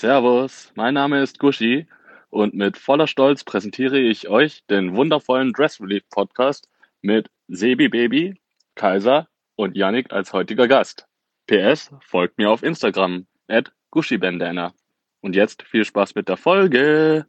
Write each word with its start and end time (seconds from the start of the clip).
Servus, 0.00 0.72
mein 0.76 0.94
Name 0.94 1.20
ist 1.22 1.38
Gushi 1.38 1.86
und 2.30 2.54
mit 2.54 2.78
voller 2.78 3.06
Stolz 3.06 3.44
präsentiere 3.44 3.98
ich 3.98 4.30
euch 4.30 4.64
den 4.70 4.96
wundervollen 4.96 5.52
Dress 5.52 5.78
Relief 5.78 6.04
Podcast 6.08 6.70
mit 7.02 7.28
Sebi 7.48 7.90
Baby, 7.90 8.40
Kaiser 8.76 9.28
und 9.56 9.76
Yannick 9.76 10.10
als 10.10 10.32
heutiger 10.32 10.68
Gast. 10.68 11.06
PS, 11.48 11.90
folgt 12.00 12.38
mir 12.38 12.50
auf 12.50 12.62
Instagram, 12.62 13.26
at 13.46 13.72
GushiBandana. 13.90 14.72
Und 15.20 15.36
jetzt 15.36 15.64
viel 15.64 15.84
Spaß 15.84 16.14
mit 16.14 16.30
der 16.30 16.38
Folge. 16.38 17.26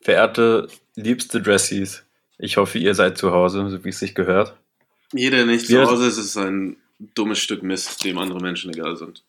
Verehrte, 0.00 0.66
liebste 0.96 1.40
Dressies, 1.40 2.04
ich 2.38 2.56
hoffe, 2.56 2.78
ihr 2.80 2.96
seid 2.96 3.16
zu 3.18 3.30
Hause, 3.30 3.70
so 3.70 3.84
wie 3.84 3.90
es 3.90 4.00
sich 4.00 4.16
gehört. 4.16 4.56
Jeder, 5.12 5.36
der 5.36 5.46
nicht 5.46 5.68
Wir- 5.68 5.84
zu 5.84 5.92
Hause 5.92 6.08
ist, 6.08 6.18
ist 6.18 6.36
ein 6.36 6.76
dummes 6.98 7.38
Stück 7.38 7.62
Mist, 7.62 8.04
dem 8.04 8.18
andere 8.18 8.40
Menschen 8.40 8.72
egal 8.72 8.96
sind. 8.96 9.24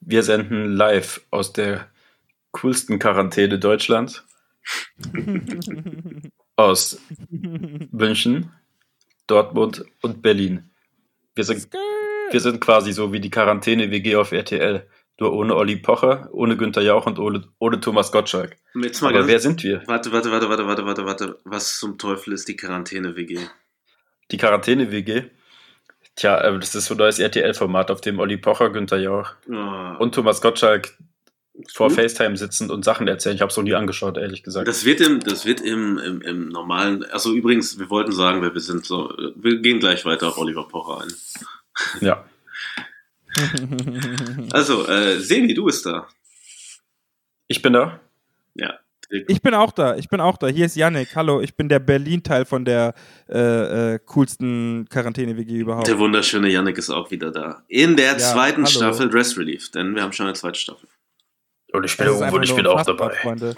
Wir 0.00 0.22
senden 0.22 0.74
live 0.74 1.20
aus 1.30 1.52
der 1.52 1.88
coolsten 2.52 2.98
Quarantäne 2.98 3.58
Deutschlands. 3.58 4.24
aus 6.56 7.00
München, 7.30 8.50
Dortmund 9.26 9.84
und 10.00 10.22
Berlin. 10.22 10.70
Wir 11.34 11.44
sind, 11.44 11.68
wir 12.30 12.40
sind 12.40 12.60
quasi 12.60 12.92
so 12.92 13.12
wie 13.12 13.20
die 13.20 13.30
Quarantäne-WG 13.30 14.16
auf 14.16 14.32
RTL. 14.32 14.86
Nur 15.20 15.32
ohne 15.34 15.54
Olli 15.54 15.76
Pocher, 15.76 16.28
ohne 16.32 16.56
Günther 16.56 16.82
Jauch 16.82 17.06
und 17.06 17.18
ohne, 17.18 17.46
ohne 17.58 17.80
Thomas 17.80 18.10
Gottschalk. 18.10 18.56
Jetzt 18.74 19.02
mal 19.02 19.08
Aber 19.08 19.18
ganz, 19.18 19.30
wer 19.30 19.40
sind 19.40 19.62
wir? 19.62 19.82
warte, 19.86 20.10
warte, 20.10 20.30
warte, 20.32 20.48
warte, 20.48 20.66
warte, 20.66 20.84
warte, 20.84 21.04
warte. 21.04 21.38
Was 21.44 21.78
zum 21.78 21.98
Teufel 21.98 22.32
ist 22.32 22.48
die 22.48 22.56
Quarantäne-WG? 22.56 23.38
Die 24.30 24.36
Quarantäne-WG. 24.36 25.24
Tja, 26.16 26.38
äh, 26.40 26.58
das 26.58 26.74
ist 26.74 26.86
so 26.86 26.94
ein 26.94 26.98
neues 26.98 27.18
RTL-Format, 27.18 27.90
auf 27.90 28.00
dem 28.00 28.18
Olli 28.18 28.36
Pocher, 28.36 28.70
Günther 28.70 28.98
Jauch 28.98 29.32
Oh, 29.48 29.96
und 29.98 30.14
Thomas 30.14 30.40
Gottschalk 30.40 30.96
vor 31.72 31.88
gut. 31.88 31.96
FaceTime 31.98 32.36
sitzend 32.36 32.70
und 32.70 32.84
Sachen 32.84 33.08
erzählen. 33.08 33.34
Ich 33.36 33.42
habe 33.42 33.50
es 33.50 33.56
noch 33.56 33.64
nie 33.64 33.74
angeschaut, 33.74 34.16
ehrlich 34.16 34.42
gesagt. 34.42 34.66
Das 34.68 34.84
wird 34.84 35.00
im, 35.00 35.20
das 35.20 35.44
wird 35.44 35.60
im, 35.60 35.98
im, 35.98 36.20
im 36.22 36.48
normalen, 36.48 37.04
also 37.10 37.32
übrigens, 37.34 37.78
wir 37.78 37.90
wollten 37.90 38.12
sagen, 38.12 38.42
wir 38.42 38.60
sind, 38.60 38.84
so, 38.84 39.14
wir 39.36 39.58
gehen 39.58 39.78
gleich 39.80 40.04
weiter 40.04 40.28
auf 40.28 40.38
Oliver 40.38 40.66
Pocher 40.68 41.02
ein. 41.02 41.12
ja. 42.00 42.24
Also, 44.52 44.86
äh, 44.88 45.18
Sebi, 45.18 45.54
du 45.54 45.64
bist 45.64 45.86
da. 45.86 46.06
Ich 47.48 47.62
bin 47.62 47.72
da. 47.72 48.00
Ja. 48.54 48.78
Ich 49.28 49.42
bin 49.42 49.52
auch 49.52 49.72
da, 49.72 49.94
ich 49.96 50.08
bin 50.08 50.20
auch 50.22 50.38
da. 50.38 50.46
Hier 50.46 50.64
ist 50.64 50.74
Yannick. 50.74 51.14
Hallo, 51.14 51.42
ich 51.42 51.54
bin 51.54 51.68
der 51.68 51.80
Berlin-Teil 51.80 52.46
von 52.46 52.64
der 52.64 52.94
äh, 53.28 53.94
äh, 53.94 53.98
coolsten 54.06 54.86
Quarantäne-WG 54.88 55.58
überhaupt. 55.58 55.86
Der 55.86 55.98
wunderschöne 55.98 56.48
Yannick 56.48 56.78
ist 56.78 56.88
auch 56.88 57.10
wieder 57.10 57.30
da. 57.30 57.62
In 57.68 57.96
der 57.96 58.12
Ja, 58.12 58.18
zweiten 58.18 58.62
hallo. 58.64 58.66
Staffel 58.70 59.10
Dress 59.10 59.36
Relief, 59.36 59.70
denn 59.70 59.94
wir 59.94 60.02
haben 60.02 60.12
schon 60.12 60.24
eine 60.26 60.34
zweite 60.34 60.58
Staffel. 60.58 60.88
Und 61.74 61.84
ich 61.84 61.94
Das 61.96 62.06
ist 62.08 62.22
einfach 62.22 62.40
nur 62.40 62.70
unfassbar, 62.72 63.10
Freunde. 63.10 63.54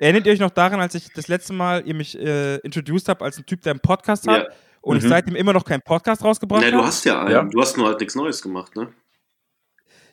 Erinnert 0.00 0.24
ihr 0.26 0.32
euch 0.32 0.40
noch 0.40 0.50
daran, 0.50 0.80
als 0.80 0.94
ich 0.94 1.12
das 1.12 1.28
letzte 1.28 1.52
Mal 1.52 1.82
ihr 1.86 1.94
mich 1.94 2.18
äh, 2.18 2.56
introduced 2.58 3.08
habt 3.10 3.20
als 3.22 3.36
ein 3.36 3.44
Typ, 3.44 3.60
der 3.60 3.72
einen 3.72 3.80
Podcast 3.80 4.26
hat 4.26 4.44
Ja. 4.44 4.48
und 4.80 4.96
ich 4.96 5.04
Mhm. 5.04 5.08
seitdem 5.08 5.36
immer 5.36 5.52
noch 5.52 5.64
keinen 5.66 5.82
Podcast 5.82 6.24
rausgebracht 6.24 6.62
habe? 6.64 6.72
du 6.78 6.82
hast 6.82 7.04
ja 7.04 7.20
einen, 7.20 7.30
Ja. 7.30 7.42
du 7.42 7.60
hast 7.60 7.76
nur 7.76 7.88
halt 7.88 8.00
nichts 8.00 8.14
Neues 8.14 8.40
gemacht, 8.40 8.74
ne? 8.74 8.88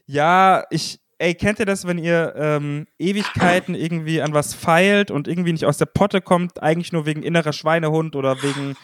Ja, 0.06 0.66
ich, 0.70 1.00
ey, 1.20 1.36
kennt 1.36 1.60
ihr 1.60 1.66
das, 1.66 1.88
wenn 1.88 1.98
ihr 1.98 2.34
ähm, 2.36 2.88
Ewigkeiten 3.00 3.76
irgendwie 3.76 4.22
an 4.22 4.34
was 4.34 4.54
feilt 4.54 5.12
und 5.12 5.28
irgendwie 5.28 5.52
nicht 5.52 5.66
aus 5.66 5.78
der 5.78 5.86
Potte 5.86 6.22
kommt, 6.22 6.62
eigentlich 6.62 6.92
nur 6.92 7.06
wegen 7.06 7.24
innerer 7.24 7.54
Schweinehund 7.54 8.16
oder 8.16 8.42
wegen 8.44 8.76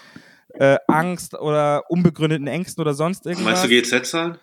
äh, 0.53 0.77
Angst 0.87 1.35
oder 1.35 1.83
unbegründeten 1.89 2.47
Ängsten 2.47 2.81
oder 2.81 2.93
sonst 2.93 3.25
irgendwas? 3.25 3.67
Meinst 3.67 3.91
du 3.91 3.97
GZ-Zahlen? 3.97 4.37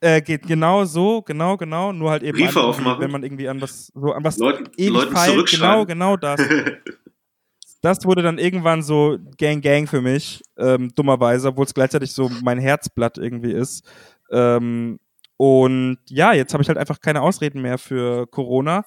Äh, 0.00 0.22
geht 0.22 0.46
genau 0.46 0.84
so, 0.84 1.22
genau, 1.22 1.56
genau, 1.56 1.92
nur 1.92 2.10
halt 2.10 2.22
eben, 2.22 2.38
Briefe 2.38 2.60
an, 2.60 2.66
aufmachen? 2.66 3.00
wenn 3.00 3.10
man 3.10 3.24
irgendwie 3.24 3.48
an 3.48 3.60
was, 3.60 3.90
so 3.92 4.12
an 4.12 4.22
was 4.22 4.38
Leuten, 4.38 4.68
ewig 4.76 4.92
Leuten 4.92 5.12
feilt, 5.12 5.50
genau, 5.50 5.86
genau 5.86 6.16
das. 6.16 6.40
das 7.82 8.04
wurde 8.04 8.22
dann 8.22 8.38
irgendwann 8.38 8.82
so 8.82 9.18
Gang 9.38 9.60
Gang 9.60 9.88
für 9.88 10.00
mich, 10.00 10.40
ähm, 10.56 10.92
dummerweise, 10.94 11.48
obwohl 11.48 11.64
es 11.64 11.74
gleichzeitig 11.74 12.12
so 12.12 12.30
mein 12.44 12.60
Herzblatt 12.60 13.18
irgendwie 13.18 13.50
ist. 13.50 13.84
Ähm, 14.30 15.00
und 15.38 15.98
ja, 16.10 16.34
jetzt 16.34 16.52
habe 16.52 16.62
ich 16.62 16.68
halt 16.68 16.78
einfach 16.78 17.00
keine 17.00 17.22
Ausreden 17.22 17.62
mehr 17.62 17.78
für 17.78 18.26
Corona, 18.26 18.84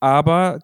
aber 0.00 0.58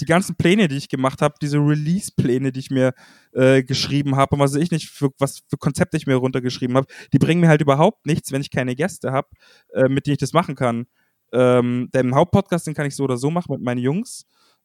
die 0.00 0.06
ganzen 0.06 0.34
Pläne, 0.36 0.68
die 0.68 0.76
ich 0.76 0.88
gemacht 0.88 1.20
habe, 1.22 1.34
diese 1.42 1.58
Release-Pläne, 1.58 2.52
die 2.52 2.60
ich 2.60 2.70
mir 2.70 2.94
äh, 3.32 3.62
geschrieben 3.62 4.16
habe 4.16 4.34
und 4.34 4.40
was 4.40 4.54
weiß 4.54 4.62
ich 4.62 4.70
nicht, 4.70 4.88
für, 4.88 5.10
was 5.18 5.42
für 5.48 5.56
Konzepte 5.58 5.96
ich 5.96 6.06
mir 6.06 6.14
runtergeschrieben 6.14 6.76
habe, 6.76 6.86
die 7.12 7.18
bringen 7.18 7.40
mir 7.40 7.48
halt 7.48 7.60
überhaupt 7.60 8.06
nichts, 8.06 8.32
wenn 8.32 8.40
ich 8.40 8.50
keine 8.50 8.74
Gäste 8.76 9.12
habe, 9.12 9.28
äh, 9.74 9.88
mit 9.88 10.06
denen 10.06 10.14
ich 10.14 10.20
das 10.20 10.32
machen 10.32 10.54
kann. 10.54 10.86
Ähm, 11.32 11.90
den 11.94 12.14
Hauptpodcast, 12.14 12.66
den 12.66 12.74
kann 12.74 12.86
ich 12.86 12.96
so 12.96 13.04
oder 13.04 13.18
so 13.18 13.30
machen 13.30 13.52
mit 13.52 13.62
meinen 13.62 13.80
Jungs. 13.80 14.24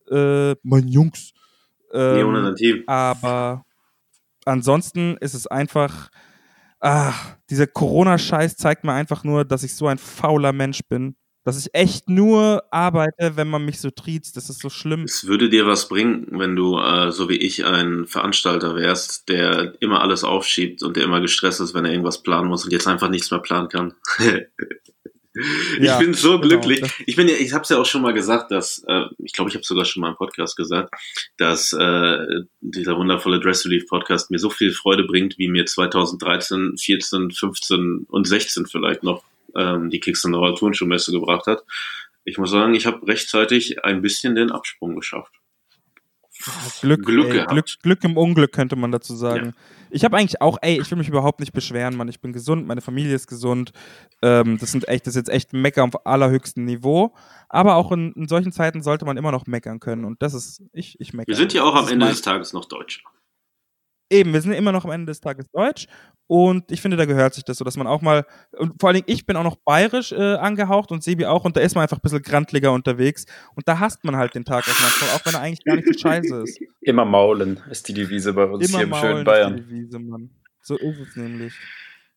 Äh, 0.10 0.56
meinen 0.64 0.88
Jungs. 0.88 1.34
Ähm, 1.92 2.16
Nee, 2.16 2.24
ohne 2.24 2.44
dein 2.44 2.56
Team. 2.56 2.84
aber 2.88 3.66
ansonsten 4.46 5.18
ist 5.18 5.34
es 5.34 5.48
einfach, 5.48 6.10
ah, 6.84 7.14
dieser 7.50 7.68
Corona-Scheiß 7.68 8.58
zeigt 8.58 8.84
mir 8.84 8.94
einfach 8.94 9.24
nur, 9.24 9.46
dass 9.46 9.64
ich 9.64 9.76
so 9.76 9.88
ein 9.88 9.98
fauler 9.98 10.54
Mensch 10.54 10.82
bin. 10.88 11.16
Dass 11.46 11.60
ich 11.60 11.74
echt 11.74 12.10
nur 12.10 12.64
arbeite, 12.72 13.36
wenn 13.36 13.50
man 13.50 13.66
mich 13.66 13.82
so 13.82 13.90
triezt. 13.90 14.38
Das 14.38 14.50
ist 14.50 14.62
so 14.62 14.70
schlimm. 14.70 15.04
Es 15.04 15.28
würde 15.28 15.50
dir 15.50 15.68
was 15.68 15.90
bringen, 15.90 16.28
wenn 16.32 16.56
du, 16.56 16.78
äh, 16.78 17.12
so 17.12 17.28
wie 17.28 17.36
ich, 17.36 17.66
ein 17.66 18.06
Veranstalter 18.06 18.76
wärst, 18.76 19.28
der 19.28 19.74
immer 19.82 20.02
alles 20.02 20.24
aufschiebt 20.24 20.84
und 20.84 20.96
der 20.96 21.04
immer 21.04 21.20
gestresst 21.20 21.60
ist, 21.60 21.74
wenn 21.74 21.84
er 21.84 21.92
irgendwas 21.92 22.24
planen 22.24 22.48
muss 22.48 22.64
und 22.64 22.72
jetzt 22.72 22.88
einfach 22.88 23.10
nichts 23.10 23.30
mehr 23.30 23.42
planen 23.42 23.68
kann. 23.68 23.94
ich 25.34 25.84
Ja, 25.86 25.98
bin 26.00 26.14
so 26.14 26.40
genau. 26.40 26.42
glücklich. 26.62 26.82
Das- 26.82 26.94
Ich 27.06 27.16
bin 27.16 27.28
ja, 27.28 27.36
ich 27.36 27.54
habe 27.54 27.64
es 27.64 27.70
ja 27.70 27.78
auch 27.78 27.86
schon 27.86 28.02
mal 28.02 28.14
gesagt, 28.14 28.52
dass, 28.52 28.84
äh, 28.88 29.06
ich 29.18 29.34
glaube, 29.34 29.50
ich 29.50 29.56
habe 29.56 29.66
sogar 29.66 29.86
schon 29.86 30.02
mal 30.02 30.10
im 30.10 30.16
Podcast 30.16 30.56
gesagt, 30.56 30.94
dass 31.38 31.74
äh, 31.74 32.18
dieser 32.62 32.98
wundervolle 32.98 33.40
Dress 33.40 33.66
Relief 33.66 33.88
Podcast 33.88 34.32
mir 34.32 34.40
so 34.40 34.50
viel 34.50 34.72
Freude 34.72 35.04
bringt, 35.06 35.38
wie 35.38 35.48
mir 35.48 35.66
2013, 35.66 36.78
14, 36.78 37.32
15 37.32 38.06
und 38.10 38.28
16 38.28 38.66
vielleicht 38.68 39.04
noch 39.04 39.24
ähm, 39.56 39.90
die 39.90 40.00
Kickstarter 40.00 40.56
Turnschuhmesse 40.56 41.12
gebracht 41.12 41.48
hat. 41.48 41.64
Ich 42.26 42.38
muss 42.38 42.52
sagen, 42.52 42.74
ich 42.74 42.86
habe 42.86 43.06
rechtzeitig 43.08 43.84
ein 43.84 44.02
bisschen 44.02 44.36
den 44.36 44.52
Absprung 44.52 44.96
geschafft. 44.96 45.34
Glück, 46.82 47.06
Glück 47.06 47.34
ey. 47.34 47.46
Glück, 47.46 47.66
Glück 47.82 48.04
im 48.04 48.18
Unglück, 48.18 48.52
könnte 48.52 48.76
man 48.76 48.92
dazu 48.92 49.16
sagen. 49.16 49.54
Ich 49.94 50.04
habe 50.04 50.18
eigentlich 50.18 50.42
auch, 50.42 50.58
ey, 50.62 50.82
ich 50.82 50.90
will 50.90 50.98
mich 50.98 51.08
überhaupt 51.08 51.40
nicht 51.40 51.54
beschweren, 51.54 51.96
Mann. 51.96 52.08
Ich 52.08 52.20
bin 52.20 52.34
gesund, 52.34 52.66
meine 52.66 52.82
Familie 52.82 53.14
ist 53.14 53.28
gesund. 53.28 53.72
Ähm, 54.24 54.58
das 54.58 54.72
sind 54.72 54.88
echt, 54.88 55.06
das 55.06 55.16
ist 55.16 55.28
jetzt 55.28 55.30
echt 55.30 55.54
Mecker 55.54 55.84
auf 55.84 56.06
allerhöchstem 56.06 56.66
Niveau. 56.66 57.14
Aber 57.48 57.76
auch 57.76 57.92
in, 57.92 58.12
in 58.14 58.28
solchen 58.28 58.52
Zeiten 58.52 58.82
sollte 58.82 59.06
man 59.06 59.18
immer 59.18 59.32
noch 59.32 59.46
meckern 59.46 59.80
können. 59.80 60.04
Und 60.04 60.22
das 60.24 60.34
ist, 60.34 60.64
ich, 60.74 61.00
ich 61.00 61.14
meckere. 61.14 61.28
Wir 61.28 61.36
sind 61.36 61.54
ja 61.54 61.64
auch 61.64 61.76
am 61.76 61.88
Ende 61.88 62.08
des 62.08 62.24
Tages 62.24 62.54
noch 62.54 62.66
Deutsch. 62.66 63.04
Eben, 64.10 64.34
wir 64.34 64.42
sind 64.42 64.54
immer 64.54 64.72
noch 64.72 64.86
am 64.86 64.92
Ende 64.92 65.08
des 65.08 65.22
Tages 65.22 65.50
deutsch 65.52 65.88
und 66.28 66.72
ich 66.72 66.82
finde, 66.82 66.98
da 66.98 67.06
gehört 67.06 67.34
sich 67.34 67.44
das 67.44 67.58
so, 67.58 67.66
dass 67.66 67.78
man 67.78 67.88
auch 67.88 68.02
mal, 68.02 68.26
und 68.54 68.80
vor 68.80 68.90
allen 68.90 68.96
Dingen, 68.96 69.08
ich 69.08 69.26
bin 69.26 69.36
auch 69.36 69.44
noch 69.44 69.58
bayerisch 69.58 70.12
äh, 70.12 70.36
angehaucht 70.36 70.92
und 70.92 71.04
Sebi 71.04 71.26
auch 71.26 71.46
und 71.46 71.58
da 71.58 71.62
ist 71.62 71.76
man 71.76 71.84
einfach 71.84 71.98
ein 71.98 72.02
bisschen 72.02 72.22
grantliger 72.22 72.72
unterwegs 72.72 73.26
und 73.56 73.68
da 73.68 73.80
hasst 73.80 74.04
man 74.04 74.16
halt 74.16 74.36
den 74.36 74.46
Tag 74.46 74.64
auch 74.64 74.80
manchmal, 74.82 75.10
auch 75.12 75.26
wenn 75.26 75.34
er 75.34 75.42
eigentlich 75.42 75.66
gar 75.66 75.76
nicht 75.76 75.88
so 75.88 76.00
scheiße 76.00 76.44
ist. 76.44 76.60
Immer 76.82 77.06
maulen 77.06 77.60
ist 77.70 77.88
die 77.88 77.94
Devise 77.94 78.34
bei 78.34 78.46
uns 78.46 78.68
Immer 78.68 78.78
hier 78.78 78.84
im 78.84 78.90
maulen 78.90 79.04
schönen 79.04 79.18
ist 79.20 79.26
Bayern. 79.26 79.58
die 79.58 79.64
Devise, 79.64 80.00
Mann. 80.00 80.30
So 80.62 80.78
ist 80.78 81.00
es 81.00 81.16
nämlich. 81.16 81.54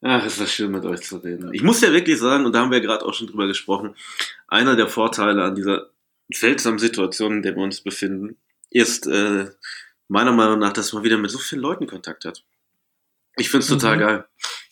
Ach, 0.02 0.24
ist 0.24 0.40
das 0.40 0.52
schön 0.52 0.70
mit 0.70 0.84
euch 0.84 1.02
zu 1.02 1.16
reden. 1.16 1.52
Ich 1.52 1.62
muss 1.62 1.80
ja 1.80 1.90
wirklich 1.92 2.18
sagen, 2.18 2.46
und 2.46 2.54
da 2.54 2.60
haben 2.60 2.70
wir 2.70 2.80
gerade 2.80 3.04
auch 3.04 3.14
schon 3.14 3.26
drüber 3.26 3.46
gesprochen, 3.46 3.94
einer 4.46 4.76
der 4.76 4.88
Vorteile 4.88 5.42
an 5.42 5.54
dieser 5.54 5.90
seltsamen 6.32 6.78
Situation, 6.78 7.32
in 7.32 7.42
der 7.42 7.56
wir 7.56 7.62
uns 7.62 7.80
befinden, 7.80 8.36
ist 8.70 9.06
äh, 9.06 9.46
meiner 10.08 10.32
Meinung 10.32 10.58
nach, 10.58 10.72
dass 10.72 10.92
man 10.92 11.02
wieder 11.02 11.18
mit 11.18 11.30
so 11.30 11.38
vielen 11.38 11.62
Leuten 11.62 11.86
Kontakt 11.86 12.24
hat. 12.24 12.44
Ich 13.38 13.50
find's 13.50 13.68
total 13.68 13.96
Mhm. 13.96 14.00
geil. 14.00 14.24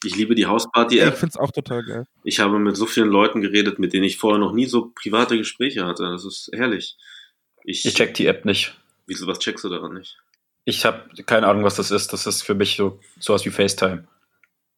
Ich 0.05 0.17
liebe 0.17 0.35
die 0.35 0.43
Ey, 0.43 0.47
ich 0.47 0.51
Hausparty-App. 0.53 1.17
find's 1.17 1.37
auch 1.37 1.51
total 1.51 1.83
geil. 1.85 2.07
Ich 2.25 2.41
habe 2.41 2.59
mit 2.59 2.77
so 2.77 2.87
vielen 2.87 3.09
Leuten 3.09 3.41
geredet, 3.41 3.79
mit 3.79 3.93
denen 3.93 4.05
ich 4.05 4.19
vorher 4.19 4.39
noch 4.39 4.53
nie 4.53 4.67
so 4.67 4.93
private 4.95 5.37
Gespräche 5.37 5.85
hatte. 5.87 6.05
Das 6.05 6.25
ist 6.25 6.51
herrlich. 6.53 6.97
Ich, 7.65 7.85
Ich 7.85 7.95
check 7.95 8.15
die 8.15 8.27
App 8.27 8.45
nicht. 8.45 8.79
Wieso, 9.07 9.27
was 9.27 9.39
checkst 9.39 9.65
du 9.65 9.69
daran 9.69 9.95
nicht? 9.95 10.19
Ich 10.67 10.85
habe 10.87 11.09
keine 11.27 11.47
Ahnung, 11.47 11.65
was 11.65 11.77
das 11.77 11.91
ist. 11.91 12.13
Das 12.13 12.27
ist 12.27 12.43
für 12.43 12.55
mich 12.55 12.77
so 12.77 13.01
sowas 13.19 13.45
wie 13.45 13.51
FaceTime. 13.51 14.07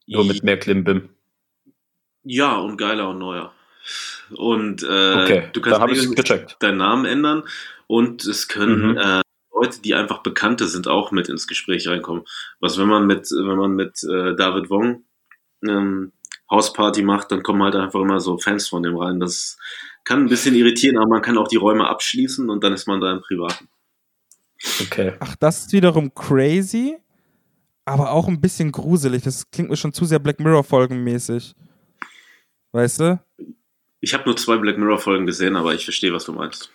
Nur 0.05 0.25
mit 0.25 0.43
mehr 0.43 0.57
Klimbim. 0.59 1.09
Ja, 2.23 2.55
und 2.57 2.77
geiler 2.77 3.09
und 3.09 3.19
neuer. 3.19 3.53
Und 4.35 4.83
äh, 4.83 5.23
Okay, 5.23 5.49
du 5.53 5.61
kannst 5.61 5.79
ich 5.91 6.19
es 6.29 6.57
deinen 6.59 6.77
Namen 6.77 7.05
ändern 7.05 7.43
und 7.87 8.25
es 8.25 8.49
können 8.49 8.91
Mhm. 8.91 8.97
äh, 8.97 9.21
Leute, 9.59 9.81
die 9.81 9.95
einfach 9.95 10.23
Bekannte 10.23 10.67
sind, 10.67 10.87
auch 10.87 11.11
mit 11.11 11.29
ins 11.29 11.47
Gespräch 11.47 11.87
reinkommen. 11.87 12.23
Was 12.59 12.77
wenn 12.77 12.87
man 12.87 13.07
mit, 13.07 13.29
wenn 13.31 13.57
man 13.57 13.71
mit 13.71 14.03
äh, 14.03 14.35
David 14.35 14.69
Wong 14.69 15.03
ähm, 15.67 16.11
Hausparty 16.49 17.01
macht, 17.01 17.31
dann 17.31 17.43
kommen 17.43 17.63
halt 17.63 17.75
einfach 17.75 17.99
immer 17.99 18.19
so 18.19 18.37
Fans 18.37 18.67
von 18.67 18.83
dem 18.83 18.95
rein. 18.95 19.19
Das 19.19 19.57
kann 20.03 20.21
ein 20.21 20.29
bisschen 20.29 20.55
irritieren, 20.55 20.97
aber 20.97 21.07
man 21.07 21.21
kann 21.21 21.37
auch 21.37 21.47
die 21.47 21.57
Räume 21.57 21.87
abschließen 21.87 22.49
und 22.49 22.63
dann 22.63 22.73
ist 22.73 22.87
man 22.87 23.01
da 23.01 23.11
im 23.11 23.21
Privaten. 23.21 23.67
Okay. 24.81 25.13
Ach, 25.19 25.35
das 25.35 25.65
ist 25.65 25.73
wiederum 25.73 26.13
crazy. 26.13 26.97
aber 27.87 28.11
auch 28.11 28.27
ein 28.27 28.41
bisschen 28.41 28.71
gruselig. 28.71 29.23
Das 29.23 29.49
klingt 29.49 29.69
mir 29.69 29.77
schon 29.77 29.93
zu 29.93 30.03
sehr 30.03 30.19
Black 30.19 30.39
Mirror-Folgenmäßig. 30.41 31.55
Weißt 32.73 32.99
du? 32.99 33.19
Ich 34.01 34.13
habe 34.13 34.25
nur 34.25 34.35
zwei 34.35 34.57
Black 34.57 34.77
Mirror-Folgen 34.77 35.25
gesehen, 35.25 35.55
aber 35.55 35.73
ich 35.73 35.85
verstehe, 35.85 36.13
was 36.13 36.25
du 36.25 36.33
meinst. 36.33 36.69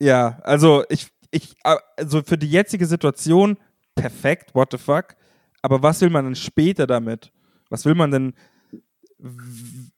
Ja, 0.00 0.40
also 0.42 0.84
ich, 0.88 1.06
ich, 1.36 1.56
also 1.62 2.22
für 2.22 2.38
die 2.38 2.50
jetzige 2.50 2.86
Situation 2.86 3.58
perfekt, 3.94 4.54
what 4.54 4.68
the 4.70 4.78
fuck. 4.78 5.16
Aber 5.62 5.82
was 5.82 6.00
will 6.00 6.10
man 6.10 6.24
denn 6.24 6.36
später 6.36 6.86
damit? 6.86 7.32
Was 7.70 7.84
will 7.84 7.94
man 7.94 8.10
denn? 8.10 8.34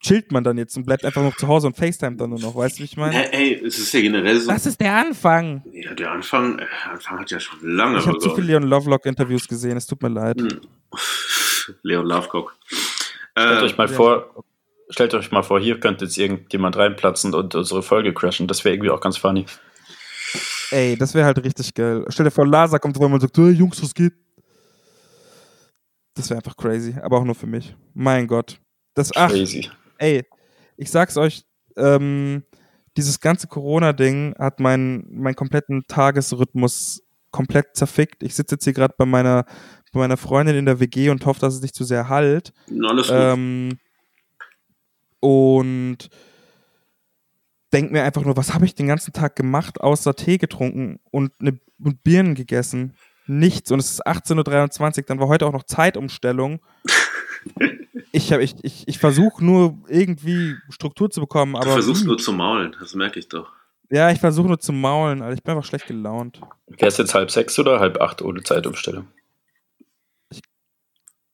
Chillt 0.00 0.30
man 0.30 0.44
dann 0.44 0.56
jetzt 0.58 0.76
und 0.76 0.86
bleibt 0.86 1.04
einfach 1.04 1.22
noch 1.22 1.36
zu 1.36 1.48
Hause 1.48 1.66
und 1.66 1.76
FaceTime 1.76 2.16
dann 2.16 2.30
nur 2.30 2.38
noch, 2.38 2.54
weißt 2.54 2.78
du, 2.78 2.80
wie 2.80 2.84
ich 2.84 2.96
meine? 2.96 3.12
Hey, 3.14 3.28
hey, 3.32 3.66
es 3.66 3.76
ist 3.76 3.92
ja 3.92 4.00
generell 4.00 4.38
so. 4.38 4.48
Das 4.48 4.64
ist 4.64 4.80
der 4.80 4.94
Anfang. 4.94 5.64
Ja, 5.72 5.92
der 5.92 6.12
Anfang, 6.12 6.58
der 6.58 6.66
äh, 6.66 6.90
Anfang 6.92 7.18
hat 7.18 7.30
ja 7.30 7.40
schon 7.40 7.58
lange 7.62 7.98
Ich 7.98 8.06
habe 8.06 8.18
zu 8.18 8.32
viele 8.36 8.46
Leon 8.46 8.62
Lovelock-Interviews 8.62 9.48
gesehen, 9.48 9.76
es 9.76 9.86
tut 9.86 10.02
mir 10.02 10.08
leid. 10.08 10.40
Hm. 10.40 10.60
Leon 11.82 12.06
Lovecock. 12.06 12.56
Stellt 13.36 13.60
äh, 13.60 13.64
euch 13.64 13.76
mal 13.76 13.88
vor, 13.88 14.44
stellt 14.88 15.14
euch 15.14 15.32
mal 15.32 15.42
vor, 15.42 15.60
hier 15.60 15.80
könnte 15.80 16.04
jetzt 16.04 16.16
irgendjemand 16.16 16.76
reinplatzen 16.76 17.34
und 17.34 17.56
unsere 17.56 17.82
Folge 17.82 18.14
crashen. 18.14 18.46
Das 18.46 18.64
wäre 18.64 18.74
irgendwie 18.74 18.90
auch 18.90 19.00
ganz 19.00 19.16
funny. 19.16 19.44
Ey, 20.70 20.96
das 20.96 21.14
wäre 21.14 21.26
halt 21.26 21.42
richtig 21.42 21.74
geil. 21.74 22.04
Stell 22.08 22.24
dir 22.24 22.30
vor, 22.30 22.46
Lasa 22.46 22.78
kommt 22.78 22.96
vorbei 22.96 23.12
und 23.12 23.20
sagt, 23.20 23.36
hey, 23.38 23.50
Jungs, 23.50 23.82
was 23.82 23.94
geht? 23.94 24.12
Das 26.14 26.28
wäre 26.28 26.38
einfach 26.38 26.56
crazy, 26.56 26.94
aber 27.00 27.18
auch 27.18 27.24
nur 27.24 27.34
für 27.34 27.46
mich. 27.46 27.74
Mein 27.94 28.26
Gott. 28.26 28.60
Das, 28.94 29.14
ach, 29.14 29.30
crazy. 29.30 29.70
Ey, 29.98 30.24
ich 30.76 30.90
sag's 30.90 31.16
euch, 31.16 31.44
ähm, 31.76 32.42
dieses 32.96 33.20
ganze 33.20 33.46
Corona-Ding 33.46 34.34
hat 34.38 34.60
meinen 34.60 35.06
mein 35.10 35.36
kompletten 35.36 35.84
Tagesrhythmus 35.86 37.02
komplett 37.30 37.76
zerfickt. 37.76 38.22
Ich 38.22 38.34
sitze 38.34 38.56
jetzt 38.56 38.64
hier 38.64 38.72
gerade 38.72 38.94
bei 38.98 39.06
meiner, 39.06 39.44
bei 39.92 40.00
meiner 40.00 40.16
Freundin 40.16 40.56
in 40.56 40.66
der 40.66 40.80
WG 40.80 41.10
und 41.10 41.24
hoffe, 41.24 41.40
dass 41.40 41.54
es 41.54 41.62
nicht 41.62 41.74
zu 41.74 41.84
sehr 41.84 42.08
halt. 42.08 42.52
Alles 42.84 43.06
gut. 43.06 43.16
Ähm, 43.16 43.78
und 45.20 46.10
denke 47.72 47.92
mir 47.92 48.02
einfach 48.02 48.22
nur, 48.24 48.36
was 48.36 48.54
habe 48.54 48.64
ich 48.64 48.74
den 48.74 48.86
ganzen 48.86 49.12
Tag 49.12 49.36
gemacht, 49.36 49.80
außer 49.80 50.14
Tee 50.14 50.38
getrunken 50.38 51.00
und, 51.10 51.32
eine, 51.40 51.58
und 51.78 52.02
Birnen 52.02 52.34
gegessen? 52.34 52.94
Nichts. 53.26 53.70
Und 53.70 53.78
es 53.78 53.90
ist 53.90 54.06
18.23 54.06 54.98
Uhr, 54.98 55.04
dann 55.06 55.20
war 55.20 55.28
heute 55.28 55.46
auch 55.46 55.52
noch 55.52 55.64
Zeitumstellung. 55.64 56.60
ich 58.12 58.32
ich, 58.32 58.54
ich, 58.62 58.88
ich 58.88 58.98
versuche 58.98 59.44
nur 59.44 59.78
irgendwie 59.88 60.56
Struktur 60.70 61.10
zu 61.10 61.20
bekommen. 61.20 61.56
Aber 61.56 61.66
du 61.66 61.72
versuchst 61.72 62.04
wie? 62.04 62.08
nur 62.08 62.18
zu 62.18 62.32
maulen, 62.32 62.74
das 62.78 62.94
merke 62.94 63.18
ich 63.18 63.28
doch. 63.28 63.52
Ja, 63.90 64.10
ich 64.10 64.18
versuche 64.18 64.48
nur 64.48 64.60
zu 64.60 64.72
maulen, 64.72 65.22
also 65.22 65.34
ich 65.34 65.42
bin 65.42 65.54
einfach 65.54 65.66
schlecht 65.66 65.86
gelaunt. 65.86 66.40
Wäre 66.66 66.88
es 66.88 66.98
jetzt 66.98 67.14
halb 67.14 67.30
sechs 67.30 67.58
oder 67.58 67.80
halb 67.80 68.00
acht 68.00 68.20
ohne 68.20 68.42
Zeitumstellung? 68.42 69.08
Ich, 70.30 70.42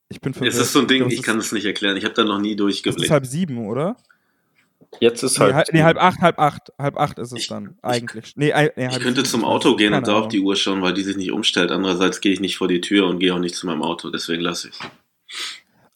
ich 0.08 0.20
bin 0.20 0.34
verwirrt. 0.34 0.54
Es 0.54 0.60
ist 0.60 0.72
so 0.72 0.80
ein 0.80 0.86
Ding, 0.86 1.08
ich, 1.10 1.22
kann 1.22 1.38
es 1.38 1.50
nicht 1.50 1.64
erklären. 1.64 1.96
Ich 1.96 2.04
habe 2.04 2.14
da 2.14 2.24
noch 2.24 2.40
nie 2.40 2.54
durchgeblickt. 2.54 3.00
Es 3.00 3.06
ist 3.06 3.10
halb 3.10 3.26
sieben, 3.26 3.66
oder? 3.66 3.96
Jetzt 5.00 5.22
ist 5.22 5.38
halb. 5.38 5.50
Nee, 5.50 5.56
halb, 5.56 5.72
nee, 5.72 5.82
halb 5.82 5.98
acht, 5.98 6.20
halb 6.20 6.38
acht. 6.38 6.72
Halb 6.78 6.98
acht 6.98 7.18
ist 7.18 7.32
es 7.32 7.42
ich, 7.42 7.48
dann 7.48 7.78
eigentlich. 7.82 8.34
Nee, 8.36 8.52
nee, 8.76 8.88
ich 8.88 9.00
könnte 9.00 9.24
zum 9.24 9.44
Auto 9.44 9.76
gehen 9.76 9.94
und 9.94 10.06
da 10.06 10.14
auf 10.14 10.28
die 10.28 10.40
Uhr 10.40 10.56
schauen, 10.56 10.82
weil 10.82 10.94
die 10.94 11.02
sich 11.02 11.16
nicht 11.16 11.32
umstellt. 11.32 11.70
Andererseits 11.70 12.20
gehe 12.20 12.32
ich 12.32 12.40
nicht 12.40 12.56
vor 12.56 12.68
die 12.68 12.80
Tür 12.80 13.06
und 13.06 13.18
gehe 13.18 13.34
auch 13.34 13.38
nicht 13.38 13.54
zu 13.54 13.66
meinem 13.66 13.82
Auto. 13.82 14.10
Deswegen 14.10 14.42
lasse 14.42 14.68
ich 14.68 14.74
es. 14.74 14.80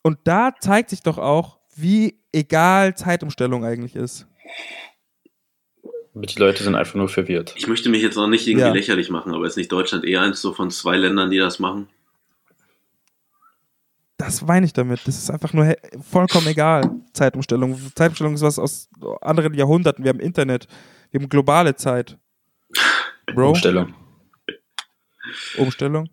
Und 0.03 0.19
da 0.25 0.53
zeigt 0.61 0.91
sich 0.91 1.03
doch 1.03 1.19
auch, 1.19 1.59
wie 1.75 2.19
egal 2.33 2.97
Zeitumstellung 2.97 3.65
eigentlich 3.65 3.95
ist. 3.95 4.27
Die 6.15 6.39
Leute 6.39 6.65
sind 6.65 6.75
einfach 6.75 6.95
nur 6.95 7.09
verwirrt. 7.09 7.55
Ich 7.56 7.69
möchte 7.69 7.89
mich 7.89 8.03
jetzt 8.03 8.17
auch 8.17 8.27
nicht 8.27 8.47
irgendwie 8.47 8.67
ja. 8.67 8.73
lächerlich 8.73 9.11
machen, 9.11 9.35
aber 9.35 9.47
ist 9.47 9.56
nicht 9.56 9.71
Deutschland 9.71 10.05
eher 10.05 10.23
eins 10.23 10.41
so 10.41 10.53
von 10.53 10.71
zwei 10.71 10.97
Ländern, 10.97 11.31
die 11.31 11.39
das 11.39 11.59
machen? 11.59 11.89
Das 14.19 14.43
meine 14.43 14.67
ich 14.67 14.73
damit. 14.73 15.00
Das 15.06 15.17
ist 15.17 15.31
einfach 15.31 15.53
nur 15.53 15.75
vollkommen 16.11 16.49
egal. 16.49 16.91
Zeitumstellung. 17.12 17.79
Zeitumstellung 17.94 18.35
ist 18.35 18.43
was 18.43 18.59
aus 18.59 18.91
anderen 19.20 19.55
Jahrhunderten. 19.55 20.05
Wir 20.05 20.11
haben 20.11 20.20
Internet. 20.20 20.67
Wir 21.11 21.20
haben 21.20 21.29
globale 21.29 21.76
Zeit. 21.76 22.19
Bro. 23.35 23.50
Umstellung. 23.50 23.94
Umstellung. 25.56 26.09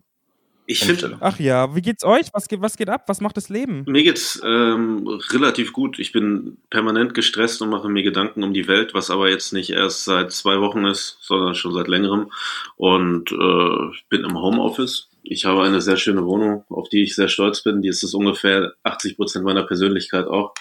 Ich 0.68 0.80
finde. 0.80 1.16
Ach 1.20 1.38
ja, 1.38 1.74
wie 1.76 1.82
geht's 1.82 2.04
euch? 2.04 2.26
Was 2.32 2.48
geht, 2.48 2.60
was 2.60 2.76
geht 2.76 2.88
ab? 2.88 3.04
Was 3.06 3.20
macht 3.20 3.36
das 3.36 3.48
Leben? 3.48 3.84
Mir 3.86 4.02
geht's 4.02 4.40
ähm, 4.44 5.06
relativ 5.30 5.72
gut. 5.72 5.98
Ich 5.98 6.10
bin 6.10 6.58
permanent 6.70 7.14
gestresst 7.14 7.62
und 7.62 7.70
mache 7.70 7.88
mir 7.88 8.02
Gedanken 8.02 8.42
um 8.42 8.52
die 8.52 8.66
Welt, 8.66 8.92
was 8.92 9.10
aber 9.10 9.30
jetzt 9.30 9.52
nicht 9.52 9.70
erst 9.70 10.04
seit 10.04 10.32
zwei 10.32 10.60
Wochen 10.60 10.84
ist, 10.84 11.18
sondern 11.20 11.54
schon 11.54 11.72
seit 11.72 11.86
längerem. 11.86 12.32
Und 12.76 13.30
äh, 13.30 13.96
bin 14.08 14.24
im 14.24 14.36
Homeoffice 14.36 15.08
ich 15.28 15.44
habe 15.44 15.62
eine 15.62 15.80
sehr 15.80 15.96
schöne 15.96 16.24
Wohnung, 16.24 16.64
auf 16.68 16.88
die 16.88 17.02
ich 17.02 17.14
sehr 17.14 17.28
stolz 17.28 17.62
bin. 17.62 17.82
Die 17.82 17.88
ist 17.88 18.02
es 18.04 18.14
ungefähr 18.14 18.74
80 18.84 19.16
Prozent 19.16 19.44
meiner 19.44 19.64
Persönlichkeit 19.64 20.26
auch. 20.26 20.54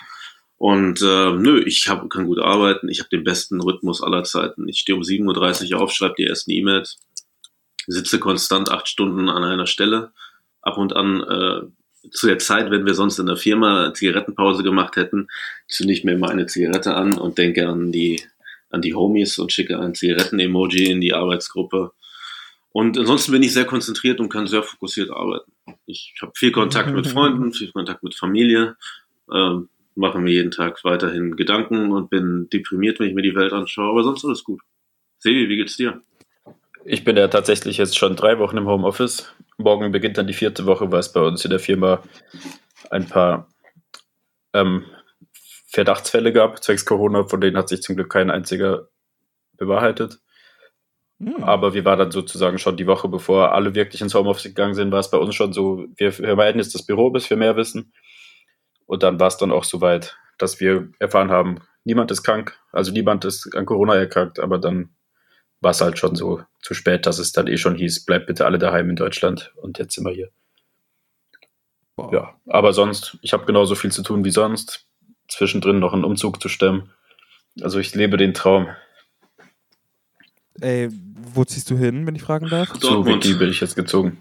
Und 0.57 1.01
äh, 1.01 1.31
nö, 1.31 1.61
ich 1.65 1.87
hab, 1.89 2.09
kann 2.09 2.25
gut 2.25 2.39
arbeiten. 2.39 2.89
Ich 2.89 2.99
habe 2.99 3.09
den 3.09 3.23
besten 3.23 3.61
Rhythmus 3.61 4.01
aller 4.01 4.23
Zeiten. 4.23 4.67
Ich 4.67 4.79
stehe 4.79 4.95
um 4.95 5.03
7.30 5.03 5.73
Uhr 5.73 5.81
auf, 5.81 5.91
schreibe 5.91 6.15
die 6.17 6.25
ersten 6.25 6.51
E-Mails, 6.51 6.97
sitze 7.87 8.19
konstant 8.19 8.71
acht 8.71 8.87
Stunden 8.87 9.29
an 9.29 9.43
einer 9.43 9.67
Stelle. 9.67 10.13
Ab 10.61 10.77
und 10.77 10.95
an 10.95 11.21
äh, 11.21 12.09
zu 12.11 12.27
der 12.27 12.39
Zeit, 12.39 12.71
wenn 12.71 12.85
wir 12.85 12.93
sonst 12.93 13.19
in 13.19 13.25
der 13.25 13.37
Firma 13.37 13.93
Zigarettenpause 13.93 14.63
gemacht 14.63 14.95
hätten, 14.95 15.27
zünde 15.67 15.93
ich 15.93 16.03
mir 16.03 16.13
immer 16.13 16.29
eine 16.29 16.45
Zigarette 16.47 16.95
an 16.95 17.17
und 17.17 17.37
denke 17.37 17.67
an 17.67 17.91
die, 17.91 18.21
an 18.69 18.81
die 18.81 18.95
Homies 18.95 19.37
und 19.37 19.51
schicke 19.51 19.79
ein 19.79 19.93
Zigaretten-Emoji 19.93 20.89
in 20.89 21.01
die 21.01 21.13
Arbeitsgruppe 21.13 21.91
und 22.75 22.97
ansonsten 22.97 23.31
bin 23.31 23.41
ich 23.41 23.53
sehr 23.53 23.63
konzentriert 23.63 24.19
und 24.19 24.27
kann 24.27 24.47
sehr 24.47 24.61
fokussiert 24.61 25.09
arbeiten. 25.09 25.49
Ich 25.85 26.13
habe 26.21 26.33
viel 26.35 26.51
Kontakt 26.51 26.93
mit 26.93 27.07
Freunden, 27.13 27.53
viel 27.53 27.71
Kontakt 27.71 28.03
mit 28.03 28.15
Familie, 28.15 28.75
ähm, 29.33 29.69
mache 29.95 30.19
mir 30.19 30.33
jeden 30.33 30.51
Tag 30.51 30.83
weiterhin 30.83 31.37
Gedanken 31.37 31.93
und 31.93 32.09
bin 32.09 32.49
deprimiert, 32.49 32.99
wenn 32.99 33.07
ich 33.07 33.15
mir 33.15 33.21
die 33.21 33.33
Welt 33.33 33.53
anschaue, 33.53 33.89
aber 33.89 34.03
sonst 34.03 34.25
alles 34.25 34.43
gut. 34.43 34.59
Sebi, 35.19 35.47
wie 35.47 35.55
geht's 35.55 35.77
dir? 35.77 36.01
Ich 36.83 37.05
bin 37.05 37.15
ja 37.15 37.29
tatsächlich 37.29 37.77
jetzt 37.77 37.97
schon 37.97 38.17
drei 38.17 38.39
Wochen 38.39 38.57
im 38.57 38.67
Homeoffice. 38.67 39.33
Morgen 39.57 39.93
beginnt 39.93 40.17
dann 40.17 40.27
die 40.27 40.33
vierte 40.33 40.65
Woche, 40.65 40.91
weil 40.91 40.99
es 40.99 41.13
bei 41.13 41.21
uns 41.21 41.45
in 41.45 41.51
der 41.51 41.59
Firma 41.59 42.03
ein 42.91 43.07
paar 43.07 43.47
ähm, 44.51 44.83
Verdachtsfälle 45.69 46.33
gab, 46.33 46.61
zwecks 46.61 46.85
Corona, 46.85 47.23
von 47.23 47.39
denen 47.39 47.55
hat 47.55 47.69
sich 47.69 47.81
zum 47.81 47.95
Glück 47.95 48.11
kein 48.11 48.29
einziger 48.29 48.89
bewahrheitet. 49.55 50.19
Aber 51.41 51.73
wir 51.73 51.85
waren 51.85 51.99
dann 51.99 52.11
sozusagen 52.11 52.57
schon 52.57 52.75
die 52.75 52.87
Woche, 52.87 53.07
bevor 53.07 53.53
alle 53.53 53.73
wirklich 53.73 54.01
ins 54.01 54.13
Homeoffice 54.13 54.43
gegangen 54.43 54.73
sind, 54.73 54.91
war 54.91 54.99
es 54.99 55.09
bei 55.09 55.17
uns 55.17 55.33
schon 55.33 55.53
so, 55.53 55.85
wir 55.95 56.11
vermeiden 56.11 56.59
jetzt 56.59 56.75
das 56.75 56.85
Büro, 56.85 57.09
bis 57.09 57.29
wir 57.29 57.37
mehr 57.37 57.55
wissen. 57.55 57.93
Und 58.85 59.01
dann 59.01 59.19
war 59.19 59.27
es 59.27 59.37
dann 59.37 59.51
auch 59.51 59.63
soweit, 59.63 60.17
dass 60.37 60.59
wir 60.59 60.89
erfahren 60.99 61.31
haben, 61.31 61.61
niemand 61.85 62.11
ist 62.11 62.23
krank, 62.23 62.59
also 62.71 62.91
niemand 62.91 63.23
ist 63.23 63.55
an 63.55 63.65
Corona 63.65 63.95
erkrankt, 63.95 64.39
aber 64.39 64.57
dann 64.57 64.89
war 65.61 65.71
es 65.71 65.81
halt 65.81 65.97
schon 65.97 66.15
so 66.15 66.43
zu 66.61 66.73
spät, 66.73 67.05
dass 67.05 67.17
es 67.17 67.31
dann 67.31 67.47
eh 67.47 67.57
schon 67.57 67.75
hieß, 67.75 68.05
bleibt 68.05 68.27
bitte 68.27 68.45
alle 68.45 68.59
daheim 68.59 68.89
in 68.89 68.95
Deutschland 68.95 69.53
und 69.55 69.79
jetzt 69.79 69.95
sind 69.95 70.05
wir 70.05 70.13
hier. 70.13 70.29
Boah. 71.95 72.13
Ja, 72.13 72.35
aber 72.47 72.73
sonst, 72.73 73.17
ich 73.21 73.31
habe 73.31 73.45
genauso 73.45 73.75
viel 73.75 73.91
zu 73.91 74.03
tun 74.03 74.25
wie 74.25 74.31
sonst, 74.31 74.85
zwischendrin 75.29 75.79
noch 75.79 75.93
einen 75.93 76.03
Umzug 76.03 76.41
zu 76.41 76.49
stemmen. 76.49 76.91
Also 77.61 77.79
ich 77.79 77.95
lebe 77.95 78.17
den 78.17 78.33
Traum. 78.33 78.67
Ey, 80.61 80.89
wo 81.33 81.43
ziehst 81.43 81.69
du 81.69 81.77
hin, 81.77 82.05
wenn 82.07 82.15
ich 82.15 82.23
fragen 82.23 82.47
darf? 82.49 82.73
Zu 82.79 83.05
Wiki 83.05 83.33
bin 83.33 83.49
ich 83.49 83.59
jetzt 83.59 83.75
gezogen. 83.75 84.17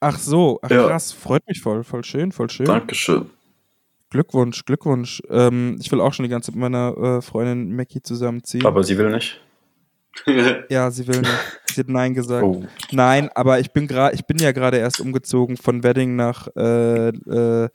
Ach 0.00 0.18
so, 0.18 0.58
ach 0.62 0.70
ja. 0.70 0.86
krass, 0.86 1.12
freut 1.12 1.46
mich 1.48 1.60
voll, 1.60 1.82
voll 1.84 2.04
schön, 2.04 2.32
voll 2.32 2.50
schön. 2.50 2.66
Dankeschön. 2.66 3.30
Glückwunsch, 4.10 4.64
Glückwunsch. 4.64 5.22
Ähm, 5.30 5.78
ich 5.80 5.90
will 5.90 6.00
auch 6.00 6.12
schon 6.12 6.24
die 6.24 6.28
ganze 6.28 6.46
Zeit 6.46 6.56
mit 6.56 6.62
meiner 6.70 6.96
äh, 6.96 7.22
Freundin 7.22 7.74
Mackie 7.74 8.02
zusammenziehen. 8.02 8.64
Aber 8.66 8.82
sie 8.82 8.98
will 8.98 9.10
nicht. 9.10 9.40
ja, 10.70 10.90
sie 10.90 11.06
will 11.06 11.20
nicht. 11.20 11.60
Sie 11.66 11.80
hat 11.80 11.88
Nein 11.88 12.14
gesagt. 12.14 12.44
Oh. 12.44 12.64
Nein, 12.92 13.28
aber 13.34 13.60
ich 13.60 13.72
bin 13.72 13.88
ich 14.12 14.24
bin 14.26 14.38
ja 14.38 14.52
gerade 14.52 14.78
erst 14.78 15.00
umgezogen 15.00 15.56
von 15.56 15.82
Wedding 15.82 16.16
nach, 16.16 16.48
äh, 16.56 17.08
äh, 17.08 17.68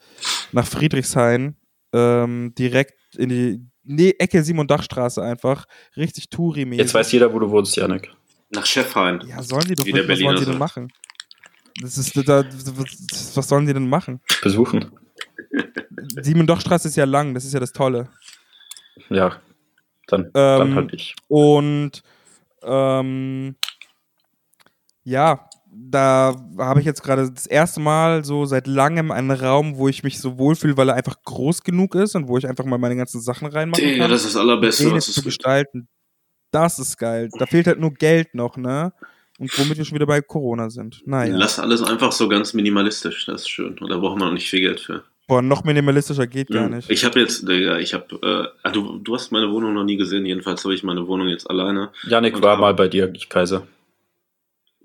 nach 0.51 0.65
Friedrichshain. 0.65 1.55
Ähm, 1.93 2.53
direkt 2.57 3.15
in 3.17 3.29
die 3.29 3.70
Nee, 3.83 4.13
Ecke 4.19 4.43
Simon 4.43 4.67
Dachstraße 4.67 5.21
einfach. 5.23 5.65
Richtig 5.97 6.29
Touri-mäßig. 6.29 6.79
Jetzt 6.79 6.93
weiß 6.93 7.11
jeder, 7.11 7.33
wo 7.33 7.39
du 7.39 7.49
wohnst, 7.49 7.75
Janik. 7.75 8.11
Nach 8.51 8.65
Chefhain. 8.65 9.21
Ja, 9.27 9.41
sollen 9.41 9.65
die 9.65 9.75
doch 9.75 9.85
Wie 9.85 9.93
was 9.93 10.19
sollen 10.19 10.37
sie 10.37 10.45
denn 10.45 10.57
machen? 10.57 10.91
Das 11.81 11.97
ist, 11.97 12.15
da, 12.27 12.43
was 12.43 13.47
sollen 13.47 13.65
die 13.65 13.73
denn 13.73 13.87
machen? 13.87 14.21
Besuchen. 14.43 14.91
Simon 16.21 16.45
Dachstraße 16.45 16.89
ist 16.89 16.97
ja 16.97 17.05
lang, 17.05 17.33
das 17.33 17.45
ist 17.45 17.53
ja 17.53 17.59
das 17.59 17.71
Tolle. 17.71 18.09
Ja, 19.09 19.41
dann, 20.07 20.25
ähm, 20.25 20.31
dann 20.33 20.75
halt 20.75 20.93
ich. 20.93 21.15
Und 21.27 22.03
ähm, 22.63 23.55
ja, 25.03 25.49
da 25.73 26.35
habe 26.57 26.79
ich 26.81 26.85
jetzt 26.85 27.01
gerade 27.01 27.31
das 27.31 27.47
erste 27.47 27.79
Mal 27.79 28.25
so 28.25 28.45
seit 28.45 28.67
langem 28.67 29.09
einen 29.11 29.31
Raum, 29.31 29.77
wo 29.77 29.87
ich 29.87 30.03
mich 30.03 30.19
so 30.19 30.37
wohlfühle, 30.37 30.75
weil 30.75 30.89
er 30.89 30.95
einfach 30.95 31.15
groß 31.23 31.63
genug 31.63 31.95
ist 31.95 32.15
und 32.15 32.27
wo 32.27 32.37
ich 32.37 32.47
einfach 32.47 32.65
mal 32.65 32.77
meine 32.77 32.95
ganzen 32.97 33.21
Sachen 33.21 33.47
reinmachen 33.47 33.83
kann. 33.83 33.95
Ja, 33.97 34.07
das 34.07 34.25
ist 34.25 34.35
das 34.35 34.41
Allerbeste, 34.41 34.91
was 34.91 35.07
es 35.07 35.15
zu 35.15 35.21
gestalten. 35.23 35.87
Das 36.51 36.77
ist 36.79 36.97
geil. 36.97 37.29
Da 37.39 37.45
fehlt 37.45 37.67
halt 37.67 37.79
nur 37.79 37.93
Geld 37.93 38.35
noch, 38.35 38.57
ne? 38.57 38.91
Und 39.39 39.57
womit 39.57 39.77
wir 39.77 39.85
schon 39.85 39.95
wieder 39.95 40.05
bei 40.05 40.21
Corona 40.21 40.69
sind. 40.69 41.01
Naja. 41.07 41.35
Lass 41.35 41.57
alles 41.57 41.81
einfach 41.81 42.11
so 42.11 42.27
ganz 42.27 42.53
minimalistisch, 42.53 43.25
das 43.25 43.41
ist 43.41 43.49
schön. 43.49 43.77
Und 43.79 43.89
da 43.89 43.97
braucht 43.97 44.19
man 44.19 44.27
auch 44.29 44.33
nicht 44.33 44.49
viel 44.49 44.59
Geld 44.59 44.81
für. 44.81 45.03
Boah, 45.27 45.41
noch 45.41 45.63
minimalistischer 45.63 46.27
geht 46.27 46.49
gar 46.49 46.67
Mhm. 46.67 46.75
nicht. 46.75 46.89
Ich 46.91 47.05
habe 47.05 47.19
jetzt, 47.21 47.47
Digga, 47.47 47.77
ich 47.77 47.93
habe, 47.93 48.19
äh, 48.21 48.47
ah, 48.63 48.71
du, 48.71 48.97
du 48.99 49.15
hast 49.15 49.31
meine 49.31 49.49
Wohnung 49.49 49.73
noch 49.73 49.85
nie 49.85 49.95
gesehen, 49.95 50.25
jedenfalls 50.25 50.63
habe 50.65 50.75
ich 50.75 50.83
meine 50.83 51.07
Wohnung 51.07 51.29
jetzt 51.29 51.49
alleine. 51.49 51.89
Janik 52.03 52.41
war 52.41 52.57
mal 52.57 52.73
bei 52.73 52.89
dir, 52.89 53.11
Kaiser. 53.29 53.65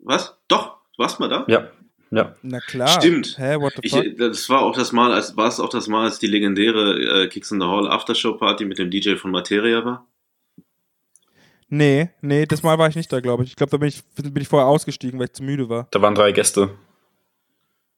Was? 0.05 0.37
Doch, 0.47 0.76
du 0.97 1.03
warst 1.03 1.21
mal 1.21 1.29
da? 1.29 1.45
Ja, 1.49 1.71
ja. 2.11 2.35
Na 2.43 2.61
klar. 2.61 2.89
Stimmt. 3.01 3.37
Hä, 3.39 3.57
what 3.61 3.75
the 3.75 3.81
Ich, 3.83 3.93
fuck? 3.93 4.17
das 4.19 4.49
war 4.49 4.63
auch 4.63 4.75
das 4.77 4.93
Mal, 4.93 5.13
als 5.13 5.37
war 5.37 5.49
es 5.49 5.59
auch 5.61 5.69
das 5.69 5.89
Mal, 5.89 6.05
als 6.05 6.19
die 6.19 6.27
legendäre 6.29 7.23
äh, 7.25 7.29
Kicks 7.29 7.51
in 7.51 7.61
the 7.61 7.67
Hall 7.67 7.89
Aftershow 7.89 8.35
Party 8.35 8.65
mit 8.65 8.79
dem 8.79 8.91
DJ 8.91 9.17
von 9.17 9.31
Materia 9.31 9.85
war. 9.85 10.07
Nee, 11.69 12.11
nee, 12.21 12.47
das 12.47 12.63
Mal 12.63 12.79
war 12.79 12.89
ich 12.89 12.95
nicht 12.95 13.13
da, 13.13 13.19
glaube 13.21 13.43
ich. 13.43 13.51
Ich 13.51 13.57
glaube, 13.57 13.71
da 13.71 13.77
bin 13.77 13.89
ich, 13.89 14.05
bin 14.15 14.41
ich 14.41 14.47
vorher 14.49 14.69
ausgestiegen, 14.69 15.19
weil 15.19 15.27
ich 15.27 15.33
zu 15.33 15.43
müde 15.43 15.69
war. 15.69 15.89
Da 15.91 16.01
waren 16.01 16.15
drei 16.15 16.31
Gäste. 16.33 16.71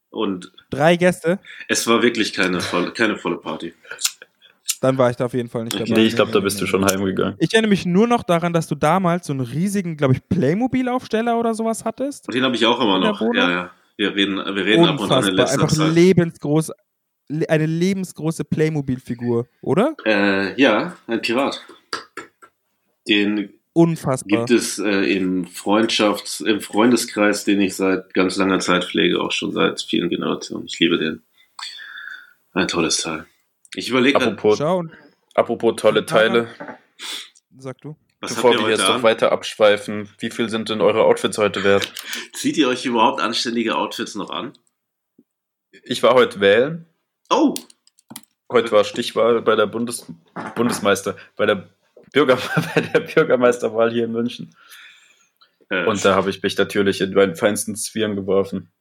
Und 0.09 0.51
Drei 0.71 0.95
Gäste, 0.95 1.39
es 1.67 1.85
war 1.87 2.01
wirklich 2.01 2.33
keine 2.33 2.61
volle, 2.61 2.91
keine 2.93 3.15
volle 3.17 3.37
Party. 3.37 3.73
Dann 4.79 4.97
war 4.97 5.09
ich 5.09 5.15
da 5.17 5.25
auf 5.25 5.33
jeden 5.33 5.49
Fall 5.49 5.63
nicht 5.65 5.79
dabei. 5.79 5.91
Nee, 5.93 6.05
ich 6.07 6.15
glaube, 6.15 6.31
da 6.31 6.39
bist 6.39 6.59
du 6.61 6.65
schon 6.65 6.85
heimgegangen. 6.85 7.35
Ich 7.39 7.53
erinnere 7.53 7.69
mich 7.69 7.85
nur 7.85 8.07
noch 8.07 8.23
daran, 8.23 8.53
dass 8.53 8.67
du 8.67 8.75
damals 8.75 9.27
so 9.27 9.33
einen 9.33 9.41
riesigen, 9.41 9.97
glaube 9.97 10.13
ich, 10.13 10.27
Playmobil-Aufsteller 10.29 11.39
oder 11.39 11.53
sowas 11.53 11.83
hattest. 11.85 12.27
Und 12.27 12.35
den 12.35 12.43
habe 12.43 12.55
ich 12.55 12.65
auch 12.65 12.79
immer 12.81 12.99
noch. 12.99 13.21
Ja, 13.33 13.49
ja. 13.51 13.71
Wir 13.97 14.15
reden, 14.15 14.37
wir 14.37 14.65
reden 14.65 14.85
ab 14.85 14.99
und 14.99 15.11
an 15.11 15.23
in 15.25 15.31
Unfassbar. 15.31 15.31
letzter 15.33 15.61
Einfach 15.61 15.75
Zeit. 15.75 15.93
lebensgroß, 15.93 16.71
le- 17.27 17.49
eine 17.49 17.65
lebensgroße 17.65 18.45
Playmobil-Figur, 18.45 19.47
oder? 19.61 19.95
Äh, 20.05 20.59
ja, 20.61 20.95
ein 21.07 21.21
Pirat. 21.21 21.61
Den 23.07 23.53
Unfassbar. 23.73 24.45
gibt 24.45 24.51
es 24.51 24.79
äh, 24.79 25.15
im 25.17 25.45
Freundschafts-, 25.45 26.45
im 26.45 26.61
Freundeskreis, 26.61 27.43
den 27.43 27.59
ich 27.61 27.75
seit 27.75 28.13
ganz 28.13 28.37
langer 28.37 28.59
Zeit 28.59 28.85
pflege, 28.85 29.19
auch 29.21 29.31
schon 29.31 29.51
seit 29.51 29.81
vielen 29.81 30.09
Generationen. 30.09 30.65
Ich 30.65 30.79
liebe 30.79 30.97
den. 30.97 31.21
Ein 32.53 32.67
tolles 32.67 33.01
Teil. 33.01 33.25
Ich 33.75 33.89
überlege, 33.89 34.17
Apropos, 34.19 34.59
apropos 35.35 35.75
tolle 35.77 36.05
Teile, 36.05 36.47
sag 37.57 37.79
du. 37.81 37.95
was 38.19 38.33
bevor 38.33 38.51
wir 38.53 38.69
jetzt 38.69 38.79
heute 38.81 38.87
noch 38.89 38.95
an? 38.95 39.03
weiter 39.03 39.31
abschweifen, 39.31 40.09
wie 40.19 40.31
viel 40.31 40.49
sind 40.49 40.69
denn 40.69 40.81
eure 40.81 41.03
Outfits 41.03 41.37
heute 41.37 41.63
wert? 41.63 41.93
Zieht 42.33 42.57
ihr 42.57 42.67
euch 42.67 42.85
überhaupt 42.85 43.21
anständige 43.21 43.75
Outfits 43.75 44.15
noch 44.15 44.29
an? 44.31 44.53
Ich 45.83 46.01
war 46.03 46.13
heute 46.15 46.39
wählen. 46.39 46.85
Oh, 47.29 47.53
Heute 48.51 48.71
war 48.71 48.83
Stichwahl 48.83 49.43
bei 49.43 49.55
der 49.55 49.67
Bundes 49.67 50.11
Bundesmeister, 50.55 51.15
bei 51.35 51.45
der, 51.45 51.69
Bürger 52.11 52.35
bei 52.75 52.81
der 52.81 53.01
Bürgermeisterwahl 53.01 53.91
hier 53.91 54.05
in 54.05 54.11
München. 54.11 54.55
äh, 55.69 55.85
Und 55.85 56.03
da 56.03 56.15
habe 56.15 56.31
ich 56.31 56.41
mich 56.41 56.57
natürlich 56.57 56.99
in 57.01 57.13
meinen 57.13 57.35
feinsten 57.35 57.75
Zwirn 57.75 58.15
geworfen. 58.15 58.71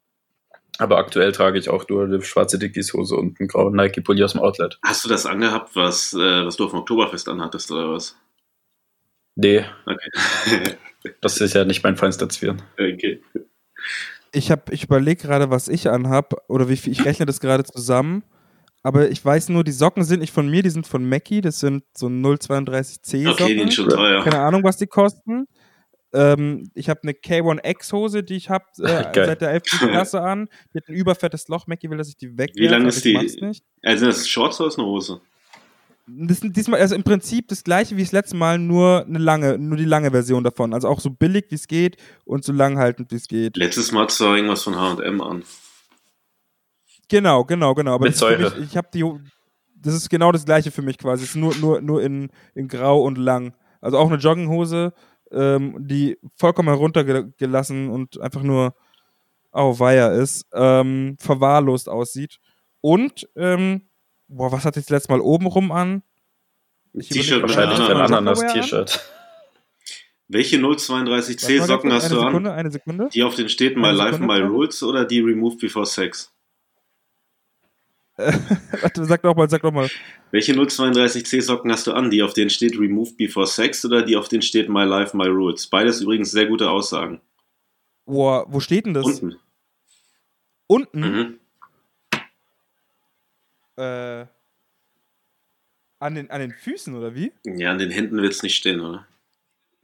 Aber 0.78 0.98
aktuell 0.98 1.32
trage 1.32 1.58
ich 1.58 1.68
auch 1.68 1.88
nur 1.88 2.04
eine 2.04 2.22
schwarze 2.22 2.58
Dickies-Hose 2.58 3.16
und 3.16 3.38
einen 3.40 3.48
grauen 3.48 3.74
Nike-Pulli 3.74 4.22
aus 4.22 4.32
dem 4.32 4.40
Outlet. 4.42 4.78
hast 4.82 5.04
du 5.04 5.08
das 5.08 5.26
angehabt, 5.26 5.74
was, 5.74 6.14
äh, 6.14 6.44
was 6.46 6.56
du 6.56 6.64
auf 6.64 6.70
dem 6.70 6.80
Oktoberfest 6.80 7.28
anhattest, 7.28 7.70
oder 7.72 7.92
was? 7.92 8.16
Nee, 9.34 9.64
Okay. 9.86 10.76
das 11.20 11.40
ist 11.40 11.54
ja 11.54 11.64
nicht 11.64 11.82
mein 11.84 11.96
feinster 11.96 12.28
Zwirn. 12.28 12.62
okay. 12.74 13.20
Ich, 14.32 14.50
hab- 14.50 14.70
ich 14.72 14.84
überlege 14.84 15.22
gerade, 15.22 15.50
was 15.50 15.68
ich 15.68 15.88
anhab 15.88 16.34
oder 16.48 16.68
wie 16.68 16.76
viel. 16.76 16.92
Ich 16.92 17.04
rechne 17.04 17.24
das 17.26 17.40
gerade 17.40 17.64
zusammen. 17.64 18.22
Aber 18.82 19.08
ich 19.10 19.24
weiß 19.24 19.48
nur, 19.48 19.64
die 19.64 19.72
Socken 19.72 20.04
sind 20.04 20.20
nicht 20.20 20.32
von 20.32 20.48
mir, 20.48 20.62
die 20.62 20.70
sind 20.70 20.86
von 20.86 21.08
Mackie. 21.08 21.40
Das 21.40 21.60
sind 21.60 21.82
so 21.96 22.06
032C 22.08 23.24
Socken. 23.24 23.28
Okay, 23.44 23.54
die 23.54 23.60
sind 23.60 23.74
schon 23.74 23.88
teuer. 23.88 24.22
Keine 24.22 24.38
Ahnung, 24.40 24.62
was 24.64 24.76
die 24.76 24.86
kosten. 24.86 25.46
Ähm, 26.12 26.70
ich 26.74 26.88
habe 26.88 27.00
eine 27.02 27.12
K1X-Hose, 27.12 28.22
die 28.22 28.36
ich 28.36 28.50
habe 28.50 28.64
äh, 28.78 29.04
seit 29.14 29.40
der 29.40 29.50
11. 29.50 29.62
Klasse 29.78 30.22
an. 30.22 30.48
Die 30.72 30.78
hat 30.78 30.88
ein 30.88 30.94
überfettes 30.94 31.48
Loch. 31.48 31.66
Mackie 31.66 31.90
will, 31.90 31.98
dass 31.98 32.08
ich 32.08 32.16
die 32.16 32.36
wegwerfe. 32.36 32.60
Wie 32.60 32.66
lang 32.68 32.82
aber 32.82 32.88
ist 32.88 33.04
die? 33.04 33.16
Nicht. 33.16 33.64
Also 33.82 34.06
das 34.06 34.18
ist 34.18 34.30
Shorts 34.30 34.60
oder 34.60 34.68
ist 34.68 34.78
eine 34.78 34.86
Hose? 34.86 35.20
Das 36.10 36.38
ist 36.38 36.56
diesmal, 36.56 36.80
also 36.80 36.94
im 36.94 37.02
Prinzip 37.02 37.48
das 37.48 37.62
gleiche 37.62 37.96
wie 37.98 38.02
das 38.02 38.12
letzte 38.12 38.34
Mal, 38.34 38.58
nur 38.58 39.04
eine 39.06 39.18
lange, 39.18 39.58
nur 39.58 39.76
die 39.76 39.84
lange 39.84 40.10
Version 40.10 40.42
davon. 40.42 40.72
Also 40.72 40.88
auch 40.88 41.00
so 41.00 41.10
billig 41.10 41.46
wie 41.50 41.56
es 41.56 41.68
geht 41.68 41.98
und 42.24 42.44
so 42.44 42.52
langhaltend 42.52 43.10
wie 43.10 43.16
es 43.16 43.28
geht. 43.28 43.58
Letztes 43.58 43.92
Mal 43.92 44.02
hattest 44.02 44.20
du 44.20 44.24
irgendwas 44.24 44.62
von 44.62 44.76
H&M 44.76 45.20
an. 45.20 45.42
Genau, 47.08 47.44
genau, 47.44 47.74
genau. 47.74 47.94
Aber 47.94 48.04
Mit 48.04 48.14
das 48.14 48.22
ist 48.22 48.28
für 48.28 48.38
Säure. 48.38 48.60
Mich, 48.60 48.70
ich 48.70 48.76
habe 48.76 48.88
die, 48.92 49.04
das 49.74 49.94
ist 49.94 50.08
genau 50.08 50.32
das 50.32 50.46
gleiche 50.46 50.70
für 50.70 50.82
mich 50.82 50.96
quasi. 50.96 51.24
Es 51.24 51.30
ist 51.30 51.36
nur, 51.36 51.54
nur, 51.56 51.80
nur 51.82 52.02
in, 52.02 52.30
in 52.54 52.68
Grau 52.68 53.02
und 53.02 53.18
lang. 53.18 53.54
Also 53.80 53.98
auch 53.98 54.08
eine 54.08 54.16
Jogginghose, 54.16 54.92
ähm, 55.32 55.76
die 55.78 56.18
vollkommen 56.36 56.68
heruntergelassen 56.68 57.88
und 57.90 58.20
einfach 58.20 58.42
nur 58.42 58.74
auweia 59.50 60.08
ist, 60.12 60.46
ähm, 60.52 61.16
verwahrlost 61.18 61.88
aussieht. 61.88 62.38
Und, 62.80 63.28
ähm, 63.36 63.88
boah, 64.28 64.52
was 64.52 64.64
hatte 64.64 64.80
ich 64.80 64.86
das 64.86 64.90
letzte 64.90 65.12
Mal 65.12 65.20
oben 65.20 65.46
rum 65.46 65.72
an? 65.72 66.02
Ich 66.92 67.08
T-Shirt 67.08 67.42
Wahrscheinlich 67.42 67.78
Ananas. 67.80 68.10
Ananas-T-Shirt. 68.10 69.00
Welche 70.28 70.62
Warte 70.62 70.82
032C 70.82 71.58
mal 71.58 71.66
Socken 71.66 71.92
hast 71.92 72.10
du 72.10 72.16
eine 72.16 72.26
an? 72.26 72.32
Sekunde, 72.32 72.52
Eine 72.52 72.70
Sekunde. 72.70 73.08
Die 73.12 73.22
auf 73.22 73.34
den 73.34 73.48
steht 73.48 73.76
My 73.76 73.90
Life, 73.90 74.14
Sekunde, 74.14 74.34
My. 74.34 74.46
Rules 74.46 74.82
oder 74.82 75.04
die 75.06 75.20
Removed 75.20 75.58
Before 75.58 75.86
Sex? 75.86 76.32
Warte, 78.82 79.04
sag 79.04 79.22
doch 79.22 79.36
mal, 79.36 79.48
sag 79.48 79.62
doch 79.62 79.70
mal. 79.70 79.88
Welche 80.32 80.52
032C 80.52 81.40
Socken 81.40 81.70
hast 81.70 81.86
du 81.86 81.92
an? 81.92 82.10
Die 82.10 82.22
auf 82.22 82.32
denen 82.32 82.50
steht 82.50 82.76
Removed 82.78 83.16
Before 83.16 83.46
Sex 83.46 83.84
oder 83.84 84.02
die 84.02 84.16
auf 84.16 84.28
denen 84.28 84.42
steht 84.42 84.68
My 84.68 84.84
Life, 84.84 85.16
My 85.16 85.28
Rules? 85.28 85.68
Beides 85.68 86.00
übrigens 86.00 86.32
sehr 86.32 86.46
gute 86.46 86.68
Aussagen. 86.68 87.20
Boah, 88.06 88.44
wo 88.48 88.58
steht 88.58 88.86
denn 88.86 88.94
das? 88.94 89.04
Unten. 89.06 89.36
Unten? 90.66 91.00
Mhm. 91.00 91.38
Äh, 93.76 94.26
an, 96.00 96.14
den, 96.16 96.30
an 96.30 96.40
den 96.40 96.52
Füßen, 96.52 96.94
oder 96.96 97.14
wie? 97.14 97.32
Ja, 97.44 97.70
an 97.70 97.78
den 97.78 97.90
Händen 97.90 98.20
wird 98.20 98.32
es 98.32 98.42
nicht 98.42 98.56
stehen, 98.56 98.80
oder? 98.80 99.06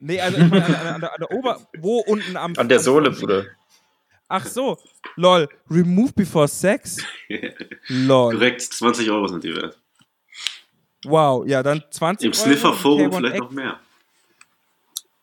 Nee, 0.01 0.21
also 0.21 0.39
ich 0.39 0.49
meine 0.51 0.67
an, 0.67 0.75
an, 0.75 0.87
an, 0.95 1.01
der, 1.01 1.13
an 1.15 1.21
der 1.21 1.31
Ober... 1.31 1.61
Wo 1.79 2.01
unten 2.01 2.37
am... 2.37 2.53
An 2.57 2.69
der 2.69 2.79
am- 2.79 2.85
Sohle, 2.85 3.11
Bruder. 3.13 3.47
Ach 4.29 4.47
so. 4.47 4.79
Lol. 5.17 5.49
Remove 5.71 6.13
before 6.15 6.49
sex? 6.49 6.99
Lol. 7.89 8.35
Korrekt, 8.35 8.63
20 8.63 9.11
Euro 9.11 9.29
sind 9.29 9.45
die 9.45 9.55
wert. 9.55 9.79
Wow, 11.05 11.47
ja, 11.47 11.63
dann 11.63 11.83
20 11.91 12.27
Im 12.27 12.33
Euro, 12.33 12.43
Sniffer-Forum 12.43 13.11
K1X. 13.11 13.17
vielleicht 13.17 13.39
noch 13.41 13.51
mehr. 13.51 13.81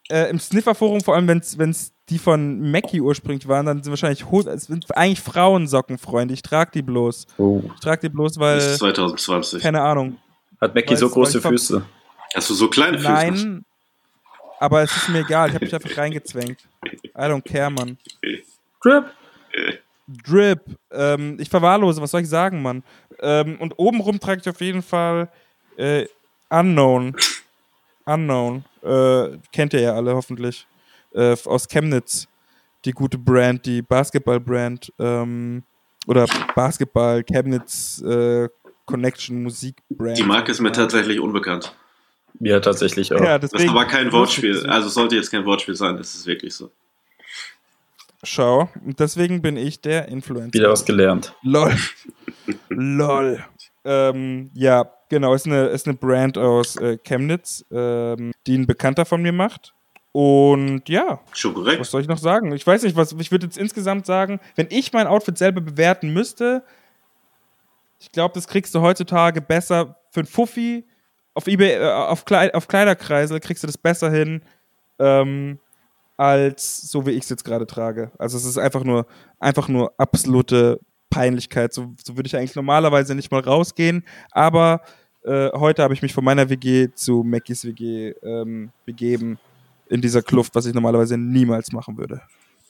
Äh, 0.10 0.30
Im 0.30 0.40
Sniffer-Forum, 0.40 1.02
vor 1.02 1.16
allem, 1.16 1.28
wenn 1.28 1.40
es 1.40 1.94
die 2.10 2.20
von 2.20 2.70
Mackie 2.70 3.02
ursprünglich 3.02 3.48
waren, 3.48 3.66
dann 3.66 3.82
sind 3.82 3.92
wahrscheinlich 3.92 4.30
Hose, 4.30 4.50
es 4.52 4.66
sind 4.66 4.86
eigentlich 4.96 5.22
Frauensocken, 5.22 5.98
Freunde. 5.98 6.34
Ich 6.34 6.42
trage 6.42 6.72
die 6.74 6.82
bloß. 6.82 7.26
Oh. 7.38 7.64
Ich 7.74 7.80
trage 7.80 8.02
die 8.02 8.10
bloß, 8.10 8.38
weil... 8.38 8.60
2020. 8.60 9.64
Keine 9.64 9.82
Ahnung. 9.82 10.18
Hat 10.60 10.76
Mackie 10.76 10.96
so 10.96 11.10
große 11.10 11.42
Füße? 11.42 11.84
Hast 12.36 12.50
du 12.50 12.54
so 12.54 12.70
kleine 12.70 12.98
Füße? 12.98 13.10
Nein, 13.10 13.66
aber 14.60 14.84
es 14.84 14.96
ist 14.96 15.10
mir 15.10 15.22
egal. 15.22 15.50
Ich 15.50 15.56
habe 15.56 15.66
mich 15.66 15.74
einfach 15.74 15.98
reingezwängt. 15.98 16.60
I 16.86 17.22
don't 17.22 17.42
care, 17.42 17.72
Mann. 17.72 17.98
Drip. 18.82 19.06
Drip. 20.26 20.62
Ähm, 20.92 21.38
ich 21.40 21.50
verwahrlose, 21.50 22.02
was 22.02 22.12
soll 22.12 22.22
ich 22.22 22.30
sagen, 22.30 22.62
Mann? 22.62 22.84
Ähm, 23.20 23.58
und 23.60 23.74
obenrum 23.78 24.20
trage 24.20 24.42
ich 24.42 24.50
auf 24.50 24.62
jeden 24.62 24.82
Fall 24.82 25.30
äh, 25.78 26.06
Unknown. 26.50 27.16
Unknown. 28.06 28.66
Äh, 28.84 29.38
kennt 29.52 29.74
ihr 29.74 29.82
ja 29.82 29.94
alle 29.94 30.16
hoffentlich. 30.16 30.66
Äh, 31.14 31.36
aus 31.46 31.68
Chemnitz. 31.68 32.28
Die 32.84 32.92
gute 32.92 33.18
Brand, 33.18 33.66
die 33.66 33.82
Basketball-Brand. 33.82 34.92
Ähm, 34.98 35.64
oder 36.08 36.26
Basketball, 36.56 37.24
Chemnitz 37.24 38.02
äh, 38.02 38.50
Connection, 38.86 39.44
Musik-Brand. 39.44 40.18
Die 40.18 40.24
Marke 40.24 40.52
ist 40.52 40.60
mir 40.60 40.72
tatsächlich 40.72 41.20
unbekannt. 41.20 41.76
Ja, 42.40 42.60
tatsächlich 42.60 43.14
auch. 43.14 43.22
Ja, 43.22 43.38
Das 43.38 43.52
deswegen, 43.52 43.74
war 43.74 43.86
kein 43.86 44.12
Wortspiel. 44.12 44.66
Also 44.68 44.90
sollte 44.90 45.16
jetzt 45.16 45.30
kein 45.30 45.46
Wortspiel 45.46 45.76
sein, 45.76 45.96
das 45.98 46.16
ist 46.16 46.26
wirklich 46.26 46.54
so. 46.56 46.72
Schau, 48.24 48.70
und 48.86 49.00
deswegen 49.00 49.42
bin 49.42 49.58
ich 49.58 49.82
der 49.82 50.08
Influencer. 50.08 50.54
Wieder 50.54 50.70
was 50.70 50.86
gelernt. 50.86 51.36
Lol. 51.42 51.76
Lol. 52.70 53.44
Ähm, 53.84 54.52
ja, 54.54 54.92
genau, 55.10 55.34
ist 55.34 55.48
eine, 55.48 55.68
ist 55.68 55.88
eine 55.88 55.98
Brand 55.98 56.38
aus 56.38 56.76
äh, 56.76 56.98
Chemnitz, 56.98 57.66
ähm, 57.72 58.32
die 58.46 58.58
ein 58.58 58.68
Bekannter 58.68 59.06
von 59.06 59.22
mir 59.22 59.32
macht. 59.32 59.74
Und 60.12 60.88
ja, 60.90 61.22
Schon 61.34 61.54
korrekt. 61.54 61.80
was 61.80 61.90
soll 61.90 62.02
ich 62.02 62.08
noch 62.08 62.18
sagen? 62.18 62.52
Ich 62.52 62.68
weiß 62.68 62.84
nicht, 62.84 62.96
was 62.96 63.14
ich 63.14 63.32
würde 63.32 63.46
jetzt 63.48 63.58
insgesamt 63.58 64.06
sagen, 64.06 64.40
wenn 64.56 64.68
ich 64.70 64.92
mein 64.94 65.08
Outfit 65.08 65.38
selber 65.38 65.62
bewerten 65.62 66.12
müsste, 66.14 66.64
ich 68.00 68.12
glaube, 68.12 68.34
das 68.34 68.48
kriegst 68.48 68.76
du 68.76 68.82
heutzutage 68.82 69.42
besser 69.42 69.96
für 70.12 70.22
ein 70.22 70.26
Fuffi. 70.26 70.86
Auf 71.34 71.48
eBay, 71.48 71.76
äh, 71.76 71.90
auf, 71.90 72.26
Kleid 72.26 72.54
auf 72.54 72.68
Kleiderkreisel 72.68 73.40
kriegst 73.40 73.64
du 73.64 73.68
das 73.68 73.78
besser 73.78 74.12
hin, 74.12 74.42
ähm, 75.00 75.60
als 76.22 76.82
so 76.84 77.08
wie 77.08 77.12
ich 77.12 77.24
es 77.24 77.30
jetzt 77.30 77.44
gerade 77.44 77.66
trage. 77.66 78.12
Also 78.20 78.38
es 78.38 78.46
ist 78.46 78.60
einfach 78.60 78.84
nur, 78.84 79.08
einfach 79.40 79.68
nur 79.68 79.92
absolute 79.98 80.80
Peinlichkeit. 81.10 81.74
So, 81.74 81.96
so 82.06 82.16
würde 82.16 82.28
ich 82.28 82.38
eigentlich 82.38 82.56
normalerweise 82.56 83.16
nicht 83.16 83.32
mal 83.32 83.42
rausgehen. 83.42 84.06
Aber 84.30 84.82
äh, 85.24 85.50
heute 85.54 85.82
habe 85.82 85.96
ich 85.96 86.04
mich 86.04 86.14
von 86.14 86.24
meiner 86.24 86.48
WG 86.48 86.90
zu 86.94 87.24
Mackies 87.24 87.66
WG 87.66 88.12
ähm, 88.22 88.72
begeben 88.86 89.40
in 89.90 90.00
dieser 90.00 90.22
Kluft, 90.22 90.54
was 90.54 90.68
ich 90.68 90.76
normalerweise 90.76 91.18
niemals 91.18 91.72
machen 91.72 91.98
würde. 91.98 92.22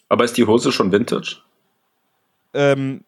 Aber 0.08 0.24
ist 0.24 0.38
die 0.38 0.48
Hose 0.48 0.72
schon 0.72 0.90
Vintage? 0.90 1.36
Ähm, 2.54 3.04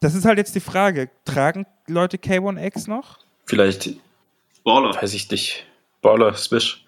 das 0.00 0.14
ist 0.14 0.26
halt 0.26 0.36
jetzt 0.36 0.54
die 0.54 0.60
Frage. 0.60 1.08
Tragen 1.24 1.64
Leute 1.86 2.18
K1X 2.18 2.90
noch? 2.90 3.20
Vielleicht, 3.46 3.88
Baller. 4.64 4.94
weiß 4.94 5.14
ich 5.14 5.30
nicht. 5.30 5.66
Baller, 6.02 6.34
Swish. 6.34 6.84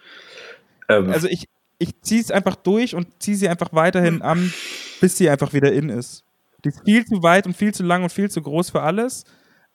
Ähm, 0.91 1.11
Also 1.11 1.29
ich, 1.29 1.49
ich 1.81 2.01
ziehe 2.03 2.21
es 2.21 2.31
einfach 2.31 2.55
durch 2.55 2.95
und 2.95 3.09
ziehe 3.21 3.37
sie 3.37 3.49
einfach 3.49 3.73
weiterhin 3.73 4.23
an, 4.23 4.53
bis 5.01 5.17
sie 5.17 5.29
einfach 5.29 5.53
wieder 5.53 5.73
in 5.73 5.89
ist. 5.89 6.25
Die 6.65 6.69
ist 6.69 6.83
viel 6.85 7.05
zu 7.07 7.23
weit 7.23 7.47
und 7.47 7.57
viel 7.57 7.73
zu 7.73 7.83
lang 7.83 8.03
und 8.03 8.13
viel 8.13 8.31
zu 8.31 8.43
groß 8.43 8.71
für 8.71 8.83
alles. 8.83 9.25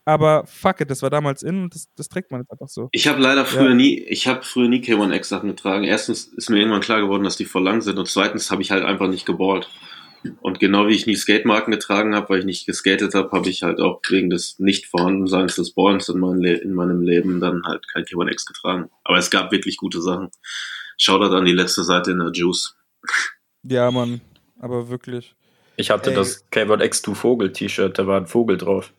Aber 0.07 0.45
fuck 0.45 0.81
it, 0.81 0.91
das 0.91 1.01
war 1.01 1.09
damals 1.09 1.41
in 1.41 1.63
und 1.63 1.74
das, 1.74 1.89
das 1.95 2.07
trägt 2.09 2.29
man 2.29 2.41
jetzt 2.41 2.51
einfach 2.51 2.67
so. 2.67 2.89
Ich 2.91 3.07
habe 3.07 3.19
leider 3.19 3.43
früher 3.43 3.69
Ja. 3.69 3.74
nie, 3.74 3.97
ich 4.03 4.27
habe 4.27 4.43
früher 4.43 4.69
nie 4.69 4.81
K1X 4.81 5.24
Sachen 5.24 5.50
getragen. 5.50 5.83
Erstens 5.83 6.25
ist 6.25 6.51
mir 6.51 6.59
irgendwann 6.59 6.81
klar 6.81 7.01
geworden, 7.01 7.24
dass 7.24 7.38
die 7.38 7.45
voll 7.45 7.63
lang 7.63 7.81
sind 7.81 7.97
und 7.97 8.07
zweitens 8.07 8.51
habe 8.51 8.62
ich 8.62 8.69
halt 8.69 8.85
einfach 8.85 9.07
nicht 9.07 9.25
geballt. 9.25 9.67
Und 10.41 10.59
genau 10.59 10.88
wie 10.88 10.93
ich 10.93 11.07
nie 11.07 11.15
Skatemarken 11.15 11.71
getragen 11.71 12.15
habe, 12.15 12.29
weil 12.29 12.39
ich 12.39 12.45
nicht 12.45 12.65
geskatet 12.67 13.15
habe, 13.15 13.31
habe 13.31 13.50
ich 13.50 13.63
halt 13.63 13.79
auch 13.79 14.01
wegen 14.09 14.29
des 14.29 14.59
Nicht-Vorhandenseins 14.59 15.55
des 15.55 15.71
Ballens 15.74 16.07
in, 16.09 16.19
mein 16.19 16.43
in 16.43 16.74
meinem 16.74 17.01
Leben 17.01 17.39
dann 17.39 17.63
halt 17.65 17.88
kein 17.91 18.03
K1X 18.05 18.45
getragen. 18.45 18.89
Aber 19.03 19.17
es 19.17 19.31
gab 19.31 19.51
wirklich 19.51 19.77
gute 19.77 20.01
Sachen. 20.01 20.29
Shoutout 20.98 21.36
an 21.36 21.46
die 21.46 21.54
letzte 21.54 21.84
Seite 21.84 22.12
in 22.12 22.20
der 22.20 22.32
Juice. 22.32 22.75
Ja, 23.64 23.92
Mann. 23.92 24.22
Aber 24.60 24.90
wirklich. 24.90 25.36
Ich 25.78 25.90
hatte 25.90 26.12
Ey. 26.12 26.16
das 26.16 26.50
K-Word 26.50 26.82
X2 26.82 27.16
Vogel 27.16 27.52
T-Shirt, 27.52 27.98
da 27.98 28.08
war 28.08 28.20
ein 28.20 28.28
Vogel 28.28 28.58
drauf. 28.58 28.94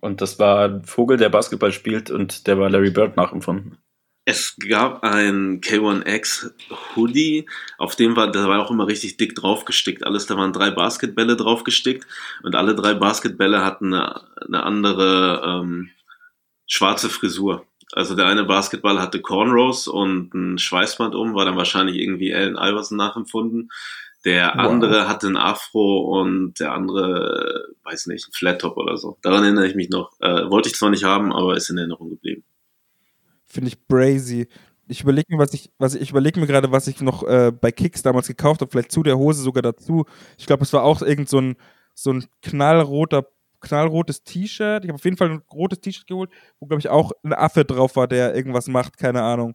Und 0.00 0.20
das 0.20 0.38
war 0.38 0.64
ein 0.64 0.84
Vogel, 0.84 1.16
der 1.16 1.28
Basketball 1.28 1.72
spielt 1.72 2.10
und 2.10 2.46
der 2.46 2.58
war 2.58 2.70
Larry 2.70 2.90
Bird 2.90 3.16
nachempfunden. 3.16 3.78
Es 4.26 4.56
gab 4.68 5.02
ein 5.02 5.60
K1X 5.60 6.50
Hoodie, 6.96 7.46
auf 7.76 7.94
dem 7.94 8.16
war, 8.16 8.32
da 8.32 8.48
war 8.48 8.64
auch 8.64 8.70
immer 8.70 8.86
richtig 8.86 9.18
dick 9.18 9.34
draufgestickt. 9.34 10.06
Alles, 10.06 10.24
da 10.26 10.36
waren 10.36 10.54
drei 10.54 10.70
Basketbälle 10.70 11.36
draufgestickt 11.36 12.06
und 12.42 12.54
alle 12.54 12.74
drei 12.74 12.94
Basketbälle 12.94 13.62
hatten 13.62 13.92
eine, 13.92 14.22
eine 14.46 14.62
andere 14.62 15.42
ähm, 15.44 15.90
schwarze 16.66 17.10
Frisur. 17.10 17.66
Also 17.94 18.16
der 18.16 18.26
eine 18.26 18.44
Basketball 18.44 19.00
hatte 19.00 19.20
Cornrows 19.20 19.86
und 19.86 20.34
ein 20.34 20.58
Schweißband 20.58 21.14
um, 21.14 21.34
war 21.34 21.44
dann 21.44 21.56
wahrscheinlich 21.56 21.96
irgendwie 21.96 22.34
Allen 22.34 22.56
Iverson 22.56 22.98
nachempfunden. 22.98 23.70
Der 24.24 24.54
Wow. 24.56 24.70
andere 24.70 25.06
hatte 25.08 25.28
ein 25.28 25.36
Afro 25.36 26.20
und 26.20 26.58
der 26.58 26.72
andere, 26.72 27.66
weiß 27.84 28.06
nicht, 28.06 28.26
ein 28.26 28.32
Flat 28.32 28.60
Top 28.60 28.76
oder 28.78 28.96
so. 28.96 29.18
Daran 29.22 29.44
erinnere 29.44 29.66
ich 29.68 29.74
mich 29.74 29.90
noch. 29.90 30.12
Äh, 30.20 30.50
wollte 30.50 30.68
ich 30.68 30.74
zwar 30.74 30.90
nicht 30.90 31.04
haben, 31.04 31.32
aber 31.32 31.56
ist 31.56 31.68
in 31.70 31.78
Erinnerung 31.78 32.10
geblieben. 32.10 32.42
Finde 33.44 33.68
ich 33.68 33.86
brazy. 33.86 34.48
Ich 34.88 35.02
überlege 35.02 35.26
mir, 35.28 35.38
was 35.38 35.54
ich, 35.54 35.70
was 35.78 35.94
ich, 35.94 36.02
ich 36.02 36.10
überlege 36.10 36.40
mir 36.40 36.46
gerade, 36.46 36.72
was 36.72 36.88
ich 36.88 37.00
noch 37.00 37.22
äh, 37.22 37.52
bei 37.52 37.70
Kicks 37.70 38.02
damals 38.02 38.26
gekauft 38.26 38.60
habe, 38.60 38.70
vielleicht 38.70 38.92
zu 38.92 39.02
der 39.02 39.18
Hose 39.18 39.42
sogar 39.42 39.62
dazu. 39.62 40.04
Ich 40.36 40.46
glaube, 40.46 40.64
es 40.64 40.72
war 40.72 40.82
auch 40.82 41.00
irgend 41.02 41.28
so 41.28 41.40
ein, 41.40 41.56
so 41.94 42.10
ein 42.10 42.24
knallroter, 42.42 43.26
knallrotes 43.64 44.22
T-Shirt. 44.22 44.84
Ich 44.84 44.88
habe 44.90 44.94
auf 44.96 45.04
jeden 45.04 45.16
Fall 45.16 45.30
ein 45.30 45.42
rotes 45.52 45.80
T-Shirt 45.80 46.06
geholt, 46.06 46.30
wo, 46.60 46.66
glaube 46.66 46.80
ich, 46.80 46.88
auch 46.88 47.12
ein 47.24 47.32
Affe 47.32 47.64
drauf 47.64 47.96
war, 47.96 48.06
der 48.06 48.34
irgendwas 48.34 48.68
macht, 48.68 48.96
keine 48.96 49.22
Ahnung. 49.22 49.54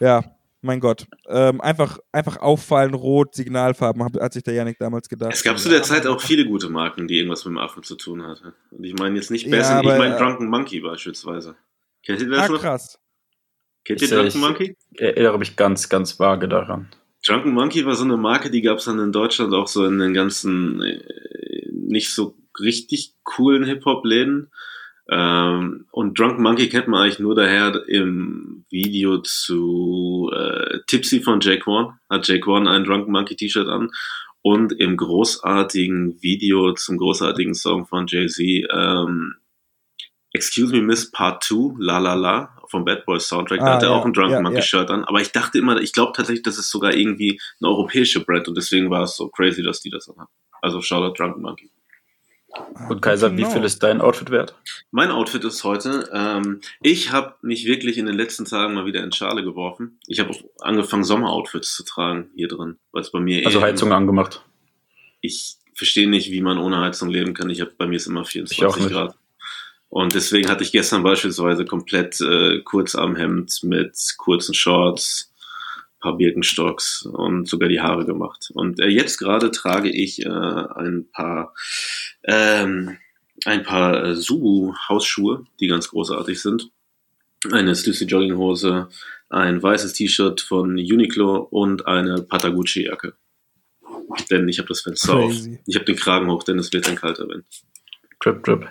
Ja, 0.00 0.24
mein 0.62 0.80
Gott. 0.80 1.06
Ähm, 1.28 1.60
einfach, 1.60 1.98
einfach 2.12 2.38
auffallen, 2.38 2.94
rot, 2.94 3.34
Signalfarben, 3.34 4.02
hab, 4.02 4.20
hat 4.20 4.32
sich 4.32 4.42
der 4.42 4.54
Janik 4.54 4.78
damals 4.78 5.08
gedacht. 5.08 5.32
Es 5.32 5.42
gab 5.42 5.58
zu 5.58 5.68
der 5.68 5.82
Zeit 5.82 6.06
auch 6.06 6.20
viele 6.20 6.46
gute 6.46 6.68
Marken, 6.68 7.06
die 7.08 7.16
irgendwas 7.18 7.44
mit 7.44 7.52
dem 7.54 7.58
Affen 7.58 7.82
zu 7.82 7.96
tun 7.96 8.26
hatten. 8.26 8.52
Und 8.70 8.84
ich 8.84 8.94
meine 8.94 9.16
jetzt 9.16 9.30
nicht 9.30 9.46
Ja, 9.46 9.50
besser, 9.56 9.80
ich 9.82 9.88
aber, 9.88 9.98
meine 9.98 10.16
äh, 10.16 10.18
Drunken 10.18 10.48
Monkey 10.48 10.80
beispielsweise. 10.80 11.56
Kennt 12.04 12.20
ihr 12.22 12.28
das 12.30 12.48
Ah, 12.48 12.52
noch? 12.52 12.60
krass. 12.60 12.98
Kennt 13.84 14.00
ihr 14.02 14.04
Ich, 14.06 14.10
Drunken 14.10 14.28
ich- 14.28 14.34
Monkey? 14.36 14.76
Erinnere 14.96 15.38
mich 15.38 15.56
ganz, 15.56 15.88
ganz 15.88 16.18
vage 16.18 16.48
daran. 16.48 16.88
Drunken 17.26 17.52
Monkey 17.52 17.84
war 17.84 17.94
so 17.94 18.04
eine 18.04 18.16
Marke, 18.16 18.50
die 18.50 18.62
gab 18.62 18.78
es 18.78 18.84
dann 18.86 18.98
in 18.98 19.12
Deutschland 19.12 19.52
auch 19.52 19.68
so 19.68 19.84
in 19.84 19.98
den 19.98 20.14
ganzen 20.14 20.80
äh, 20.82 21.68
nicht 21.72 22.14
so 22.14 22.34
richtig 22.58 23.14
coolen 23.22 23.64
Hip-Hop-Läden. 23.64 24.50
Ähm, 25.10 25.86
und 25.90 26.18
Drunken 26.18 26.42
Monkey 26.42 26.68
kennt 26.68 26.88
man 26.88 27.02
eigentlich 27.02 27.18
nur 27.18 27.34
daher 27.34 27.82
im 27.88 28.64
Video 28.70 29.18
zu 29.18 30.30
äh, 30.32 30.78
Tipsy 30.86 31.20
von 31.20 31.40
Jake 31.40 31.68
One. 31.68 31.98
Hat 32.08 32.28
Jake 32.28 32.48
One 32.48 32.70
ein 32.70 32.84
Drunken 32.84 33.12
Monkey 33.12 33.36
T-Shirt 33.36 33.68
an. 33.68 33.90
Und 34.42 34.72
im 34.72 34.96
großartigen 34.96 36.22
Video 36.22 36.72
zum 36.72 36.96
großartigen 36.96 37.54
Song 37.54 37.86
von 37.86 38.06
Jay-Z, 38.06 38.40
ähm, 38.72 39.34
Excuse 40.32 40.72
Me 40.72 40.80
Miss 40.80 41.10
Part 41.10 41.42
2, 41.44 41.74
La 41.78 41.98
La 41.98 42.14
La, 42.14 42.56
vom 42.70 42.84
Bad 42.84 43.04
Boys 43.04 43.26
Soundtrack, 43.28 43.58
da 43.58 43.66
Ah, 43.66 43.74
hat 43.74 43.82
er 43.82 43.90
ja, 43.90 43.94
auch 43.96 44.04
ein 44.06 44.12
Drunken 44.12 44.32
ja, 44.32 44.40
Monkey 44.40 44.58
ja. 44.58 44.62
Shirt 44.62 44.90
an. 44.90 45.04
Aber 45.04 45.20
ich 45.20 45.32
dachte 45.32 45.58
immer, 45.58 45.80
ich 45.80 45.92
glaube 45.92 46.12
tatsächlich, 46.14 46.44
das 46.44 46.56
ist 46.56 46.70
sogar 46.70 46.94
irgendwie 46.94 47.40
eine 47.60 47.68
europäische 47.68 48.24
Brand 48.24 48.48
und 48.48 48.56
deswegen 48.56 48.90
war 48.90 49.02
es 49.02 49.16
so 49.16 49.28
crazy, 49.28 49.62
dass 49.62 49.80
die 49.80 49.90
das 49.90 50.06
dann 50.06 50.16
haben. 50.16 50.30
Also 50.62 50.80
Shoutout 50.80 51.20
Drunken 51.20 51.42
Monkey. 51.42 51.70
Und 52.88 53.00
Kaiser, 53.02 53.36
wie 53.36 53.44
viel 53.44 53.62
ist 53.64 53.82
dein 53.82 54.00
Outfit 54.00 54.30
wert? 54.30 54.54
Mein 54.90 55.10
Outfit 55.10 55.44
ist 55.44 55.62
heute, 55.64 56.08
ähm, 56.12 56.60
ich 56.82 57.12
habe 57.12 57.34
mich 57.42 57.64
wirklich 57.66 57.96
in 57.98 58.06
den 58.06 58.16
letzten 58.16 58.44
Tagen 58.44 58.74
mal 58.74 58.86
wieder 58.86 59.02
in 59.04 59.12
Schale 59.12 59.44
geworfen. 59.44 59.98
Ich 60.08 60.18
habe 60.18 60.34
angefangen, 60.60 61.04
Sommeroutfits 61.04 61.74
zu 61.76 61.84
tragen 61.84 62.30
hier 62.34 62.48
drin, 62.48 62.78
weil 62.92 63.02
es 63.02 63.12
bei 63.12 63.20
mir 63.20 63.46
Also 63.46 63.58
eher- 63.60 63.66
Heizung 63.66 63.92
angemacht. 63.92 64.42
ich 65.20 65.56
verstehe 65.74 66.08
nicht, 66.10 66.30
wie 66.30 66.40
man 66.42 66.58
ohne 66.58 66.78
Heizung 66.80 67.08
leben 67.08 67.34
kann. 67.34 67.50
Ich 67.50 67.60
habe 67.60 67.72
bei 67.78 67.86
mir 67.86 67.96
ist 67.96 68.06
immer 68.06 68.22
Ich 68.22 68.26
auch 68.28 68.30
24 68.32 68.82
nicht. 68.84 68.92
Grad. 68.92 69.14
Und 69.88 70.14
deswegen 70.14 70.48
hatte 70.48 70.62
ich 70.62 70.72
gestern 70.72 71.02
beispielsweise 71.02 71.64
komplett 71.64 72.20
äh, 72.20 72.60
Kurzarmhemd 72.62 73.60
mit 73.64 73.96
kurzen 74.18 74.54
Shorts, 74.54 75.29
paar 76.00 76.16
Birkenstocks 76.16 77.06
und 77.06 77.48
sogar 77.48 77.68
die 77.68 77.80
Haare 77.80 78.04
gemacht. 78.06 78.50
Und 78.54 78.80
äh, 78.80 78.88
jetzt 78.88 79.18
gerade 79.18 79.50
trage 79.50 79.90
ich 79.90 80.24
äh, 80.24 80.28
ein 80.28 81.08
paar 81.12 81.54
ähm, 82.24 82.96
ein 83.44 83.62
paar 83.62 84.04
äh, 84.04 84.16
Subu 84.16 84.74
Hausschuhe, 84.88 85.46
die 85.60 85.66
ganz 85.66 85.88
großartig 85.88 86.40
sind. 86.40 86.70
Eine 87.50 87.74
Stussy 87.74 88.04
Jogginghose, 88.04 88.88
ein 89.30 89.62
weißes 89.62 89.94
T-Shirt 89.94 90.40
von 90.40 90.72
Uniqlo 90.72 91.36
und 91.36 91.86
eine 91.86 92.22
Patagucci 92.22 92.84
Jacke. 92.84 93.14
Denn 94.30 94.48
ich 94.48 94.58
habe 94.58 94.68
das 94.68 94.82
Fenster 94.82 95.14
auf. 95.14 95.30
Crazy. 95.30 95.60
Ich 95.66 95.76
habe 95.76 95.84
den 95.86 95.96
Kragen 95.96 96.30
hoch, 96.30 96.42
denn 96.42 96.58
es 96.58 96.72
wird 96.72 96.88
ein 96.88 96.96
kalter 96.96 97.28
Wind. 97.28 97.46
Drip, 98.20 98.44
drip. 98.44 98.68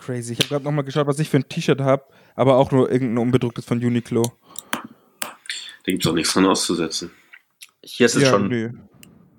Crazy. 0.00 0.34
Ich 0.34 0.38
habe 0.40 0.48
gerade 0.48 0.64
nochmal 0.64 0.84
geschaut, 0.84 1.06
was 1.06 1.18
ich 1.18 1.28
für 1.28 1.38
ein 1.38 1.48
T-Shirt 1.48 1.80
habe, 1.80 2.04
aber 2.34 2.56
auch 2.56 2.70
nur 2.70 2.90
irgendein 2.90 3.18
unbedrucktes 3.18 3.64
von 3.64 3.78
Uniqlo. 3.78 4.32
Da 5.84 5.92
gibt's 5.92 6.06
auch 6.06 6.14
nichts 6.14 6.32
dran 6.32 6.46
auszusetzen. 6.46 7.10
Hier 7.82 8.06
ist 8.06 8.16
es 8.16 8.22
ja, 8.22 8.30
schon, 8.30 8.50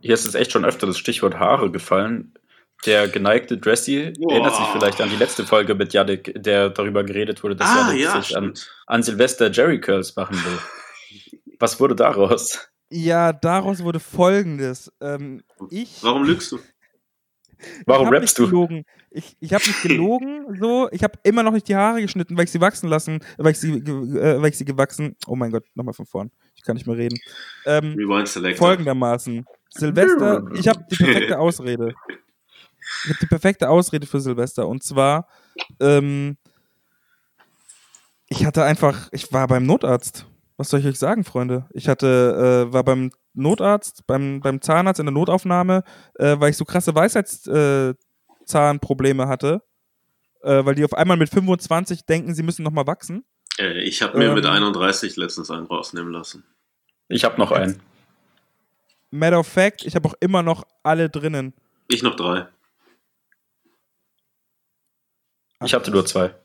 hier 0.01 0.13
ist 0.13 0.27
es 0.27 0.35
echt 0.35 0.51
schon 0.51 0.65
öfter 0.65 0.87
das 0.87 0.97
Stichwort 0.97 1.39
Haare 1.39 1.71
gefallen. 1.71 2.33
Der 2.85 3.07
geneigte 3.07 3.57
Dressy 3.57 4.13
Boah. 4.19 4.33
erinnert 4.33 4.55
sich 4.55 4.65
vielleicht 4.67 5.01
an 5.01 5.09
die 5.09 5.15
letzte 5.15 5.45
Folge 5.45 5.73
mit 5.73 5.93
Janik, 5.93 6.31
der 6.35 6.69
darüber 6.69 7.03
geredet 7.03 7.43
wurde, 7.43 7.55
dass 7.55 7.67
ah, 7.67 7.87
Janik 7.87 8.01
ja, 8.01 8.21
sich 8.21 8.37
an, 8.37 8.53
an 8.85 9.01
Silvester 9.01 9.49
Jerry 9.51 9.79
Curls 9.81 10.15
machen 10.15 10.35
will. 10.35 11.39
Was 11.59 11.79
wurde 11.79 11.95
daraus? 11.95 12.69
Ja, 12.89 13.33
daraus 13.33 13.83
wurde 13.83 13.99
folgendes. 13.99 14.91
Ähm, 15.01 15.41
ich 15.71 16.03
Warum 16.03 16.23
lügst 16.23 16.51
du? 16.51 16.59
Warum 17.85 18.09
rappst 18.09 18.37
nicht 18.37 18.39
du? 18.39 18.45
Gelogen. 18.45 18.85
Ich, 19.11 19.35
ich 19.39 19.53
habe 19.53 19.63
nicht 19.65 19.81
gelogen, 19.83 20.57
so. 20.59 20.89
Ich 20.91 21.03
habe 21.03 21.17
immer 21.23 21.43
noch 21.43 21.51
nicht 21.51 21.67
die 21.67 21.75
Haare 21.75 22.01
geschnitten, 22.01 22.37
weil 22.37 22.45
ich 22.45 22.51
sie 22.51 22.61
wachsen 22.61 22.89
lassen, 22.89 23.19
weil 23.37 23.51
ich 23.51 23.59
sie, 23.59 23.71
äh, 23.73 24.41
weil 24.41 24.49
ich 24.49 24.57
sie 24.57 24.65
gewachsen. 24.65 25.15
Oh 25.27 25.35
mein 25.35 25.51
Gott, 25.51 25.65
nochmal 25.75 25.93
von 25.93 26.05
vorn. 26.05 26.31
Ich 26.55 26.63
kann 26.63 26.75
nicht 26.75 26.87
mehr 26.87 26.97
reden. 26.97 27.17
Ähm, 27.65 27.95
Rewind 27.97 28.27
Selector. 28.27 28.67
folgendermaßen. 28.67 29.45
Silvester, 29.69 30.43
ich 30.53 30.67
habe 30.67 30.85
die 30.89 30.95
perfekte 30.95 31.39
Ausrede. 31.39 31.93
Ich 33.03 33.09
habe 33.09 33.19
die 33.21 33.27
perfekte 33.27 33.69
Ausrede 33.69 34.05
für 34.07 34.19
Silvester. 34.19 34.67
Und 34.67 34.83
zwar, 34.83 35.27
ähm, 35.79 36.37
ich 38.27 38.45
hatte 38.45 38.63
einfach, 38.63 39.09
ich 39.11 39.31
war 39.33 39.47
beim 39.47 39.65
Notarzt. 39.65 40.27
Was 40.57 40.69
soll 40.69 40.79
ich 40.79 40.85
euch 40.85 40.99
sagen, 40.99 41.23
Freunde? 41.23 41.65
Ich 41.71 41.89
hatte, 41.89 42.67
äh, 42.69 42.73
war 42.73 42.83
beim 42.83 43.11
Notarzt, 43.35 44.05
beim, 44.07 44.39
beim 44.41 44.61
Zahnarzt 44.61 44.99
in 44.99 45.05
der 45.05 45.13
Notaufnahme, 45.13 45.83
äh, 46.15 46.35
weil 46.39 46.49
ich 46.51 46.57
so 46.57 46.65
krasse 46.65 46.95
Weisheitszahnprobleme 46.95 49.23
äh, 49.23 49.27
hatte. 49.27 49.61
Äh, 50.41 50.65
weil 50.65 50.75
die 50.75 50.85
auf 50.85 50.93
einmal 50.93 51.17
mit 51.17 51.29
25 51.29 52.05
denken, 52.05 52.35
sie 52.35 52.43
müssen 52.43 52.63
nochmal 52.63 52.87
wachsen. 52.87 53.25
Äh, 53.57 53.81
ich 53.81 54.01
habe 54.01 54.17
mir 54.17 54.29
Ähm. 54.29 54.35
mit 54.35 54.45
31 54.45 55.15
letztens 55.15 55.49
einen 55.49 55.65
rausnehmen 55.65 56.11
lassen. 56.11 56.43
Ich 57.07 57.23
habe 57.23 57.39
noch 57.39 57.51
einen. 57.51 57.81
Matter 59.11 59.39
of 59.39 59.47
fact, 59.47 59.85
ich 59.85 59.95
habe 59.95 60.07
auch 60.07 60.15
immer 60.19 60.43
noch 60.43 60.65
alle 60.83 61.09
drinnen. 61.09 61.53
Ich 61.87 62.03
noch 62.03 62.15
drei. 62.15 62.47
Ich 65.63 65.73
hatte 65.73 65.91
nur 65.91 66.05
zwei. 66.05 66.35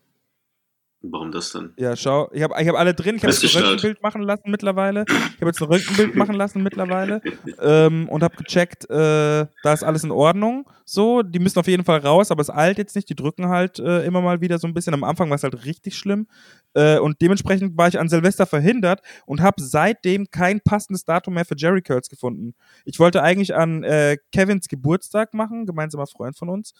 Warum 1.02 1.32
das 1.32 1.50
denn? 1.52 1.72
Ja, 1.78 1.96
schau, 1.96 2.28
ich 2.30 2.42
habe 2.42 2.54
ich 2.60 2.68
hab 2.68 2.76
alle 2.76 2.92
drin. 2.92 3.16
Ich 3.16 3.22
habe 3.22 3.32
jetzt 3.32 3.42
ein 3.42 3.62
Röntgenbild 3.62 4.02
machen 4.02 4.20
lassen 4.20 4.50
mittlerweile. 4.50 5.06
Ich 5.08 5.40
habe 5.40 5.46
jetzt 5.46 5.62
ein 5.62 5.68
Röntgenbild 5.68 6.14
machen 6.14 6.34
lassen 6.34 6.62
mittlerweile 6.62 7.22
ähm, 7.58 8.06
und 8.10 8.22
habe 8.22 8.36
gecheckt, 8.36 8.84
äh, 8.90 9.46
da 9.62 9.72
ist 9.72 9.82
alles 9.82 10.04
in 10.04 10.10
Ordnung. 10.10 10.68
So, 10.84 11.22
die 11.22 11.38
müssen 11.38 11.58
auf 11.58 11.68
jeden 11.68 11.84
Fall 11.84 12.00
raus, 12.00 12.30
aber 12.30 12.42
es 12.42 12.50
eilt 12.50 12.76
jetzt 12.76 12.96
nicht. 12.96 13.08
Die 13.08 13.14
drücken 13.14 13.48
halt 13.48 13.78
äh, 13.78 14.04
immer 14.04 14.20
mal 14.20 14.42
wieder 14.42 14.58
so 14.58 14.66
ein 14.66 14.74
bisschen. 14.74 14.92
Am 14.92 15.04
Anfang 15.04 15.30
war 15.30 15.36
es 15.36 15.42
halt 15.42 15.64
richtig 15.64 15.96
schlimm 15.96 16.26
äh, 16.74 16.98
und 16.98 17.22
dementsprechend 17.22 17.78
war 17.78 17.88
ich 17.88 17.98
an 17.98 18.10
Silvester 18.10 18.44
verhindert 18.44 19.00
und 19.24 19.40
habe 19.40 19.62
seitdem 19.62 20.30
kein 20.30 20.60
passendes 20.60 21.06
Datum 21.06 21.32
mehr 21.32 21.46
für 21.46 21.56
Jerry 21.56 21.80
Curls 21.80 22.10
gefunden. 22.10 22.54
Ich 22.84 22.98
wollte 22.98 23.22
eigentlich 23.22 23.54
an 23.54 23.84
äh, 23.84 24.18
Kevins 24.32 24.68
Geburtstag 24.68 25.32
machen, 25.32 25.64
gemeinsamer 25.64 26.06
Freund 26.06 26.36
von 26.36 26.50
uns. 26.50 26.74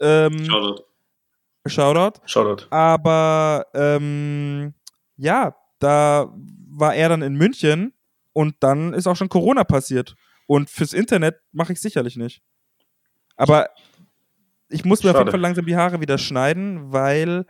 Ähm, 0.00 0.44
Shoutout. 0.44 0.89
Shoutout. 1.66 2.20
Shoutout. 2.26 2.66
Aber 2.70 3.66
ähm, 3.74 4.74
ja, 5.16 5.54
da 5.78 6.32
war 6.70 6.94
er 6.94 7.08
dann 7.08 7.22
in 7.22 7.34
München 7.34 7.92
und 8.32 8.56
dann 8.60 8.94
ist 8.94 9.06
auch 9.06 9.16
schon 9.16 9.28
Corona 9.28 9.64
passiert. 9.64 10.14
Und 10.46 10.70
fürs 10.70 10.92
Internet 10.92 11.36
mache 11.52 11.72
ich 11.72 11.80
sicherlich 11.80 12.16
nicht. 12.16 12.42
Aber 13.36 13.68
ich 14.68 14.84
muss 14.84 15.02
mir 15.02 15.10
Schade. 15.10 15.18
auf 15.18 15.20
jeden 15.22 15.30
Fall 15.32 15.40
langsam 15.40 15.66
die 15.66 15.76
Haare 15.76 16.00
wieder 16.00 16.18
schneiden, 16.18 16.92
weil 16.92 17.46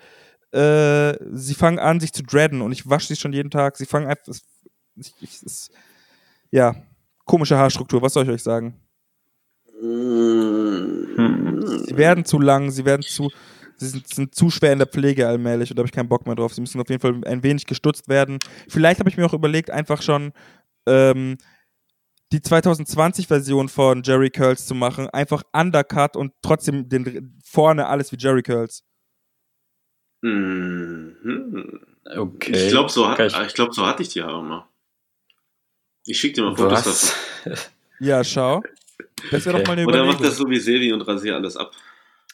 äh, 0.52 1.14
sie 1.32 1.54
fangen 1.54 1.78
an, 1.78 2.00
sich 2.00 2.12
zu 2.12 2.22
dreaden 2.22 2.60
und 2.60 2.72
ich 2.72 2.88
wasche 2.88 3.08
sie 3.08 3.16
schon 3.16 3.32
jeden 3.32 3.50
Tag. 3.50 3.76
Sie 3.76 3.86
fangen 3.86 4.08
einfach. 4.08 4.32
Ich, 4.96 5.14
ich, 5.20 5.42
ist, 5.42 5.70
ja, 6.50 6.74
komische 7.24 7.56
Haarstruktur, 7.56 8.02
was 8.02 8.12
soll 8.12 8.24
ich 8.24 8.30
euch 8.30 8.42
sagen? 8.42 8.80
Sie 9.80 9.86
werden 11.96 12.24
zu 12.24 12.38
lang, 12.38 12.70
sie 12.70 12.84
werden 12.84 13.02
zu. 13.02 13.30
Sie 13.80 13.88
sind, 13.88 14.06
sind 14.06 14.34
zu 14.34 14.50
schwer 14.50 14.72
in 14.72 14.78
der 14.78 14.86
Pflege 14.88 15.26
allmählich 15.26 15.70
und 15.70 15.76
da 15.76 15.80
habe 15.80 15.86
ich 15.88 15.92
keinen 15.92 16.08
Bock 16.08 16.26
mehr 16.26 16.34
drauf. 16.36 16.52
Sie 16.54 16.60
müssen 16.60 16.80
auf 16.80 16.88
jeden 16.90 17.00
Fall 17.00 17.18
ein 17.24 17.42
wenig 17.42 17.66
gestutzt 17.66 18.08
werden. 18.08 18.38
Vielleicht 18.68 19.00
habe 19.00 19.08
ich 19.10 19.16
mir 19.16 19.24
auch 19.26 19.32
überlegt, 19.32 19.70
einfach 19.70 20.02
schon 20.02 20.32
ähm, 20.86 21.38
die 22.32 22.40
2020-Version 22.40 23.68
von 23.68 24.02
Jerry 24.04 24.30
Curls 24.30 24.66
zu 24.66 24.74
machen. 24.74 25.08
Einfach 25.08 25.42
Undercut 25.52 26.14
und 26.16 26.32
trotzdem 26.42 26.88
den, 26.88 27.38
vorne 27.44 27.86
alles 27.86 28.12
wie 28.12 28.16
Jerry 28.18 28.42
Curls. 28.42 28.84
Mhm. 30.22 31.80
Okay. 32.16 32.52
Ich 32.52 32.68
glaube, 32.70 32.90
so, 32.90 33.08
hat, 33.08 33.18
ich- 33.20 33.38
ich 33.46 33.54
glaub, 33.54 33.74
so 33.74 33.86
hatte 33.86 34.02
ich 34.02 34.10
die 34.10 34.22
Haare 34.22 34.42
mal. 34.42 34.66
Ich 36.06 36.18
schicke 36.18 36.34
dir 36.36 36.42
mal 36.42 36.56
Fotos 36.56 37.12
davon. 37.44 37.56
Ja, 38.00 38.24
schau. 38.24 38.62
Das 39.30 39.44
wäre 39.44 39.56
Okay. 39.56 39.64
doch 39.64 39.68
mal 39.68 39.72
eine 39.78 39.86
Oder 39.86 40.04
mach 40.04 40.20
das 40.20 40.36
so 40.36 40.48
wie 40.48 40.58
Sevi 40.58 40.92
und 40.92 41.02
rasier 41.02 41.34
alles 41.36 41.56
ab. 41.56 41.72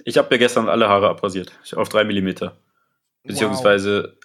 Ich 0.07 0.17
habe 0.17 0.29
mir 0.33 0.39
gestern 0.39 0.69
alle 0.69 0.89
Haare 0.89 1.09
abrasiert. 1.09 1.53
Auf 1.75 1.89
3 1.89 2.05
mm. 2.05 2.51
Beziehungsweise 3.25 4.17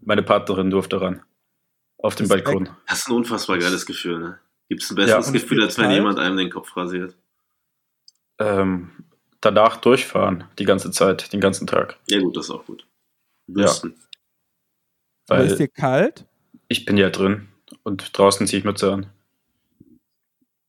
meine 0.00 0.22
Partnerin 0.22 0.70
durfte 0.70 1.00
ran. 1.00 1.22
Auf 1.98 2.14
dem 2.14 2.26
Respekt. 2.26 2.44
Balkon. 2.44 2.68
Das 2.86 3.00
ist 3.00 3.08
ein 3.08 3.14
unfassbar 3.14 3.58
geiles 3.58 3.84
Gefühl, 3.84 4.20
ne? 4.20 4.38
Gibt 4.68 4.84
es 4.84 4.90
ein 4.90 4.94
besseres 4.94 5.26
Ja. 5.26 5.32
Gefühl, 5.32 5.64
als 5.64 5.76
wenn 5.76 5.90
jemand 5.90 6.20
einem 6.20 6.36
den 6.36 6.50
Kopf 6.50 6.76
rasiert? 6.76 7.16
Ähm, 8.38 8.90
danach 9.40 9.78
durchfahren, 9.78 10.44
die 10.60 10.64
ganze 10.64 10.92
Zeit, 10.92 11.32
den 11.32 11.40
ganzen 11.40 11.66
Tag. 11.66 11.98
Ja, 12.08 12.20
gut, 12.20 12.36
das 12.36 12.44
ist 12.44 12.50
auch 12.52 12.64
gut. 12.64 12.86
Bürsten. 13.48 13.94
Ist 13.94 14.08
Weil 15.26 15.56
dir 15.56 15.68
kalt? 15.68 16.26
ich 16.68 16.84
bin 16.84 16.96
ja 16.96 17.10
drin 17.10 17.48
und 17.82 18.16
draußen 18.16 18.46
ziehe 18.46 18.60
ich 18.60 18.64
Mütze 18.64 18.92
an. 18.92 19.06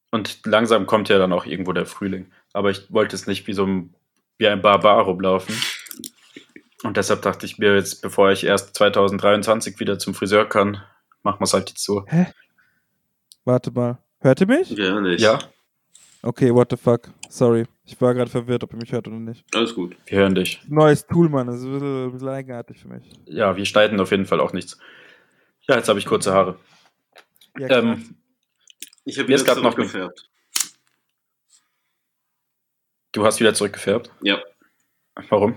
Und 0.09 0.43
langsam 0.45 0.88
kommt 0.88 1.09
ja 1.09 1.19
dann 1.19 1.33
auch 1.33 1.45
irgendwo 1.45 1.71
der 1.71 1.85
Frühling. 1.85 2.31
Aber 2.53 2.71
ich 2.71 2.91
wollte 2.91 3.15
es 3.15 3.27
nicht 3.27 3.45
wie 3.45 3.53
so 3.53 3.65
ein, 3.67 3.93
wie 4.39 4.47
ein 4.47 4.62
Barbar 4.62 5.04
rumlaufen. 5.04 5.54
Und 6.84 6.97
deshalb 6.97 7.21
dachte 7.21 7.45
ich 7.45 7.58
mir 7.60 7.75
jetzt, 7.75 8.02
bevor 8.02 8.32
ich 8.32 8.43
erst 8.45 8.73
2023 8.75 9.80
wieder 9.80 9.99
zum 9.99 10.13
Friseur 10.15 10.47
kann, 10.47 10.82
machen 11.23 11.39
wir 11.41 11.43
es 11.43 11.54
halt 11.54 11.69
jetzt 11.69 11.84
so. 11.84 12.06
Warte 13.45 13.71
mal. 13.71 13.97
Hört 14.21 14.41
ihr 14.41 14.47
mich? 14.47 14.69
Ja, 14.71 14.99
nicht. 14.99 15.21
Ja, 15.21 15.39
Okay, 16.21 16.54
what 16.54 16.69
the 16.69 16.75
fuck. 16.75 17.10
Sorry. 17.30 17.65
Ich 17.86 17.99
war 18.02 18.13
gerade 18.13 18.30
verwirrt, 18.30 18.62
ob 18.65 18.73
ihr 18.73 18.78
mich 18.80 18.91
hört 18.91 19.08
oder 19.08 19.15
nicht. 19.17 19.45
Alles 19.56 19.73
gut. 19.73 19.95
wir 20.06 20.17
hören 20.17 20.36
dich. 20.36 20.60
Neues 20.67 21.08
Tool, 21.08 21.30
Mann. 21.30 21.47
Das 21.47 21.58
ist 21.58 21.63
ein 21.63 21.71
bisschen, 21.71 22.06
ein 22.08 22.12
bisschen 22.12 22.28
eigenartig 22.28 22.78
für 22.82 22.89
mich. 22.89 23.10
Ja, 23.25 23.56
wir 23.56 23.65
schneiden 23.65 23.97
auf 24.02 24.12
jeden 24.12 24.25
Fall 24.25 24.41
auch 24.41 24.52
nichts. 24.52 24.78
Ja, 25.62 25.75
jetzt 25.78 25.88
habe 25.88 25.97
ich 25.97 26.06
kurze 26.06 26.34
Haare. 26.34 26.60
Ja. 27.58 27.69
Ähm, 27.69 28.15
Ich 29.06 29.17
habe 29.17 29.30
wieder 29.30 29.41
grad 29.45 29.58
noch 29.63 29.75
ge- 29.75 29.86
zurückgefärbt. 29.88 30.30
Du 33.12 33.26
hast 33.26 33.39
wieder 33.39 33.54
zurückgefärbt. 33.54 34.10
Ja. 34.22 34.41
Warum? 35.30 35.56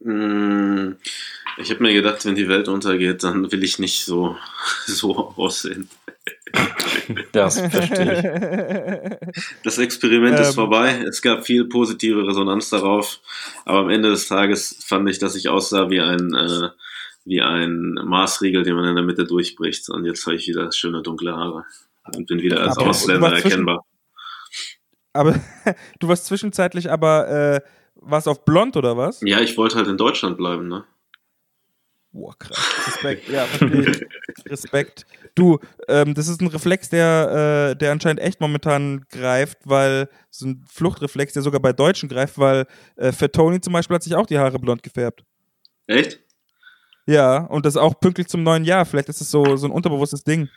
Mm, 0.00 0.96
Ich 1.58 1.70
habe 1.70 1.82
mir 1.82 1.92
gedacht, 1.92 2.24
wenn 2.24 2.34
die 2.34 2.48
Welt 2.48 2.68
untergeht, 2.68 3.22
dann 3.22 3.50
will 3.52 3.62
ich 3.62 3.78
nicht 3.78 4.04
so, 4.04 4.36
so 4.86 5.34
aussehen. 5.36 5.88
Das 7.32 7.60
verstehe 7.60 9.20
ich. 9.32 9.42
Das 9.62 9.78
Experiment 9.78 10.38
ist 10.40 10.48
Ähm. 10.48 10.54
vorbei. 10.54 11.04
Es 11.08 11.22
gab 11.22 11.44
viel 11.46 11.66
positive 11.66 12.26
Resonanz 12.26 12.70
darauf. 12.70 13.20
Aber 13.64 13.80
am 13.80 13.90
Ende 13.90 14.10
des 14.10 14.26
Tages 14.28 14.76
fand 14.84 15.08
ich, 15.10 15.18
dass 15.18 15.34
ich 15.36 15.48
aussah 15.48 15.90
wie 15.90 16.00
ein, 16.00 16.34
äh, 16.34 16.68
wie 17.24 17.40
ein 17.42 17.94
Maßriegel, 18.04 18.62
den 18.62 18.74
man 18.74 18.86
in 18.86 18.96
der 18.96 19.04
Mitte 19.04 19.24
durchbricht. 19.24 19.88
Und 19.90 20.04
jetzt 20.06 20.24
habe 20.26 20.36
ich 20.36 20.48
wieder 20.48 20.70
schöne 20.72 21.02
dunkle 21.02 21.36
Haare. 21.36 21.64
Und 22.14 22.26
bin 22.26 22.40
wieder 22.42 22.60
als 22.62 22.78
Ausländer 22.78 23.32
erkennbar. 23.34 23.84
Aber 25.12 25.34
du 25.98 26.08
warst 26.08 26.26
zwischenzeitlich 26.26 26.90
aber, 26.90 27.28
äh, 27.28 27.60
warst 27.94 28.28
auf 28.28 28.44
blond 28.44 28.76
oder 28.76 28.96
was? 28.96 29.20
Ja, 29.22 29.40
ich 29.40 29.56
wollte 29.56 29.76
halt 29.76 29.88
in 29.88 29.96
Deutschland 29.96 30.36
bleiben, 30.36 30.68
ne? 30.68 30.84
Boah, 32.12 32.36
krass. 32.36 32.58
Respekt, 32.88 33.28
ja, 33.28 33.44
verstehe. 33.44 34.08
Respekt. 34.46 35.06
Du, 35.36 35.60
ähm, 35.86 36.14
das 36.14 36.26
ist 36.26 36.40
ein 36.40 36.48
Reflex, 36.48 36.88
der, 36.88 37.70
äh, 37.70 37.76
der 37.76 37.92
anscheinend 37.92 38.20
echt 38.20 38.40
momentan 38.40 39.06
greift, 39.10 39.58
weil 39.64 40.08
so 40.28 40.46
ein 40.46 40.64
Fluchtreflex, 40.68 41.34
der 41.34 41.42
sogar 41.42 41.60
bei 41.60 41.72
Deutschen 41.72 42.08
greift, 42.08 42.36
weil 42.36 42.66
äh, 42.96 43.12
für 43.12 43.30
Tony 43.30 43.60
zum 43.60 43.74
Beispiel 43.74 43.94
hat 43.94 44.02
sich 44.02 44.16
auch 44.16 44.26
die 44.26 44.38
Haare 44.38 44.58
blond 44.58 44.82
gefärbt. 44.82 45.24
Echt? 45.86 46.20
Ja, 47.06 47.38
und 47.46 47.64
das 47.64 47.76
auch 47.76 47.98
pünktlich 48.00 48.26
zum 48.26 48.42
neuen 48.42 48.64
Jahr. 48.64 48.86
Vielleicht 48.86 49.08
ist 49.08 49.20
es 49.20 49.30
so, 49.30 49.56
so 49.56 49.68
ein 49.68 49.72
unterbewusstes 49.72 50.24
Ding. 50.24 50.48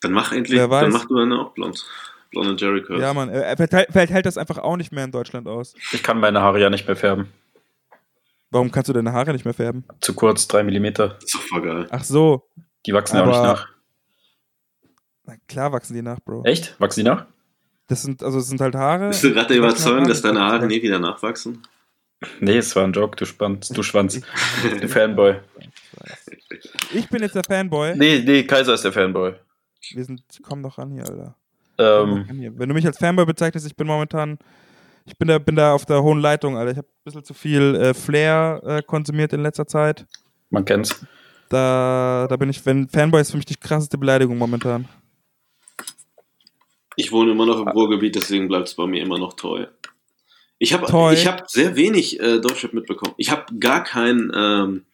Dann 0.00 0.12
mach 0.12 0.32
endlich, 0.32 0.58
dann 0.58 0.92
mach 0.92 1.06
du 1.06 1.18
eine 1.18 1.38
auch 1.38 1.52
blond. 1.52 1.84
Blonde 2.42 2.62
Jerry 2.64 2.82
Curls. 2.82 3.00
Ja, 3.00 3.12
Mann. 3.14 3.30
Vielleicht, 3.30 3.92
vielleicht 3.92 4.12
hält 4.12 4.26
das 4.26 4.36
einfach 4.38 4.58
auch 4.58 4.76
nicht 4.76 4.92
mehr 4.92 5.04
in 5.04 5.12
Deutschland 5.12 5.46
aus. 5.48 5.74
Ich 5.92 6.02
kann 6.02 6.20
meine 6.20 6.40
Haare 6.40 6.60
ja 6.60 6.70
nicht 6.70 6.86
mehr 6.86 6.96
färben. 6.96 7.28
Warum 8.50 8.70
kannst 8.70 8.88
du 8.88 8.92
deine 8.92 9.12
Haare 9.12 9.32
nicht 9.32 9.44
mehr 9.44 9.54
färben? 9.54 9.84
Zu 10.00 10.14
kurz, 10.14 10.46
3 10.48 10.62
mm. 10.64 10.92
Das 10.94 11.12
ist 11.24 11.34
doch 11.34 11.40
voll 11.42 11.62
geil. 11.62 11.86
Ach 11.90 12.04
so. 12.04 12.48
Die 12.86 12.92
wachsen 12.92 13.16
ja 13.16 13.22
auch 13.22 13.26
nicht 13.26 13.36
Aber- 13.36 13.46
nach. 13.48 13.68
Na 15.24 15.34
klar 15.48 15.72
wachsen 15.72 15.94
die 15.94 16.02
nach, 16.02 16.20
Bro. 16.20 16.44
Echt? 16.44 16.78
Wachsen 16.80 17.00
die 17.00 17.10
nach? 17.10 17.26
Das 17.88 18.02
sind, 18.02 18.22
also 18.22 18.38
es 18.38 18.48
sind 18.48 18.60
halt 18.60 18.74
Haare. 18.76 19.08
Bist 19.08 19.24
du 19.24 19.32
gerade 19.32 19.48
der 19.48 19.56
Überzeugung, 19.58 20.00
halt 20.00 20.10
dass 20.10 20.22
deine. 20.22 20.40
Haare 20.40 20.66
nie 20.66 20.80
wieder 20.82 20.98
nachwachsen? 20.98 21.62
Nee, 22.40 22.58
es 22.58 22.74
war 22.76 22.84
ein 22.84 22.92
Joke, 22.92 23.16
du 23.16 23.26
Schwanz. 23.26 23.68
Du 23.68 23.82
Schwanz. 23.82 24.20
Du 24.80 24.88
Fanboy. 24.88 25.36
Ich 26.94 27.08
bin 27.08 27.22
jetzt 27.22 27.34
der 27.34 27.44
Fanboy. 27.44 27.94
Nee, 27.96 28.22
nee, 28.24 28.44
Kaiser 28.44 28.74
ist 28.74 28.84
der 28.84 28.92
Fanboy. 28.92 29.34
Wir 29.92 30.04
sind, 30.04 30.22
komm 30.42 30.62
doch 30.62 30.78
ran 30.78 30.90
hier, 30.92 31.02
Alter. 31.08 31.34
Ähm. 31.78 32.54
Wenn 32.56 32.68
du 32.68 32.74
mich 32.74 32.86
als 32.86 32.98
Fanboy 32.98 33.26
bezeichnest, 33.26 33.66
ich 33.66 33.76
bin 33.76 33.86
momentan, 33.86 34.38
ich 35.04 35.16
bin 35.16 35.28
da, 35.28 35.38
bin 35.38 35.56
da 35.56 35.72
auf 35.72 35.86
der 35.86 36.02
hohen 36.02 36.20
Leitung, 36.20 36.56
Alter. 36.56 36.72
Ich 36.72 36.78
habe 36.78 36.88
ein 36.88 37.04
bisschen 37.04 37.24
zu 37.24 37.34
viel 37.34 37.74
äh, 37.74 37.94
Flair 37.94 38.60
äh, 38.64 38.82
konsumiert 38.82 39.32
in 39.32 39.42
letzter 39.42 39.66
Zeit. 39.66 40.06
man 40.50 40.64
kennt's. 40.64 41.04
Da, 41.48 42.26
da 42.28 42.36
bin 42.36 42.50
ich, 42.50 42.64
wenn 42.66 42.88
Fanboy 42.88 43.20
ist 43.20 43.30
für 43.30 43.36
mich 43.36 43.46
die 43.46 43.56
krasseste 43.56 43.98
Beleidigung 43.98 44.36
momentan. 44.36 44.88
Ich 46.96 47.12
wohne 47.12 47.32
immer 47.32 47.46
noch 47.46 47.60
im 47.60 47.68
Ruhrgebiet, 47.68 48.16
deswegen 48.16 48.48
bleibt 48.48 48.68
es 48.68 48.74
bei 48.74 48.86
mir 48.86 49.02
immer 49.02 49.18
noch 49.18 49.34
treu. 49.34 49.66
Ich 50.58 50.72
habe 50.72 50.86
hab 50.86 51.50
sehr 51.50 51.76
wenig 51.76 52.18
äh, 52.18 52.40
Deutschrap 52.40 52.72
mitbekommen. 52.72 53.14
Ich 53.18 53.30
habe 53.30 53.44
gar 53.58 53.84
kein, 53.84 54.32
ähm, 54.34 54.84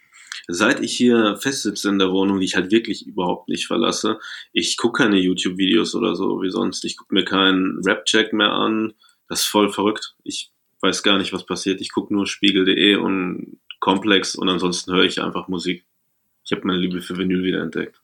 seit 0.48 0.80
ich 0.80 0.96
hier 0.96 1.36
festsitze 1.36 1.88
in 1.88 1.98
der 1.98 2.10
Wohnung, 2.10 2.40
die 2.40 2.46
ich 2.46 2.56
halt 2.56 2.70
wirklich 2.70 3.06
überhaupt 3.06 3.48
nicht 3.48 3.66
verlasse, 3.66 4.18
ich 4.52 4.76
gucke 4.76 5.02
keine 5.02 5.18
YouTube-Videos 5.18 5.94
oder 5.94 6.16
so 6.16 6.42
wie 6.42 6.50
sonst. 6.50 6.84
Ich 6.84 6.96
gucke 6.96 7.14
mir 7.14 7.24
keinen 7.24 7.80
Rap-Check 7.84 8.32
mehr 8.32 8.52
an. 8.52 8.94
Das 9.28 9.40
ist 9.40 9.46
voll 9.46 9.70
verrückt. 9.70 10.14
Ich 10.24 10.50
weiß 10.80 11.02
gar 11.02 11.18
nicht, 11.18 11.32
was 11.32 11.46
passiert. 11.46 11.80
Ich 11.80 11.92
gucke 11.92 12.12
nur 12.12 12.26
spiegel.de 12.26 12.96
und 12.96 13.60
Komplex 13.80 14.34
und 14.34 14.48
ansonsten 14.48 14.92
höre 14.92 15.04
ich 15.04 15.22
einfach 15.22 15.48
Musik. 15.48 15.86
Ich 16.44 16.52
habe 16.52 16.66
meine 16.66 16.78
Liebe 16.78 17.00
für 17.00 17.16
Vinyl 17.16 17.42
wieder 17.44 17.62
entdeckt. 17.62 18.01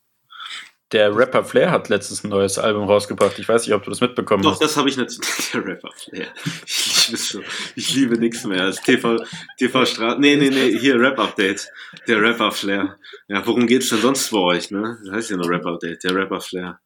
Der 0.91 1.15
Rapper 1.15 1.43
Flair 1.43 1.69
hat 1.69 1.87
letztens 1.89 2.23
ein 2.23 2.29
neues 2.29 2.57
Album 2.57 2.85
rausgebracht. 2.85 3.37
Ich 3.37 3.47
weiß 3.47 3.65
nicht, 3.67 3.75
ob 3.75 3.83
du 3.83 3.91
das 3.91 4.01
mitbekommen 4.01 4.41
Doch, 4.41 4.53
hast. 4.53 4.61
das 4.61 4.75
habe 4.75 4.89
ich 4.89 4.97
natürlich. 4.97 5.29
Der 5.53 5.63
Rapper 5.65 5.91
Flair. 5.95 6.27
Ich 6.65 7.07
liebe 7.07 7.15
es 7.15 7.29
so. 7.29 7.41
Ich 7.75 7.93
liebe 7.93 8.17
nichts 8.17 8.43
mehr 8.43 8.63
als 8.63 8.81
TV, 8.81 9.17
TV 9.57 9.85
Straße. 9.85 10.19
Nee, 10.19 10.35
nee, 10.35 10.49
nee, 10.49 10.77
hier 10.79 10.99
Rap 10.99 11.19
Update. 11.19 11.67
Der 12.07 12.19
Rapper 12.21 12.51
Flair. 12.51 12.97
Ja, 13.27 13.45
worum 13.45 13.67
geht's 13.67 13.89
denn 13.89 14.01
sonst 14.01 14.31
bei 14.31 14.39
euch, 14.39 14.71
ne? 14.71 14.97
Das 15.05 15.13
heißt 15.13 15.29
ja 15.29 15.37
nur 15.37 15.47
Rap 15.49 15.65
Update. 15.67 16.03
Der 16.03 16.15
Rapper 16.15 16.41
Flair. 16.41 16.79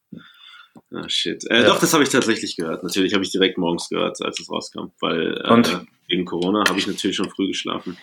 Ah, 0.92 1.08
shit. 1.08 1.42
Äh, 1.50 1.62
Ja. 1.62 1.68
Doch, 1.68 1.80
das 1.80 1.94
habe 1.94 2.02
ich 2.02 2.10
tatsächlich 2.10 2.56
gehört. 2.56 2.82
Natürlich 2.82 3.14
habe 3.14 3.24
ich 3.24 3.30
direkt 3.32 3.56
morgens 3.56 3.88
gehört, 3.88 4.20
als 4.20 4.38
es 4.38 4.50
rauskam. 4.50 4.88
Weil 5.00 5.38
äh, 5.38 5.78
wegen 6.08 6.26
Corona 6.26 6.64
habe 6.68 6.78
ich 6.78 6.86
natürlich 6.86 7.16
schon 7.16 7.30
früh 7.30 7.46
geschlafen. 7.48 7.96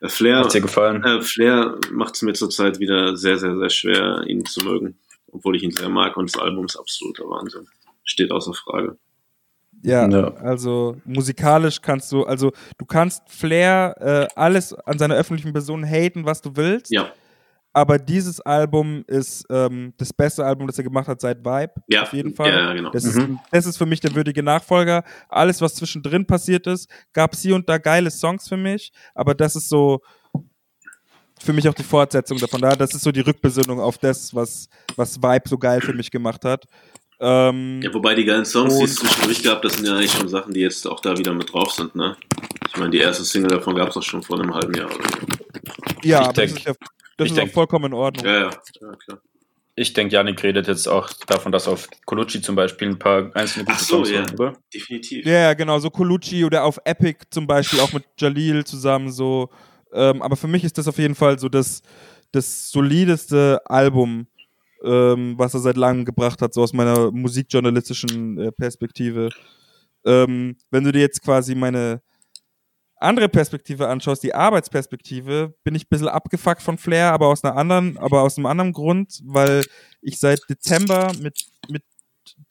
Äh, 0.00 0.08
Flair, 0.08 0.38
Hat's 0.38 0.52
dir 0.52 0.60
gefallen? 0.60 1.02
Äh, 1.02 1.20
Flair 1.22 1.78
macht 1.90 2.14
es 2.14 2.22
mir 2.22 2.34
zurzeit 2.34 2.78
wieder 2.78 3.16
sehr, 3.16 3.38
sehr, 3.38 3.56
sehr 3.58 3.70
schwer, 3.70 4.22
ihn 4.28 4.44
zu 4.46 4.60
mögen. 4.64 4.98
Obwohl 5.32 5.56
ich 5.56 5.62
ihn 5.62 5.70
sehr 5.70 5.88
mag 5.88 6.16
und 6.16 6.32
das 6.34 6.40
Album 6.40 6.64
ist 6.66 6.76
absoluter 6.76 7.24
Wahnsinn. 7.24 7.66
Steht 8.04 8.30
außer 8.30 8.54
Frage. 8.54 8.96
Ja, 9.82 10.08
Ja. 10.08 10.34
also 10.34 10.96
musikalisch 11.04 11.80
kannst 11.80 12.10
du, 12.10 12.24
also 12.24 12.50
du 12.78 12.84
kannst 12.86 13.22
Flair 13.30 13.94
äh, 14.00 14.26
alles 14.34 14.72
an 14.74 14.98
seiner 14.98 15.14
öffentlichen 15.14 15.52
Person 15.52 15.84
haten, 15.84 16.24
was 16.24 16.40
du 16.42 16.50
willst. 16.56 16.90
Ja, 16.90 17.12
Aber 17.74 17.98
dieses 17.98 18.40
Album 18.40 19.04
ist 19.06 19.44
ähm, 19.50 19.92
das 19.98 20.12
beste 20.12 20.44
Album, 20.44 20.66
das 20.66 20.78
er 20.78 20.84
gemacht 20.84 21.06
hat 21.06 21.20
seit 21.20 21.44
Vibe. 21.44 21.74
ja. 21.86 22.02
Auf 22.02 22.12
jeden 22.12 22.34
Fall. 22.34 22.50
Ja, 22.50 22.72
genau. 22.72 22.90
Das, 22.90 23.04
ist, 23.04 23.16
Mhm. 23.16 23.38
das 23.52 23.66
ist 23.66 23.76
für 23.76 23.86
mich 23.86 24.00
der 24.00 24.14
würdige 24.16 24.42
Nachfolger. 24.42 25.04
Alles, 25.28 25.60
was 25.60 25.74
zwischendrin 25.76 26.26
passiert 26.26 26.66
ist, 26.66 26.90
gab 27.12 27.34
es 27.34 27.42
hier 27.42 27.54
und 27.54 27.68
da 27.68 27.78
geile 27.78 28.10
Songs 28.10 28.48
für 28.48 28.56
mich, 28.56 28.90
aber 29.14 29.34
das 29.34 29.54
ist 29.54 29.68
so 29.68 30.00
für 31.42 31.52
mich 31.52 31.68
auch 31.68 31.74
die 31.74 31.82
Fortsetzung 31.82 32.38
davon. 32.38 32.60
Da, 32.60 32.74
das 32.76 32.94
ist 32.94 33.02
so 33.02 33.12
die 33.12 33.20
Rückbesinnung 33.20 33.80
auf 33.80 33.98
das, 33.98 34.34
was, 34.34 34.68
was 34.96 35.16
Vibe 35.22 35.48
so 35.48 35.58
geil 35.58 35.80
für 35.80 35.92
mich 35.94 36.10
gemacht 36.10 36.44
hat. 36.44 36.64
Ähm, 37.20 37.80
Ja, 37.82 37.92
wobei 37.92 38.14
die 38.14 38.24
geilen 38.24 38.44
Songs, 38.44 38.78
die 38.78 38.84
es 38.84 38.94
zwischendurch 38.96 39.42
gab, 39.42 39.62
das 39.62 39.74
sind 39.74 39.86
ja 39.86 39.94
eigentlich 39.94 40.12
schon 40.12 40.28
Sachen, 40.28 40.52
die 40.54 40.60
jetzt 40.60 40.86
auch 40.86 41.00
da 41.00 41.16
wieder 41.18 41.32
mit 41.34 41.52
drauf 41.52 41.72
sind, 41.72 41.94
ne? 41.96 42.16
Ich 42.68 42.76
meine, 42.76 42.90
die 42.90 42.98
erste 42.98 43.24
Single 43.24 43.50
davon 43.50 43.74
gab 43.74 43.88
es 43.88 43.96
auch 43.96 44.02
schon 44.02 44.22
vor 44.22 44.38
einem 44.40 44.54
halben 44.54 44.74
Jahr 44.74 44.86
oder 44.94 45.04
so. 45.04 45.26
ja, 46.02 46.20
ich 46.20 46.24
aber 46.26 46.32
denk- 46.34 46.50
das 46.50 46.58
ist, 46.60 46.66
ja, 46.66 46.72
das 47.16 47.24
ich 47.26 47.32
ist 47.32 47.36
denk- 47.38 47.50
auch 47.50 47.54
vollkommen 47.54 47.86
in 47.86 47.92
Ordnung. 47.94 48.24
Ja, 48.26 48.32
ja, 48.40 48.50
ja, 48.80 48.92
klar. 49.04 49.20
Ich 49.74 49.92
denke, 49.92 50.12
Janik 50.14 50.42
redet 50.42 50.66
jetzt 50.66 50.88
auch 50.88 51.08
davon, 51.28 51.52
dass 51.52 51.68
auf 51.68 51.88
Colucci 52.04 52.42
zum 52.42 52.56
Beispiel 52.56 52.88
ein 52.88 52.98
paar 52.98 53.30
einzelne 53.34 53.64
gute 53.64 53.76
Ach 53.76 53.80
so, 53.80 53.96
Songs 54.04 54.10
ja. 54.10 54.18
waren, 54.24 54.34
oder? 54.34 54.52
Definitiv. 54.74 55.24
Ja, 55.24 55.32
ja, 55.32 55.54
genau, 55.54 55.78
so 55.78 55.88
Colucci 55.88 56.44
oder 56.44 56.64
auf 56.64 56.80
Epic 56.84 57.20
zum 57.30 57.46
Beispiel, 57.46 57.78
auch 57.80 57.92
mit 57.92 58.04
Jalil 58.18 58.64
zusammen 58.64 59.10
so. 59.12 59.50
Ähm, 59.92 60.22
aber 60.22 60.36
für 60.36 60.48
mich 60.48 60.64
ist 60.64 60.78
das 60.78 60.88
auf 60.88 60.98
jeden 60.98 61.14
Fall 61.14 61.38
so 61.38 61.48
das, 61.48 61.82
das 62.32 62.70
solideste 62.70 63.60
Album, 63.66 64.26
ähm, 64.84 65.34
was 65.36 65.54
er 65.54 65.60
seit 65.60 65.76
langem 65.76 66.04
gebracht 66.04 66.42
hat, 66.42 66.54
so 66.54 66.62
aus 66.62 66.72
meiner 66.72 67.10
musikjournalistischen 67.10 68.38
äh, 68.38 68.52
Perspektive. 68.52 69.30
Ähm, 70.04 70.56
wenn 70.70 70.84
du 70.84 70.92
dir 70.92 71.00
jetzt 71.00 71.22
quasi 71.22 71.54
meine 71.54 72.00
andere 73.00 73.28
Perspektive 73.28 73.88
anschaust, 73.88 74.22
die 74.22 74.34
Arbeitsperspektive, 74.34 75.54
bin 75.64 75.74
ich 75.74 75.84
ein 75.84 75.88
bisschen 75.90 76.08
abgefuckt 76.08 76.62
von 76.62 76.78
Flair, 76.78 77.12
aber 77.12 77.28
aus 77.28 77.44
einer 77.44 77.56
anderen, 77.56 77.96
aber 77.98 78.22
aus 78.22 78.36
einem 78.36 78.46
anderen 78.46 78.72
Grund, 78.72 79.20
weil 79.24 79.62
ich 80.00 80.18
seit 80.18 80.40
Dezember 80.48 81.12
mit, 81.20 81.22
mit 81.22 81.57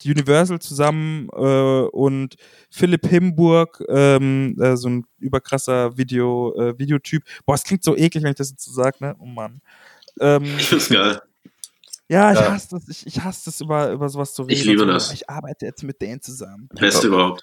Universal 0.04 0.58
zusammen 0.60 1.28
äh, 1.32 1.88
und 1.92 2.36
Philipp 2.70 3.06
Himburg, 3.06 3.82
ähm, 3.88 4.56
äh, 4.60 4.76
so 4.76 4.88
ein 4.88 5.04
überkrasser 5.18 5.96
Video, 5.96 6.54
äh, 6.56 6.78
Videotyp. 6.78 7.22
Boah, 7.46 7.54
es 7.54 7.64
klingt 7.64 7.84
so 7.84 7.96
eklig, 7.96 8.22
wenn 8.24 8.30
ich 8.30 8.36
das 8.36 8.50
jetzt 8.50 8.64
so 8.64 8.72
sage, 8.72 8.96
ne? 9.00 9.16
Oh 9.18 9.26
Mann. 9.26 9.60
Ähm, 10.20 10.44
Ich 10.58 10.68
find's 10.68 10.88
geil. 10.88 11.20
ja, 12.08 12.32
ich 12.32 12.38
Ja. 12.40 12.52
hasse 12.52 12.68
das. 12.72 12.88
Ich, 12.88 13.06
ich 13.06 13.20
hasse 13.22 13.46
das, 13.46 13.60
über, 13.60 13.90
über 13.92 14.08
sowas 14.08 14.34
zu 14.34 14.42
reden. 14.42 14.52
Ich 14.52 14.64
liebe 14.64 14.86
das. 14.86 15.12
Ich 15.12 15.28
arbeite 15.28 15.66
jetzt 15.66 15.82
mit 15.82 16.00
denen 16.00 16.20
zusammen. 16.20 16.68
Beste 16.74 17.06
überhaupt. 17.08 17.42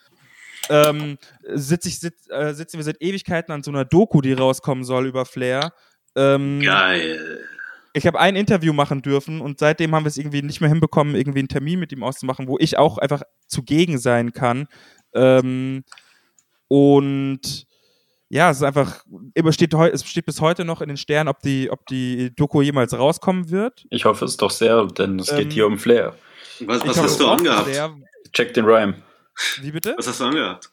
Ähm, 0.69 1.17
sitz 1.53 1.85
ich, 1.85 1.99
sitz, 1.99 2.27
äh, 2.29 2.53
sitzen 2.53 2.77
wir 2.77 2.83
seit 2.83 2.99
Ewigkeiten 3.01 3.51
an 3.53 3.61
so 3.61 3.69
einer 3.69 3.85
Doku, 3.85 4.21
die 4.21 4.33
rauskommen 4.33 4.83
soll 4.83 5.05
über 5.05 5.25
Flair. 5.25 5.73
Ähm, 6.15 6.59
Geil. 6.61 7.39
Ich 7.95 8.05
habe 8.05 8.19
ein 8.19 8.35
Interview 8.35 8.73
machen 8.73 9.01
dürfen 9.01 9.41
und 9.41 9.57
seitdem 9.59 9.95
haben 9.95 10.03
wir 10.03 10.09
es 10.09 10.17
irgendwie 10.17 10.41
nicht 10.41 10.59
mehr 10.61 10.69
hinbekommen, 10.69 11.15
irgendwie 11.15 11.39
einen 11.39 11.47
Termin 11.47 11.79
mit 11.79 11.91
ihm 11.91 12.03
auszumachen, 12.03 12.47
wo 12.47 12.57
ich 12.59 12.77
auch 12.77 12.97
einfach 12.97 13.23
zugegen 13.47 13.97
sein 13.97 14.33
kann. 14.33 14.67
Ähm, 15.13 15.83
und 16.67 17.65
ja, 18.29 18.49
es 18.49 18.57
ist 18.57 18.63
einfach, 18.63 19.03
immer 19.33 19.53
steht, 19.53 19.73
es 19.73 20.03
steht 20.05 20.25
bis 20.25 20.41
heute 20.41 20.65
noch 20.65 20.81
in 20.81 20.87
den 20.89 20.97
Sternen, 20.97 21.29
ob 21.29 21.39
die, 21.39 21.69
ob 21.71 21.85
die 21.85 22.35
Doku 22.35 22.61
jemals 22.61 22.97
rauskommen 22.97 23.49
wird. 23.49 23.85
Ich 23.91 24.05
hoffe 24.05 24.25
es 24.25 24.35
doch 24.37 24.51
sehr, 24.51 24.85
denn 24.87 25.19
es 25.19 25.31
Ähm, 25.31 25.37
geht 25.37 25.53
hier 25.53 25.67
um 25.67 25.77
Flair. 25.77 26.15
Was, 26.61 26.85
was 26.85 26.97
hast 27.01 27.19
du 27.19 27.27
angehabt? 27.27 27.67
sehr- 27.67 27.95
Check 28.33 28.53
den 28.53 28.65
Rhyme. 28.65 28.95
Wie 29.61 29.71
bitte? 29.71 29.93
Was 29.97 30.07
hast 30.07 30.19
du 30.19 30.25
angehabt? 30.25 30.69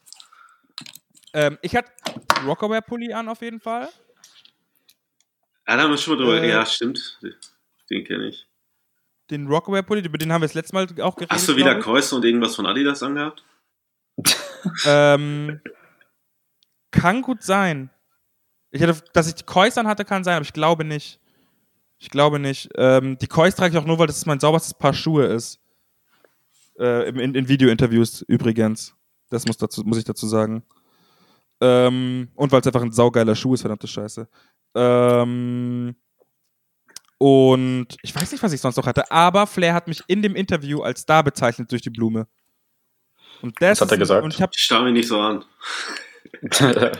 Ähm, 1.34 1.58
ich 1.62 1.76
hatte 1.76 1.90
Rockaware-Pulli 2.44 3.12
an 3.12 3.28
auf 3.28 3.40
jeden 3.42 3.60
Fall. 3.60 3.88
Ja, 5.66 5.76
da 5.76 5.82
haben 5.82 5.90
wir 5.90 5.96
schon 5.96 6.16
mal 6.16 6.24
drüber. 6.24 6.42
Äh, 6.42 6.50
ja, 6.50 6.66
stimmt. 6.66 7.20
Den 7.90 8.04
kenne 8.04 8.28
ich. 8.28 8.46
Den 9.30 9.46
Rockaware-Pulli, 9.46 10.02
über 10.04 10.18
den 10.18 10.32
haben 10.32 10.42
wir 10.42 10.48
das 10.48 10.54
letzte 10.54 10.74
Mal 10.74 10.86
auch 11.00 11.14
geredet. 11.14 11.30
Hast 11.30 11.48
du 11.48 11.56
wieder. 11.56 11.78
Käuste 11.78 12.16
und 12.16 12.24
irgendwas 12.24 12.56
von 12.56 12.66
Adidas 12.66 13.02
angehabt? 13.02 13.44
Ähm, 14.84 15.60
kann 16.90 17.22
gut 17.22 17.42
sein. 17.42 17.90
Ich 18.70 18.82
hatte, 18.82 19.02
dass 19.12 19.28
ich 19.28 19.34
die 19.34 19.44
Kois 19.44 19.76
an 19.76 19.86
hatte, 19.86 20.04
kann 20.04 20.24
sein, 20.24 20.36
aber 20.36 20.44
ich 20.44 20.52
glaube 20.52 20.84
nicht. 20.84 21.20
Ich 21.98 22.10
glaube 22.10 22.38
nicht. 22.38 22.70
Ähm, 22.76 23.16
die 23.18 23.26
Kois 23.26 23.52
trage 23.52 23.74
ich 23.74 23.78
auch 23.80 23.86
nur, 23.86 23.98
weil 23.98 24.06
das 24.06 24.26
mein 24.26 24.40
sauberstes 24.40 24.74
Paar 24.74 24.92
Schuhe 24.92 25.26
ist. 25.26 25.60
Äh, 26.78 27.08
in, 27.08 27.34
in 27.34 27.48
Video-Interviews 27.48 28.22
übrigens. 28.22 28.94
Das 29.30 29.46
muss, 29.46 29.56
dazu, 29.56 29.82
muss 29.84 29.98
ich 29.98 30.04
dazu 30.04 30.26
sagen. 30.26 30.64
Ähm, 31.60 32.28
und 32.34 32.50
weil 32.50 32.60
es 32.60 32.66
einfach 32.66 32.82
ein 32.82 32.92
saugeiler 32.92 33.36
Schuh 33.36 33.54
ist, 33.54 33.60
verdammte 33.60 33.86
Scheiße. 33.86 34.28
Ähm, 34.74 35.94
und 37.18 37.86
ich 38.02 38.14
weiß 38.14 38.32
nicht, 38.32 38.42
was 38.42 38.52
ich 38.52 38.60
sonst 38.60 38.76
noch 38.76 38.86
hatte, 38.86 39.10
aber 39.10 39.46
Flair 39.46 39.74
hat 39.74 39.88
mich 39.88 40.02
in 40.06 40.22
dem 40.22 40.34
Interview 40.34 40.82
als 40.82 41.02
Star 41.02 41.22
bezeichnet 41.22 41.70
durch 41.70 41.82
die 41.82 41.90
Blume. 41.90 42.26
Und 43.42 43.60
das 43.60 43.80
hat 43.80 43.90
er 43.90 43.98
gesagt? 43.98 44.24
Und 44.24 44.34
ich 44.34 44.42
habe 44.42 44.52
Ich 44.54 44.62
starr 44.62 44.82
mich 44.84 44.92
nicht 44.92 45.08
so 45.08 45.20
an. 45.20 45.44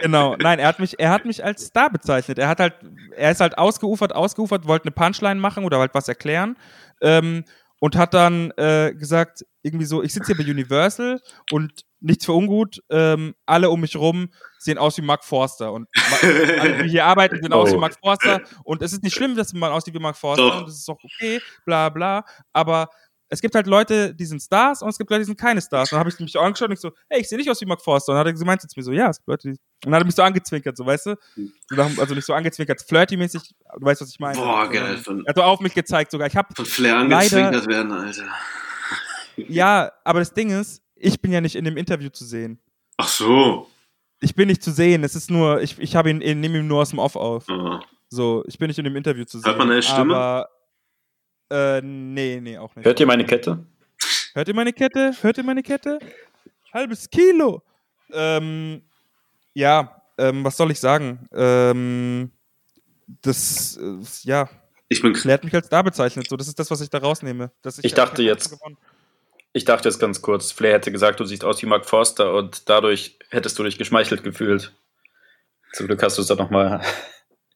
Genau, 0.00 0.36
nein, 0.36 0.60
er 0.60 0.68
hat 0.68 0.78
mich, 0.78 1.00
er 1.00 1.10
hat 1.10 1.24
mich 1.24 1.44
als 1.44 1.66
Star 1.66 1.90
bezeichnet. 1.90 2.38
Er 2.38 2.48
hat 2.48 2.60
halt, 2.60 2.74
er 3.16 3.32
ist 3.32 3.40
halt 3.40 3.58
ausgeufert, 3.58 4.14
ausgeufert, 4.14 4.68
wollte 4.68 4.84
eine 4.84 4.92
Punchline 4.92 5.40
machen 5.40 5.64
oder 5.64 5.80
halt 5.80 5.92
was 5.92 6.06
erklären 6.06 6.56
ähm, 7.00 7.44
und 7.80 7.96
hat 7.96 8.14
dann 8.14 8.50
äh, 8.56 8.94
gesagt, 8.94 9.44
irgendwie 9.62 9.84
so, 9.86 10.02
ich 10.02 10.12
sitze 10.14 10.34
hier 10.34 10.44
bei 10.44 10.50
Universal 10.50 11.20
und 11.52 11.84
nichts 12.00 12.24
für 12.24 12.32
ungut, 12.32 12.80
ähm, 12.90 13.34
alle 13.46 13.70
um 13.70 13.80
mich 13.80 13.96
rum 13.96 14.28
sehen 14.58 14.78
aus 14.78 14.96
wie 14.98 15.02
Mark 15.02 15.24
Forster 15.24 15.72
und 15.72 15.88
alle, 16.60 16.82
die 16.84 16.90
hier 16.90 17.04
arbeiten, 17.06 17.40
sehen 17.42 17.52
aus 17.52 17.70
Oh. 17.70 17.74
wie 17.74 17.78
Mark 17.80 17.96
Forster 18.00 18.40
und 18.64 18.82
es 18.82 18.92
ist 18.92 19.02
nicht 19.02 19.14
schlimm, 19.14 19.36
dass 19.36 19.52
man 19.52 19.72
aussieht 19.72 19.94
wie 19.94 19.98
Mark 19.98 20.16
Forster 20.16 20.42
Doch. 20.48 20.60
und 20.62 20.68
es 20.68 20.78
ist 20.78 20.88
auch 20.88 20.98
okay, 21.02 21.40
bla 21.64 21.88
bla, 21.88 22.24
aber 22.52 22.88
es 23.30 23.40
gibt 23.40 23.54
halt 23.54 23.66
Leute, 23.66 24.14
die 24.14 24.24
sind 24.24 24.40
Stars 24.40 24.80
und 24.82 24.88
es 24.88 24.96
gibt 24.98 25.10
Leute, 25.10 25.20
die 25.20 25.26
sind 25.26 25.38
keine 25.38 25.60
Stars. 25.60 25.90
Und 25.92 25.96
dann 25.96 26.00
habe 26.00 26.10
ich 26.10 26.18
mich 26.18 26.36
auch 26.36 26.42
angeschaut 26.44 26.68
und 26.68 26.74
ich 26.74 26.80
so, 26.80 26.92
hey, 27.10 27.20
ich 27.20 27.28
sehe 27.28 27.36
nicht 27.38 27.50
aus 27.50 27.60
wie 27.60 27.66
Mark 27.66 27.82
Forster. 27.82 28.12
Und 28.12 28.16
dann 28.16 28.20
hat 28.20 28.26
er 28.34 28.38
gemeint 28.38 28.62
jetzt 28.62 28.76
mir 28.76 28.82
so, 28.82 28.92
ja, 28.92 29.10
es 29.10 29.18
gibt 29.18 29.28
Leute, 29.28 29.42
die. 29.50 29.50
Und 29.50 29.58
dann 29.84 29.94
hat 29.94 30.02
er 30.02 30.06
mich 30.06 30.14
so 30.14 30.22
angezwinkert, 30.22 30.76
so, 30.76 30.86
weißt 30.86 31.06
du? 31.06 31.14
Nach- 31.70 31.98
Also 31.98 32.14
nicht 32.14 32.24
so 32.24 32.32
angezwinkert, 32.32 32.80
flirty-mäßig, 32.82 33.54
du 33.78 33.84
weißt, 33.86 34.00
was 34.00 34.10
ich 34.10 34.18
meine. 34.18 34.36
Boah, 34.38 34.68
geil. 34.68 34.96
Von, 34.98 35.24
Er 35.26 35.30
hat 35.30 35.36
so 35.36 35.42
auf 35.42 35.60
mich 35.60 35.74
gezeigt 35.74 36.10
sogar. 36.10 36.26
Ich 36.26 36.36
habe 36.36 36.48
von 36.54 36.64
Flair 36.64 37.04
Leider- 37.04 37.16
angezwinkert 37.46 37.66
werden, 37.68 37.92
Alter. 37.92 38.24
ja, 39.36 39.92
aber 40.04 40.18
das 40.20 40.32
Ding 40.34 40.50
ist, 40.50 40.82
ich 40.96 41.20
bin 41.20 41.32
ja 41.32 41.40
nicht 41.40 41.54
in 41.56 41.64
dem 41.64 41.76
Interview 41.76 42.08
zu 42.08 42.24
sehen. 42.24 42.58
Ach 42.96 43.08
so. 43.08 43.68
Ich 44.20 44.34
bin 44.34 44.48
nicht 44.48 44.62
zu 44.64 44.72
sehen. 44.72 45.04
Es 45.04 45.14
ist 45.14 45.30
nur, 45.30 45.60
ich, 45.62 45.78
ich 45.78 45.94
habe 45.94 46.10
ihn, 46.10 46.20
ich 46.20 46.34
nehme 46.34 46.58
ihn 46.58 46.66
nur 46.66 46.80
aus 46.82 46.90
dem 46.90 46.98
Off 46.98 47.14
auf. 47.14 47.44
Oh. 47.48 47.78
So, 48.08 48.42
ich 48.48 48.58
bin 48.58 48.66
nicht 48.68 48.78
in 48.78 48.84
dem 48.84 48.96
Interview 48.96 49.24
zu 49.24 49.38
sehen. 49.38 49.46
Hört 49.46 49.58
man 49.58 49.68
deine 49.68 49.82
Stimme? 49.82 50.16
Aber, 50.16 50.48
äh, 51.50 51.80
nee, 51.82 52.40
nee, 52.40 52.58
auch 52.58 52.74
nicht. 52.76 52.84
Hört 52.84 53.00
ihr 53.00 53.06
meine 53.06 53.24
Kette? 53.24 53.64
Hört 54.34 54.48
ihr 54.48 54.54
meine 54.54 54.72
Kette? 54.72 55.12
Hört 55.20 55.38
ihr 55.38 55.44
meine 55.44 55.62
Kette? 55.62 55.98
Halbes 56.72 57.08
Kilo. 57.10 57.62
Ähm, 58.12 58.82
ja, 59.54 60.02
ähm, 60.18 60.44
was 60.44 60.56
soll 60.56 60.70
ich 60.70 60.80
sagen? 60.80 61.26
Ähm, 61.32 62.30
das, 63.22 63.76
äh, 63.78 64.28
ja, 64.28 64.48
Ich 64.88 65.02
bin 65.02 65.12
Claire 65.12 65.34
hat 65.34 65.44
mich 65.44 65.54
als 65.54 65.66
Star 65.66 65.82
bezeichnet. 65.84 66.28
So, 66.28 66.36
das 66.36 66.48
ist 66.48 66.58
das, 66.58 66.70
was 66.70 66.80
ich 66.80 66.90
da 66.90 66.98
rausnehme. 66.98 67.50
Dass 67.62 67.78
Ich 67.82 67.94
dachte 67.94 68.22
hab 68.22 68.26
jetzt- 68.28 68.50
gewonnen. 68.50 68.76
Ich 69.54 69.64
dachte 69.64 69.88
jetzt 69.88 69.98
ganz 69.98 70.20
kurz, 70.22 70.52
Flair 70.52 70.74
hätte 70.74 70.92
gesagt, 70.92 71.18
du 71.20 71.24
siehst 71.24 71.42
aus 71.42 71.60
wie 71.62 71.66
Mark 71.66 71.86
Forster 71.86 72.34
und 72.34 72.68
dadurch 72.68 73.18
hättest 73.30 73.58
du 73.58 73.64
dich 73.64 73.78
geschmeichelt 73.78 74.22
gefühlt. 74.22 74.74
Zum 75.72 75.86
Glück 75.86 76.02
hast 76.02 76.18
du 76.18 76.22
es 76.22 76.28
dann 76.28 76.38
nochmal 76.38 76.82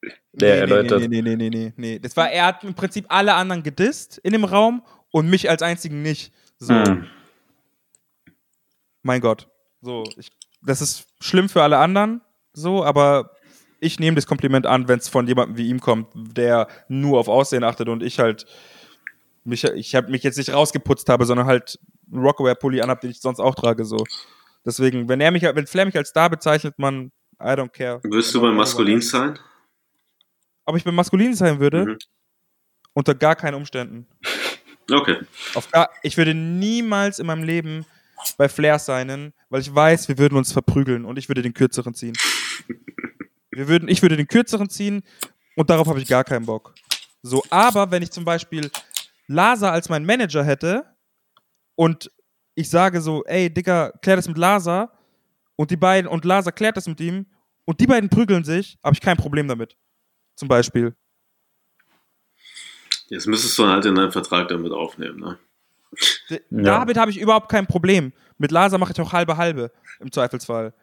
näher 0.02 0.54
nee, 0.54 0.60
erläutert. 0.60 1.00
Nee, 1.00 1.08
nee, 1.08 1.22
nee, 1.22 1.36
nee, 1.36 1.50
nee, 1.50 1.72
nee. 1.76 1.98
Das 1.98 2.16
war, 2.16 2.30
er 2.30 2.46
hat 2.46 2.64
im 2.64 2.74
Prinzip 2.74 3.06
alle 3.08 3.34
anderen 3.34 3.62
gedisst 3.62 4.18
in 4.18 4.32
dem 4.32 4.44
Raum 4.44 4.82
und 5.10 5.28
mich 5.28 5.48
als 5.48 5.62
einzigen 5.62 6.02
nicht. 6.02 6.32
So, 6.58 6.74
Hm. 6.74 7.06
mein 9.02 9.20
Gott. 9.20 9.48
So, 9.80 10.04
ich, 10.16 10.30
das 10.62 10.80
ist 10.80 11.06
schlimm 11.20 11.48
für 11.48 11.62
alle 11.62 11.78
anderen, 11.78 12.20
so, 12.52 12.84
aber 12.84 13.30
ich 13.80 13.98
nehme 13.98 14.14
das 14.14 14.26
Kompliment 14.26 14.66
an, 14.66 14.86
wenn 14.86 14.98
es 15.00 15.08
von 15.08 15.26
jemandem 15.26 15.56
wie 15.56 15.68
ihm 15.68 15.80
kommt, 15.80 16.08
der 16.14 16.68
nur 16.88 17.18
auf 17.18 17.28
Aussehen 17.28 17.64
achtet 17.64 17.88
und 17.88 18.02
ich 18.02 18.20
halt 18.20 18.46
mich, 19.44 19.64
ich 19.64 19.94
habe 19.96 20.10
mich 20.10 20.22
jetzt 20.22 20.38
nicht 20.38 20.52
rausgeputzt 20.52 21.08
habe, 21.08 21.24
sondern 21.24 21.46
halt 21.46 21.80
einen 22.12 22.22
Rockaware-Pulli 22.22 22.80
anhab, 22.80 23.00
den 23.00 23.10
ich 23.10 23.20
sonst 23.20 23.40
auch 23.40 23.56
trage, 23.56 23.84
so. 23.84 23.96
Deswegen, 24.64 25.08
wenn 25.08 25.20
er 25.20 25.32
mich, 25.32 25.42
wenn 25.42 25.66
Flair 25.66 25.86
mich 25.86 25.96
als 25.96 26.10
Star 26.10 26.30
bezeichnet, 26.30 26.74
man, 26.78 27.10
I 27.40 27.46
don't 27.48 27.70
care. 27.70 28.00
Wirst 28.04 28.32
du 28.32 28.40
beim 28.40 28.54
Maskulin 28.54 29.00
sein? 29.00 29.36
Ob 30.64 30.76
ich 30.76 30.84
beim 30.84 30.94
Maskulin 30.94 31.34
sein 31.34 31.60
würde? 31.60 31.86
Mhm. 31.86 31.98
Unter 32.94 33.14
gar 33.14 33.36
keinen 33.36 33.54
Umständen. 33.54 34.06
Okay. 34.90 35.18
Auf 35.54 35.70
gar, 35.70 35.90
ich 36.02 36.16
würde 36.16 36.34
niemals 36.34 37.18
in 37.18 37.26
meinem 37.26 37.44
Leben 37.44 37.86
bei 38.36 38.48
Flair 38.48 38.78
signen, 38.78 39.32
weil 39.48 39.60
ich 39.60 39.74
weiß, 39.74 40.08
wir 40.08 40.18
würden 40.18 40.36
uns 40.36 40.52
verprügeln 40.52 41.04
und 41.04 41.18
ich 41.18 41.28
würde 41.28 41.42
den 41.42 41.54
kürzeren 41.54 41.94
ziehen. 41.94 42.14
Wir 43.50 43.68
würden, 43.68 43.88
ich 43.88 44.02
würde 44.02 44.16
den 44.16 44.28
kürzeren 44.28 44.68
ziehen 44.68 45.02
und 45.56 45.70
darauf 45.70 45.86
habe 45.86 46.00
ich 46.00 46.08
gar 46.08 46.24
keinen 46.24 46.46
Bock. 46.46 46.74
So, 47.22 47.42
aber 47.50 47.90
wenn 47.90 48.02
ich 48.02 48.10
zum 48.10 48.24
Beispiel 48.24 48.70
Lasa 49.26 49.70
als 49.70 49.88
mein 49.88 50.04
Manager 50.04 50.44
hätte 50.44 50.84
und 51.74 52.10
ich 52.54 52.68
sage 52.68 53.00
so, 53.00 53.24
ey, 53.24 53.52
Digga, 53.52 53.92
klär 54.02 54.16
das 54.16 54.28
mit 54.28 54.38
Lasa 54.38 54.92
und 55.56 55.70
die 55.70 55.76
beiden, 55.76 56.08
und 56.10 56.24
Lasa 56.24 56.50
klärt 56.50 56.76
das 56.76 56.86
mit 56.86 57.00
ihm 57.00 57.26
und 57.64 57.80
die 57.80 57.86
beiden 57.86 58.10
prügeln 58.10 58.44
sich, 58.44 58.78
habe 58.82 58.94
ich 58.94 59.00
kein 59.00 59.16
Problem 59.16 59.48
damit. 59.48 59.76
Zum 60.42 60.48
Beispiel. 60.48 60.92
Jetzt 63.06 63.28
müsstest 63.28 63.56
du 63.56 63.68
halt 63.68 63.84
in 63.84 63.94
deinen 63.94 64.10
Vertrag 64.10 64.48
damit 64.48 64.72
aufnehmen, 64.72 65.20
ne? 65.20 65.38
D 66.28 66.40
ja. 66.50 66.62
Damit 66.80 66.96
habe 66.96 67.12
ich 67.12 67.20
überhaupt 67.20 67.48
kein 67.48 67.68
Problem. 67.68 68.12
Mit 68.38 68.50
Lasa 68.50 68.76
mache 68.76 68.92
ich 68.92 69.00
auch 69.00 69.12
halbe 69.12 69.36
halbe, 69.36 69.70
im 70.00 70.10
Zweifelsfall. 70.10 70.74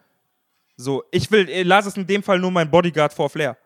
So, 0.77 1.03
ich 1.11 1.29
will, 1.29 1.49
äh, 1.49 1.63
Lasa 1.63 1.89
ist 1.89 1.97
in 1.97 2.07
dem 2.07 2.23
Fall 2.23 2.39
nur 2.39 2.51
mein 2.51 2.71
Bodyguard 2.71 3.11
vor 3.11 3.29
Flair. 3.29 3.57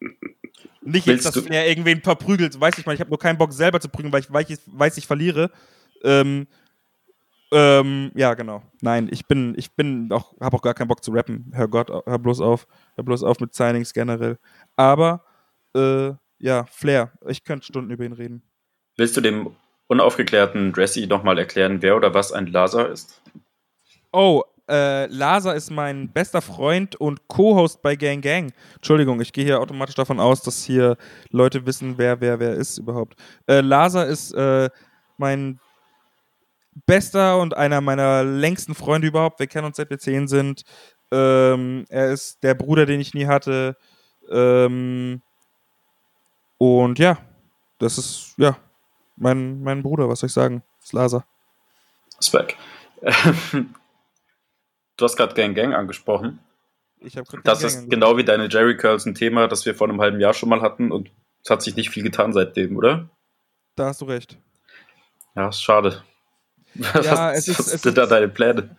Nicht 0.82 1.06
jetzt, 1.06 1.24
dass 1.24 1.42
Flair 1.42 1.66
irgendwen 1.66 2.02
verprügelt, 2.02 2.60
weiß 2.60 2.76
ich 2.76 2.84
mal, 2.84 2.92
ich 2.92 3.00
habe 3.00 3.08
nur 3.08 3.18
keinen 3.18 3.38
Bock 3.38 3.54
selber 3.54 3.80
zu 3.80 3.88
prügeln, 3.88 4.12
weil 4.12 4.20
ich 4.20 4.30
weiß, 4.30 4.50
ich, 4.50 4.58
weiß, 4.66 4.98
ich 4.98 5.06
verliere. 5.06 5.50
Ähm, 6.02 6.46
ähm, 7.52 8.10
ja, 8.14 8.34
genau. 8.34 8.62
Nein, 8.80 9.08
ich 9.10 9.26
bin, 9.26 9.54
ich 9.56 9.74
bin 9.74 10.10
auch, 10.12 10.34
habe 10.40 10.56
auch 10.56 10.62
gar 10.62 10.74
keinen 10.74 10.88
Bock 10.88 11.02
zu 11.04 11.12
rappen. 11.12 11.52
Hör 11.54 11.68
Gott, 11.68 11.90
hör 11.90 12.18
bloß 12.18 12.40
auf, 12.40 12.66
hör 12.96 13.04
bloß 13.04 13.22
auf 13.22 13.40
mit 13.40 13.54
Signings 13.54 13.92
generell. 13.92 14.38
Aber, 14.76 15.24
äh, 15.74 16.12
ja, 16.38 16.64
Flair, 16.64 17.12
ich 17.26 17.44
könnte 17.44 17.66
Stunden 17.66 17.90
über 17.90 18.04
ihn 18.04 18.12
reden. 18.12 18.42
Willst 18.96 19.16
du 19.16 19.20
dem 19.20 19.54
unaufgeklärten 19.88 20.72
Dressy 20.72 21.06
nochmal 21.06 21.38
erklären, 21.38 21.82
wer 21.82 21.96
oder 21.96 22.14
was 22.14 22.32
ein 22.32 22.46
Laser 22.46 22.88
ist? 22.88 23.22
Oh, 24.12 24.42
äh, 24.68 25.06
Laser 25.06 25.54
ist 25.54 25.70
mein 25.70 26.12
bester 26.12 26.42
Freund 26.42 26.96
und 26.96 27.28
Co-Host 27.28 27.82
bei 27.82 27.94
Gang 27.94 28.22
Gang. 28.22 28.52
Entschuldigung, 28.74 29.20
ich 29.20 29.32
gehe 29.32 29.44
hier 29.44 29.60
automatisch 29.60 29.94
davon 29.94 30.18
aus, 30.18 30.42
dass 30.42 30.64
hier 30.64 30.96
Leute 31.30 31.66
wissen, 31.66 31.98
wer 31.98 32.20
wer 32.20 32.40
wer 32.40 32.54
ist 32.54 32.78
überhaupt. 32.78 33.14
Äh, 33.46 33.60
Laser 33.60 34.06
ist 34.06 34.32
äh, 34.32 34.68
mein 35.18 35.60
bester 36.84 37.38
und 37.38 37.56
einer 37.56 37.80
meiner 37.80 38.24
längsten 38.24 38.74
Freunde 38.74 39.08
überhaupt. 39.08 39.40
Wir 39.40 39.46
kennen 39.46 39.66
uns 39.66 39.76
seit 39.76 39.90
wir 39.90 39.98
zehn 39.98 40.28
sind. 40.28 40.62
Ähm, 41.10 41.84
er 41.88 42.10
ist 42.12 42.42
der 42.42 42.54
Bruder, 42.54 42.84
den 42.84 43.00
ich 43.00 43.14
nie 43.14 43.26
hatte. 43.26 43.76
Ähm, 44.28 45.22
und 46.58 46.98
ja, 46.98 47.18
das 47.78 47.98
ist, 47.98 48.34
ja, 48.36 48.56
mein, 49.16 49.62
mein 49.62 49.82
Bruder, 49.82 50.08
was 50.08 50.20
soll 50.20 50.28
ich 50.28 50.32
sagen? 50.32 50.62
Das 50.78 50.86
ist 50.86 50.92
Laser. 50.92 51.24
Spec. 52.20 52.56
du 54.96 55.04
hast 55.04 55.16
gerade 55.16 55.34
Gang 55.34 55.54
Gang 55.54 55.74
angesprochen. 55.74 56.40
Ich 56.98 57.16
habe 57.16 57.26
Das 57.44 57.60
Gang 57.60 57.70
ist 57.70 57.78
Gang 57.80 57.90
genau 57.90 58.16
wie 58.16 58.24
deine 58.24 58.48
Jerry 58.48 58.76
Curls 58.76 59.06
ein 59.06 59.14
Thema, 59.14 59.48
das 59.48 59.66
wir 59.66 59.74
vor 59.74 59.88
einem 59.88 60.00
halben 60.00 60.20
Jahr 60.20 60.34
schon 60.34 60.48
mal 60.48 60.62
hatten 60.62 60.90
und 60.90 61.10
es 61.44 61.50
hat 61.50 61.62
sich 61.62 61.76
nicht 61.76 61.90
viel 61.90 62.02
getan 62.02 62.32
seitdem, 62.32 62.76
oder? 62.76 63.08
Da 63.76 63.86
hast 63.86 64.00
du 64.00 64.06
recht. 64.06 64.38
Ja, 65.34 65.48
ist 65.48 65.62
schade. 65.62 66.02
Ja, 66.78 66.94
was, 66.94 67.38
es 67.38 67.48
ist, 67.48 67.58
was 67.58 67.74
es 67.74 67.82
sind 67.82 67.98
da 67.98 68.06
deine 68.06 68.28
Pläne? 68.28 68.76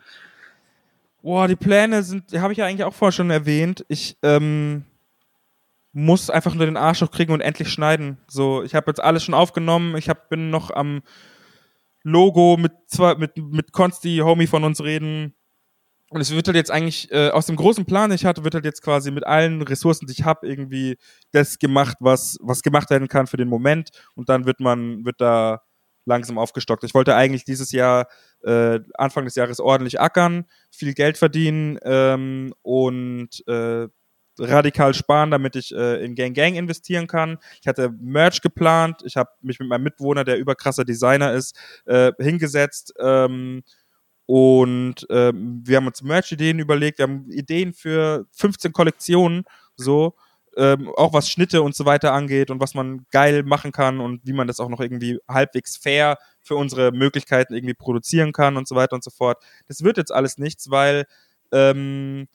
Boah, 1.22 1.48
die 1.48 1.56
Pläne 1.56 2.04
sind, 2.04 2.32
die 2.32 2.40
habe 2.40 2.54
ich 2.54 2.60
ja 2.60 2.66
eigentlich 2.66 2.84
auch 2.84 2.94
vorher 2.94 3.12
schon 3.12 3.30
erwähnt. 3.30 3.86
Ich 3.90 4.18
ähm, 4.24 4.86
muss 5.92 6.30
einfach 6.30 6.54
nur 6.54 6.66
den 6.66 6.78
Arsch 6.78 7.02
hochkriegen 7.02 7.34
und 7.34 7.42
endlich 7.42 7.70
schneiden. 7.70 8.18
So, 8.28 8.64
ich 8.64 8.76
habe 8.76 8.90
jetzt 8.92 9.04
alles 9.04 9.24
schon 9.24 9.34
aufgenommen. 9.34 9.98
Ich 9.98 10.10
hab, 10.10 10.30
bin 10.30 10.50
noch 10.50 10.72
am 10.72 11.02
Logo 12.04 12.56
mit, 12.58 12.74
mit, 13.18 13.38
mit 13.38 13.72
Konsti, 13.74 14.22
Homie 14.24 14.48
von 14.48 14.64
uns 14.64 14.82
reden. 14.82 15.34
Und 16.10 16.22
es 16.22 16.34
wird 16.34 16.48
halt 16.48 16.56
jetzt 16.56 16.72
eigentlich 16.72 17.12
äh, 17.12 17.30
aus 17.32 17.48
dem 17.48 17.58
großen 17.58 17.86
Plan, 17.86 18.10
den 18.10 18.16
ich 18.16 18.26
hatte, 18.26 18.46
wird 18.46 18.54
halt 18.54 18.64
jetzt 18.64 18.82
quasi 18.82 19.12
mit 19.12 19.26
allen 19.26 19.62
Ressourcen, 19.62 20.06
die 20.06 20.14
ich 20.14 20.24
habe, 20.24 20.48
irgendwie 20.48 20.98
das 21.32 21.60
gemacht, 21.60 21.98
was, 22.00 22.38
was 22.42 22.62
gemacht 22.62 22.90
werden 22.90 23.10
kann 23.10 23.28
für 23.28 23.36
den 23.36 23.50
Moment. 23.50 23.90
Und 24.16 24.30
dann 24.30 24.46
wird 24.46 24.62
man, 24.62 25.04
wird 25.04 25.20
da 25.20 25.64
langsam 26.08 26.38
aufgestockt. 26.38 26.84
Ich 26.84 26.94
wollte 26.94 27.16
eigentlich 27.16 27.44
dieses 27.44 27.72
Jahr, 27.72 28.08
äh, 28.44 28.80
Anfang 28.96 29.26
des 29.26 29.36
Jahres 29.36 29.60
ordentlich 29.60 30.00
ackern, 30.00 30.46
viel 30.72 30.94
Geld 30.94 31.18
verdienen 31.18 31.78
ähm, 31.84 32.54
und 32.64 33.44
äh, 33.48 33.88
radikal 34.40 34.94
sparen, 34.94 35.32
damit 35.32 35.56
ich 35.56 35.74
äh, 35.74 36.04
in 36.04 36.16
Gang 36.16 36.36
Gang 36.36 36.56
investieren 36.56 37.08
kann. 37.08 37.38
Ich 37.62 37.68
hatte 37.68 37.90
Merch 38.00 38.42
geplant. 38.42 39.02
Ich 39.04 39.18
habe 39.18 39.30
mich 39.42 39.60
mit 39.60 39.68
meinem 39.68 39.84
Mitwohner, 39.84 40.24
der 40.24 40.38
überkrasser 40.38 40.86
Designer 40.86 41.34
ist, 41.34 41.58
äh, 41.86 42.12
hingesetzt. 42.20 42.94
Ähm, 43.00 43.64
und 44.26 45.08
ähm, 45.10 45.62
wir 45.66 45.78
haben 45.78 45.88
uns 45.88 46.02
Merch-Ideen 46.02 46.60
überlegt. 46.60 47.00
Wir 47.00 47.04
haben 47.04 47.32
Ideen 47.32 47.74
für 47.74 48.28
15 48.34 48.74
Kollektionen, 48.74 49.44
so 49.76 50.16
ähm, 50.58 50.92
auch 50.98 51.14
was 51.14 51.30
Schnitte 51.30 51.62
und 51.62 51.76
so 51.76 51.86
weiter 51.86 52.14
angeht 52.14 52.50
und 52.50 52.60
was 52.60 52.74
man 52.74 53.06
geil 53.12 53.44
machen 53.44 53.72
kann 53.72 54.00
und 54.00 54.26
wie 54.26 54.34
man 54.34 54.48
das 54.48 54.60
auch 54.60 54.70
noch 54.70 54.80
irgendwie 54.80 55.20
halbwegs 55.30 55.78
fair 55.78 56.18
für 56.42 56.56
unsere 56.56 56.92
Möglichkeiten 56.92 57.54
irgendwie 57.54 57.76
produzieren 57.76 58.34
kann 58.34 58.58
und 58.58 58.68
so 58.68 58.76
weiter 58.76 58.96
und 58.96 59.04
so 59.04 59.12
fort. 59.12 59.44
Das 59.68 59.84
wird 59.84 59.98
jetzt 59.98 60.12
alles 60.12 60.38
nichts, 60.38 60.72
weil 60.72 61.06
ähm, 61.52 62.28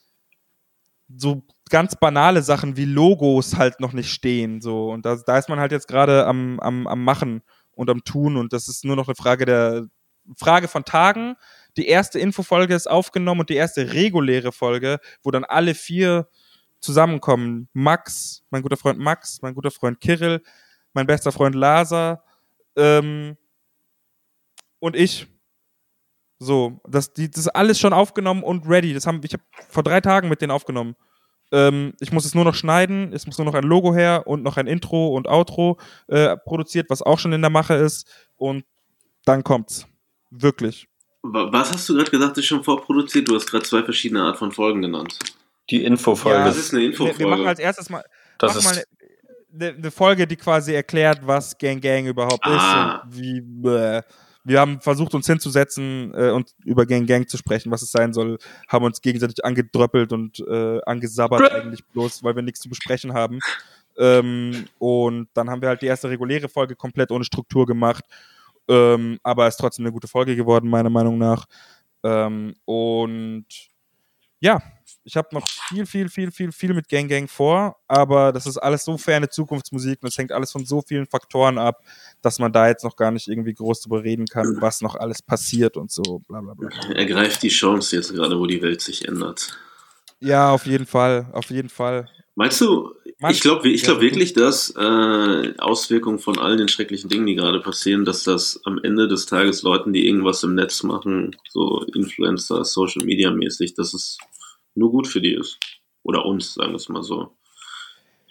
so 1.15 1.43
ganz 1.69 1.97
banale 1.97 2.43
Sachen 2.43 2.77
wie 2.77 2.85
Logos 2.85 3.57
halt 3.57 3.81
noch 3.81 3.93
nicht 3.93 4.13
stehen. 4.13 4.61
So. 4.61 4.91
Und 4.91 5.05
da, 5.05 5.17
da 5.17 5.39
ist 5.39 5.49
man 5.49 5.59
halt 5.59 5.73
jetzt 5.73 5.89
gerade 5.89 6.27
am, 6.27 6.61
am, 6.61 6.87
am 6.87 7.05
Machen 7.05 7.43
und 7.73 7.91
am 7.91 8.05
Tun 8.05 8.37
und 8.37 8.53
das 8.53 8.69
ist 8.69 8.85
nur 8.85 8.97
noch 8.97 9.09
eine 9.09 9.17
Frage 9.17 9.47
der 9.47 9.87
Frage 10.39 10.69
von 10.69 10.85
Tagen. 10.85 11.35
Die 11.77 11.89
erste 11.89 12.21
Infofolge 12.21 12.75
ist 12.75 12.89
aufgenommen 12.89 13.41
und 13.41 13.51
die 13.51 13.57
erste 13.57 13.93
reguläre 13.93 14.53
Folge, 14.53 15.01
wo 15.23 15.33
dann 15.33 15.45
alle 15.45 15.75
vier 15.75 16.29
zusammenkommen. 16.83 17.69
Max, 17.73 18.45
mein 18.51 18.63
guter 18.63 18.77
Freund 18.77 18.99
Max, 18.99 19.41
mein 19.41 19.55
guter 19.55 19.71
Freund 19.71 20.01
Kirill, 20.01 20.43
mein 20.93 21.07
bester 21.07 21.33
Freund 21.33 21.55
Lasa 21.55 22.23
ähm, 22.77 23.37
und 24.79 24.97
ich. 24.97 25.27
So, 26.39 26.81
das, 26.89 27.13
die, 27.13 27.31
das 27.31 27.43
ist 27.43 27.49
alles 27.49 27.79
schon 27.79 27.93
aufgenommen 27.93 28.43
und 28.43 28.69
ready. 28.69 28.93
Das 28.93 29.07
haben, 29.07 29.21
ich 29.23 29.33
habe 29.33 29.45
vor 29.69 29.85
drei 29.85 30.01
Tagen 30.01 30.29
mit 30.29 30.43
denen 30.43 30.51
aufgenommen. 30.51 30.97
Ähm, 31.53 31.95
ich 32.01 32.11
muss 32.11 32.25
es 32.25 32.35
nur 32.35 32.45
noch 32.45 32.55
schneiden, 32.55 33.13
es 33.13 33.27
muss 33.27 33.39
nur 33.39 33.45
noch 33.45 33.55
ein 33.55 33.63
Logo 33.63 33.95
her 33.95 34.25
und 34.27 34.43
noch 34.43 34.57
ein 34.57 34.67
Intro 34.67 35.09
und 35.15 35.29
Outro 35.29 35.79
äh, 36.09 36.37
produziert, 36.37 36.91
was 36.91 37.01
auch 37.01 37.21
schon 37.21 37.33
in 37.33 37.43
der 37.43 37.51
Mache 37.51 37.75
ist. 37.75 38.09
Und 38.37 38.65
dann 39.25 39.45
kommt's. 39.45 39.87
Wirklich. 40.31 40.89
Was 41.23 41.73
hast 41.73 41.89
du 41.89 41.95
gerade 41.95 42.11
gesagt, 42.11 42.39
ist 42.39 42.47
schon 42.47 42.65
vorproduziert? 42.65 43.29
Du 43.29 43.37
hast 43.37 43.49
gerade 43.49 43.65
zwei 43.65 43.85
verschiedene 43.85 44.23
Art 44.23 44.39
von 44.39 44.51
Folgen 44.51 44.83
genannt. 44.83 45.19
Die 45.73 45.85
Infofolge. 45.85 46.39
Ja, 46.39 46.45
das 46.45 46.59
ist 46.59 46.75
eine 46.75 46.85
Infofolge. 46.85 47.19
Wir, 47.19 47.27
wir 47.27 47.31
machen 47.31 47.47
als 47.47 47.59
erstes 47.59 47.89
mal, 47.89 48.05
das 48.39 48.57
ist 48.57 48.65
mal 48.65 48.85
eine, 49.55 49.75
eine, 49.79 49.91
Folge, 49.91 50.27
die 50.27 50.37
quasi 50.37 50.75
erklärt, 50.75 51.21
was 51.27 51.57
Gang 51.57 51.81
Gang 51.83 52.07
überhaupt 52.07 52.45
ah. 52.47 53.03
ist 53.03 53.05
und 53.05 53.19
wie. 53.19 53.41
Bäh. 53.41 54.03
Wir 54.45 54.59
haben 54.61 54.81
versucht, 54.81 55.15
uns 55.15 55.27
hinzusetzen 55.27 56.13
äh, 56.15 56.31
und 56.31 56.51
über 56.65 56.85
Gang 56.85 57.07
Gang 57.07 57.27
zu 57.29 57.39
sprechen, 57.39 57.71
was 57.71 57.81
es 57.81 57.93
sein 57.93 58.13
soll, 58.13 58.39
haben 58.69 58.85
uns 58.85 59.01
gegenseitig 59.01 59.45
angedröppelt 59.45 60.13
und 60.13 60.41
äh, 60.41 60.81
angesabbert 60.85 61.53
eigentlich 61.53 61.85
bloß, 61.87 62.23
weil 62.23 62.35
wir 62.35 62.43
nichts 62.43 62.61
zu 62.61 62.69
besprechen 62.69 63.15
haben. 63.15 63.39
Ähm, 63.97 64.67
und 64.79 65.29
dann 65.33 65.49
haben 65.49 65.63
wir 65.63 65.69
halt 65.69 65.81
die 65.81 65.87
erste 65.87 66.11
reguläre 66.11 66.49
Folge 66.49 66.75
komplett 66.75 67.13
ohne 67.13 67.25
Struktur 67.25 67.67
gemacht. 67.67 68.05
Ähm, 68.69 69.19
aber 69.23 69.49
ist 69.49 69.57
trotzdem 69.57 69.85
eine 69.87 69.93
gute 69.93 70.09
Folge 70.09 70.37
geworden, 70.37 70.69
meiner 70.69 70.91
Meinung 70.91 71.19
nach. 71.19 71.47
Ähm, 72.03 72.55
und 72.65 73.47
ja, 74.41 74.61
ich 75.05 75.17
habe 75.17 75.29
noch 75.33 75.47
viel, 75.49 75.87
viel, 75.87 76.09
viel, 76.09 76.31
viel, 76.31 76.53
viel 76.53 76.75
mit 76.75 76.89
Gang 76.89 77.09
Gang 77.09 77.29
vor, 77.29 77.77
aber 77.89 78.33
das 78.33 78.47
ist 78.47 78.59
alles 78.59 78.85
so 78.85 78.97
ferne 78.99 79.29
Zukunftsmusik 79.29 79.99
und 80.03 80.09
es 80.09 80.19
hängt 80.19 80.33
alles 80.33 80.53
von 80.53 80.65
so 80.65 80.83
vielen 80.83 81.07
Faktoren 81.07 81.59
ab, 81.59 81.83
dass 82.21 82.39
man 82.39 82.53
da 82.53 82.69
jetzt 82.69 82.85
noch 82.85 82.97
gar 82.97 83.11
nicht 83.11 83.29
irgendwie 83.29 83.55
groß 83.55 83.83
drüber 83.83 84.05
reden 84.05 84.27
kann, 84.27 84.59
was 84.61 84.81
noch 84.81 84.95
alles 84.95 85.23
passiert 85.23 85.77
und 85.77 85.91
so, 85.91 86.21
bla 86.29 86.41
bla 86.41 86.55
bla. 86.55 86.69
Er 86.95 87.07
greift 87.07 87.43
die 87.43 87.49
Chance 87.49 87.97
jetzt 87.97 88.15
gerade, 88.15 88.39
wo 88.39 88.47
die 88.47 88.63
Welt 88.63 88.81
sich 88.81 89.07
ändert. 89.09 89.59
Ja, 90.21 90.53
auf 90.53 90.67
jeden 90.67 90.87
Fall, 90.87 91.27
auf 91.33 91.51
jeden 91.51 91.69
Fall. 91.69 92.09
Meinst 92.35 92.61
du, 92.61 92.95
ich 93.29 93.41
glaube 93.41 93.69
ich 93.69 93.83
glaub 93.83 94.01
wirklich, 94.01 94.33
dass 94.33 94.75
äh, 94.77 95.55
Auswirkungen 95.59 96.19
von 96.19 96.39
all 96.39 96.57
den 96.57 96.69
schrecklichen 96.69 97.11
Dingen, 97.11 97.27
die 97.27 97.35
gerade 97.35 97.61
passieren, 97.61 98.05
dass 98.05 98.25
das 98.25 98.61
am 98.65 98.79
Ende 98.83 99.07
des 99.07 99.27
Tages 99.27 99.63
Leuten, 99.63 99.93
die 99.93 100.07
irgendwas 100.07 100.43
im 100.43 100.55
Netz 100.55 100.83
machen, 100.83 101.37
so 101.51 101.85
Influencer, 101.95 102.65
Social 102.65 103.05
Media 103.05 103.31
mäßig, 103.31 103.75
dass 103.75 103.95
es 103.95 104.19
nur 104.75 104.91
gut 104.91 105.07
für 105.07 105.21
die 105.21 105.35
ist. 105.35 105.59
Oder 106.03 106.25
uns, 106.25 106.55
sagen 106.55 106.73
wir 106.73 106.77
es 106.77 106.89
mal 106.89 107.03
so. 107.03 107.37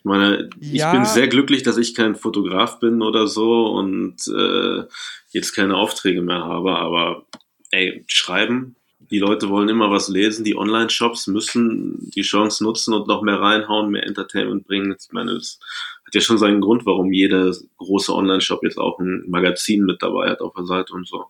Ich 0.02 0.06
meine, 0.06 0.50
ja. 0.60 0.88
ich 0.88 0.98
bin 0.98 1.06
sehr 1.06 1.28
glücklich, 1.28 1.62
dass 1.62 1.78
ich 1.78 1.94
kein 1.94 2.16
Fotograf 2.16 2.80
bin 2.80 3.04
oder 3.04 3.28
so 3.28 3.68
und 3.68 4.16
äh, 4.28 4.84
jetzt 5.30 5.54
keine 5.54 5.78
Aufträge 5.78 6.24
mehr 6.24 6.44
habe, 6.44 6.76
aber 6.76 7.28
ey, 7.70 8.04
schreiben, 8.08 8.76
die 9.12 9.20
Leute 9.20 9.50
wollen 9.50 9.70
immer 9.70 9.92
was 9.92 10.08
lesen, 10.08 10.44
die 10.44 10.58
Online-Shops 10.58 11.28
müssen 11.28 12.10
die 12.16 12.24
Chance 12.24 12.64
nutzen 12.64 12.94
und 12.94 13.08
noch 13.08 13.22
mehr 13.22 13.40
reinhauen, 13.40 13.92
mehr 13.92 14.08
Entertainment 14.08 14.66
bringen. 14.66 14.96
Ich 15.00 15.12
meine, 15.12 15.34
es 15.34 15.60
hat 16.06 16.16
ja 16.16 16.22
schon 16.22 16.38
seinen 16.38 16.62
Grund, 16.62 16.86
warum 16.86 17.12
jeder 17.12 17.54
große 17.78 18.12
Online-Shop 18.12 18.64
jetzt 18.64 18.80
auch 18.80 19.00
ein 19.00 19.24
Magazin 19.28 19.84
mit 19.84 20.02
dabei 20.02 20.32
hat 20.32 20.42
auf 20.42 20.54
der 20.56 20.66
Seite 20.66 20.94
und 20.94 21.08
so. 21.08 21.26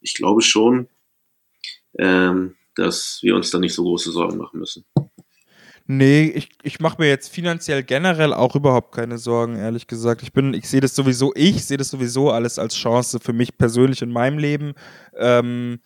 Ich 0.00 0.14
glaube 0.14 0.42
schon, 0.42 0.88
ähm, 1.98 2.56
dass 2.78 3.18
wir 3.22 3.34
uns 3.34 3.50
da 3.50 3.58
nicht 3.58 3.74
so 3.74 3.82
große 3.82 4.12
Sorgen 4.12 4.38
machen 4.38 4.60
müssen. 4.60 4.84
Nee, 5.90 6.26
ich, 6.34 6.50
ich 6.62 6.80
mache 6.80 7.00
mir 7.00 7.08
jetzt 7.08 7.28
finanziell 7.30 7.82
generell 7.82 8.34
auch 8.34 8.54
überhaupt 8.54 8.94
keine 8.94 9.16
Sorgen, 9.16 9.56
ehrlich 9.56 9.86
gesagt. 9.86 10.22
Ich 10.22 10.34
bin, 10.34 10.52
ich 10.52 10.68
sehe 10.68 10.82
das 10.82 10.94
sowieso, 10.94 11.32
ich 11.34 11.64
sehe 11.64 11.78
das 11.78 11.88
sowieso 11.88 12.30
alles 12.30 12.58
als 12.58 12.74
Chance 12.74 13.20
für 13.20 13.32
mich 13.32 13.56
persönlich 13.56 14.02
in 14.02 14.12
meinem 14.12 14.36
Leben. 14.36 14.74
Ähm, 15.16 15.80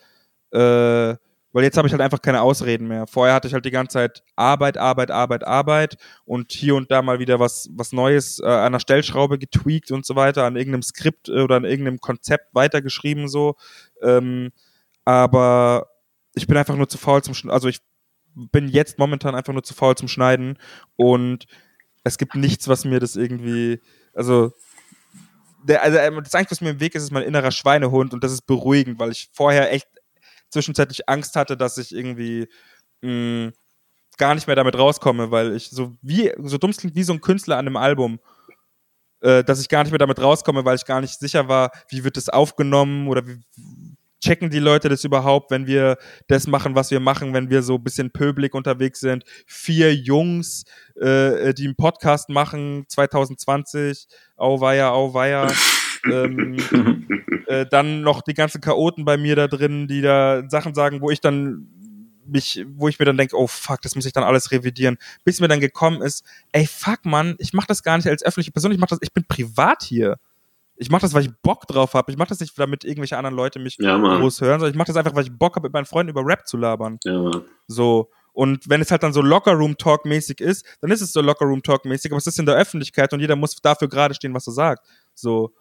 äh, 0.51 1.15
weil 1.55 1.65
jetzt 1.65 1.77
habe 1.77 1.87
ich 1.87 1.93
halt 1.93 2.03
einfach 2.03 2.21
keine 2.21 2.43
Ausreden 2.43 2.89
mehr. 2.89 3.07
Vorher 3.07 3.35
hatte 3.35 3.47
ich 3.47 3.55
halt 3.55 3.65
die 3.65 3.71
ganze 3.71 3.95
Zeit 3.95 4.25
Arbeit, 4.35 4.77
Arbeit, 4.77 5.13
Arbeit, 5.13 5.47
Arbeit 5.47 5.97
und 6.25 6.51
hier 6.51 6.75
und 6.75 6.91
da 6.91 7.03
mal 7.03 7.21
wieder 7.21 7.39
was, 7.39 7.69
was 7.73 7.93
Neues 7.93 8.41
äh, 8.41 8.47
an 8.47 8.73
der 8.73 8.81
Stellschraube 8.81 9.39
getweakt 9.39 9.93
und 9.93 10.05
so 10.05 10.17
weiter, 10.17 10.45
an 10.45 10.57
irgendeinem 10.57 10.83
Skript 10.83 11.29
oder 11.29 11.57
an 11.57 11.65
irgendeinem 11.65 12.01
Konzept 12.01 12.55
weitergeschrieben 12.55 13.29
so. 13.29 13.55
Ähm, 14.03 14.51
aber 15.05 15.92
ich 16.35 16.47
bin 16.47 16.57
einfach 16.57 16.77
nur 16.77 16.89
zu 16.89 16.99
faul 16.99 17.23
zum, 17.23 17.35
Sch 17.35 17.47
also 17.47 17.69
ich 17.69 17.81
bin 18.35 18.69
jetzt 18.69 18.99
momentan 18.99 19.35
einfach 19.35 19.53
nur 19.53 19.63
zu 19.63 19.75
faul 19.75 19.95
zum 19.97 20.09
Schneiden 20.09 20.59
und 20.97 21.47
es 22.05 22.19
gibt 22.19 22.35
nichts, 22.35 22.69
was 22.69 22.85
mir 22.85 23.01
das 23.01 23.17
irgendwie, 23.17 23.81
also 24.15 24.53
der, 25.65 25.83
also 25.83 25.99
ähm, 25.99 26.21
das 26.23 26.35
Einzige, 26.35 26.53
was 26.53 26.61
mir 26.61 26.71
im 26.71 26.81
Weg 26.81 26.95
ist, 26.95 27.05
ist 27.05 27.13
mein 27.13 27.23
innerer 27.23 27.53
Schweinehund 27.53 28.13
und 28.13 28.25
das 28.25 28.33
ist 28.33 28.47
beruhigend, 28.47 28.99
weil 28.99 29.13
ich 29.13 29.31
vorher 29.33 29.73
echt 29.73 29.87
zwischenzeitlich 30.51 31.09
Angst 31.09 31.37
hatte, 31.37 31.57
dass 31.57 31.79
ich 31.79 31.95
irgendwie 31.95 32.49
mh, 33.03 33.47
mm, 33.47 33.53
gar 34.19 34.35
nicht 34.35 34.47
mehr 34.47 34.57
damit 34.57 34.77
rauskomme, 34.77 35.31
weil 35.31 35.55
ich 35.55 35.71
so 35.71 35.97
wie 36.03 36.33
so 36.43 36.59
dumm 36.59 36.73
klingt 36.73 36.95
wie 36.95 37.03
so 37.03 37.13
ein 37.13 37.21
Künstler 37.21 37.57
an 37.57 37.67
einem 37.67 37.77
Album, 37.77 38.21
äh, 39.21 39.45
dass 39.45 39.61
ich 39.61 39.69
gar 39.69 39.83
nicht 39.83 39.93
mehr 39.93 39.99
damit 39.99 40.21
rauskomme, 40.21 40.65
weil 40.65 40.77
ich 40.77 40.85
gar 40.85 41.01
nicht 41.01 41.19
sicher 41.19 41.49
war, 41.49 41.71
wie 41.89 42.05
wird 42.05 42.17
das 42.17 42.29
aufgenommen 42.29 43.09
oder 43.09 43.27
wie 43.27 43.41
checken 44.23 44.51
die 44.51 44.59
Leute 44.59 44.89
das 44.89 45.05
überhaupt, 45.05 45.51
wenn 45.51 45.67
wir 45.67 45.99
das 46.29 46.47
machen, 46.47 46.75
was 46.75 46.91
wir 46.91 47.01
machen, 47.01 47.35
wenn 47.35 47.51
wir 47.51 47.63
so 47.63 47.75
ein 47.75 47.85
bisschen 47.85 48.11
pöbelig 48.11 48.55
unterwegs 48.55 49.01
sind. 49.01 49.25
Vier 49.47 49.95
Jungs, 49.95 50.65
äh, 50.97 51.53
die 51.53 51.67
einen 51.67 51.77
Podcast 51.77 52.29
machen, 52.29 52.85
2020, 52.89 54.07
auweia, 54.37 54.91
auweia. 54.91 55.49
ähm, 56.11 56.57
äh, 57.47 57.67
dann 57.67 58.03
noch 58.03 58.23
die 58.23 58.35
ganzen 58.35 58.61
Chaoten 58.61 59.05
bei 59.05 59.17
mir 59.17 59.37
da 59.37 59.49
drin, 59.49 59.89
die 59.89 60.01
da 60.01 60.43
Sachen 60.49 60.75
sagen, 60.75 61.01
wo 61.01 61.11
ich 61.11 61.21
dann 61.21 61.69
mich, 62.25 62.65
wo 62.77 62.89
ich 62.89 62.99
mir 62.99 63.05
dann 63.05 63.17
denke, 63.17 63.37
oh 63.37 63.47
fuck, 63.47 63.83
das 63.83 63.95
muss 63.95 64.07
ich 64.07 64.13
dann 64.13 64.25
alles 64.25 64.53
revidieren. 64.53 64.97
Bis 65.25 65.41
mir 65.41 65.49
dann 65.49 65.61
gekommen 65.61 66.03
ist, 66.03 66.25
ey 66.53 66.67
fuck 66.67 67.05
man, 67.05 67.35
ich 67.39 67.53
mach 67.53 67.67
das 67.67 67.83
gar 67.83 67.97
nicht 67.97 68.07
als 68.07 68.23
öffentliche 68.23 68.53
Person, 68.53 68.73
ich 68.73 68.79
mach 68.79 68.89
das, 68.89 68.99
ich 69.03 69.13
bin 69.13 69.25
privat 69.25 69.83
hier. 69.83 70.17
Ich 70.77 70.91
mache 70.91 71.03
das, 71.03 71.15
weil 71.15 71.23
ich 71.23 71.31
Bock 71.43 71.67
drauf 71.67 71.95
habe. 71.95 72.11
Ich 72.11 72.19
mache 72.19 72.31
das 72.31 72.41
nicht, 72.41 72.59
damit 72.59 72.85
irgendwelche 72.85 73.17
anderen 73.17 73.37
Leute 73.37 73.59
mich 73.59 73.77
ja, 73.79 73.97
groß 73.97 74.41
hören, 74.41 74.61
sondern 74.61 74.71
ich 74.71 74.77
mache 74.77 74.89
das 74.89 74.97
einfach, 74.97 75.15
weil 75.15 75.25
ich 75.25 75.33
Bock 75.33 75.57
habe, 75.57 75.67
mit 75.67 75.73
meinen 75.73 75.85
Freunden 75.85 76.11
über 76.11 76.25
Rap 76.25 76.47
zu 76.47 76.57
labern. 76.57 76.99
Ja, 77.05 77.21
Mann. 77.21 77.45
So. 77.67 78.11
Und 78.33 78.69
wenn 78.69 78.81
es 78.81 78.91
halt 78.91 79.03
dann 79.03 79.13
so 79.13 79.21
Locker-Room-Talk-mäßig 79.21 80.41
ist, 80.41 80.65
dann 80.81 80.91
ist 80.91 81.03
es 81.03 81.13
so 81.13 81.21
Locker-Room-Talk-mäßig, 81.21 82.11
aber 82.11 82.19
es 82.19 82.27
ist 82.27 82.39
in 82.39 82.47
der 82.47 82.57
Öffentlichkeit 82.57 83.13
und 83.13 83.21
jeder 83.21 83.37
muss 83.37 83.57
dafür 83.57 83.89
gerade 83.89 84.15
stehen, 84.15 84.33
was 84.35 84.47
er 84.47 84.55
sagt. 84.55 84.87
So. 85.15 85.53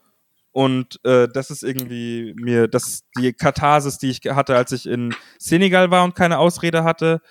Und 0.54 1.00
äh, 1.06 1.28
das 1.28 1.50
ist 1.50 1.64
irgendwie 1.64 2.34
mir, 2.38 2.68
das 2.68 2.88
ist 2.88 3.06
die 3.18 3.34
Katharsis, 3.34 3.98
die 3.98 4.10
ich 4.10 4.22
hatte, 4.30 4.56
als 4.56 4.72
ich 4.72 4.86
in 4.86 5.16
Senegal 5.38 5.92
war 5.92 6.04
und 6.04 6.16
keine 6.16 6.40
Ausrede 6.40 6.84
hatte. 6.84 7.22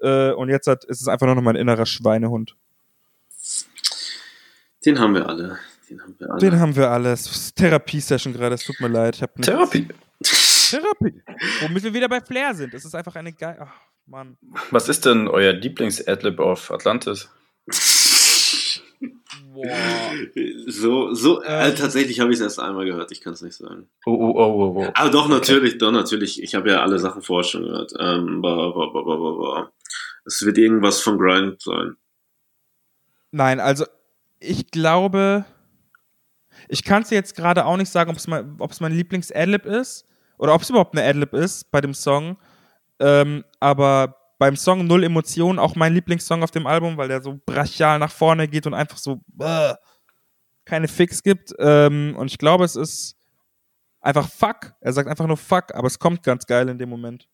Äh, 0.00 0.32
und 0.32 0.48
jetzt 0.48 0.66
hat, 0.66 0.84
ist 0.84 1.00
es 1.00 1.08
einfach 1.08 1.26
nur 1.26 1.34
noch 1.34 1.42
mein 1.42 1.56
innerer 1.56 1.86
Schweinehund. 1.86 2.56
Den 4.84 4.98
haben 4.98 5.14
wir 5.14 5.28
alle. 5.28 5.58
Den 5.90 6.00
haben 6.02 6.14
wir 6.18 6.30
alle. 6.30 6.40
Den 6.40 6.60
haben 6.60 6.76
wir 6.76 6.90
alles. 6.90 7.54
Therapie-Session 7.54 8.32
gerade, 8.32 8.54
es 8.54 8.64
tut 8.64 8.80
mir 8.80 8.88
leid. 8.88 9.16
Ich 9.16 9.22
nichts. 9.22 9.46
Therapie. 9.46 9.88
Therapie. 10.22 11.22
Womit 11.62 11.82
wir 11.82 11.94
wieder 11.94 12.08
bei 12.08 12.20
Flair 12.20 12.54
sind. 12.54 12.72
Es 12.74 12.84
ist 12.84 12.94
einfach 12.94 13.16
eine 13.16 13.32
geile. 13.32 13.58
Ach, 13.62 13.72
Mann. 14.06 14.36
Was 14.70 14.88
ist 14.88 15.04
denn 15.04 15.26
euer 15.26 15.52
Lieblings-Adlib 15.52 16.38
auf 16.38 16.70
Atlantis? 16.70 17.28
Boah. 19.52 19.66
So, 20.66 21.12
so, 21.12 21.42
äh, 21.42 21.70
ähm. 21.70 21.76
tatsächlich 21.76 22.20
habe 22.20 22.30
ich 22.30 22.38
es 22.38 22.42
erst 22.42 22.60
einmal 22.60 22.84
gehört, 22.84 23.10
ich 23.10 23.20
kann 23.20 23.32
es 23.32 23.42
nicht 23.42 23.56
sagen. 23.56 23.88
Oh, 24.06 24.12
oh, 24.12 24.32
oh, 24.36 24.74
oh, 24.76 24.84
oh. 24.84 24.90
Aber 24.94 25.10
doch, 25.10 25.28
natürlich, 25.28 25.72
okay. 25.72 25.78
doch, 25.78 25.90
natürlich. 25.90 26.40
Ich 26.40 26.54
habe 26.54 26.70
ja 26.70 26.82
alle 26.82 27.00
Sachen 27.00 27.22
vorher 27.22 27.48
schon 27.48 27.64
gehört. 27.64 27.92
Ähm, 27.98 28.40
bah, 28.42 28.72
bah, 28.74 28.90
bah, 28.92 29.02
bah, 29.04 29.16
bah, 29.16 29.36
bah. 29.38 29.72
Es 30.24 30.44
wird 30.44 30.56
irgendwas 30.58 31.00
von 31.00 31.18
Grind 31.18 31.60
sein. 31.60 31.96
Nein, 33.32 33.58
also 33.58 33.86
ich 34.38 34.70
glaube, 34.70 35.44
ich 36.70 36.84
kann 36.84 37.02
es 37.02 37.10
jetzt 37.10 37.34
gerade 37.34 37.64
auch 37.64 37.76
nicht 37.76 37.90
sagen, 37.90 38.10
ob 38.10 38.16
es 38.16 38.26
mein, 38.26 38.56
mein 38.80 38.92
Lieblings-Adlib 38.92 39.66
ist 39.66 40.06
oder 40.38 40.54
ob 40.54 40.62
es 40.62 40.70
überhaupt 40.70 40.96
eine 40.96 41.06
Adlib 41.06 41.34
ist 41.34 41.70
bei 41.70 41.80
dem 41.80 41.94
Song. 41.94 42.38
Ähm, 43.00 43.44
aber 43.58 44.16
beim 44.38 44.56
Song 44.56 44.86
Null 44.86 45.04
Emotionen 45.04 45.58
auch 45.58 45.74
mein 45.74 45.92
Lieblingssong 45.94 46.42
auf 46.42 46.50
dem 46.50 46.66
Album, 46.66 46.96
weil 46.96 47.08
der 47.08 47.22
so 47.22 47.38
brachial 47.44 47.98
nach 47.98 48.12
vorne 48.12 48.48
geht 48.48 48.66
und 48.66 48.74
einfach 48.74 48.96
so 48.96 49.20
äh, 49.40 49.74
keine 50.64 50.88
Fix 50.88 51.22
gibt. 51.22 51.52
Ähm, 51.58 52.14
und 52.16 52.30
ich 52.30 52.38
glaube, 52.38 52.64
es 52.64 52.76
ist 52.76 53.16
einfach 54.00 54.28
Fuck. 54.30 54.72
Er 54.80 54.92
sagt 54.92 55.08
einfach 55.08 55.26
nur 55.26 55.36
Fuck, 55.36 55.74
aber 55.74 55.88
es 55.88 55.98
kommt 55.98 56.22
ganz 56.22 56.46
geil 56.46 56.68
in 56.68 56.78
dem 56.78 56.88
Moment. 56.88 57.28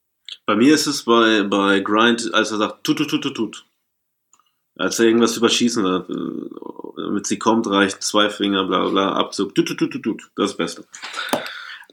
Bei 0.46 0.56
mir 0.56 0.74
ist 0.74 0.86
es 0.86 1.04
bei, 1.04 1.42
bei 1.44 1.80
Grind, 1.80 2.32
als 2.32 2.50
er 2.50 2.58
sagt, 2.58 2.84
tut, 2.84 2.98
tut, 2.98 3.10
tut, 3.10 3.22
tut, 3.22 3.36
tut. 3.36 3.66
Als 4.76 4.98
er 4.98 5.06
irgendwas 5.06 5.36
überschießen 5.36 5.86
hat, 5.86 6.06
damit 6.96 7.26
sie 7.26 7.38
kommt, 7.38 7.66
reicht 7.66 8.02
zwei 8.02 8.28
Finger, 8.28 8.64
bla 8.64 8.88
bla, 8.88 9.12
Abzug, 9.12 9.54
tut, 9.54 9.66
tut, 9.68 9.78
tut, 9.78 10.02
tut, 10.02 10.30
das 10.36 10.50
ist 10.50 10.52
das 10.52 10.56
Beste. 10.56 10.84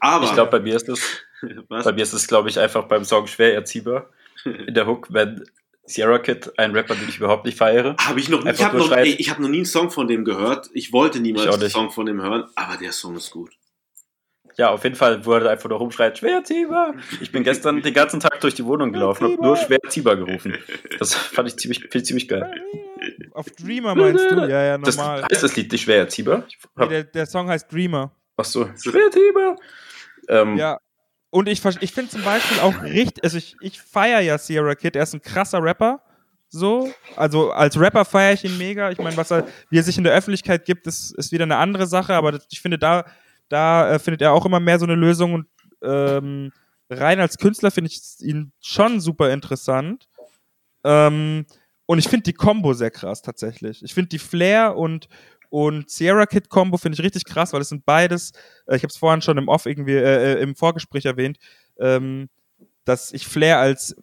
Aber. 0.00 0.26
Ich 0.26 0.32
glaube, 0.32 0.50
bei 0.50 0.60
mir 0.60 0.76
ist 0.76 0.88
es, 0.88 1.00
bei 1.68 1.92
mir 1.92 2.02
ist 2.02 2.12
es, 2.12 2.26
glaube 2.26 2.50
ich, 2.50 2.58
einfach 2.58 2.84
beim 2.84 3.04
Song 3.04 3.26
schwer 3.26 3.54
erziehbar. 3.54 4.10
In 4.44 4.74
der 4.74 4.86
Hook, 4.86 5.08
wenn 5.10 5.44
Sierra 5.86 6.18
Kid, 6.18 6.52
ein 6.58 6.72
Rapper, 6.72 6.94
den 6.94 7.08
ich 7.08 7.18
überhaupt 7.18 7.44
nicht 7.44 7.58
feiere. 7.58 7.96
Habe 7.98 8.20
ich 8.20 8.28
noch, 8.28 8.44
ich 8.44 8.64
habe 8.64 8.78
noch, 8.78 8.90
ey, 8.92 9.14
ich 9.18 9.30
hab 9.30 9.38
noch 9.38 9.48
nie 9.48 9.58
einen 9.58 9.66
Song 9.66 9.90
von 9.90 10.06
dem 10.06 10.24
gehört. 10.24 10.70
Ich 10.72 10.92
wollte 10.92 11.20
niemals 11.20 11.46
einen 11.46 11.70
Song 11.70 11.90
von 11.90 12.06
dem 12.06 12.22
hören, 12.22 12.44
aber 12.54 12.76
der 12.76 12.92
Song 12.92 13.16
ist 13.16 13.30
gut. 13.30 13.50
Ja, 14.56 14.70
auf 14.70 14.84
jeden 14.84 14.94
Fall, 14.94 15.22
er 15.26 15.50
einfach 15.50 15.68
nur 15.68 15.78
rumschreit, 15.78 16.18
schwer 16.18 16.44
ziehbar. 16.44 16.94
Ich 17.20 17.32
bin 17.32 17.42
gestern 17.42 17.82
den 17.82 17.94
ganzen 17.94 18.20
Tag 18.20 18.40
durch 18.40 18.54
die 18.54 18.64
Wohnung 18.64 18.92
gelaufen 18.92 19.26
und 19.26 19.40
nur 19.40 19.56
schwer 19.56 19.80
ziehbar 19.88 20.16
gerufen. 20.16 20.56
Das 20.98 21.14
fand 21.14 21.48
ich 21.48 21.56
ziemlich, 21.56 21.92
ich 21.92 22.04
ziemlich 22.04 22.28
geil. 22.28 22.52
Auf 23.32 23.46
Dreamer 23.50 23.94
meinst 23.94 24.30
du? 24.30 24.36
Ja, 24.36 24.62
ja, 24.62 24.78
normal. 24.78 25.22
Das 25.22 25.30
heißt 25.32 25.42
das 25.42 25.56
Lied 25.56 25.72
nicht 25.72 25.82
schwer 25.82 25.98
erziehbar? 25.98 26.44
Nee, 26.76 26.88
der, 26.88 27.04
der 27.04 27.26
Song 27.26 27.48
heißt 27.48 27.72
Dreamer. 27.72 28.12
Ach 28.36 28.44
so, 28.44 28.68
schwer 28.80 29.06
erziehbar. 29.06 29.56
Ähm, 30.28 30.56
ja. 30.56 30.78
Und 31.30 31.48
ich, 31.48 31.64
ich 31.80 31.92
finde 31.92 32.10
zum 32.12 32.22
Beispiel 32.22 32.60
auch 32.60 32.82
richtig, 32.84 33.24
also 33.24 33.36
ich, 33.36 33.56
ich 33.60 33.80
feiere 33.80 34.20
ja 34.20 34.38
Sierra 34.38 34.76
Kid, 34.76 34.94
er 34.94 35.02
ist 35.02 35.14
ein 35.14 35.22
krasser 35.22 35.60
Rapper. 35.60 36.00
So, 36.48 36.92
also 37.16 37.50
als 37.50 37.78
Rapper 37.78 38.04
feiere 38.04 38.34
ich 38.34 38.44
ihn 38.44 38.56
mega. 38.56 38.92
Ich 38.92 38.98
meine, 38.98 39.16
was 39.16 39.32
er, 39.32 39.48
wie 39.70 39.78
er 39.78 39.82
sich 39.82 39.98
in 39.98 40.04
der 40.04 40.12
Öffentlichkeit 40.12 40.64
gibt, 40.64 40.86
ist, 40.86 41.10
ist 41.18 41.32
wieder 41.32 41.42
eine 41.42 41.56
andere 41.56 41.88
Sache, 41.88 42.14
aber 42.14 42.38
ich 42.48 42.60
finde, 42.60 42.78
da, 42.78 43.04
da 43.48 43.92
äh, 43.92 43.98
findet 43.98 44.22
er 44.22 44.32
auch 44.32 44.46
immer 44.46 44.60
mehr 44.60 44.78
so 44.78 44.86
eine 44.86 44.94
Lösung 44.94 45.34
und 45.34 45.46
ähm, 45.82 46.52
rein 46.90 47.20
als 47.20 47.38
Künstler 47.38 47.70
finde 47.70 47.90
ich 47.90 48.00
ihn 48.20 48.52
schon 48.60 49.00
super 49.00 49.32
interessant. 49.32 50.08
Ähm, 50.84 51.46
und 51.86 51.98
ich 51.98 52.08
finde 52.08 52.24
die 52.24 52.32
Combo 52.32 52.72
sehr 52.72 52.90
krass 52.90 53.22
tatsächlich. 53.22 53.82
Ich 53.82 53.94
finde 53.94 54.08
die 54.08 54.18
Flair 54.18 54.76
und, 54.76 55.08
und 55.50 55.90
Sierra 55.90 56.26
Kid 56.26 56.48
Combo 56.48 56.78
finde 56.78 56.96
ich 56.96 57.04
richtig 57.04 57.24
krass, 57.24 57.52
weil 57.52 57.60
es 57.60 57.68
sind 57.68 57.84
beides, 57.84 58.32
äh, 58.66 58.76
ich 58.76 58.82
habe 58.82 58.90
es 58.90 58.96
vorhin 58.96 59.22
schon 59.22 59.38
im 59.38 59.48
Off 59.48 59.66
irgendwie, 59.66 59.94
äh, 59.94 60.34
äh, 60.34 60.42
im 60.42 60.56
Vorgespräch 60.56 61.04
erwähnt, 61.04 61.38
ähm, 61.78 62.28
dass 62.84 63.12
ich 63.12 63.26
Flair 63.26 63.58
als 63.58 63.96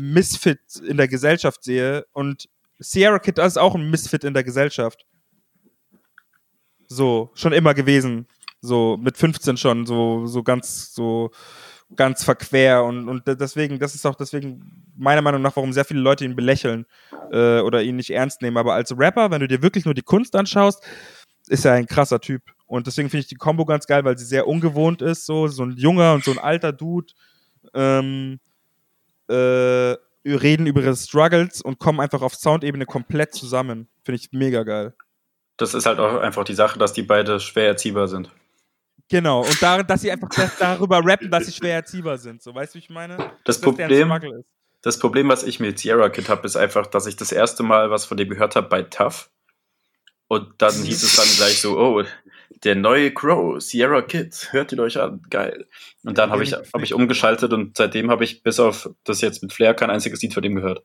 Misfit 0.00 0.60
in 0.86 0.96
der 0.96 1.08
Gesellschaft 1.08 1.62
sehe 1.62 2.06
und 2.12 2.48
Sierra 2.78 3.18
Kid 3.18 3.38
ist 3.38 3.58
auch 3.58 3.74
ein 3.74 3.90
Misfit 3.90 4.24
in 4.24 4.34
der 4.34 4.44
Gesellschaft. 4.44 5.06
So, 6.88 7.30
schon 7.34 7.52
immer 7.52 7.74
gewesen. 7.74 8.28
So, 8.60 8.96
mit 8.96 9.16
15 9.16 9.56
schon, 9.56 9.86
so, 9.86 10.26
so 10.26 10.42
ganz, 10.42 10.94
so, 10.94 11.30
ganz 11.94 12.24
verquer 12.24 12.84
und, 12.84 13.08
und 13.08 13.22
deswegen, 13.26 13.78
das 13.78 13.94
ist 13.94 14.06
auch 14.06 14.16
deswegen 14.16 14.92
meiner 14.96 15.22
Meinung 15.22 15.42
nach, 15.42 15.54
warum 15.54 15.72
sehr 15.72 15.84
viele 15.84 16.00
Leute 16.00 16.24
ihn 16.24 16.34
belächeln 16.34 16.86
äh, 17.30 17.60
oder 17.60 17.82
ihn 17.82 17.96
nicht 17.96 18.10
ernst 18.10 18.42
nehmen. 18.42 18.56
Aber 18.56 18.74
als 18.74 18.96
Rapper, 18.98 19.30
wenn 19.30 19.40
du 19.40 19.48
dir 19.48 19.62
wirklich 19.62 19.84
nur 19.84 19.94
die 19.94 20.02
Kunst 20.02 20.34
anschaust, 20.34 20.82
ist 21.48 21.64
er 21.64 21.74
ein 21.74 21.86
krasser 21.86 22.20
Typ. 22.20 22.42
Und 22.66 22.88
deswegen 22.88 23.08
finde 23.08 23.20
ich 23.20 23.28
die 23.28 23.36
Combo 23.36 23.64
ganz 23.64 23.86
geil, 23.86 24.04
weil 24.04 24.18
sie 24.18 24.24
sehr 24.24 24.48
ungewohnt 24.48 25.00
ist, 25.00 25.26
so, 25.26 25.46
so 25.46 25.64
ein 25.64 25.76
junger 25.76 26.14
und 26.14 26.24
so 26.24 26.32
ein 26.32 26.38
alter 26.38 26.72
Dude. 26.72 27.12
Ähm, 27.72 28.40
äh, 29.28 29.96
reden 30.24 30.66
über 30.66 30.80
ihre 30.82 30.96
Struggles 30.96 31.62
und 31.62 31.78
kommen 31.78 32.00
einfach 32.00 32.22
auf 32.22 32.34
Soundebene 32.34 32.86
komplett 32.86 33.32
zusammen. 33.32 33.88
Finde 34.04 34.20
ich 34.20 34.32
mega 34.32 34.64
geil. 34.64 34.94
Das 35.56 35.72
ist 35.72 35.86
halt 35.86 36.00
auch 36.00 36.20
einfach 36.20 36.44
die 36.44 36.54
Sache, 36.54 36.78
dass 36.78 36.92
die 36.92 37.02
beide 37.02 37.38
schwer 37.38 37.68
erziehbar 37.68 38.08
sind. 38.08 38.30
Genau, 39.08 39.42
und 39.42 39.62
da, 39.62 39.82
dass 39.82 40.00
sie 40.00 40.10
einfach 40.10 40.28
darüber 40.58 41.00
rappen, 41.04 41.30
dass 41.30 41.46
sie 41.46 41.52
schwer 41.52 41.74
erziehbar 41.74 42.18
sind. 42.18 42.42
So, 42.42 42.54
weißt 42.54 42.74
du, 42.74 42.78
wie 42.78 42.82
ich 42.82 42.90
meine? 42.90 43.16
Das, 43.16 43.28
das 43.44 43.60
Problem, 43.60 44.12
das 44.82 44.98
Problem, 44.98 45.28
was 45.28 45.44
ich 45.44 45.60
mit 45.60 45.78
Sierra 45.78 46.08
Kid 46.08 46.28
habe, 46.28 46.46
ist 46.46 46.56
einfach, 46.56 46.86
dass 46.86 47.06
ich 47.06 47.16
das 47.16 47.32
erste 47.32 47.62
Mal 47.62 47.90
was 47.90 48.04
von 48.04 48.16
dem 48.16 48.28
gehört 48.28 48.56
habe 48.56 48.68
bei 48.68 48.82
Tough. 48.82 49.30
Und 50.28 50.54
dann 50.58 50.74
hieß 50.74 51.02
es 51.04 51.14
dann 51.14 51.28
gleich 51.36 51.60
so, 51.60 51.78
oh, 51.78 52.02
der 52.64 52.74
neue 52.74 53.12
Crow, 53.12 53.60
Sierra 53.60 54.02
Kid, 54.02 54.48
hört 54.50 54.72
ihn 54.72 54.80
euch 54.80 54.98
an, 54.98 55.22
geil. 55.30 55.68
Und 56.02 56.18
dann 56.18 56.30
habe 56.30 56.42
ich, 56.42 56.52
hab 56.52 56.82
ich 56.82 56.94
umgeschaltet 56.94 57.52
und 57.52 57.76
seitdem 57.76 58.10
habe 58.10 58.24
ich 58.24 58.42
bis 58.42 58.58
auf 58.58 58.90
das 59.04 59.20
jetzt 59.20 59.42
mit 59.42 59.52
Flair 59.52 59.74
kein 59.74 59.90
einziges 59.90 60.20
Lied 60.22 60.34
von 60.34 60.42
dem 60.42 60.56
gehört. 60.56 60.84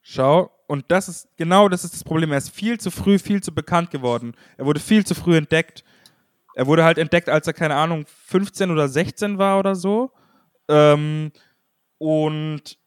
Schau, 0.00 0.50
und 0.68 0.84
das 0.88 1.08
ist 1.08 1.28
genau 1.36 1.68
das 1.68 1.84
ist 1.84 1.94
das 1.94 2.04
Problem. 2.04 2.32
Er 2.32 2.38
ist 2.38 2.50
viel 2.50 2.78
zu 2.78 2.90
früh, 2.90 3.18
viel 3.18 3.42
zu 3.42 3.54
bekannt 3.54 3.90
geworden. 3.90 4.34
Er 4.56 4.64
wurde 4.64 4.80
viel 4.80 5.04
zu 5.04 5.14
früh 5.14 5.36
entdeckt. 5.36 5.84
Er 6.56 6.66
wurde 6.66 6.84
halt 6.84 6.96
entdeckt, 6.96 7.28
als 7.28 7.46
er, 7.46 7.52
keine 7.52 7.74
Ahnung, 7.74 8.06
15 8.06 8.70
oder 8.70 8.88
16 8.88 9.36
war 9.36 9.58
oder 9.58 9.74
so. 9.74 10.10
Ähm, 10.68 11.30
und 11.98 12.78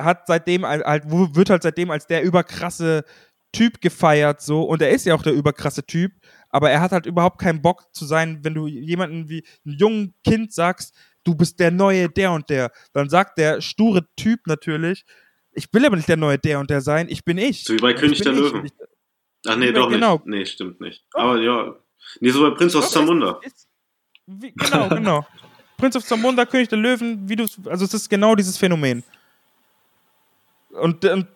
hat 0.00 0.26
seitdem 0.26 0.64
halt, 0.64 0.82
wird 1.04 1.50
halt 1.50 1.62
seitdem 1.62 1.90
als 1.90 2.06
der 2.06 2.22
überkrasse 2.22 3.04
Typ 3.52 3.82
gefeiert, 3.82 4.40
so. 4.40 4.62
Und 4.62 4.80
er 4.80 4.90
ist 4.90 5.04
ja 5.04 5.14
auch 5.14 5.22
der 5.22 5.34
überkrasse 5.34 5.84
Typ, 5.84 6.12
aber 6.48 6.70
er 6.70 6.80
hat 6.80 6.92
halt 6.92 7.04
überhaupt 7.04 7.38
keinen 7.40 7.60
Bock 7.60 7.92
zu 7.92 8.06
sein, 8.06 8.40
wenn 8.42 8.54
du 8.54 8.66
jemanden 8.66 9.28
wie 9.28 9.44
ein 9.66 9.76
jungen 9.78 10.14
Kind 10.24 10.54
sagst, 10.54 10.94
du 11.24 11.34
bist 11.34 11.60
der 11.60 11.70
neue 11.70 12.08
der 12.08 12.32
und 12.32 12.48
der. 12.48 12.72
Dann 12.94 13.10
sagt 13.10 13.36
der 13.36 13.60
sture 13.60 14.06
Typ 14.16 14.46
natürlich, 14.46 15.04
ich 15.52 15.66
will 15.72 15.84
aber 15.84 15.96
nicht 15.96 16.08
der 16.08 16.16
neue 16.16 16.38
der 16.38 16.58
und 16.58 16.70
der 16.70 16.80
sein, 16.80 17.08
ich 17.10 17.24
bin 17.24 17.36
ich. 17.36 17.64
So 17.64 17.74
wie 17.74 17.78
bei 17.78 17.92
König 17.92 18.22
der 18.22 18.32
Löwen. 18.32 18.64
Ich, 18.64 18.72
Ach 19.46 19.56
nee, 19.56 19.72
doch 19.72 19.90
genau. 19.90 20.14
nicht. 20.14 20.26
Nee, 20.26 20.46
stimmt 20.46 20.80
nicht. 20.80 21.04
Doch. 21.12 21.20
Aber 21.20 21.40
ja. 21.40 21.76
Nee, 22.20 22.30
so 22.30 22.48
bei 22.48 22.56
Prinz 22.56 22.74
aus 22.74 22.90
Zamunda. 22.90 23.40
Genau, 24.26 24.88
genau. 24.88 25.26
Prinz 25.76 25.96
of 25.96 26.04
Zamunda, 26.04 26.44
König 26.44 26.68
der 26.68 26.78
Löwen, 26.78 27.28
wie 27.28 27.36
du 27.36 27.46
also 27.66 27.84
es 27.84 27.94
ist 27.94 28.10
genau 28.10 28.34
dieses 28.34 28.58
Phänomen. 28.58 29.02
Und, 30.70 31.04
und 31.04 31.26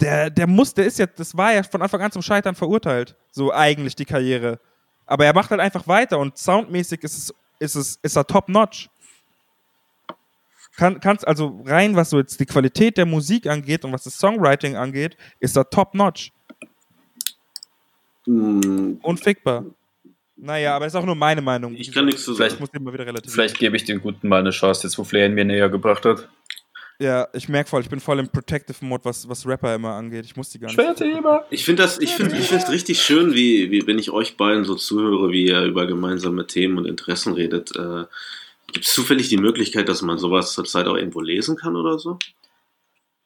der, 0.00 0.30
der 0.30 0.46
muss, 0.46 0.72
der 0.72 0.86
ist 0.86 0.98
ja, 0.98 1.06
das 1.06 1.36
war 1.36 1.52
ja 1.52 1.62
von 1.62 1.82
Anfang 1.82 2.00
an 2.00 2.12
zum 2.12 2.22
Scheitern 2.22 2.54
verurteilt. 2.54 3.16
So 3.30 3.52
eigentlich 3.52 3.96
die 3.96 4.04
Karriere. 4.04 4.58
Aber 5.06 5.26
er 5.26 5.34
macht 5.34 5.50
halt 5.50 5.60
einfach 5.60 5.86
weiter 5.88 6.18
und 6.18 6.38
soundmäßig 6.38 7.02
ist 7.02 7.18
es, 7.18 7.34
ist 7.58 7.74
es, 7.74 7.98
ist 8.02 8.16
er 8.16 8.26
top 8.26 8.48
notch. 8.48 8.88
Kann, 10.76 11.00
kannst 11.00 11.26
also 11.26 11.60
rein, 11.66 11.96
was 11.96 12.10
so 12.10 12.18
jetzt 12.18 12.38
die 12.40 12.46
Qualität 12.46 12.96
der 12.96 13.06
Musik 13.06 13.46
angeht 13.46 13.84
und 13.84 13.92
was 13.92 14.04
das 14.04 14.16
Songwriting 14.16 14.76
angeht, 14.76 15.16
ist 15.40 15.56
er 15.56 15.68
top 15.68 15.94
notch. 15.94 16.32
Mm. 18.26 18.94
Unfickbar. 19.02 19.64
Naja, 20.36 20.74
aber 20.74 20.86
das 20.86 20.94
ist 20.94 21.00
auch 21.00 21.04
nur 21.04 21.14
meine 21.14 21.42
Meinung. 21.42 21.74
Ich 21.74 21.92
kann 21.92 22.06
nichts 22.06 22.24
zu 22.24 22.32
sagen. 22.32 22.56
Vielleicht, 22.56 23.30
vielleicht 23.30 23.58
gebe 23.58 23.76
ich 23.76 23.84
den 23.84 24.00
Guten 24.00 24.28
mal 24.28 24.40
eine 24.40 24.50
Chance, 24.50 24.86
jetzt 24.86 24.98
wo 24.98 25.04
Flair 25.04 25.26
ihn 25.26 25.34
mir 25.34 25.44
näher 25.44 25.68
gebracht 25.68 26.04
hat. 26.04 26.28
Ja, 26.98 27.28
ich 27.32 27.48
merke 27.48 27.70
voll, 27.70 27.80
ich 27.80 27.88
bin 27.88 27.98
voll 27.98 28.18
im 28.18 28.28
Protective 28.28 28.84
Mode, 28.84 29.06
was, 29.06 29.26
was 29.26 29.46
Rapper 29.46 29.74
immer 29.74 29.94
angeht. 29.94 30.26
Ich 30.26 30.36
muss 30.36 30.50
die 30.50 30.58
gar 30.58 30.68
nicht. 30.68 30.74
Schwertheber. 30.74 31.46
Ich 31.48 31.64
finde 31.64 31.82
das, 31.82 31.98
ich 31.98 32.10
finde, 32.10 32.36
ich 32.36 32.48
finde 32.48 32.64
es 32.64 32.70
richtig 32.70 33.00
schön, 33.00 33.32
wie, 33.32 33.70
wie 33.70 33.86
wenn 33.86 33.98
ich 33.98 34.10
euch 34.10 34.36
beiden 34.36 34.64
so 34.64 34.74
zuhöre, 34.74 35.30
wie 35.30 35.46
ihr 35.46 35.62
über 35.62 35.86
gemeinsame 35.86 36.46
Themen 36.46 36.76
und 36.76 36.84
Interessen 36.84 37.32
redet. 37.32 37.74
Äh, 37.74 38.04
Gibt 38.72 38.86
es 38.86 38.92
zufällig 38.92 39.30
die 39.30 39.38
Möglichkeit, 39.38 39.88
dass 39.88 40.02
man 40.02 40.18
sowas 40.18 40.52
zurzeit 40.52 40.86
auch 40.86 40.94
irgendwo 40.94 41.22
lesen 41.22 41.56
kann 41.56 41.74
oder 41.74 41.98
so? 41.98 42.18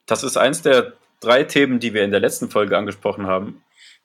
Das 0.06 0.22
ist 0.22 0.36
eins 0.36 0.62
der 0.62 0.92
drei 1.18 1.42
Themen, 1.42 1.80
die 1.80 1.94
wir 1.94 2.04
in 2.04 2.12
der 2.12 2.20
letzten 2.20 2.50
Folge 2.50 2.78
angesprochen 2.78 3.26
haben. 3.26 3.60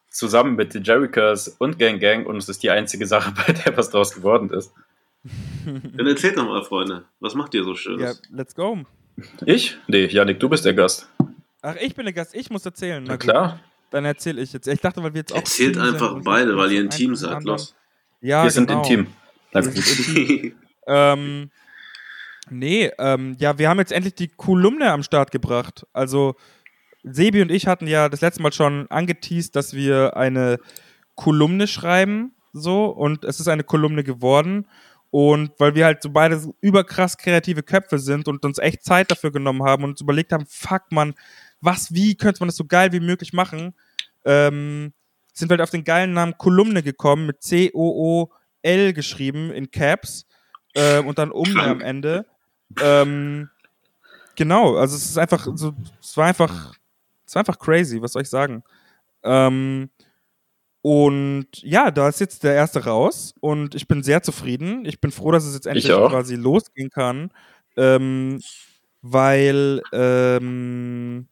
Zusammen 0.10 0.56
mit 0.56 0.74
den 0.74 0.84
Jerichos 0.84 1.48
und 1.48 1.78
Gang 1.78 2.00
Gang 2.00 2.26
und 2.26 2.38
es 2.38 2.50
ist 2.50 2.64
die 2.64 2.72
einzige 2.72 3.06
Sache, 3.06 3.34
bei 3.48 3.54
der 3.54 3.78
was 3.78 3.90
draus 3.90 4.14
geworden 4.14 4.50
ist. 4.50 4.74
Dann 5.66 6.08
erzählt 6.08 6.38
doch 6.38 6.46
mal, 6.46 6.64
Freunde. 6.64 7.06
Was 7.20 7.36
macht 7.36 7.54
ihr 7.54 7.64
so 7.64 7.76
Schönes? 7.76 8.22
Ja, 8.24 8.36
let's 8.36 8.56
go. 8.56 8.80
Ich? 9.46 9.78
Nee, 9.88 10.06
Janik, 10.06 10.40
du 10.40 10.50
bist 10.50 10.66
der 10.66 10.74
Gast. 10.74 11.10
Ach, 11.62 11.76
ich 11.80 11.94
bin 11.94 12.06
der 12.06 12.14
Gast, 12.14 12.34
ich 12.34 12.50
muss 12.50 12.66
erzählen. 12.66 13.04
Na, 13.04 13.14
Na 13.14 13.18
klar. 13.18 13.60
Dann 13.92 14.06
erzähle 14.06 14.42
ich 14.42 14.54
jetzt. 14.54 14.68
Ich 14.68 14.80
dachte, 14.80 15.04
weil 15.04 15.14
wir 15.14 15.22
jetzt 15.22 15.34
auch. 15.34 15.38
Erzählt 15.38 15.78
einfach 15.78 16.14
sind, 16.14 16.24
beide, 16.24 16.56
weil 16.56 16.72
ihr 16.72 16.82
ein 16.82 16.90
Team 16.90 17.16
seid. 17.16 17.44
Los. 17.44 17.76
Ja, 18.22 18.44
wir 18.44 18.52
genau. 18.52 18.54
sind 18.54 18.72
im 18.72 18.84
Team. 18.84 19.08
Na 19.52 19.62
gut. 19.62 20.54
ähm, 20.88 21.52
nee, 22.50 22.92
ähm, 22.98 23.36
ja, 23.40 23.58
wir 23.58 23.68
haben 23.70 23.80
jetzt 23.80 23.92
endlich 23.92 24.16
die 24.16 24.28
Kolumne 24.28 24.92
am 24.92 25.04
Start 25.04 25.32
gebracht. 25.32 25.86
Also, 25.92 26.36
Sebi 27.04 27.42
und 27.42 27.52
ich 27.52 27.68
hatten 27.68 27.88
ja 27.88 28.10
das 28.10 28.22
letzte 28.22 28.42
Mal 28.42 28.52
schon 28.52 28.88
angeteased, 28.90 29.56
dass 29.56 29.74
wir 29.74 30.18
eine 30.18 30.60
Kolumne 31.16 31.68
schreiben. 31.68 32.34
So, 32.54 32.86
und 32.86 33.24
es 33.26 33.40
ist 33.40 33.48
eine 33.48 33.64
Kolumne 33.64 34.04
geworden. 34.04 34.66
Und 35.12 35.52
weil 35.58 35.76
wir 35.76 35.86
halt 35.86 36.04
so 36.04 36.12
beide 36.12 36.42
überkrass 36.62 37.18
kreative 37.18 37.64
Köpfe 37.64 37.98
sind 37.98 38.28
und 38.28 38.46
uns 38.46 38.60
echt 38.60 38.84
Zeit 38.84 39.10
dafür 39.10 39.32
genommen 39.32 39.64
haben 39.64 39.84
und 39.84 39.92
uns 39.92 40.02
überlegt 40.02 40.32
haben, 40.32 40.46
fuck 40.48 40.92
man, 40.92 41.16
was, 41.62 41.94
wie 41.94 42.16
könnte 42.16 42.42
man 42.42 42.50
das 42.50 42.58
so 42.58 42.66
geil 42.66 42.92
wie 42.92 43.00
möglich 43.00 43.34
machen, 43.34 43.74
ähm, 44.26 44.94
sind 45.34 45.50
wir 45.50 45.54
halt 45.54 45.62
auf 45.62 45.72
den 45.72 45.84
geilen 45.84 46.14
Namen 46.14 46.38
Kolumne 46.38 46.84
gekommen 46.84 47.26
mit 47.26 47.42
C-O-O-L 47.42 48.94
geschrieben 48.94 49.52
in 49.52 49.72
Caps 49.72 50.28
ähm, 50.76 51.08
und 51.08 51.18
dann 51.18 51.32
um 51.32 51.58
am 51.58 51.82
Ende. 51.82 52.26
Ähm, 52.80 53.50
genau, 54.36 54.76
also 54.76 54.96
es 54.96 55.06
ist 55.06 55.18
einfach 55.18 55.48
so, 55.56 55.74
es 56.02 56.16
war 56.18 56.28
einfach, 56.28 56.76
es 57.30 57.36
war 57.36 57.42
einfach 57.42 57.60
crazy, 57.60 58.02
was 58.02 58.14
soll 58.14 58.24
ich 58.24 58.30
sagen? 58.30 58.64
Ähm, 59.24 59.92
und 60.82 61.48
ja, 61.62 61.92
da 61.92 62.10
ist 62.10 62.20
jetzt 62.20 62.44
der 62.44 62.56
erste 62.56 62.86
raus 62.86 63.36
und 63.40 63.76
ich 63.76 63.88
bin 63.88 64.02
sehr 64.02 64.24
zufrieden. 64.24 64.84
Ich 64.86 65.00
bin 65.00 65.12
froh, 65.12 65.32
dass 65.32 65.46
es 65.46 65.54
jetzt 65.54 65.68
endlich 65.68 65.86
quasi 65.86 66.36
losgehen 66.36 66.90
kann, 66.90 67.32
ähm, 67.78 68.42
weil 69.02 69.82
ähm, 69.94 71.28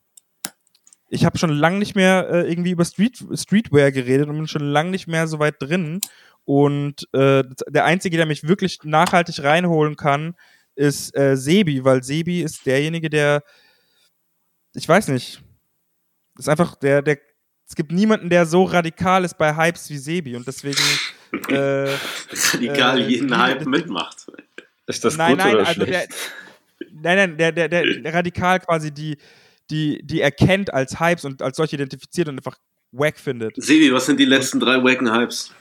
ich 1.10 1.26
habe 1.26 1.40
schon 1.40 1.50
lange 1.50 1.80
nicht 1.80 1.96
mehr 1.96 2.30
äh, 2.30 2.50
irgendwie 2.50 2.72
über 2.72 2.86
Street, 2.86 3.26
Streetwear 3.34 3.92
geredet 3.92 4.28
und 4.28 4.36
bin 4.36 4.48
schon 4.48 4.70
lange 4.70 4.92
nicht 4.92 5.08
mehr 5.08 5.28
so 5.28 5.40
weit 5.40 5.56
drin. 5.60 6.00
Und 6.46 7.12
äh, 7.14 7.44
der 7.70 7.86
Einzige, 7.86 8.18
der 8.18 8.28
mich 8.28 8.48
wirklich 8.48 8.84
nachhaltig 8.84 9.44
reinholen 9.44 9.96
kann, 9.96 10.36
ist 10.76 11.18
äh, 11.18 11.36
Sebi, 11.36 11.84
weil 11.84 12.04
Sebi 12.04 12.42
ist 12.42 12.66
derjenige, 12.68 13.10
der, 13.10 13.42
ich 14.76 14.88
weiß 14.88 15.08
nicht, 15.08 15.42
ist 16.38 16.50
einfach 16.50 16.76
der, 16.76 17.02
der 17.02 17.20
es 17.70 17.76
gibt 17.76 17.92
niemanden, 17.92 18.30
der 18.30 18.46
so 18.46 18.64
radikal 18.64 19.26
ist 19.26 19.38
bei 19.38 19.56
Hypes 19.56 19.90
wie 19.90 19.98
Sebi 19.98 20.36
und 20.36 20.48
deswegen. 20.48 20.78
Äh, 21.50 21.94
radikal 22.54 23.02
äh, 23.02 23.06
jeden 23.06 23.38
Hype 23.38 23.66
mitmacht. 23.66 24.28
Ist 24.86 25.04
das 25.04 25.18
nein, 25.18 25.32
gut 25.32 25.40
nein, 25.40 25.56
oder 25.56 25.68
also 25.68 25.84
schlecht? 25.84 26.10
Der, 26.80 26.88
nein, 26.90 27.18
nein, 27.18 27.38
der, 27.38 27.52
der, 27.52 27.68
der, 27.68 27.84
der 28.00 28.14
radikal 28.14 28.62
quasi 28.62 28.94
die, 28.94 29.18
die, 29.70 30.00
die 30.04 30.22
erkennt 30.22 30.74
als 30.74 31.02
Hypes 31.02 31.26
und 31.26 31.42
als 31.42 31.58
solche 31.58 31.76
identifiziert 31.76 32.30
und 32.30 32.38
einfach 32.38 32.58
wack 32.94 33.20
findet. 33.20 33.62
Sebi, 33.62 33.92
was 33.92 34.06
sind 34.06 34.22
die 34.22 34.26
letzten 34.26 34.62
drei 34.62 34.82
wacken 34.82 35.14
Hypes? 35.14 35.52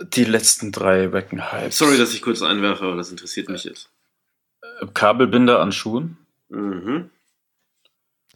Die 0.00 0.24
letzten 0.24 0.70
drei 0.70 1.12
wacken 1.12 1.52
Hypes. 1.52 1.78
Sorry, 1.78 1.98
dass 1.98 2.14
ich 2.14 2.22
kurz 2.22 2.42
einwerfe, 2.42 2.84
aber 2.84 2.96
das 2.96 3.10
interessiert 3.10 3.48
mich 3.48 3.64
jetzt. 3.64 3.90
Kabelbinder 4.94 5.60
an 5.60 5.72
Schuhen. 5.72 6.16
Mhm. 6.48 7.10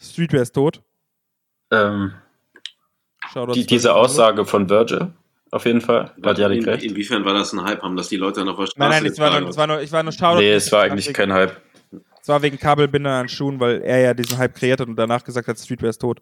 Streetwear 0.01 0.42
ist 0.42 0.55
tot. 0.55 0.82
Ähm, 1.70 2.14
die, 3.55 3.66
diese 3.66 3.94
Aussage 3.94 4.44
von 4.44 4.68
Virgil, 4.70 5.12
auf 5.51 5.64
jeden 5.64 5.80
Fall. 5.80 6.12
Hat 6.22 6.38
ja 6.38 6.49
in, 6.49 6.64
recht. 6.64 6.84
Inwiefern 6.84 7.24
war 7.24 7.34
das 7.34 7.53
ein 7.53 7.62
Hype? 7.62 7.82
Haben 7.82 7.97
das 7.97 8.09
die 8.09 8.16
Leute 8.16 8.44
noch 8.44 8.57
verstanden? 8.57 8.90
Nein, 8.90 9.03
nein, 9.03 9.12
es 9.12 9.18
war, 9.18 9.40
nur, 9.40 9.49
es 9.49 9.57
war 9.57 9.66
nur, 9.66 9.80
ich 9.80 9.92
war 9.92 10.03
nur 10.03 10.12
Shoutout. 10.12 10.40
Nee, 10.40 10.53
es 10.53 10.70
war 10.70 10.82
eigentlich 10.82 11.12
kein 11.12 11.32
Hype. 11.32 11.61
Es 12.20 12.28
war 12.28 12.42
wegen 12.42 12.59
Kabelbinder 12.59 13.12
an 13.12 13.28
Schuhen, 13.28 13.61
weil 13.61 13.82
er 13.82 14.01
ja 14.01 14.14
diesen 14.14 14.38
Hype 14.38 14.55
kreiert 14.55 14.80
hat 14.80 14.88
und 14.88 14.97
danach 14.97 15.22
gesagt 15.24 15.49
hat, 15.49 15.59
Streetwear 15.59 15.90
ist 15.90 16.01
tot. 16.01 16.20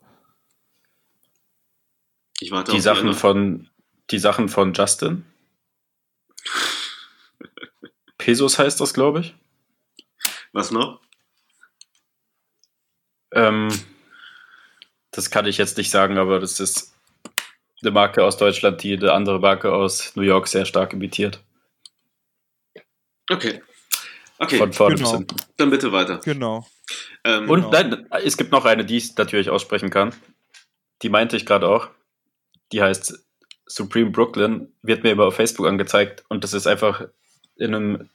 Ich 2.41 2.51
warte 2.51 2.73
die 2.73 2.81
Sachen 2.81 3.09
die 3.09 3.15
von 3.15 3.71
Die 4.11 4.19
Sachen 4.19 4.49
von 4.49 4.73
Justin. 4.73 5.25
Pesos 8.19 8.59
heißt 8.59 8.81
das, 8.81 8.93
glaube 8.95 9.21
ich. 9.21 9.35
Was 10.53 10.71
noch? 10.71 11.01
Ähm, 13.35 13.69
das 15.11 15.31
kann 15.31 15.47
ich 15.47 15.59
jetzt 15.59 15.77
nicht 15.77 15.91
sagen, 15.91 16.19
aber 16.19 16.41
das 16.41 16.61
ist 16.61 16.95
eine 17.83 17.91
Marke 17.91 18.25
aus 18.25 18.37
Deutschland, 18.37 18.83
die 18.83 18.97
eine 18.97 19.13
andere 19.13 19.39
Marke 19.39 19.73
aus 19.73 20.17
New 20.17 20.23
York 20.23 20.49
sehr 20.49 20.65
stark 20.65 20.93
imitiert. 20.93 21.41
Okay. 23.31 23.63
Okay. 24.39 24.59
Von 24.59 24.73
vorne 24.73 24.97
genau. 24.97 25.11
bis 25.11 25.19
hinten. 25.19 25.37
Dann 25.57 25.71
bitte 25.71 25.93
weiter. 25.93 26.21
Genau. 26.25 26.67
Ähm, 27.25 27.49
Und 27.49 27.71
genau. 27.71 27.71
nein, 27.71 28.07
es 28.25 28.37
gibt 28.37 28.53
noch 28.53 28.65
eine, 28.65 28.85
die 28.85 28.97
ich 28.97 29.17
natürlich 29.17 29.51
aussprechen 29.51 29.91
kann. 29.91 30.15
Die 31.03 31.09
meinte 31.09 31.37
ich 31.37 31.47
gerade 31.47 31.69
auch. 31.69 31.89
Die 32.73 32.83
heißt 32.83 33.25
Supreme 33.67 34.11
Brooklyn, 34.11 34.73
wird 34.83 35.05
mir 35.05 35.13
immer 35.13 35.27
auf 35.27 35.37
Facebook 35.37 35.67
angezeigt 35.67 36.25
und 36.29 36.45
das 36.45 36.53
ist 36.53 36.67
einfach 36.67 37.07
in 37.57 37.75
einem 37.75 38.11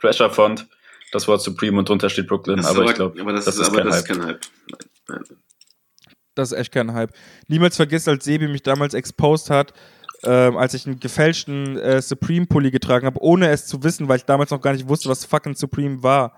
Thrasher-Font 0.00 0.66
das 1.12 1.26
Wort 1.28 1.42
Supreme 1.42 1.78
und 1.78 1.88
drunter 1.88 2.08
steht 2.08 2.28
Brooklyn, 2.28 2.60
aber, 2.60 2.80
aber, 2.80 2.84
ich 2.90 2.94
glaube, 2.94 3.32
das, 3.32 3.44
das, 3.44 3.56
ist, 3.56 3.68
aber 3.68 3.78
kein, 3.78 3.86
das 3.86 3.96
Hype. 3.96 4.02
ist 4.02 4.08
kein 4.08 4.26
Hype. 4.26 4.40
Nein, 4.68 4.80
nein. 5.08 5.38
Das 6.34 6.52
ist 6.52 6.58
echt 6.58 6.72
kein 6.72 6.94
Hype. 6.94 7.12
Niemals 7.48 7.76
vergiss, 7.76 8.06
als 8.08 8.24
Sebi 8.24 8.48
mich 8.48 8.62
damals 8.62 8.94
exposed 8.94 9.50
hat, 9.50 9.74
ähm, 10.22 10.56
als 10.56 10.74
ich 10.74 10.86
einen 10.86 11.00
gefälschten 11.00 11.76
äh, 11.78 12.00
Supreme-Pulli 12.00 12.70
getragen 12.70 13.06
habe, 13.06 13.20
ohne 13.22 13.50
es 13.50 13.66
zu 13.66 13.82
wissen, 13.82 14.08
weil 14.08 14.18
ich 14.18 14.24
damals 14.24 14.50
noch 14.50 14.60
gar 14.60 14.72
nicht 14.72 14.88
wusste, 14.88 15.08
was 15.08 15.24
fucking 15.24 15.54
Supreme 15.54 16.02
war. 16.02 16.34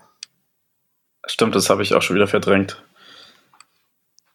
Stimmt, 1.27 1.55
das 1.55 1.69
habe 1.71 1.83
ich 1.83 1.95
auch 1.95 2.03
schon 2.03 2.17
wieder 2.17 2.27
verdrängt. 2.27 2.83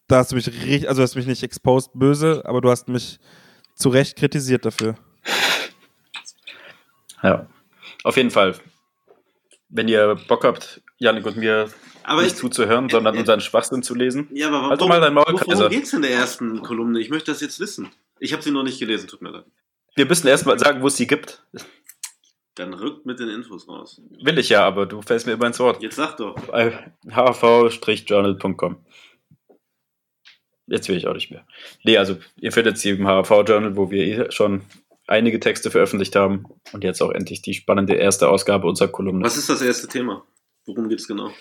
Da 0.08 0.18
hast 0.20 0.32
du 0.32 0.36
mich 0.36 0.48
richtig, 0.48 0.88
also 0.88 1.00
du 1.00 1.04
hast 1.04 1.16
mich 1.16 1.26
nicht 1.28 1.44
exposed 1.44 1.92
böse, 1.94 2.44
aber 2.46 2.62
du 2.62 2.70
hast 2.70 2.88
mich 2.88 3.20
zu 3.76 3.90
Recht 3.90 4.16
kritisiert 4.16 4.66
dafür. 4.66 4.96
Ja. 7.24 7.48
Auf 8.04 8.16
jeden 8.16 8.32
Fall 8.32 8.56
Wenn 9.70 9.88
ihr 9.88 10.16
Bock 10.28 10.44
habt, 10.44 10.82
Janik 10.98 11.26
und 11.26 11.38
mir 11.38 11.70
Aber 12.04 12.22
nicht 12.22 12.34
ich, 12.34 12.38
zuzuhören, 12.38 12.90
sondern 12.90 13.16
äh, 13.16 13.20
unseren 13.20 13.42
Schwachsinn 13.42 13.84
zu 13.84 13.96
lesen. 13.96 14.28
ja, 14.32 14.48
aber 14.48 14.70
Halt 14.70 14.82
doch 14.82 14.88
warum, 14.88 14.90
mal 14.90 15.02
dein 15.02 15.14
Maul, 15.14 15.26
worum 15.28 15.70
geht's 15.70 15.94
in 15.94 16.02
der 16.02 16.12
ersten 16.12 16.62
Kolumne? 16.62 17.00
Ich 17.00 17.10
möchte 17.10 17.32
das 17.32 17.42
jetzt 17.42 17.60
wissen. 17.60 17.90
Ich 18.20 18.34
habe 18.34 18.42
sie 18.42 18.52
noch 18.52 18.64
nicht 18.64 18.80
gelesen, 18.80 19.08
tut 19.08 19.22
mir 19.22 19.30
leid. 19.32 19.46
Wir 19.96 20.06
müssen 20.06 20.28
erstmal 20.28 20.58
sagen, 20.60 20.82
wo 20.82 20.88
es 20.88 20.96
sie 20.96 21.08
gibt. 21.08 21.44
Dann 22.56 22.74
rückt 22.74 23.06
mit 23.06 23.20
den 23.20 23.30
Infos 23.30 23.68
raus. 23.68 24.02
Will 24.22 24.38
ich 24.40 24.50
ja, 24.50 24.66
aber 24.66 24.86
du 24.86 25.02
fällst 25.02 25.28
mir 25.28 25.34
immer 25.34 25.48
ins 25.48 25.60
Wort. 25.60 25.82
Jetzt 25.84 25.96
sag 25.96 26.18
doch. 26.18 26.36
hv-journal.com. 27.08 28.78
Jetzt 30.68 30.90
will 30.90 30.98
ich 30.98 31.08
auch 31.08 31.14
nicht 31.14 31.32
mehr. 31.32 31.46
Nee, 31.84 31.98
also 31.98 32.18
ihr 32.42 32.52
findet 32.52 32.78
sie 32.78 32.90
im 32.92 33.06
HV-Journal, 33.08 33.76
wo 33.76 33.90
wir 33.92 34.04
eh 34.04 34.32
schon 34.32 34.64
einige 35.08 35.40
Texte 35.40 35.72
veröffentlicht 35.72 36.16
haben 36.16 36.46
und 36.74 36.84
jetzt 36.84 37.02
auch 37.02 37.12
endlich 37.12 37.42
die 37.42 37.54
spannende 37.54 37.96
erste 37.96 38.30
Ausgabe 38.30 38.68
unserer 38.68 38.90
Kolumne. 38.90 39.24
Was 39.26 39.38
ist 39.38 39.50
das 39.50 39.62
erste 39.62 39.88
Thema? 39.88 40.24
Worum 40.66 40.90
geht's 40.90 41.08
genau? 41.08 41.32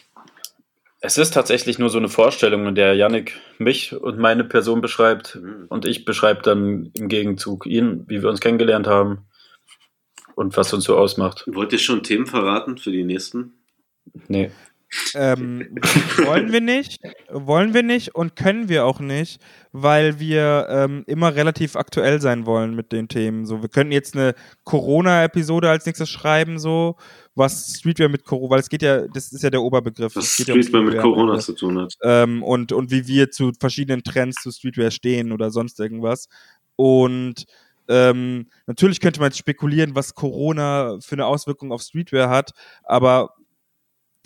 Es 1.00 1.18
ist 1.18 1.34
tatsächlich 1.34 1.78
nur 1.78 1.90
so 1.90 1.98
eine 1.98 2.08
Vorstellung, 2.08 2.66
in 2.66 2.74
der 2.74 2.94
Yannick 2.94 3.38
mich 3.58 3.94
und 3.94 4.18
meine 4.18 4.44
Person 4.44 4.80
beschreibt 4.80 5.34
Hm. 5.34 5.66
und 5.68 5.84
ich 5.84 6.04
beschreibe 6.04 6.42
dann 6.42 6.90
im 6.94 7.08
Gegenzug 7.08 7.66
ihn, 7.66 8.04
wie 8.08 8.22
wir 8.22 8.30
uns 8.30 8.40
kennengelernt 8.40 8.86
haben 8.86 9.26
und 10.36 10.56
was 10.56 10.72
uns 10.72 10.84
so 10.84 10.96
ausmacht. 10.96 11.44
Wollt 11.46 11.72
ihr 11.72 11.78
schon 11.78 12.02
Themen 12.02 12.26
verraten 12.26 12.78
für 12.78 12.90
die 12.90 13.04
nächsten? 13.04 13.54
Nee. 14.28 14.50
Ähm, 15.14 15.78
wollen 16.24 16.52
wir 16.52 16.60
nicht, 16.60 17.00
wollen 17.30 17.74
wir 17.74 17.82
nicht 17.82 18.14
und 18.14 18.36
können 18.36 18.68
wir 18.68 18.84
auch 18.84 19.00
nicht, 19.00 19.40
weil 19.72 20.20
wir 20.20 20.66
ähm, 20.70 21.04
immer 21.06 21.34
relativ 21.34 21.76
aktuell 21.76 22.20
sein 22.20 22.46
wollen 22.46 22.74
mit 22.74 22.92
den 22.92 23.08
Themen. 23.08 23.46
So, 23.46 23.62
wir 23.62 23.68
könnten 23.68 23.92
jetzt 23.92 24.14
eine 24.14 24.34
Corona-Episode 24.64 25.68
als 25.68 25.86
nächstes 25.86 26.08
schreiben, 26.08 26.58
so 26.58 26.96
was 27.34 27.74
Streetwear 27.78 28.08
mit 28.08 28.24
Corona, 28.24 28.50
weil 28.50 28.60
es 28.60 28.68
geht 28.68 28.82
ja, 28.82 29.06
das 29.08 29.32
ist 29.32 29.42
ja 29.42 29.50
der 29.50 29.62
Oberbegriff. 29.62 30.14
Was 30.16 30.36
geht 30.36 30.48
ja 30.48 30.54
Streetwear 30.54 30.82
mit 30.82 30.92
Streetwear 30.92 31.14
Corona 31.14 31.38
zu 31.38 31.52
tun 31.52 31.78
hat. 31.80 31.94
ähm, 32.02 32.42
und, 32.42 32.72
und 32.72 32.90
wie 32.90 33.06
wir 33.06 33.30
zu 33.30 33.52
verschiedenen 33.58 34.02
Trends 34.02 34.42
zu 34.42 34.50
Streetwear 34.50 34.90
stehen 34.90 35.32
oder 35.32 35.50
sonst 35.50 35.80
irgendwas. 35.80 36.28
Und 36.76 37.44
ähm, 37.88 38.48
natürlich 38.66 39.00
könnte 39.00 39.20
man 39.20 39.28
jetzt 39.28 39.38
spekulieren, 39.38 39.94
was 39.94 40.14
Corona 40.14 40.98
für 41.00 41.14
eine 41.14 41.26
Auswirkung 41.26 41.72
auf 41.72 41.82
Streetwear 41.82 42.30
hat, 42.30 42.52
aber 42.84 43.30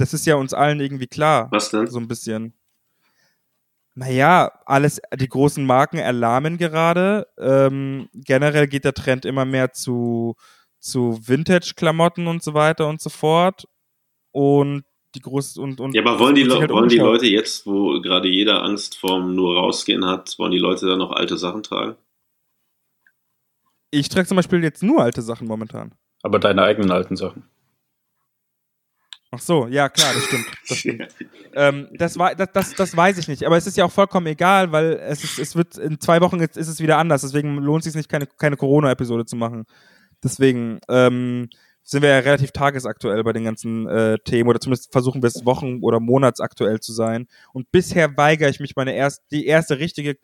das 0.01 0.15
ist 0.15 0.27
ja 0.27 0.37
uns 0.37 0.55
allen 0.55 0.81
irgendwie 0.81 1.07
klar. 1.07 1.49
Was 1.51 1.71
denn? 1.71 1.87
So 1.87 1.99
ein 1.99 2.09
bisschen. 2.09 2.55
Naja, 3.95 4.51
alles, 4.65 5.01
die 5.15 5.29
großen 5.29 5.65
Marken 5.65 5.99
erlahmen 5.99 6.57
gerade. 6.57 7.27
Ähm, 7.39 8.09
generell 8.15 8.67
geht 8.67 8.85
der 8.85 8.95
Trend 8.95 9.27
immer 9.27 9.45
mehr 9.45 9.73
zu, 9.73 10.37
zu 10.79 11.21
Vintage-Klamotten 11.23 12.27
und 12.27 12.43
so 12.43 12.55
weiter 12.55 12.89
und 12.89 13.01
so 13.01 13.11
fort. 13.11 13.69
Und 14.33 14.85
die 15.15 15.21
groß 15.21 15.59
und, 15.59 15.81
und 15.81 15.95
Ja, 15.95 16.03
aber 16.03 16.19
wollen 16.19 16.35
die, 16.35 16.49
halt 16.49 16.71
wollen 16.71 16.89
die. 16.89 16.99
Leute 16.99 17.27
jetzt, 17.27 17.67
wo 17.67 18.01
gerade 18.01 18.29
jeder 18.29 18.63
Angst 18.63 18.97
vorm 18.97 19.35
nur 19.35 19.57
rausgehen 19.57 20.07
hat, 20.07 20.39
wollen 20.39 20.53
die 20.53 20.59
Leute 20.59 20.87
dann 20.87 20.99
noch 20.99 21.11
alte 21.13 21.37
Sachen 21.37 21.63
tragen? 21.63 21.97
Ich 23.91 24.09
trage 24.09 24.29
zum 24.29 24.37
Beispiel 24.37 24.63
jetzt 24.63 24.83
nur 24.83 25.03
alte 25.03 25.21
Sachen 25.21 25.49
momentan. 25.49 25.93
Aber 26.23 26.39
deine 26.39 26.63
eigenen 26.63 26.93
alten 26.93 27.17
Sachen. 27.17 27.43
Ach 29.33 29.39
so, 29.39 29.69
ja 29.69 29.89
klar, 29.89 30.13
das 30.13 30.25
stimmt. 30.25 30.47
Das, 30.69 30.79
stimmt. 30.79 31.09
ähm, 31.55 31.89
das, 31.93 32.19
war, 32.19 32.35
das, 32.35 32.49
das, 32.53 32.75
das 32.75 32.97
weiß 32.97 33.17
ich 33.19 33.29
nicht. 33.29 33.45
Aber 33.45 33.57
es 33.57 33.67
ist 33.67 33.77
ja 33.77 33.85
auch 33.85 33.93
vollkommen 33.93 34.27
egal, 34.27 34.73
weil 34.73 34.95
es, 34.95 35.23
ist, 35.23 35.39
es 35.39 35.55
wird 35.55 35.77
in 35.79 36.01
zwei 36.01 36.21
Wochen 36.21 36.41
jetzt 36.41 36.57
ist 36.57 36.69
es 36.69 36.81
wieder 36.81 36.99
anders. 36.99 37.23
Deswegen 37.23 37.57
lohnt 37.59 37.87
es 37.87 37.93
sich 37.93 37.95
nicht, 37.95 38.09
keine, 38.09 38.27
keine 38.27 38.57
Corona-Episode 38.57 39.27
zu 39.27 39.37
machen. 39.37 39.67
Deswegen 40.23 40.81
ähm, 40.89 41.49
sind 41.85 42.03
wir 42.03 42.11
ja 42.11 42.19
relativ 42.19 42.51
tagesaktuell 42.51 43.23
bei 43.23 43.33
den 43.33 43.45
ganzen 43.45 43.87
äh, 43.89 44.19
Themen 44.19 44.49
oder 44.49 44.61
zumindest 44.61 44.93
versuchen 44.93 45.23
wir 45.23 45.29
es 45.29 45.45
wochen- 45.45 45.81
oder 45.83 46.01
monatsaktuell 46.01 46.81
zu 46.81 46.93
sein. 46.93 47.29
Und 47.53 47.71
bisher 47.71 48.17
weigere 48.17 48.49
ich 48.49 48.59
mich, 48.59 48.75
meine 48.75 48.95
erst, 48.95 49.23
die 49.31 49.47
erste 49.47 49.79
richtige 49.79 50.17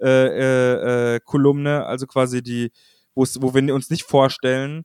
äh, 0.00 0.06
äh, 0.06 1.14
äh, 1.14 1.20
Kolumne, 1.24 1.86
also 1.86 2.06
quasi 2.06 2.42
die, 2.42 2.72
wo 3.14 3.54
wir 3.54 3.74
uns 3.74 3.90
nicht 3.90 4.04
vorstellen, 4.04 4.84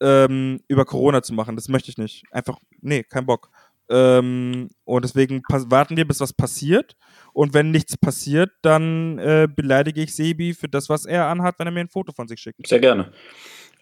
ähm, 0.00 0.60
über 0.68 0.84
Corona 0.84 1.22
zu 1.22 1.32
machen. 1.34 1.56
Das 1.56 1.68
möchte 1.68 1.90
ich 1.90 1.98
nicht. 1.98 2.24
Einfach, 2.30 2.58
nee, 2.80 3.02
kein 3.02 3.26
Bock. 3.26 3.50
Ähm, 3.88 4.68
und 4.84 5.04
deswegen 5.04 5.42
warten 5.48 5.96
wir, 5.96 6.06
bis 6.06 6.20
was 6.20 6.32
passiert. 6.32 6.96
Und 7.32 7.54
wenn 7.54 7.70
nichts 7.70 7.96
passiert, 7.96 8.50
dann 8.62 9.18
äh, 9.18 9.46
beleidige 9.54 10.02
ich 10.02 10.14
Sebi 10.14 10.54
für 10.54 10.68
das, 10.68 10.88
was 10.88 11.04
er 11.06 11.26
anhat, 11.28 11.58
wenn 11.58 11.68
er 11.68 11.72
mir 11.72 11.80
ein 11.80 11.88
Foto 11.88 12.12
von 12.12 12.26
sich 12.28 12.40
schickt. 12.40 12.66
Sehr 12.66 12.80
gerne. 12.80 13.12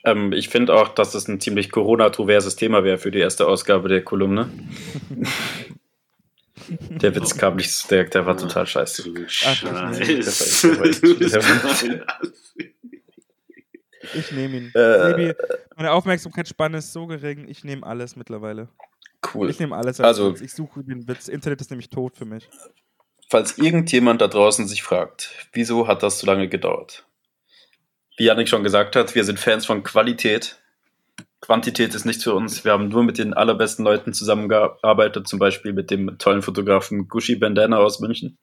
Ähm, 0.04 0.32
ich 0.32 0.50
finde 0.50 0.74
auch, 0.74 0.88
dass 0.90 1.14
es 1.14 1.26
ein 1.28 1.40
ziemlich 1.40 1.70
Corona-troverses 1.70 2.56
Thema 2.56 2.84
wäre 2.84 2.98
für 2.98 3.10
die 3.10 3.20
erste 3.20 3.46
Ausgabe 3.46 3.88
der 3.88 4.02
Kolumne. 4.04 4.50
der 6.68 7.14
Witz 7.14 7.36
kam 7.36 7.56
nicht, 7.56 7.90
der, 7.90 8.04
der 8.04 8.26
war 8.26 8.36
total 8.36 8.66
scheiße. 8.66 9.04
Ach, 9.16 9.30
Scheiße. 9.30 10.18
das 10.18 10.60
Du 11.00 11.18
bist 11.18 11.34
war- 11.36 11.42
ein 12.20 12.73
Ich 14.14 14.32
nehme 14.32 14.56
ihn. 14.56 14.70
Äh. 14.74 15.08
Sebi, 15.10 15.32
meine 15.76 15.92
Aufmerksamkeitsspanne 15.92 16.78
ist 16.78 16.92
so 16.92 17.06
gering, 17.06 17.48
ich 17.48 17.64
nehme 17.64 17.86
alles 17.86 18.16
mittlerweile. 18.16 18.68
Cool. 19.34 19.48
Ich 19.50 19.58
nehme 19.58 19.74
alles 19.76 20.00
als 20.00 20.06
Also- 20.18 20.32
Witz. 20.32 20.40
Ich 20.42 20.52
suche 20.52 20.84
den 20.84 21.08
Witz. 21.08 21.28
Internet 21.28 21.60
ist 21.60 21.70
nämlich 21.70 21.88
tot 21.90 22.16
für 22.16 22.26
mich. 22.26 22.48
Falls 23.30 23.56
irgendjemand 23.58 24.20
da 24.20 24.28
draußen 24.28 24.68
sich 24.68 24.82
fragt, 24.82 25.30
wieso 25.52 25.88
hat 25.88 26.02
das 26.02 26.18
so 26.20 26.26
lange 26.26 26.48
gedauert? 26.48 27.06
Wie 28.16 28.24
Janik 28.24 28.48
schon 28.48 28.62
gesagt 28.62 28.94
hat, 28.96 29.14
wir 29.14 29.24
sind 29.24 29.40
Fans 29.40 29.66
von 29.66 29.82
Qualität. 29.82 30.60
Quantität 31.40 31.94
ist 31.94 32.04
nichts 32.04 32.22
für 32.24 32.34
uns. 32.34 32.64
Wir 32.64 32.72
haben 32.72 32.88
nur 32.88 33.02
mit 33.02 33.18
den 33.18 33.34
allerbesten 33.34 33.84
Leuten 33.84 34.12
zusammengearbeitet, 34.14 35.26
zum 35.26 35.38
Beispiel 35.38 35.72
mit 35.72 35.90
dem 35.90 36.16
tollen 36.18 36.42
Fotografen 36.42 37.08
Gushi 37.08 37.36
Bandana 37.36 37.78
aus 37.78 38.00
München. 38.00 38.38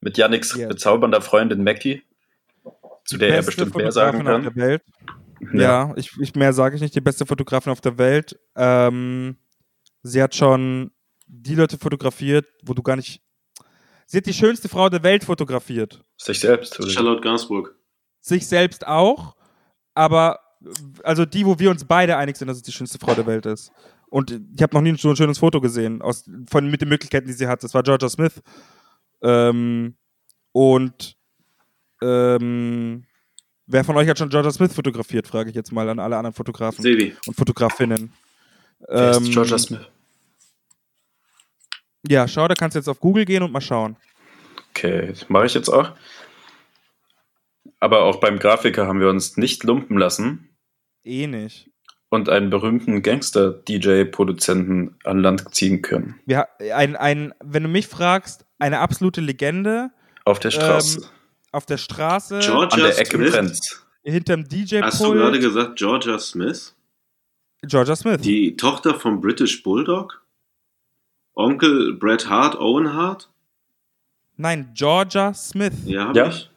Mit 0.00 0.16
Janiks 0.18 0.54
Ja. 0.56 0.68
bezaubernder 0.68 1.20
Freundin 1.22 1.64
Mackie, 1.64 2.02
zu 3.08 3.16
der 3.16 3.30
er 3.30 3.36
Beste 3.36 3.46
bestimmt 3.46 3.74
mehr 3.74 3.90
sagen 3.90 4.18
Fotografin 4.18 4.42
kann. 4.42 4.48
Auf 4.48 4.54
der 4.54 4.62
Welt. 4.62 4.82
Ja, 5.52 5.94
ich, 5.96 6.12
ich 6.20 6.34
mehr 6.34 6.52
sage 6.52 6.76
ich 6.76 6.82
nicht, 6.82 6.94
die 6.94 7.00
beste 7.00 7.24
Fotografin 7.24 7.72
auf 7.72 7.80
der 7.80 7.96
Welt. 7.96 8.38
Ähm, 8.54 9.38
sie 10.02 10.22
hat 10.22 10.34
schon 10.34 10.90
die 11.26 11.54
Leute 11.54 11.78
fotografiert, 11.78 12.46
wo 12.64 12.74
du 12.74 12.82
gar 12.82 12.96
nicht. 12.96 13.22
Sie 14.06 14.18
hat 14.18 14.26
die 14.26 14.34
schönste 14.34 14.68
Frau 14.68 14.90
der 14.90 15.02
Welt 15.02 15.24
fotografiert. 15.24 16.04
Sich 16.18 16.40
selbst. 16.40 16.78
Oder? 16.78 16.90
Charlotte 16.90 17.22
Gainsbourg. 17.22 17.74
Sich 18.20 18.46
selbst 18.46 18.86
auch, 18.86 19.36
aber 19.94 20.40
also 21.02 21.24
die, 21.24 21.46
wo 21.46 21.58
wir 21.58 21.70
uns 21.70 21.84
beide 21.84 22.16
einig 22.16 22.36
sind, 22.36 22.48
dass 22.48 22.58
es 22.58 22.62
die 22.62 22.72
schönste 22.72 22.98
Frau 22.98 23.14
der 23.14 23.26
Welt 23.26 23.46
ist. 23.46 23.70
Und 24.10 24.38
ich 24.54 24.62
habe 24.62 24.74
noch 24.74 24.82
nie 24.82 24.96
so 24.98 25.08
ein 25.08 25.16
schönes 25.16 25.38
Foto 25.38 25.60
gesehen 25.62 26.02
aus, 26.02 26.28
von, 26.50 26.70
mit 26.70 26.82
den 26.82 26.88
Möglichkeiten, 26.88 27.26
die 27.26 27.32
sie 27.32 27.46
hat. 27.46 27.62
Das 27.62 27.72
war 27.72 27.82
Georgia 27.82 28.08
Smith. 28.08 28.42
Ähm, 29.22 29.96
und 30.52 31.17
ähm, 32.02 33.04
wer 33.66 33.84
von 33.84 33.96
euch 33.96 34.08
hat 34.08 34.18
schon 34.18 34.28
Georgia 34.28 34.50
Smith 34.50 34.72
fotografiert, 34.74 35.26
frage 35.26 35.50
ich 35.50 35.56
jetzt 35.56 35.72
mal 35.72 35.88
an 35.88 35.98
alle 35.98 36.16
anderen 36.16 36.34
Fotografen 36.34 36.82
Sebi. 36.82 37.16
und 37.26 37.34
Fotografinnen. 37.36 38.12
Wer 38.88 39.10
ist 39.10 39.16
Ähm, 39.18 39.30
Georgia 39.32 39.58
Smith? 39.58 39.80
Ja, 42.06 42.28
schau, 42.28 42.46
da 42.48 42.54
kannst 42.54 42.74
du 42.74 42.78
jetzt 42.78 42.88
auf 42.88 43.00
Google 43.00 43.24
gehen 43.24 43.42
und 43.42 43.52
mal 43.52 43.60
schauen. 43.60 43.96
Okay, 44.70 45.12
mache 45.28 45.46
ich 45.46 45.54
jetzt 45.54 45.68
auch. 45.68 45.92
Aber 47.80 48.02
auch 48.04 48.20
beim 48.20 48.38
Grafiker 48.38 48.86
haben 48.86 49.00
wir 49.00 49.08
uns 49.08 49.36
nicht 49.36 49.64
lumpen 49.64 49.98
lassen 49.98 50.48
Eh 51.04 51.26
nicht. 51.26 51.70
und 52.08 52.28
einen 52.28 52.50
berühmten 52.50 53.02
Gangster-DJ-Produzenten 53.02 54.96
an 55.04 55.18
Land 55.20 55.54
ziehen 55.54 55.82
können. 55.82 56.20
Ha- 56.30 56.48
ein, 56.74 56.96
ein, 56.96 57.34
wenn 57.42 57.62
du 57.64 57.68
mich 57.68 57.86
fragst, 57.88 58.44
eine 58.58 58.80
absolute 58.80 59.20
Legende 59.20 59.90
Auf 60.24 60.38
der 60.40 60.50
Straße. 60.50 61.00
Ähm, 61.02 61.06
auf 61.52 61.66
der 61.66 61.76
Straße, 61.78 62.40
Georgia 62.40 62.76
an 62.84 62.90
der 62.90 62.98
Ecke 62.98 63.16
Smith. 63.16 63.32
brennt's. 63.32 63.86
hinterm 64.04 64.44
DJ-Pult. 64.48 64.84
Hast 64.84 65.00
du 65.02 65.12
gerade 65.12 65.38
gesagt 65.38 65.76
Georgia 65.76 66.18
Smith? 66.18 66.74
Georgia 67.62 67.96
Smith. 67.96 68.20
Die 68.22 68.56
Tochter 68.56 68.94
vom 68.94 69.20
British 69.20 69.62
Bulldog? 69.62 70.22
Onkel 71.34 71.94
Bret 71.94 72.28
Hart, 72.28 72.56
Owen 72.58 72.92
Hart? 72.94 73.28
Nein, 74.36 74.70
Georgia 74.74 75.34
Smith. 75.34 75.72
Ja, 75.84 76.08
hab 76.08 76.16
Ja? 76.16 76.28
ich. 76.28 76.50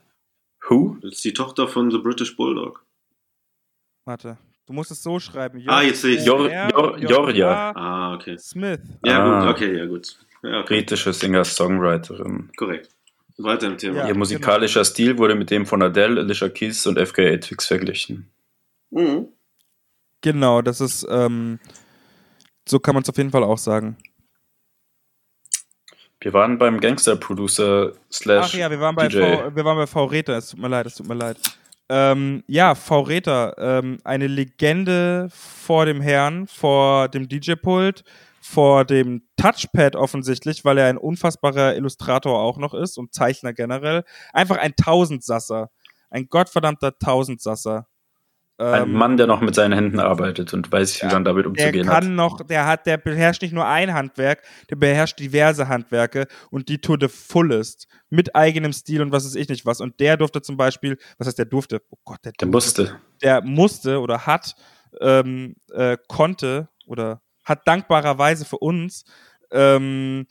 Who? 0.69 0.97
Das 1.01 1.13
ist 1.13 1.23
die 1.25 1.33
Tochter 1.33 1.67
von 1.67 1.89
The 1.91 1.97
British 1.97 2.35
Bulldog. 2.35 2.83
Warte. 4.05 4.37
Du 4.67 4.73
musst 4.73 4.91
es 4.91 5.01
so 5.03 5.19
schreiben. 5.19 5.61
Ah, 5.67 5.81
jetzt 5.81 6.01
sehe 6.01 6.17
ich. 6.17 6.25
Jor- 6.25 6.49
Jor- 6.49 6.97
Jorja. 6.99 7.71
Ah, 7.75 8.13
okay. 8.13 8.37
Smith. 8.37 8.79
Ja, 9.03 9.19
Ah. 9.25 9.45
gut, 9.45 9.55
okay, 9.55 9.77
ja, 9.77 9.85
gut. 9.85 10.17
Ja, 10.43 10.59
okay. 10.61 10.75
Britische 10.81 11.11
Singer-Songwriterin. 11.13 12.51
Korrekt. 12.55 12.89
Weiter 13.37 13.67
im 13.67 13.77
Thema. 13.77 13.99
Ja. 13.99 14.07
Ihr 14.07 14.15
musikalischer 14.15 14.85
Stil 14.85 15.17
wurde 15.17 15.35
mit 15.35 15.49
dem 15.49 15.65
von 15.65 15.81
Adele, 15.81 16.21
Alicia 16.21 16.49
Keys 16.49 16.85
und 16.85 16.99
FKA 16.99 17.37
Twigs 17.37 17.67
verglichen. 17.67 18.29
Mhm. 18.91 19.27
Genau, 20.21 20.61
das 20.61 20.81
ist, 20.81 21.07
ähm, 21.09 21.59
so 22.67 22.79
kann 22.79 22.93
man 22.93 23.03
es 23.03 23.09
auf 23.09 23.17
jeden 23.17 23.31
Fall 23.31 23.43
auch 23.43 23.57
sagen. 23.57 23.97
Wir 26.19 26.33
waren 26.33 26.59
beim 26.59 26.79
Gangster-Producer 26.79 27.93
Ach 27.93 28.13
slash 28.13 28.53
ja, 28.53 28.69
wir 28.69 28.79
waren 28.79 28.95
bei 28.95 29.07
DJ. 29.07 29.19
V, 29.19 29.55
wir 29.55 29.65
waren 29.65 29.77
bei 29.77 29.87
V 29.87 30.05
Reta, 30.05 30.37
es 30.37 30.49
tut 30.49 30.59
mir 30.59 30.67
leid, 30.67 30.85
es 30.85 30.95
tut 30.95 31.07
mir 31.07 31.15
leid. 31.15 31.37
Ähm, 31.93 32.43
ja, 32.47 32.73
V. 32.73 33.01
Räther, 33.01 33.53
ähm, 33.57 33.97
eine 34.05 34.27
Legende 34.27 35.27
vor 35.31 35.85
dem 35.85 35.99
Herrn, 35.99 36.47
vor 36.47 37.09
dem 37.09 37.27
DJ-Pult, 37.27 38.05
vor 38.41 38.85
dem 38.85 39.23
Touchpad 39.37 39.95
offensichtlich, 39.95 40.65
weil 40.65 40.77
er 40.79 40.87
ein 40.87 40.97
unfassbarer 40.97 41.75
Illustrator 41.75 42.39
auch 42.39 42.57
noch 42.57 42.73
ist 42.73 42.97
und 42.97 43.13
Zeichner 43.13 43.53
generell. 43.53 44.03
Einfach 44.33 44.57
ein 44.57 44.75
Tausendsasser. 44.75 45.69
Ein 46.09 46.27
gottverdammter 46.27 46.97
Tausendsasser. 46.97 47.87
Ein 48.57 48.83
Ähm, 48.83 48.93
Mann, 48.93 49.17
der 49.17 49.25
noch 49.27 49.41
mit 49.41 49.55
seinen 49.55 49.73
Händen 49.73 49.99
arbeitet 49.99 50.53
und 50.53 50.71
weiß, 50.71 51.01
wie 51.01 51.07
man 51.07 51.23
damit 51.23 51.45
der 51.45 51.49
umzugehen 51.49 51.85
kann 51.85 52.05
hat. 52.05 52.11
noch, 52.11 52.41
der 52.45 52.67
hat, 52.67 52.85
der 52.85 52.97
beherrscht 52.97 53.41
nicht 53.41 53.53
nur 53.53 53.65
ein 53.65 53.93
Handwerk, 53.93 54.43
der 54.69 54.75
beherrscht 54.75 55.19
diverse 55.19 55.67
Handwerke 55.67 56.27
und 56.51 56.69
die 56.69 56.77
to 56.79 56.95
the 56.99 57.07
fullest. 57.07 57.87
Mit 58.09 58.35
eigenem 58.35 58.73
Stil 58.73 59.01
und 59.01 59.11
was 59.11 59.25
weiß 59.25 59.35
ich 59.35 59.49
nicht 59.49 59.65
was. 59.65 59.81
Und 59.81 59.99
der 59.99 60.17
durfte 60.17 60.41
zum 60.43 60.57
Beispiel, 60.57 60.97
was 61.17 61.27
heißt 61.27 61.39
der 61.39 61.45
durfte? 61.45 61.81
Oh 61.89 61.97
Gott, 62.03 62.19
der, 62.23 62.33
Der 62.33 62.47
musste. 62.47 62.99
der 63.23 63.41
musste 63.43 63.99
oder 63.99 64.25
hat, 64.27 64.55
ähm, 64.99 65.55
äh, 65.73 65.97
konnte 66.07 66.67
oder 66.85 67.21
hat 67.51 67.67
dankbarerweise 67.67 68.45
für 68.45 68.57
uns 68.57 69.05
ähm, 69.51 70.25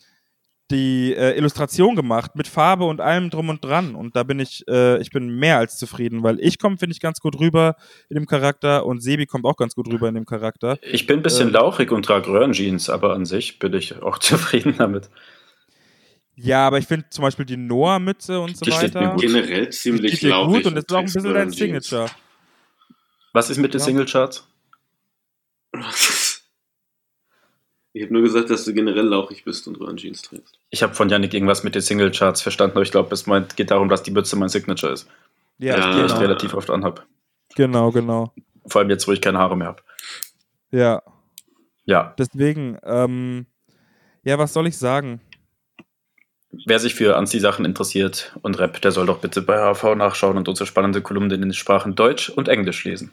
die 0.71 1.12
äh, 1.14 1.37
Illustration 1.37 1.97
gemacht 1.97 2.37
mit 2.37 2.47
Farbe 2.47 2.85
und 2.85 3.01
allem 3.01 3.29
drum 3.29 3.49
und 3.49 3.64
dran. 3.64 3.97
Und 3.97 4.14
da 4.14 4.23
bin 4.23 4.39
ich, 4.39 4.62
äh, 4.68 5.01
ich 5.01 5.11
bin 5.11 5.29
mehr 5.29 5.59
als 5.59 5.77
zufrieden, 5.79 6.23
weil 6.23 6.39
ich 6.41 6.61
komme, 6.61 6.77
finde 6.79 6.93
ich, 6.95 7.01
ganz 7.01 7.18
gut 7.21 7.41
rüber 7.41 7.75
in 8.09 8.14
dem 8.14 8.27
Charakter 8.27 8.87
und 8.87 9.01
Sebi 9.03 9.27
kommt 9.27 9.45
auch 9.47 9.57
ganz 9.57 9.75
gut 9.75 9.89
rüber 9.89 10.09
in 10.09 10.14
dem 10.14 10.27
Charakter. 10.27 10.79
Ich 10.83 11.07
bin 11.09 11.18
ein 11.18 11.23
bisschen 11.23 11.49
Ähm. 11.49 11.55
lauchig 11.55 11.91
und 11.91 12.05
trage 12.05 12.29
Röhrenjeans, 12.31 12.89
aber 12.89 13.14
an 13.14 13.25
sich 13.27 13.59
bin 13.59 13.73
ich 13.75 14.01
auch 14.01 14.18
zufrieden 14.21 14.75
damit. 14.79 15.11
Ja, 16.37 16.66
aber 16.68 16.79
ich 16.79 16.87
finde 16.87 17.07
zum 17.11 17.23
Beispiel 17.23 17.45
die 17.47 17.57
Noah-Mütze 17.57 18.41
und 18.41 18.57
so 18.57 18.64
Die 18.64 18.71
steht 18.73 18.95
mir 18.95 19.01
weiter. 19.01 19.12
gut. 19.14 19.23
Generell 19.23 19.64
Die 19.66 19.71
ziemlich 19.71 20.12
steht 20.12 20.23
dir 20.23 20.29
lauchig. 20.31 20.55
gut 20.62 20.66
und 20.66 20.75
das 20.77 20.85
ist 20.85 20.93
auch 20.95 20.99
ein 20.99 21.05
bisschen 21.05 21.35
dein. 21.35 21.51
Signature. 21.51 22.07
Was 23.33 23.51
ist 23.51 23.59
mit 23.59 23.75
den 23.75 23.81
Ja. 23.81 23.85
Singlecharts? 23.87 24.47
Ich 27.93 28.03
habe 28.05 28.12
nur 28.12 28.22
gesagt, 28.22 28.51
dass 28.51 28.64
du 28.64 28.72
generell 28.72 29.07
lauchig 29.07 29.45
bist 29.45 29.66
und 29.66 29.80
Röhrenjeans 29.80 30.22
trägst. 30.22 30.59
Ich 30.70 30.82
habe 30.82 30.95
von 30.95 31.09
Yannick 31.09 31.34
irgendwas 31.34 31.64
mit 31.64 31.74
den 31.74 31.82
Singlecharts 31.82 32.41
verstanden, 32.41 32.76
aber 32.76 32.82
ich 32.82 32.93
glaube, 32.93 33.12
es 33.12 33.26
meint, 33.26 33.57
geht 33.57 33.70
darum, 33.72 33.88
dass 33.88 34.03
die 34.05 34.12
Mütze 34.12 34.36
mein 34.36 34.49
Signature 34.49 34.93
ist, 34.93 35.09
Ja, 35.59 35.76
Ja. 35.76 35.93
die 35.93 36.01
ich 36.03 36.07
genau. 36.07 36.18
relativ 36.20 36.55
oft 36.55 36.70
anhab. 36.70 37.05
genau, 37.57 37.91
genau. 37.91 38.32
Vor 38.66 38.80
allem 38.80 38.91
jetzt, 38.91 39.09
wo 39.09 39.12
ich 39.12 39.20
keine 39.20 39.38
Haare 39.38 39.57
mehr 39.57 39.68
habe. 39.68 39.82
Ja, 40.70 41.03
Ja, 41.84 42.14
deswegen, 42.16 42.78
ähm, 42.84 43.47
ja, 44.22 44.38
was 44.38 44.53
soll 44.53 44.66
ich 44.68 44.78
sagen? 44.78 45.20
wer 46.66 46.80
sich 46.80 46.95
für 46.97 47.16
Anzieh-Sachen 47.16 47.64
interessiert 47.64 48.36
und 48.43 48.59
Rap, 48.59 48.80
der 48.82 48.91
soll 48.91 49.07
doch 49.07 49.18
bitte 49.18 49.41
bei 49.41 49.57
HV 49.72 49.95
nachschauen 49.95 50.36
und 50.36 50.49
unsere 50.49 50.66
spannende 50.66 51.01
Kolumne 51.01 51.34
in 51.34 51.43
den 51.43 51.53
Sprachen 51.53 51.95
Deutsch 51.95 52.28
und 52.28 52.49
Englisch 52.49 52.84
lesen. 52.84 53.12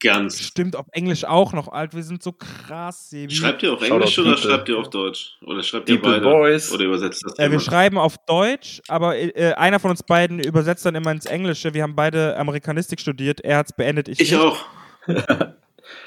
Ganz. 0.00 0.40
Stimmt 0.40 0.76
auf 0.76 0.86
Englisch 0.92 1.24
auch 1.24 1.52
noch, 1.52 1.66
alt. 1.68 1.92
Wir 1.94 2.04
sind 2.04 2.22
so 2.22 2.30
krass, 2.32 3.10
Sebi. 3.10 3.34
Schreibt 3.34 3.62
ihr 3.64 3.72
auf 3.72 3.80
Shoutout 3.80 3.94
Englisch 3.96 4.18
oder 4.18 4.30
People. 4.34 4.48
schreibt 4.50 4.68
ihr 4.68 4.78
auf 4.78 4.90
Deutsch? 4.90 5.36
Oder 5.44 5.62
schreibt 5.64 5.88
ihr 5.88 5.96
People 6.00 6.20
beide? 6.20 6.24
Boys. 6.24 6.72
Oder 6.72 6.84
übersetzt 6.84 7.24
das 7.24 7.36
Äh, 7.38 7.50
wir 7.50 7.58
schreiben 7.58 7.98
auf 7.98 8.16
Deutsch, 8.26 8.80
aber 8.86 9.16
äh, 9.16 9.54
einer 9.54 9.80
von 9.80 9.90
uns 9.90 10.02
beiden 10.04 10.38
übersetzt 10.38 10.86
dann 10.86 10.94
immer 10.94 11.10
ins 11.10 11.26
Englische. 11.26 11.74
Wir 11.74 11.82
haben 11.82 11.96
beide 11.96 12.36
Amerikanistik 12.36 13.00
studiert. 13.00 13.40
Er 13.40 13.58
hat 13.58 13.66
es 13.66 13.72
beendet, 13.72 14.08
ich, 14.08 14.20
Ich 14.20 14.30
nicht. 14.30 14.40
auch. 14.40 14.58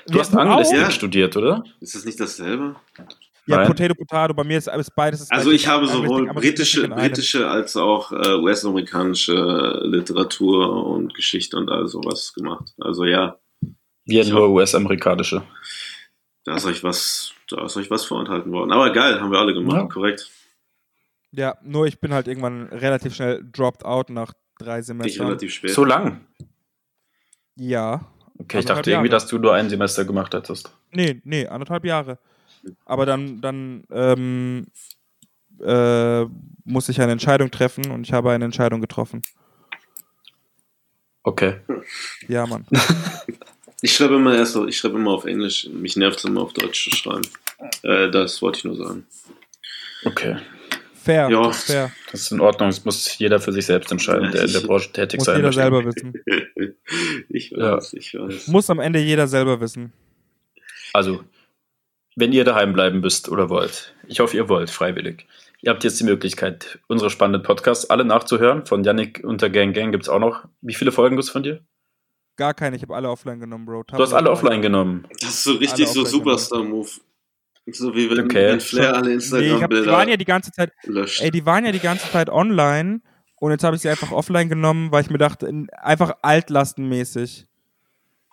Du 0.08 0.14
Wir- 0.14 0.20
hast 0.22 0.36
Anglistik 0.38 0.78
Ja. 0.80 0.92
studiert, 0.92 1.36
oder? 1.36 1.64
Ist 1.80 1.96
das 1.96 2.06
nicht 2.06 2.20
dasselbe? 2.20 2.76
Ja, 3.48 3.58
Nein. 3.58 3.68
Potato, 3.68 3.96
Potato. 3.96 4.34
Bei 4.36 4.44
mir 4.44 4.58
ist 4.60 4.70
alles 4.70 4.92
beides. 4.92 5.22
das 5.22 5.32
Also 5.32 5.50
ich 5.52 5.68
habe 5.68 5.88
sowohl 5.88 6.28
britische, 6.34 6.88
britische 6.88 7.48
als 7.50 7.76
auch 7.76 8.12
äh, 8.12 8.36
US-amerikanische 8.36 9.82
Literatur 9.84 10.86
und 10.86 11.14
Geschichte 11.16 11.58
und 11.58 11.70
all 11.70 11.88
sowas 11.88 12.34
gemacht. 12.34 12.74
Also 12.80 13.06
ja, 13.06 13.38
Ich 14.06 14.30
nur 14.30 14.50
US-amerikanische. 14.50 15.44
da 16.44 16.56
ist 16.56 16.66
euch 16.66 16.84
was, 16.84 17.34
da 17.50 17.66
ist 17.66 17.78
euch 17.78 17.90
was 17.92 18.06
vorenthalten 18.06 18.52
worden. 18.52 18.72
Aber 18.72 18.92
geil, 18.92 19.22
haben 19.22 19.32
wir 19.32 19.40
alle 19.40 19.54
gemacht, 19.54 19.76
Ja. 19.78 19.86
korrekt. 19.88 20.30
Ja, 21.32 21.58
nur 21.64 21.86
ich 21.88 22.00
bin 22.00 22.14
halt 22.14 22.28
irgendwann 22.28 22.64
relativ 22.68 23.16
schnell 23.16 23.44
dropped 23.52 23.86
out 23.86 24.10
nach 24.10 24.34
drei 24.60 24.80
Ich 24.80 24.86
Semestern. 24.88 25.28
relativ 25.28 25.54
spät. 25.54 25.72
So 25.72 25.86
lang. 25.86 26.26
Ja. 27.56 28.06
Okay, 28.38 28.60
ich 28.60 28.66
dachte 28.66 28.90
irgendwie, 28.90 29.08
Jahre. 29.08 29.10
dass 29.10 29.28
du 29.28 29.38
nur 29.38 29.54
ein 29.54 29.70
Semester 29.70 30.04
gemacht 30.04 30.34
hättest. 30.34 30.76
Nee, 30.92 31.22
nee, 31.24 31.46
anderthalb 31.48 31.86
Jahre. 31.86 32.18
Aber 32.86 33.06
dann, 33.06 33.40
dann 33.40 33.84
ähm, 33.92 34.68
äh, 35.62 36.26
muss 36.66 36.90
ich 36.90 37.00
eine 37.02 37.12
Entscheidung 37.12 37.50
treffen 37.52 37.92
und 37.92 38.06
ich 38.08 38.14
habe 38.14 38.32
eine 38.32 38.46
Entscheidung 38.46 38.82
getroffen. 38.82 39.22
Okay. 41.24 41.62
Ja, 42.28 42.46
Mann. 42.48 42.66
Ich 43.82 43.94
schreibe 43.94 44.16
immer 44.16 44.36
erst, 44.36 44.56
auf- 44.58 44.68
ich 44.68 44.78
schreibe 44.78 44.98
immer 44.98 45.12
auf 45.12 45.26
Englisch. 45.26 45.68
Mich 45.72 45.96
nervt 45.96 46.20
es 46.20 46.26
immer 46.26 46.42
auf 46.42 46.54
Deutsch 46.54 46.84
zu 46.90 46.96
schreiben. 46.96 47.22
Äh, 47.84 48.10
das 48.12 48.42
wollte 48.42 48.60
ich 48.60 48.64
nur 48.66 48.76
sagen. 48.76 49.06
Okay. 50.06 50.38
Fair, 51.04 51.30
Ja. 51.32 51.44
das 51.48 51.58
ist 51.58 51.64
fair. 51.72 51.92
Das 52.12 52.22
ist 52.22 52.32
in 52.32 52.40
Ordnung. 52.42 52.70
Das 52.70 52.86
muss 52.86 53.18
jeder 53.18 53.40
für 53.40 53.52
sich 53.52 53.66
selbst 53.66 53.92
entscheiden, 53.92 54.32
der 54.32 54.44
in 54.46 54.52
der 54.54 54.60
Branche 54.62 54.92
tätig 54.92 55.18
Muss 55.20 55.26
sein 55.26 55.38
jeder 55.38 55.48
möchte. 55.48 55.62
selber 55.62 55.86
wissen. 55.86 56.14
ich 57.30 57.52
weiß, 57.52 57.94
ich 57.94 58.14
weiß. 58.14 58.48
Muss 58.48 58.70
am 58.70 58.80
Ende 58.80 59.00
jeder 59.00 59.28
selber 59.28 59.60
wissen. 59.62 59.92
Also, 60.94 61.24
wenn 62.16 62.34
ihr 62.34 62.44
daheim 62.44 62.74
bleiben 62.74 63.00
müsst 63.00 63.30
oder 63.30 63.50
wollt, 63.50 63.96
ich 64.08 64.20
hoffe, 64.20 64.38
ihr 64.38 64.48
wollt, 64.50 64.70
freiwillig. 64.70 65.26
Ihr 65.62 65.72
habt 65.72 65.84
jetzt 65.84 66.00
die 66.00 66.04
Möglichkeit, 66.04 66.80
unsere 66.88 67.10
spannenden 67.10 67.44
Podcasts 67.44 67.90
alle 67.90 68.04
nachzuhören. 68.06 68.66
Von 68.66 68.84
Yannick 68.84 69.22
unter 69.24 69.50
Gang 69.50 69.74
Gang 69.76 69.92
gibt 69.92 70.04
es 70.04 70.10
auch 70.10 70.20
noch. 70.20 70.46
Wie 70.62 70.74
viele 70.74 70.92
Folgen 70.92 71.16
gibt 71.16 71.24
es 71.26 71.30
von 71.32 71.44
dir? 71.44 71.62
Gar 72.42 72.56
keine, 72.56 72.76
ich 72.76 72.82
habe 72.82 72.96
alle 72.96 73.08
offline 73.08 73.40
genommen, 73.40 73.66
Bro. 73.68 73.84
Du 73.84 73.98
hast 74.00 74.14
alle 74.14 74.32
offline 74.32 74.64
genommen. 74.64 75.06
Das 75.20 75.30
ist 75.30 75.44
so 75.44 75.52
richtig 75.52 75.86
Alle 75.86 75.94
so 75.94 76.06
Superstar-Move. 76.06 76.90
So 77.72 77.94
wie 77.96 78.10
wenn, 78.10 78.26
Okay. 78.26 78.48
wenn 78.54 78.60
Flair 78.60 78.96
alle 78.96 79.10
Nee, 79.10 79.16
ich 79.18 79.32
hab, 79.32 79.38
die 79.40 79.46
Instagram-Bilder 79.46 79.92
waren 79.92 80.10
ja 80.10 80.18
die 80.18 80.26
ganze 80.26 80.52
Zeit, 80.52 80.72
löscht. 80.86 81.22
ey, 81.22 81.30
die 81.30 81.46
waren 81.46 81.64
ja 81.66 81.72
die 81.72 81.78
ganze 81.80 82.10
Zeit 82.12 82.32
online 82.32 83.02
und 83.36 83.52
jetzt 83.52 83.64
habe 83.64 83.76
ich 83.76 83.84
sie 83.84 83.90
einfach 83.90 84.12
offline 84.12 84.50
genommen, 84.50 84.92
weil 84.92 85.04
ich 85.04 85.12
mir 85.12 85.20
dachte, 85.20 85.46
in- 85.46 85.70
einfach 85.70 86.14
altlastenmäßig. 86.24 87.46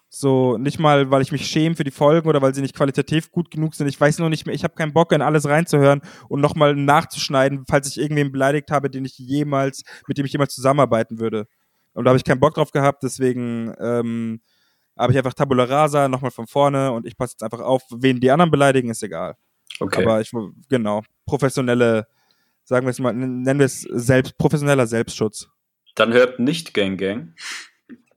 So, 0.08 0.56
nicht 0.56 0.78
mal, 0.78 1.10
weil 1.10 1.20
ich 1.20 1.30
mich 1.32 1.44
schäme 1.46 1.74
für 1.76 1.84
die 1.84 1.90
Folgen 1.90 2.30
oder 2.30 2.40
weil 2.40 2.54
sie 2.54 2.62
nicht 2.62 2.74
qualitativ 2.74 3.30
gut 3.30 3.50
genug 3.50 3.74
sind. 3.74 3.88
Ich 3.88 4.00
weiß 4.00 4.18
nur 4.20 4.30
nicht 4.30 4.46
mehr, 4.46 4.54
ich 4.54 4.64
habe 4.64 4.74
keinen 4.74 4.94
Bock, 4.94 5.12
in 5.12 5.20
alles 5.20 5.46
reinzuhören 5.46 6.00
und 6.30 6.40
nochmal 6.40 6.74
nachzuschneiden, 6.74 7.64
falls 7.68 7.88
ich 7.88 7.98
irgendwen 8.00 8.32
beleidigt 8.32 8.70
habe, 8.70 8.88
den 8.88 9.04
ich 9.04 9.18
jemals, 9.18 9.82
mit 10.06 10.16
dem 10.16 10.24
ich 10.24 10.32
jemals 10.32 10.54
zusammenarbeiten 10.54 11.18
würde. 11.20 11.46
Und 11.98 12.04
da 12.04 12.10
habe 12.10 12.16
ich 12.16 12.22
keinen 12.22 12.38
Bock 12.38 12.54
drauf 12.54 12.70
gehabt, 12.70 13.02
deswegen 13.02 13.74
ähm, 13.80 14.40
habe 14.96 15.10
ich 15.10 15.18
einfach 15.18 15.34
Tabula 15.34 15.64
Rasa 15.64 16.06
nochmal 16.06 16.30
von 16.30 16.46
vorne 16.46 16.92
und 16.92 17.04
ich 17.04 17.16
passe 17.16 17.32
jetzt 17.32 17.42
einfach 17.42 17.58
auf, 17.58 17.82
wen 17.90 18.20
die 18.20 18.30
anderen 18.30 18.52
beleidigen, 18.52 18.88
ist 18.88 19.02
egal. 19.02 19.34
Okay. 19.80 20.04
Aber 20.04 20.20
ich, 20.20 20.30
genau, 20.68 21.02
professionelle, 21.26 22.06
sagen 22.62 22.86
wir 22.86 22.90
es 22.90 23.00
mal, 23.00 23.12
nennen 23.12 23.58
wir 23.58 23.66
es 23.66 23.80
selbst, 23.80 24.38
professioneller 24.38 24.86
Selbstschutz. 24.86 25.48
Dann 25.96 26.12
hört 26.12 26.38
nicht 26.38 26.72
Gang 26.72 27.00
Gang. 27.00 27.34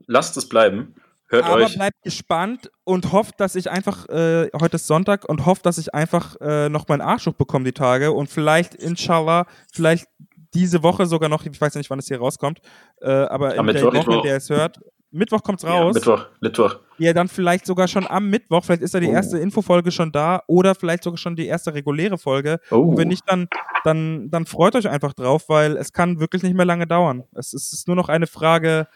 Lasst 0.06 0.38
es 0.38 0.48
bleiben. 0.48 0.94
Hört 1.30 1.46
Aber 1.46 1.64
euch. 1.64 1.74
bleibt 1.74 2.04
gespannt 2.04 2.70
und 2.84 3.12
hofft, 3.12 3.40
dass 3.40 3.56
ich 3.56 3.72
einfach, 3.72 4.08
äh, 4.10 4.52
heute 4.60 4.76
ist 4.76 4.86
Sonntag 4.86 5.28
und 5.28 5.48
hofft, 5.48 5.66
dass 5.66 5.80
ich 5.80 5.96
einfach 5.96 6.36
äh, 6.40 6.70
noch 6.70 6.88
meinen 6.88 7.02
Arsch 7.02 7.26
hochbekomme 7.26 7.66
die 7.66 7.72
Tage 7.72 8.12
und 8.12 8.30
vielleicht, 8.30 8.76
inshallah, 8.76 9.48
vielleicht 9.74 10.06
diese 10.54 10.84
Woche 10.84 11.06
sogar 11.06 11.30
noch, 11.30 11.46
ich 11.46 11.60
weiß 11.60 11.74
ja 11.74 11.80
nicht, 11.80 11.90
wann 11.90 12.00
es 12.00 12.08
hier 12.08 12.20
rauskommt, 12.20 12.60
äh, 13.02 13.10
aber 13.10 13.58
Am 13.58 13.68
in 13.70 13.76
der 13.76 13.86
Mittwoch. 13.92 14.08
Woche, 14.08 14.16
in 14.18 14.24
der 14.24 14.38
es 14.38 14.50
hört, 14.50 14.80
Mittwoch 15.14 15.44
kommt's 15.44 15.64
Ja, 15.64 15.72
raus. 15.72 15.94
Mittwoch, 15.96 16.26
Mittwoch. 16.40 16.76
Ja, 16.98 17.12
dann 17.14 17.28
vielleicht 17.28 17.66
sogar 17.66 17.88
schon 17.90 18.08
am 18.08 18.30
Mittwoch, 18.30 18.64
vielleicht 18.64 18.82
ist 18.82 18.94
da 18.94 19.00
die 19.02 19.08
Oh. 19.10 19.12
erste 19.14 19.38
Infofolge 19.40 19.92
schon 19.92 20.12
da 20.14 20.42
oder 20.48 20.74
vielleicht 20.74 21.04
sogar 21.04 21.18
schon 21.18 21.36
die 21.36 21.48
erste 21.48 21.74
reguläre 21.74 22.18
Folge. 22.18 22.60
Oh. 22.70 22.78
Und 22.78 22.98
wenn 22.98 23.10
nicht, 23.10 23.24
dann, 23.28 23.48
dann, 23.84 24.30
dann 24.30 24.46
freut 24.46 24.76
euch 24.76 24.88
einfach 24.88 25.14
drauf, 25.14 25.50
weil 25.50 25.76
es 25.76 25.92
kann 25.92 26.20
wirklich 26.22 26.44
nicht 26.44 26.56
mehr 26.56 26.66
lange 26.66 26.88
dauern. 26.88 27.24
Es 27.34 27.54
ist, 27.54 27.68
es 27.68 27.80
ist 27.80 27.88
nur 27.88 27.98
noch 27.98 28.08
eine 28.08 28.28
Frage 28.28 28.88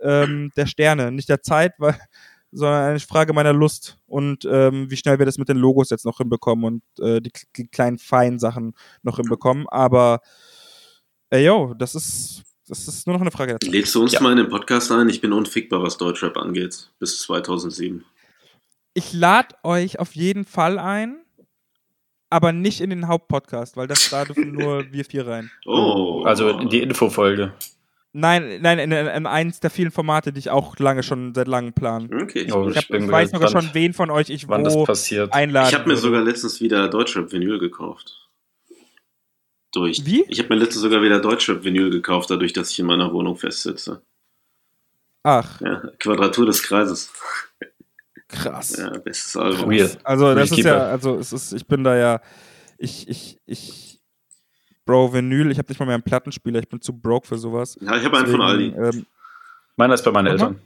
ähm, 0.00 0.52
der 0.56 0.66
Sterne, 0.66 1.10
nicht 1.10 1.28
der 1.28 1.42
Zeit, 1.42 1.72
weil, 1.78 1.96
sondern 2.52 2.84
eine 2.90 3.00
Frage 3.00 3.32
meiner 3.32 3.52
Lust 3.52 3.98
und 4.06 4.44
ähm, 4.44 4.88
wie 4.90 4.96
schnell 4.96 5.18
wir 5.18 5.26
das 5.26 5.38
mit 5.38 5.48
den 5.48 5.56
Logos 5.56 5.90
jetzt 5.90 6.04
noch 6.04 6.18
hinbekommen 6.18 6.64
und 6.64 7.04
äh, 7.04 7.20
die, 7.20 7.32
die 7.56 7.66
kleinen 7.66 7.98
feinen 7.98 8.38
Sachen 8.38 8.74
noch 9.02 9.16
hinbekommen. 9.16 9.66
Aber 9.70 10.20
ey, 11.34 11.44
yo, 11.46 11.74
das 11.76 11.94
ist, 11.94 12.42
das 12.68 12.86
ist 12.86 13.06
nur 13.06 13.14
noch 13.14 13.20
eine 13.20 13.30
Frage. 13.30 13.58
Lädst 13.64 13.94
du 13.94 14.02
uns 14.02 14.12
Ja. 14.12 14.20
mal 14.20 14.30
in 14.32 14.38
den 14.38 14.48
Podcast 14.48 14.90
ein? 14.92 15.08
Ich 15.08 15.20
bin 15.20 15.32
unfickbar, 15.32 15.82
was 15.82 15.96
Deutschrap 15.98 16.36
angeht. 16.36 16.90
Bis 17.00 17.18
2007. 17.20 18.04
Ich 18.94 19.12
lade 19.12 19.54
euch 19.64 19.98
auf 19.98 20.14
jeden 20.14 20.44
Fall 20.44 20.78
ein, 20.78 21.16
aber 22.30 22.52
nicht 22.52 22.80
in 22.80 22.90
den 22.90 23.08
Hauptpodcast, 23.08 23.76
weil 23.76 23.88
das 23.88 24.10
da 24.10 24.24
dürfen 24.24 24.52
nur 24.52 24.84
wir 24.92 25.04
vier 25.04 25.26
rein. 25.26 25.50
Oh. 25.66 26.22
Also 26.24 26.50
in 26.50 26.68
die 26.68 26.80
Infofolge. 26.82 27.52
Nein, 28.16 28.60
nein, 28.62 28.78
in, 28.78 28.92
in, 28.92 29.06
in 29.08 29.26
eins 29.26 29.58
der 29.58 29.70
vielen 29.70 29.90
Formate, 29.90 30.32
die 30.32 30.38
ich 30.38 30.48
auch 30.50 30.78
lange 30.78 31.02
schon 31.02 31.34
seit 31.34 31.48
langem 31.48 31.72
plan. 31.72 32.08
Okay. 32.14 32.48
Oh, 32.52 32.68
Ich, 32.68 32.76
hab, 32.76 32.88
ich 32.88 33.08
weiß 33.08 33.32
sogar 33.32 33.48
schon, 33.50 33.68
wen 33.72 33.92
von 33.92 34.08
euch 34.12 34.30
ich 34.30 34.46
wann 34.46 34.62
das 34.62 34.74
wo 34.74 34.84
passiert. 34.84 35.32
einladen 35.32 35.68
Ich 35.68 35.74
habe 35.74 35.84
mir 35.88 35.94
würde. 35.94 36.00
sogar 36.02 36.22
letztens 36.22 36.60
wieder 36.60 36.86
Deutschrap-Vinyl 36.88 37.58
gekauft. 37.58 38.23
Durch. 39.74 40.04
Wie? 40.06 40.24
Ich 40.28 40.38
habe 40.38 40.48
mir 40.54 40.60
letztens 40.60 40.82
sogar 40.82 41.02
wieder 41.02 41.20
Deutschrap-Vinyl 41.20 41.90
gekauft, 41.90 42.30
dadurch, 42.30 42.52
dass 42.52 42.70
ich 42.70 42.78
in 42.78 42.86
meiner 42.86 43.12
Wohnung 43.12 43.36
festsitze. 43.36 44.02
Ach, 45.22 45.60
Ja, 45.60 45.82
Quadratur 45.98 46.46
des 46.46 46.62
Kreises. 46.62 47.10
krass. 48.28 48.76
Ja, 48.76 48.90
bestes 48.98 49.36
Album. 49.36 49.68
Real. 49.70 49.90
Also 50.04 50.34
das 50.34 50.50
ist 50.50 50.58
ja, 50.58 50.78
also 50.86 51.16
es 51.18 51.32
ist, 51.32 51.52
ich 51.52 51.66
bin 51.66 51.82
da 51.82 51.96
ja, 51.96 52.20
ich, 52.78 53.08
ich, 53.08 53.38
ich, 53.46 54.00
Bro, 54.84 55.14
Vinyl, 55.14 55.50
ich 55.50 55.58
habe 55.58 55.68
nicht 55.68 55.78
mal 55.78 55.86
mehr 55.86 55.94
einen 55.94 56.02
Plattenspieler, 56.02 56.58
ich 56.60 56.68
bin 56.68 56.80
zu 56.80 56.92
broke 56.92 57.26
für 57.26 57.38
sowas. 57.38 57.76
Ja, 57.80 57.96
ich 57.96 58.04
habe 58.04 58.18
einen 58.18 58.26
von 58.26 58.42
Aldi. 58.42 58.74
Ähm, 58.76 59.06
Meiner 59.76 59.94
ist 59.94 60.04
bei 60.04 60.10
meinen? 60.12 60.26
Eltern. 60.28 60.60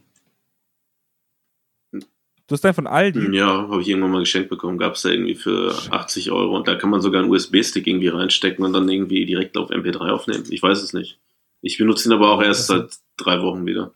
Du 2.49 2.55
hast 2.55 2.65
einen 2.65 2.75
von 2.75 2.87
Aldi? 2.87 3.37
Ja, 3.37 3.69
habe 3.69 3.81
ich 3.81 3.89
irgendwann 3.89 4.11
mal 4.11 4.21
geschenkt 4.21 4.49
bekommen. 4.49 4.79
Gab 4.79 4.95
es 4.95 5.03
da 5.03 5.11
irgendwie 5.11 5.35
für 5.35 5.75
80 5.91 6.31
Euro. 6.33 6.57
Und 6.57 6.67
da 6.67 6.75
kann 6.75 6.91
man 6.91 7.01
sogar 7.01 7.23
einen 7.23 7.31
USB-Stick 7.31 7.87
irgendwie 7.87 8.09
reinstecken 8.09 8.65
und 8.65 8.73
dann 8.73 8.89
irgendwie 8.89 9.25
direkt 9.27 9.57
auf 9.57 9.71
MP3 9.71 10.11
aufnehmen. 10.11 10.45
Ich 10.51 10.63
weiß 10.63 10.83
es 10.83 10.93
nicht. 10.93 11.19
Ich 11.61 11.79
benutze 11.79 12.09
ihn 12.09 12.13
aber 12.13 12.31
auch 12.33 12.43
erst 12.43 12.67
seit 12.67 12.91
drei 13.17 13.43
Wochen 13.43 13.67
wieder. 13.67 13.93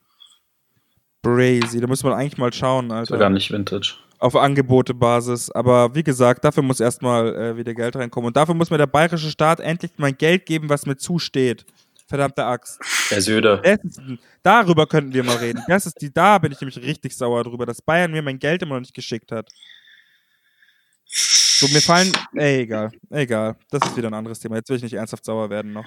Crazy, 1.25 1.81
da 1.81 1.87
muss 1.87 2.03
man 2.03 2.13
eigentlich 2.13 2.39
mal 2.39 2.53
schauen, 2.53 2.91
Alter. 2.91 3.15
Sogar 3.15 3.31
nicht 3.31 3.51
Vintage. 3.51 3.95
Auf 4.19 4.37
Angebotebasis. 4.37 5.51
Aber 5.51 5.95
wie 5.95 6.03
gesagt, 6.03 6.45
dafür 6.45 6.63
muss 6.63 6.81
erstmal 6.81 7.35
äh, 7.35 7.57
wieder 7.57 7.75
Geld 7.75 7.97
reinkommen. 7.97 8.29
Und 8.29 8.37
dafür 8.37 8.55
muss 8.55 8.71
mir 8.71 8.79
der 8.79 8.87
bayerische 8.87 9.31
Staat 9.31 9.61
endlich 9.61 9.93
mein 9.97 10.17
Geld 10.17 10.47
geben, 10.47 10.69
was 10.69 10.87
mir 10.87 10.97
zusteht. 10.97 11.65
Verdammte 12.09 12.45
Axt. 12.45 12.81
Der 13.11 13.21
Söder. 13.21 13.65
Ist, 13.65 14.01
darüber 14.43 14.87
könnten 14.87 15.13
wir 15.15 15.25
mal 15.25 15.37
reden. 15.37 15.63
Das 15.69 15.87
ist 15.87 16.01
die, 16.01 16.13
da 16.13 16.39
bin 16.39 16.53
ich 16.53 16.61
nämlich 16.61 16.77
richtig 16.79 17.17
sauer 17.17 17.45
drüber, 17.45 17.67
dass 17.67 17.81
Bayern 17.83 18.13
mir 18.13 18.23
mein 18.23 18.39
Geld 18.39 18.63
immer 18.63 18.75
noch 18.75 18.81
nicht 18.81 18.95
geschickt 18.95 19.33
hat. 19.33 19.51
So, 21.07 21.69
mir 21.69 21.81
fallen. 21.81 22.13
Ey, 22.35 22.63
egal. 22.63 22.91
Egal. 23.11 23.57
Das 23.71 23.87
ist 23.87 23.97
wieder 23.97 24.09
ein 24.09 24.15
anderes 24.15 24.41
Thema. 24.41 24.57
Jetzt 24.57 24.69
will 24.71 24.77
ich 24.77 24.83
nicht 24.83 24.95
ernsthaft 24.95 25.25
sauer 25.25 25.51
werden 25.51 25.73
noch. 25.73 25.87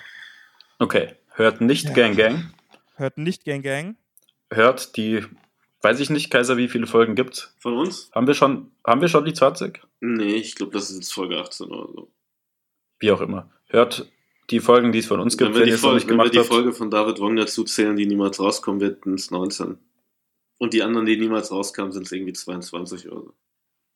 Okay. 0.80 1.16
Hört 1.34 1.62
nicht 1.62 1.86
Ja. 1.86 1.94
Gang 1.94 2.16
Gang. 2.16 2.54
Hört 2.96 3.18
nicht 3.18 3.44
Gang 3.44 3.64
Gang. 3.64 3.98
Hört 4.52 4.96
die, 4.96 5.26
weiß 5.82 6.00
ich 6.00 6.10
nicht, 6.10 6.30
Kaiser, 6.30 6.58
wie 6.58 6.70
viele 6.70 6.88
Folgen 6.88 7.16
gibt's? 7.16 7.56
Von 7.60 7.74
uns? 7.78 8.10
Haben 8.14 8.28
wir 8.28 8.36
schon, 8.36 8.72
haben 8.86 9.02
wir 9.02 9.10
schon 9.10 9.26
die 9.26 9.34
20? 9.34 9.82
Nee, 10.00 10.36
ich 10.36 10.56
glaube, 10.56 10.72
das 10.72 10.90
ist 10.90 10.96
jetzt 10.98 11.14
Folge 11.14 11.38
18 11.38 11.68
oder 11.68 11.92
so. 11.92 12.12
Wie 13.00 13.12
auch 13.12 13.22
immer. 13.22 13.50
Hört 13.68 14.10
die 14.50 14.60
Folgen, 14.60 14.92
die 14.92 15.00
es 15.00 15.08
von 15.08 15.20
uns 15.20 15.38
gibt, 15.38 15.50
Wenn 15.50 15.56
wir, 15.56 15.60
wenn 15.62 15.66
die, 15.66 15.70
ihr 15.72 15.76
es 15.76 15.82
noch 15.82 15.90
Folge, 15.90 15.96
nicht 16.00 16.10
wenn 16.10 16.18
wir 16.18 16.24
gemacht 16.30 16.46
die. 16.46 16.48
Folge 16.48 16.74
von 16.74 16.90
David 16.92 17.20
Wong 17.20 17.36
dazu 17.36 17.64
zählen, 17.64 17.96
die 17.96 18.06
niemals 18.06 18.40
rauskommen 18.40 18.80
wird, 18.82 19.04
sind 19.04 19.20
es 19.20 19.32
19. 19.32 19.78
Und 20.58 20.74
die 20.74 20.84
anderen, 20.84 21.06
die 21.06 21.18
niemals 21.18 21.52
rauskamen, 21.52 21.92
sind 21.92 22.04
es 22.06 22.12
irgendwie 22.12 22.34
22 22.34 23.12
oder 23.12 23.22
so. 23.22 23.34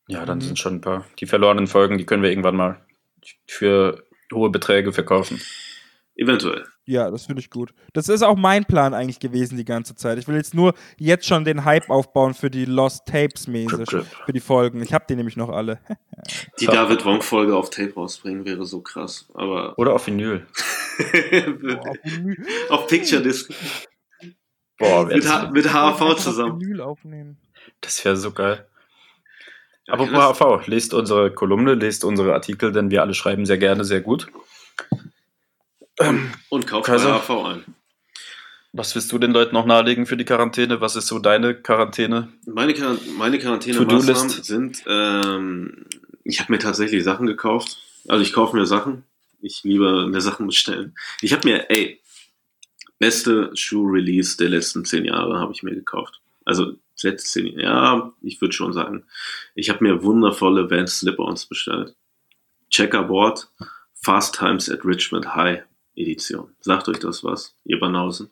Ja, 0.07 0.25
dann 0.25 0.39
Mhm. 0.39 0.41
sind 0.43 0.59
schon 0.59 0.75
ein 0.75 0.81
paar. 0.81 1.05
Die 1.19 1.25
verlorenen 1.27 1.67
Folgen, 1.67 1.97
die 1.97 2.05
können 2.05 2.23
wir 2.23 2.29
irgendwann 2.31 2.55
mal 2.57 2.81
für 3.47 4.03
hohe 4.33 4.49
Beträge 4.49 4.91
verkaufen. 4.91 5.39
Eventuell. 6.19 6.65
Ja, 6.85 7.09
das 7.09 7.27
finde 7.27 7.39
ich 7.39 7.49
gut. 7.49 7.73
Das 7.93 8.09
ist 8.09 8.23
auch 8.23 8.35
mein 8.35 8.65
Plan 8.65 8.93
eigentlich 8.93 9.21
gewesen 9.21 9.55
die 9.57 9.63
ganze 9.63 9.95
Zeit. 9.95 10.17
Ich 10.17 10.27
will 10.27 10.35
jetzt 10.35 10.53
nur 10.53 10.73
jetzt 10.97 11.25
schon 11.25 11.45
den 11.45 11.63
Hype 11.63 11.89
aufbauen 11.89 12.33
für 12.33 12.49
die 12.49 12.65
Lost 12.65 13.05
Tapes 13.05 13.47
mäßig. 13.47 13.89
Für 13.89 14.33
die 14.33 14.41
Folgen. 14.41 14.81
Ich 14.83 14.93
habe 14.93 15.05
die 15.07 15.15
nämlich 15.15 15.37
noch 15.37 15.47
alle. 15.49 15.79
Die 16.59 16.65
So. 16.65 16.71
David 16.73 17.05
Wong-Folge 17.05 17.55
auf 17.55 17.69
Tape 17.69 17.93
rausbringen 17.93 18.43
wäre 18.43 18.65
so 18.65 18.81
krass. 18.81 19.29
Aber 19.33 19.73
Oder 19.79 19.93
auf 19.93 20.07
Vinyl. 20.07 20.45
auf 22.69 22.87
Picture 22.87 23.21
Disc. 23.21 23.49
Boah, 24.77 25.05
Mit, 25.05 25.23
wär 25.23 25.31
H 25.31 25.41
das, 25.45 25.51
mit 25.53 25.73
HAV 25.73 26.15
zusammen. 26.17 26.59
Vinyl 26.59 26.81
aufnehmen. 26.81 27.37
das 27.79 28.03
wäre 28.03 28.17
so 28.17 28.31
geil. 28.31 28.67
Ja, 29.87 29.93
Aber 29.93 30.07
HV, 30.07 30.67
lest 30.67 30.93
unsere 30.93 31.31
Kolumne, 31.33 31.75
lest 31.75 32.03
unsere 32.03 32.33
Artikel, 32.33 32.73
denn 32.73 32.91
wir 32.91 33.01
alle 33.01 33.13
schreiben 33.13 33.45
sehr 33.45 33.57
gerne, 33.57 33.85
sehr 33.85 34.01
gut. 34.01 34.27
Ähm, 35.99 36.31
Und 36.49 36.67
kauft 36.67 36.85
Kaiser? 36.87 37.13
HAV 37.13 37.29
ein. 37.45 37.63
was 38.71 38.95
willst 38.95 39.11
du 39.11 39.17
den 39.17 39.31
Leuten 39.31 39.53
noch 39.53 39.65
nahelegen 39.65 40.05
für 40.05 40.17
die 40.17 40.25
Quarantäne? 40.25 40.81
Was 40.81 40.95
ist 40.95 41.07
so 41.07 41.19
deine 41.19 41.55
Quarantäne? 41.55 42.29
Meine, 42.45 42.73
Quar 42.73 42.97
meine 43.17 43.39
Quarantänemaßnahmen 43.39 44.29
sind, 44.29 44.83
ähm, 44.87 45.85
ich 46.23 46.39
habe 46.39 46.51
mir 46.51 46.59
tatsächlich 46.59 47.03
Sachen 47.03 47.27
gekauft. 47.27 47.77
Also 48.07 48.23
ich 48.23 48.33
kaufe 48.33 48.55
mir 48.55 48.65
Sachen. 48.65 49.03
Ich 49.41 49.63
liebe 49.63 50.07
mir 50.07 50.21
Sachen 50.21 50.47
bestellen. 50.47 50.95
Ich 51.21 51.33
habe 51.33 51.47
mir, 51.47 51.69
ey, 51.69 52.01
beste 52.99 53.51
Shoe-Release 53.55 54.37
der 54.37 54.49
letzten 54.49 54.85
zehn 54.85 55.05
Jahre 55.05 55.39
habe 55.39 55.53
ich 55.53 55.63
mir 55.63 55.73
gekauft. 55.73 56.21
Also 56.45 56.73
letzte 57.01 57.29
zehn 57.29 57.59
Jahre, 57.59 57.63
ja, 57.63 58.13
ich 58.21 58.41
würde 58.41 58.53
schon 58.53 58.73
sagen. 58.73 59.05
Ich 59.55 59.69
habe 59.69 59.83
mir 59.83 60.03
wundervolle 60.03 60.69
Vans 60.69 60.99
Slip-Ons 60.99 61.45
bestellt. 61.45 61.95
Checkerboard, 62.69 63.49
Fast 63.95 64.35
Times 64.35 64.69
at 64.69 64.85
Richmond 64.85 65.35
High 65.35 65.63
Edition. 65.99 66.49
Sagt 66.61 66.87
euch 66.89 66.99
das 66.99 67.23
was, 67.23 67.55
ihr 67.65 67.79
Banausen? 67.79 68.29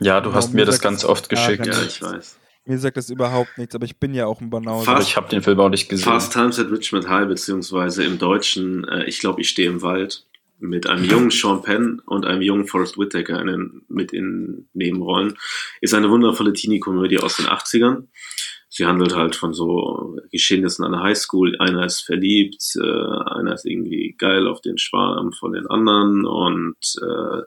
Ja, 0.00 0.20
du 0.20 0.30
Ja, 0.30 0.34
hast 0.36 0.52
mir 0.54 0.64
das 0.64 0.80
ganz 0.80 1.04
oft 1.04 1.28
geschickt. 1.28 1.66
Ja, 1.66 1.82
ich 1.82 2.02
weiß. 2.02 2.38
Mir 2.66 2.78
sagt 2.78 2.96
das 2.98 3.08
überhaupt 3.08 3.56
nichts, 3.56 3.74
aber 3.74 3.86
ich 3.86 3.96
bin 3.98 4.12
ja 4.12 4.26
auch 4.26 4.40
ein 4.42 4.50
Banause. 4.50 4.86
Aber 4.88 4.98
Fast- 4.98 5.08
ich 5.08 5.16
habe 5.16 5.28
den 5.30 5.42
Film 5.42 5.58
auch 5.60 5.70
nicht 5.70 5.88
gesehen. 5.88 6.04
Fast 6.04 6.32
Times 6.34 6.58
at 6.58 6.70
Richmond 6.70 7.08
High, 7.08 7.26
beziehungsweise 7.26 8.04
im 8.04 8.18
Deutschen, 8.18 8.86
äh, 8.88 9.04
ich 9.04 9.20
glaube, 9.20 9.40
ich 9.40 9.48
stehe 9.48 9.68
im 9.70 9.80
Wald, 9.80 10.24
mit 10.58 10.86
einem 10.86 11.04
jungen 11.10 11.30
Sean 11.30 11.62
Penn 11.62 12.02
und 12.04 12.26
einem 12.26 12.42
jungen 12.42 12.66
Forrest 12.66 12.98
Whitaker 12.98 13.40
in 13.40 13.46
den, 13.46 13.82
mit 13.88 14.12
in 14.12 14.68
Nebenrollen, 14.74 15.38
ist 15.80 15.94
eine 15.94 16.10
wundervolle 16.10 16.52
Teenie-Komödie 16.52 17.18
aus 17.18 17.36
den 17.38 17.46
80ern. 17.46 18.04
Sie 18.68 18.86
handelt 18.86 19.16
halt 19.16 19.34
von 19.34 19.54
so 19.54 20.16
Geschehnissen 20.30 20.84
an 20.84 20.92
der 20.92 21.02
Highschool. 21.02 21.56
Einer 21.58 21.86
ist 21.86 22.02
verliebt, 22.02 22.62
äh, 22.76 22.80
einer 22.82 23.54
ist 23.54 23.64
irgendwie 23.64 24.14
geil 24.18 24.46
auf 24.46 24.60
den 24.60 24.78
Schwarm 24.78 25.32
von 25.32 25.52
den 25.52 25.66
anderen 25.66 26.26
und 26.26 26.76
äh, 27.02 27.42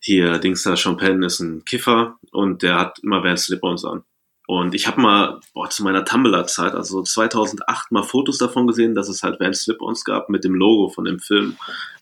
hier 0.00 0.38
Dings 0.38 0.62
da, 0.64 0.74
Penn 0.74 1.22
ist 1.22 1.40
ein 1.40 1.64
Kiffer 1.64 2.18
und 2.30 2.62
der 2.62 2.78
hat 2.78 2.98
immer 3.02 3.22
Vans 3.24 3.44
Slip-Ons 3.44 3.84
an. 3.84 4.04
Und 4.46 4.74
ich 4.74 4.86
habe 4.86 5.00
mal 5.00 5.40
boah, 5.54 5.70
zu 5.70 5.82
meiner 5.82 6.04
Tumblr-Zeit, 6.04 6.74
also 6.74 7.02
2008, 7.02 7.90
mal 7.90 8.02
Fotos 8.02 8.36
davon 8.36 8.66
gesehen, 8.66 8.94
dass 8.94 9.08
es 9.08 9.22
halt 9.22 9.40
Vans 9.40 9.62
Slip-Ons 9.62 10.04
gab 10.04 10.28
mit 10.28 10.44
dem 10.44 10.54
Logo 10.54 10.90
von 10.90 11.06
dem 11.06 11.20
Film 11.20 11.56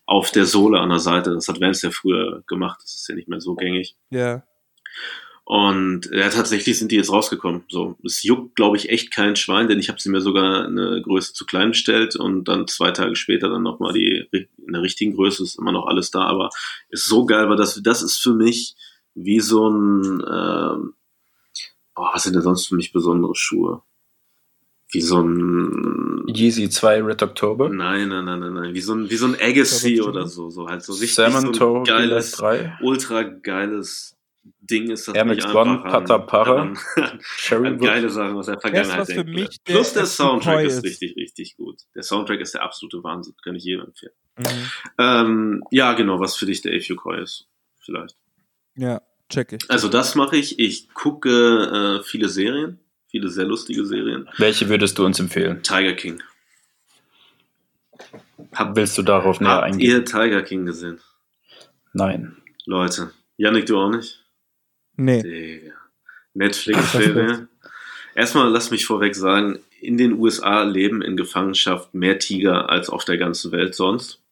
auf 0.05 0.31
der 0.31 0.45
Sohle 0.45 0.81
an 0.81 0.89
der 0.89 0.99
Seite. 0.99 1.33
Das 1.33 1.47
hat 1.47 1.61
Vans 1.61 1.81
ja 1.81 1.91
früher 1.91 2.43
gemacht, 2.47 2.81
das 2.83 2.95
ist 2.95 3.07
ja 3.07 3.15
nicht 3.15 3.29
mehr 3.29 3.39
so 3.39 3.55
gängig. 3.55 3.95
Ja. 4.09 4.43
Und 5.45 6.09
ja, 6.13 6.29
tatsächlich 6.29 6.79
sind 6.79 6.91
die 6.91 6.95
jetzt 6.95 7.11
rausgekommen. 7.11 7.63
So, 7.67 7.97
es 8.05 8.23
juckt, 8.23 8.55
glaube 8.55 8.77
ich, 8.77 8.89
echt 8.89 9.13
kein 9.13 9.35
Schwein, 9.35 9.67
denn 9.67 9.77
ich 9.77 9.89
habe 9.89 9.99
sie 9.99 10.09
mir 10.09 10.21
sogar 10.21 10.65
eine 10.65 11.01
Größe 11.01 11.33
zu 11.33 11.45
klein 11.45 11.71
bestellt 11.71 12.15
und 12.15 12.47
dann 12.47 12.67
zwei 12.67 12.91
Tage 12.91 13.17
später 13.17 13.49
dann 13.49 13.63
nochmal 13.63 13.93
die 13.93 14.25
in 14.31 14.71
der 14.71 14.81
richtigen 14.81 15.15
Größe 15.15 15.43
ist 15.43 15.59
immer 15.59 15.73
noch 15.73 15.85
alles 15.85 16.11
da, 16.11 16.21
aber 16.21 16.49
ist 16.89 17.07
so 17.07 17.25
geil, 17.25 17.49
weil 17.49 17.57
das 17.57 17.81
das 17.83 18.01
ist 18.01 18.21
für 18.21 18.33
mich 18.33 18.75
wie 19.15 19.41
so 19.41 19.69
ein 19.69 20.23
ähm, 20.25 20.93
boah, 21.93 22.11
was 22.13 22.23
sind 22.23 22.35
denn 22.35 22.41
sonst 22.41 22.67
für 22.67 22.75
mich 22.75 22.93
besondere 22.93 23.35
Schuhe? 23.35 23.81
Wie 24.91 25.01
so 25.01 25.21
ein 25.21 26.25
Yeezy 26.27 26.69
2 26.69 27.03
Red 27.03 27.23
October. 27.23 27.67
Nein, 27.67 28.09
nein, 28.09 28.25
nein, 28.25 28.39
nein, 28.39 28.53
nein. 28.53 28.73
Wie 28.75 28.81
so 28.81 28.93
ein, 28.93 29.09
wie 29.09 29.15
so 29.15 29.25
ein 29.25 29.35
Agassi 29.41 30.01
oder 30.01 30.27
so. 30.27 30.51
So 30.51 30.67
halt 30.67 30.83
so 30.83 30.93
richtig 30.93 31.15
Salmon 31.15 31.53
so 31.53 31.77
ein 31.77 31.83
geiles, 31.83 32.31
3. 32.33 32.77
ultra 32.81 33.23
geiles 33.23 34.12
Ding 34.65 34.89
ist 34.91 35.07
das 35.07 35.15
Air 35.15 35.25
nicht 35.25 35.43
Max 35.43 35.45
einfach 35.47 35.61
One, 35.61 35.83
an- 35.83 35.91
Patapara, 35.91 36.61
an 36.61 36.77
geile 37.79 38.09
Sachen 38.09 38.35
aus 38.37 38.45
der 38.45 38.59
Vergangenheit 38.59 38.99
was 38.99 39.09
für 39.09 39.15
denken. 39.25 39.33
mich 39.33 39.61
der 39.63 39.73
Plus 39.73 39.93
der 39.93 40.05
Soundtrack 40.05 40.65
ist 40.65 40.77
ist. 40.77 40.83
richtig, 40.85 41.15
richtig 41.17 41.57
gut. 41.57 41.81
Der 41.95 42.03
Soundtrack 42.03 42.39
ist 42.39 42.53
der 42.53 42.63
absolute 42.63 43.03
Wahnsinn. 43.03 43.33
Kann 43.43 43.55
ich 43.55 43.63
jedem 43.65 43.85
empfehlen. 43.85 44.13
Mhm. 44.37 44.71
Ähm, 44.97 45.63
ja, 45.71 45.93
genau, 45.93 46.19
was 46.19 46.35
für 46.37 46.45
dich 46.45 46.61
der 46.61 46.75
AFU 46.77 46.95
Koi 46.95 47.21
ist. 47.21 47.47
Vielleicht. 47.81 48.15
Ja, 48.75 49.01
check 49.29 49.51
ich. 49.53 49.69
Also 49.69 49.89
das 49.89 50.15
mache 50.15 50.37
ich. 50.37 50.57
Ich 50.59 50.93
gucke 50.93 51.99
äh, 51.99 52.03
viele 52.03 52.29
Serien. 52.29 52.79
Viele 53.07 53.29
sehr 53.29 53.45
lustige 53.45 53.85
Serien. 53.85 54.27
Welche 54.37 54.69
würdest 54.69 54.97
du 54.97 55.05
uns 55.05 55.19
empfehlen? 55.19 55.61
Tiger 55.61 55.93
King. 55.93 56.23
Hab, 58.53 58.75
Willst 58.75 58.97
du 58.97 59.03
darauf 59.03 59.39
näher 59.39 59.49
habt 59.51 59.63
eingehen? 59.65 59.89
ihr 59.89 60.05
Tiger 60.05 60.41
King 60.41 60.65
gesehen? 60.65 60.99
Nein. 61.93 62.37
Leute. 62.65 63.11
Yannick, 63.37 63.65
du 63.65 63.77
auch 63.77 63.89
nicht? 63.89 64.22
Nee. 64.95 65.71
Netflix-Filme. 66.33 67.47
Erstmal 68.15 68.49
lass 68.49 68.71
mich 68.71 68.85
vorweg 68.85 69.15
sagen, 69.15 69.59
in 69.81 69.97
den 69.97 70.13
USA 70.13 70.63
leben 70.63 71.01
in 71.01 71.17
Gefangenschaft 71.17 71.93
mehr 71.93 72.19
Tiger 72.19 72.69
als 72.69 72.89
auf 72.89 73.05
der 73.05 73.17
ganzen 73.17 73.51
Welt 73.51 73.75
sonst. 73.75 74.22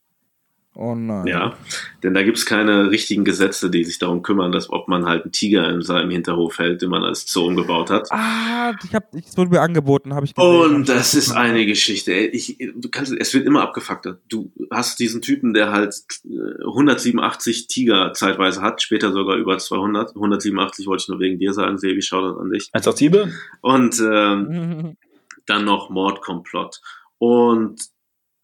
Oh 0.73 0.95
nein. 0.95 1.27
Ja, 1.27 1.57
denn 2.01 2.13
da 2.13 2.23
gibt's 2.23 2.45
keine 2.45 2.91
richtigen 2.91 3.25
Gesetze, 3.25 3.69
die 3.69 3.83
sich 3.83 3.99
darum 3.99 4.23
kümmern, 4.23 4.53
dass 4.53 4.69
ob 4.69 4.87
man 4.87 5.05
halt 5.05 5.23
einen 5.23 5.33
Tiger 5.33 5.69
in 5.69 5.81
seinem 5.81 6.09
Hinterhof 6.11 6.59
hält, 6.59 6.81
den 6.81 6.89
man 6.89 7.03
als 7.03 7.29
Zoo 7.29 7.47
umgebaut 7.47 7.89
hat. 7.89 8.09
Ah, 8.09 8.73
ich 8.81 8.95
hab, 8.95 9.13
es 9.13 9.35
wurde 9.37 9.51
mir 9.51 9.61
angeboten, 9.61 10.13
habe 10.13 10.25
ich 10.25 10.33
gesehen. 10.33 10.75
Und 10.75 10.87
das 10.87 11.13
ist 11.13 11.31
eine 11.31 11.65
Geschichte. 11.65 12.13
ey. 12.13 12.27
Ich, 12.27 12.57
du 12.57 12.89
kannst, 12.89 13.11
es 13.11 13.33
wird 13.33 13.45
immer 13.45 13.61
abgefuckter. 13.63 14.19
Du 14.29 14.49
hast 14.71 14.99
diesen 14.99 15.21
Typen, 15.21 15.53
der 15.53 15.71
halt 15.71 15.93
äh, 16.23 16.63
187 16.65 17.67
Tiger 17.67 18.13
zeitweise 18.13 18.61
hat, 18.61 18.81
später 18.81 19.11
sogar 19.11 19.35
über 19.35 19.57
200. 19.57 20.15
187 20.15 20.87
wollte 20.87 21.01
ich 21.01 21.09
nur 21.09 21.19
wegen 21.19 21.37
dir 21.37 21.51
sagen, 21.51 21.79
Sebi, 21.79 22.01
schau 22.01 22.21
das 22.21 22.37
an 22.37 22.49
dich. 22.49 22.69
187? 22.71 23.33
Und 23.59 23.99
ähm, 23.99 24.95
dann 25.45 25.65
noch 25.65 25.89
Mordkomplott 25.89 26.79
und 27.17 27.81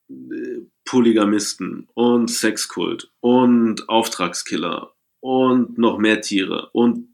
äh, 0.10 0.68
Polygamisten 0.88 1.88
und 1.94 2.30
Sexkult 2.30 3.12
und 3.20 3.88
Auftragskiller 3.90 4.94
und 5.20 5.78
noch 5.78 5.98
mehr 5.98 6.22
Tiere 6.22 6.70
und 6.72 7.10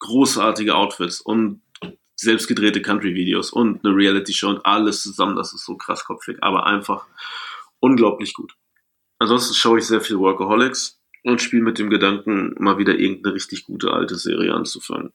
großartige 0.00 0.74
Outfits 0.74 1.20
und 1.20 1.60
selbstgedrehte 2.16 2.82
Country-Videos 2.82 3.50
und 3.50 3.84
eine 3.84 3.94
Reality-Show 3.94 4.48
und 4.48 4.66
alles 4.66 5.02
zusammen. 5.02 5.36
Das 5.36 5.52
ist 5.52 5.64
so 5.64 5.76
krass 5.76 6.04
kopfig, 6.04 6.38
aber 6.40 6.66
einfach 6.66 7.06
unglaublich 7.78 8.34
gut. 8.34 8.54
Ansonsten 9.18 9.54
schaue 9.54 9.78
ich 9.78 9.86
sehr 9.86 10.00
viel 10.00 10.18
Workaholics 10.18 10.98
und 11.22 11.42
spiele 11.42 11.62
mit 11.62 11.78
dem 11.78 11.90
Gedanken, 11.90 12.54
mal 12.58 12.78
wieder 12.78 12.98
irgendeine 12.98 13.34
richtig 13.34 13.64
gute 13.64 13.92
alte 13.92 14.16
Serie 14.16 14.54
anzufangen. 14.54 15.12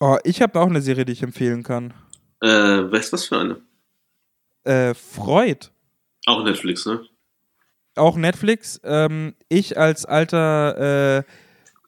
Oh, 0.00 0.18
ich 0.24 0.42
habe 0.42 0.60
auch 0.60 0.68
eine 0.68 0.82
Serie, 0.82 1.06
die 1.06 1.12
ich 1.12 1.22
empfehlen 1.22 1.62
kann. 1.62 1.94
Äh, 2.40 2.48
weißt 2.92 3.10
du 3.10 3.14
was 3.14 3.24
für 3.24 3.38
eine? 3.38 3.62
Äh, 4.64 4.92
Freud. 4.92 5.70
Auch 6.26 6.44
Netflix, 6.44 6.86
ne? 6.86 7.04
Auch 7.96 8.16
Netflix. 8.16 8.80
Ähm, 8.82 9.34
ich 9.48 9.78
als 9.78 10.04
alter 10.04 11.22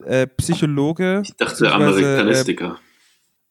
äh, 0.01 0.23
äh, 0.23 0.27
Psychologe. 0.27 1.23
Ich 1.25 1.35
dachte 1.37 1.73
Amerikanistiker. 1.73 2.79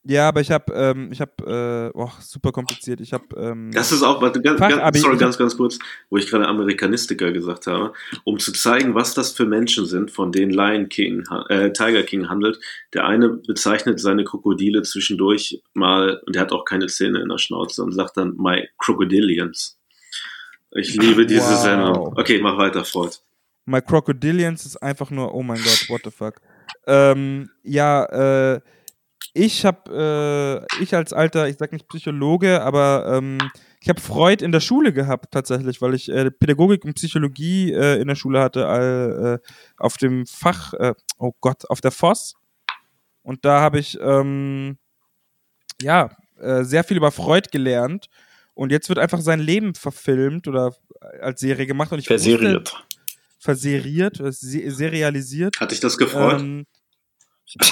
Ja, 0.08 0.28
aber 0.28 0.40
ich 0.40 0.52
habe, 0.52 0.72
ähm, 0.72 1.08
ich 1.10 1.20
habe, 1.20 1.90
äh, 1.92 1.98
oh, 1.98 2.10
super 2.20 2.52
kompliziert. 2.52 3.00
Ich 3.00 3.12
habe. 3.12 3.24
Ähm, 3.36 3.72
Das 3.72 3.90
ist 3.90 4.04
auch, 4.04 4.22
warte, 4.22 4.40
ganz, 4.40 4.60
ganz, 4.60 5.00
sorry, 5.00 5.16
ganz, 5.16 5.36
ganz 5.36 5.56
kurz, 5.56 5.80
wo 6.10 6.16
ich 6.16 6.30
gerade 6.30 6.46
Amerikanistiker 6.46 7.32
gesagt 7.32 7.66
habe, 7.66 7.92
um 8.22 8.38
zu 8.38 8.52
zeigen, 8.52 8.94
was 8.94 9.14
das 9.14 9.32
für 9.32 9.46
Menschen 9.46 9.84
sind, 9.84 10.12
von 10.12 10.30
denen 10.30 10.52
Lion 10.52 10.88
King, 10.88 11.24
äh, 11.48 11.72
Tiger 11.72 12.04
King 12.04 12.28
handelt. 12.28 12.60
Der 12.94 13.04
eine 13.04 13.30
bezeichnet 13.30 13.98
seine 13.98 14.22
Krokodile 14.22 14.82
zwischendurch 14.82 15.60
mal, 15.74 16.22
und 16.24 16.36
der 16.36 16.42
hat 16.42 16.52
auch 16.52 16.64
keine 16.64 16.86
Zähne 16.86 17.20
in 17.20 17.28
der 17.28 17.38
Schnauze 17.38 17.82
und 17.82 17.90
sagt 17.90 18.16
dann, 18.16 18.36
my 18.36 18.68
Crocodilians. 18.78 19.75
Ich 20.78 20.94
liebe 20.94 21.26
diese 21.26 21.52
Wow. 21.52 21.62
Sendung. 21.62 22.18
Okay, 22.18 22.40
mach 22.40 22.58
weiter, 22.58 22.84
Freud. 22.84 23.16
My 23.64 23.80
Crocodilians 23.80 24.64
ist 24.64 24.76
einfach 24.76 25.10
nur, 25.10 25.34
oh 25.34 25.42
mein 25.42 25.58
Gott, 25.58 25.86
what 25.88 26.02
the 26.04 26.10
fuck. 26.10 26.40
Ähm, 26.86 27.50
ja, 27.62 28.04
äh, 28.54 28.60
ich 29.34 29.64
habe, 29.66 30.66
äh, 30.78 30.82
ich 30.82 30.94
als 30.94 31.12
alter, 31.12 31.48
ich 31.48 31.56
sag 31.58 31.72
nicht 31.72 31.88
Psychologe, 31.88 32.62
aber 32.62 33.06
ähm, 33.16 33.38
ich 33.80 33.88
habe 33.88 34.00
Freud 34.00 34.44
in 34.44 34.52
der 34.52 34.60
Schule 34.60 34.92
gehabt 34.92 35.32
tatsächlich, 35.32 35.82
weil 35.82 35.94
ich 35.94 36.08
äh, 36.08 36.30
Pädagogik 36.30 36.84
und 36.84 36.94
Psychologie 36.94 37.72
äh, 37.72 38.00
in 38.00 38.08
der 38.08 38.14
Schule 38.14 38.40
hatte, 38.40 38.66
all, 38.66 39.40
äh, 39.42 39.48
auf 39.78 39.96
dem 39.96 40.26
Fach, 40.26 40.72
äh, 40.74 40.94
oh 41.18 41.32
Gott, 41.40 41.68
auf 41.68 41.80
der 41.80 41.90
FOS. 41.90 42.34
Und 43.22 43.44
da 43.44 43.60
habe 43.60 43.78
ich, 43.78 43.98
ähm, 44.00 44.78
ja, 45.80 46.10
sehr 46.38 46.84
viel 46.84 46.98
über 46.98 47.10
Freud 47.10 47.48
gelernt. 47.50 48.08
Und 48.56 48.72
jetzt 48.72 48.88
wird 48.88 48.98
einfach 48.98 49.20
sein 49.20 49.38
Leben 49.38 49.74
verfilmt 49.74 50.48
oder 50.48 50.74
als 51.20 51.40
Serie 51.40 51.66
gemacht. 51.66 51.92
Und 51.92 51.98
ich 52.00 52.08
wusste- 52.10 52.30
Verseriert. 52.30 52.84
verseriert, 53.38 54.18
äh, 54.18 54.32
se 54.32 54.70
serialisiert. 54.70 55.60
Hat 55.60 55.70
dich 55.70 55.78
das 55.80 55.96
gefreut? 55.98 56.40
Ähm, 56.40 56.66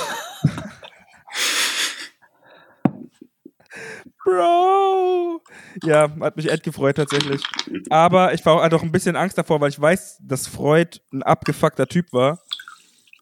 Bro! 4.25 5.43
Ja, 5.83 6.09
hat 6.21 6.37
mich 6.37 6.51
echt 6.51 6.63
gefreut 6.63 6.97
tatsächlich. 6.97 7.43
Aber 7.91 8.33
ich 8.33 8.45
war 8.47 8.55
auch 8.55 8.73
auch 8.73 8.83
ein 8.83 8.93
bisschen 8.93 9.17
Angst 9.17 9.37
davor, 9.37 9.61
weil 9.61 9.71
ich 9.71 9.81
weiß, 9.81 10.19
dass 10.23 10.47
Freud 10.47 10.99
ein 11.13 11.23
abgefuckter 11.23 11.87
Typ 11.87 12.13
war. 12.13 12.41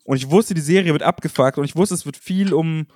Und 0.05 0.17
ich 0.17 0.31
wusste, 0.31 0.55
die 0.55 0.61
Serie 0.61 0.93
wird 0.93 1.03
abgefuckt 1.03 1.59
und 1.59 1.65
ich 1.65 1.77
wusste, 1.77 1.95
es 1.95 2.05
wird 2.07 2.17
viel 2.17 2.53
um, 2.53 2.87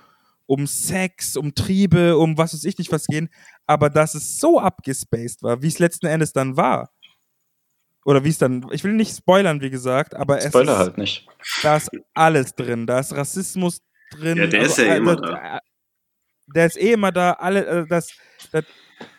um 0.47 0.65
Sex, 0.65 1.35
um 1.37 1.53
Triebe, 1.53 2.17
um 2.17 2.37
was 2.37 2.53
weiß 2.53 2.63
ich 2.63 2.77
nicht 2.77 2.91
was 2.91 3.05
gehen. 3.05 3.29
Aber 3.67 3.89
dass 3.89 4.15
es 4.15 4.39
so 4.39 4.59
abgespaced 4.59 5.43
war, 5.43 5.61
wie 5.61 5.67
es 5.67 5.77
letzten 5.79 6.07
Endes 6.07 6.33
dann 6.33 6.57
war. 6.57 6.91
Oder 8.05 8.23
wie 8.23 8.29
es 8.29 8.37
dann, 8.37 8.65
ich 8.71 8.83
will 8.85 8.93
nicht 8.93 9.15
spoilern, 9.15 9.59
wie 9.61 9.69
gesagt, 9.69 10.15
aber 10.15 10.37
es 10.37 10.45
Spoiler 10.45 10.73
ist, 10.73 10.79
halt 10.79 10.97
nicht. 10.97 11.27
da 11.61 11.75
ist 11.77 11.89
alles 12.13 12.55
drin. 12.55 12.87
Da 12.87 12.99
ist 12.99 13.13
Rassismus 13.13 13.81
drin. 14.11 14.37
Ja, 14.37 14.47
der 14.47 14.61
ist 14.61 14.77
ja 14.77 14.85
äh, 14.85 14.97
immer 14.97 15.17
da. 15.17 15.57
äh, 15.57 15.59
Der 16.55 16.65
ist 16.67 16.77
eh 16.77 16.93
immer 16.93 17.11
da. 17.11 17.33
Alle, 17.33 17.65
äh, 17.65 17.85
das, 17.87 18.09
das, 18.53 18.63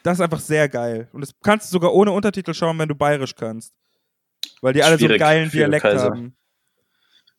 das 0.03 0.15
ist 0.15 0.21
einfach 0.23 0.41
sehr 0.41 0.67
geil. 0.71 1.07
Und 1.13 1.21
das 1.21 1.35
kannst 1.43 1.67
du 1.69 1.73
sogar 1.73 1.93
ohne 1.93 2.11
Untertitel 2.13 2.55
schauen, 2.55 2.79
wenn 2.79 2.89
du 2.89 2.95
bayerisch 2.95 3.35
kannst. 3.35 3.75
Weil 4.63 4.73
die 4.73 4.83
alle 4.83 4.93
so 4.97 5.05
einen 5.05 5.09
Schwierig 5.11 5.21
geilen 5.21 5.51
Dialekt 5.51 5.83
Kaiser. 5.83 6.05
haben. 6.07 6.35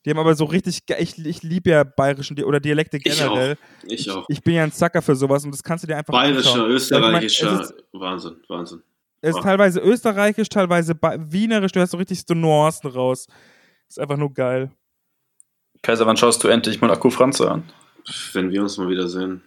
Die 0.06 0.10
haben 0.12 0.20
aber 0.20 0.34
so 0.36 0.46
richtig, 0.46 0.84
ich, 0.98 1.26
ich 1.26 1.44
liebe 1.44 1.70
ja 1.72 1.84
bayerischen 1.84 2.36
Di 2.36 2.44
oder 2.46 2.60
Dialekte 2.60 2.98
Ich 2.98 3.04
generell. 3.04 3.58
Ich 3.84 4.10
auch. 4.10 4.26
Ich 4.30 4.42
bin 4.42 4.56
ja 4.56 4.64
ein 4.64 4.72
Zacker 4.72 5.02
für 5.02 5.16
sowas 5.16 5.44
und 5.44 5.52
das 5.52 5.62
kannst 5.62 5.84
du 5.84 5.88
dir 5.88 5.98
einfach 5.98 6.14
Bayerischer, 6.14 6.52
anschauen. 6.54 6.72
österreichischer, 6.72 7.46
Ja, 7.48 7.52
ich 7.54 7.60
mein, 7.60 7.64
es 7.66 7.72
ist- 7.72 7.84
Wahnsinn, 7.92 8.36
Wahnsinn. 8.48 8.84
Es 9.22 9.36
ist 9.36 9.44
teilweise 9.44 9.82
österreichisch, 9.82 10.48
teilweise 10.48 10.96
ba- 10.96 11.18
wienerisch, 11.20 11.74
du 11.74 11.82
hast 11.82 11.92
so 11.92 11.98
richtig 11.98 12.24
so 12.26 12.34
Nuancen 12.34 12.90
raus. 12.90 13.28
Ist 13.90 14.00
einfach 14.00 14.16
nur 14.16 14.34
geil. 14.34 14.72
Kaiser, 15.82 16.06
wann 16.06 16.16
schaust 16.16 16.42
du 16.44 16.48
endlich 16.48 16.80
mal 16.80 16.90
Akku 16.92 17.10
Franze 17.10 17.52
an? 17.52 17.64
Wenn 18.34 18.50
wir 18.52 18.62
uns 18.62 18.78
mal 18.78 18.88
wieder 18.88 19.08
sehen. 19.10 19.42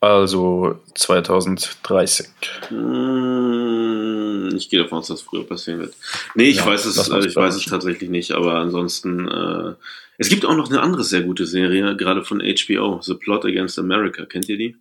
Also 0.00 0.80
2030. 0.94 2.26
Hm, 2.68 4.50
Ich 4.56 4.68
gehe 4.70 4.82
davon 4.82 4.98
aus, 4.98 5.08
dass 5.08 5.20
es 5.20 5.26
früher 5.26 5.44
passieren 5.46 5.80
wird. 5.80 5.94
Nee, 6.34 6.50
ich 6.50 6.56
Ja, 6.58 6.66
weiß 6.66 6.84
es, 6.86 7.08
uns 7.08 7.26
ich 7.26 7.34
weiß 7.36 7.56
es 7.56 7.64
tatsächlich 7.66 8.10
nicht, 8.10 8.32
aber 8.32 8.54
ansonsten, 8.54 9.28
äh, 9.28 9.74
es 10.18 10.28
gibt 10.28 10.44
auch 10.44 10.54
noch 10.56 10.68
eine 10.70 10.80
andere 10.80 11.02
sehr 11.04 11.22
gute 11.22 11.46
Serie, 11.46 11.96
gerade 11.96 12.22
von 12.24 12.40
HBO, 12.40 13.00
The 13.02 13.14
Plot 13.14 13.44
Against 13.46 13.78
America. 13.78 14.24
Kennt 14.26 14.48
ihr 14.48 14.56
die? 14.58 14.76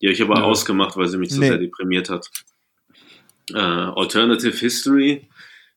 Die 0.00 0.06
habe 0.06 0.12
ich 0.14 0.22
aber 0.22 0.36
Nö. 0.36 0.42
ausgemacht, 0.42 0.96
weil 0.96 1.08
sie 1.08 1.18
mich 1.18 1.30
zu 1.30 1.40
Nee. 1.40 1.48
sehr 1.48 1.58
deprimiert 1.58 2.08
hat. 2.10 2.28
Äh, 3.52 3.58
Alternative 3.58 4.56
History. 4.56 5.26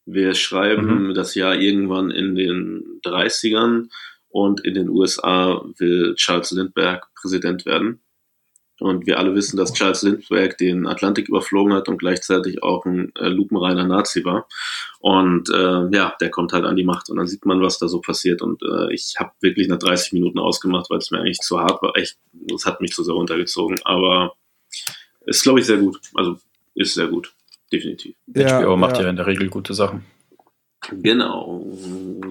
Wir 0.05 0.33
schreiben 0.35 1.07
Mhm. 1.09 1.13
das 1.13 1.35
Jahr 1.35 1.55
irgendwann 1.55 2.11
in 2.11 2.35
den 2.35 2.99
30ern 3.03 3.89
und 4.29 4.59
in 4.65 4.73
den 4.73 4.89
USA 4.89 5.63
will 5.77 6.15
Charles 6.15 6.51
Lindbergh 6.51 7.01
Präsident 7.19 7.65
werden. 7.65 8.01
Und 8.79 9.05
wir 9.05 9.19
alle 9.19 9.35
wissen, 9.35 9.57
dass 9.57 9.73
Charles 9.73 10.03
Lindbergh 10.03 10.55
den 10.57 10.87
Atlantik 10.87 11.27
überflogen 11.27 11.73
hat 11.73 11.89
und 11.89 11.97
gleichzeitig 11.97 12.63
auch 12.63 12.85
ein 12.85 13.13
äh, 13.15 13.27
lupenreiner 13.27 13.85
Nazi 13.85 14.23
war. 14.23 14.47
Und 14.99 15.49
äh, 15.49 15.89
ja, 15.95 16.15
der 16.19 16.29
kommt 16.29 16.53
halt 16.53 16.65
an 16.65 16.75
die 16.75 16.83
Macht 16.83 17.09
und 17.09 17.17
dann 17.17 17.27
sieht 17.27 17.45
man, 17.45 17.61
was 17.61 17.79
da 17.79 17.87
so 17.87 17.99
passiert. 18.01 18.41
Und 18.41 18.61
äh, 18.63 18.93
ich 18.93 19.15
habe 19.19 19.31
wirklich 19.41 19.67
nach 19.67 19.79
30 19.79 20.13
Minuten 20.13 20.39
ausgemacht, 20.39 20.89
weil 20.89 20.99
es 20.99 21.11
mir 21.11 21.19
eigentlich 21.19 21.39
zu 21.39 21.59
hart 21.59 21.81
war. 21.81 21.95
Echt, 21.95 22.17
es 22.53 22.65
hat 22.65 22.81
mich 22.81 22.93
zu 22.93 23.03
sehr 23.03 23.15
runtergezogen. 23.15 23.77
Aber 23.83 24.33
ist, 25.25 25.43
glaube 25.43 25.59
ich, 25.59 25.65
sehr 25.65 25.77
gut. 25.77 25.99
Also 26.15 26.37
ist 26.75 26.93
sehr 26.93 27.07
gut. 27.07 27.33
Definitiv. 27.71 28.15
HBO 28.27 28.77
macht 28.77 28.97
ja 28.97 29.09
in 29.09 29.15
der 29.15 29.27
Regel 29.27 29.49
gute 29.49 29.73
Sachen. 29.73 30.05
Genau, 30.91 31.65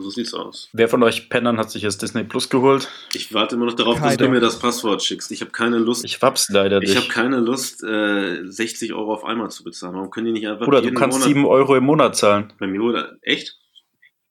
so 0.00 0.11
sieht's 0.11 0.34
aus. 0.34 0.68
Wer 0.72 0.88
von 0.88 1.02
euch 1.02 1.28
Pennern 1.30 1.59
hat 1.59 1.70
sich 1.70 1.82
jetzt 1.82 2.02
Disney 2.02 2.24
Plus 2.24 2.48
geholt? 2.48 2.88
Ich 3.14 3.32
warte 3.34 3.54
immer 3.56 3.66
noch 3.66 3.74
darauf, 3.74 3.94
dass 3.96 4.02
Keiner. 4.04 4.16
du 4.16 4.28
mir 4.28 4.40
das 4.40 4.59
Passwort 4.59 5.02
schickst. 5.02 5.30
Ich 5.30 5.40
habe 5.40 5.50
keine 5.50 5.78
Lust. 5.78 6.04
Ich 6.04 6.20
hab's 6.22 6.48
leider 6.50 6.82
Ich 6.82 6.90
habe 6.90 7.00
nicht. 7.00 7.11
keine 7.11 7.38
Lust, 7.40 7.82
äh, 7.84 8.44
60 8.44 8.92
Euro 8.94 9.12
auf 9.14 9.24
einmal 9.24 9.50
zu 9.50 9.64
bezahlen. 9.64 9.94
Warum 9.94 10.11
können 10.11 10.26
die 10.26 10.32
nicht 10.32 10.46
einfach 10.48 10.64
Bruder, 10.64 10.82
du 10.82 10.92
kannst 10.92 11.18
Monat 11.18 11.28
7 11.28 11.44
Euro 11.46 11.76
im 11.76 11.84
Monat 11.84 12.16
zahlen. 12.16 12.52
bei 12.59 12.66
mir 12.66 12.82
oder 12.82 13.16
echt? 13.22 13.56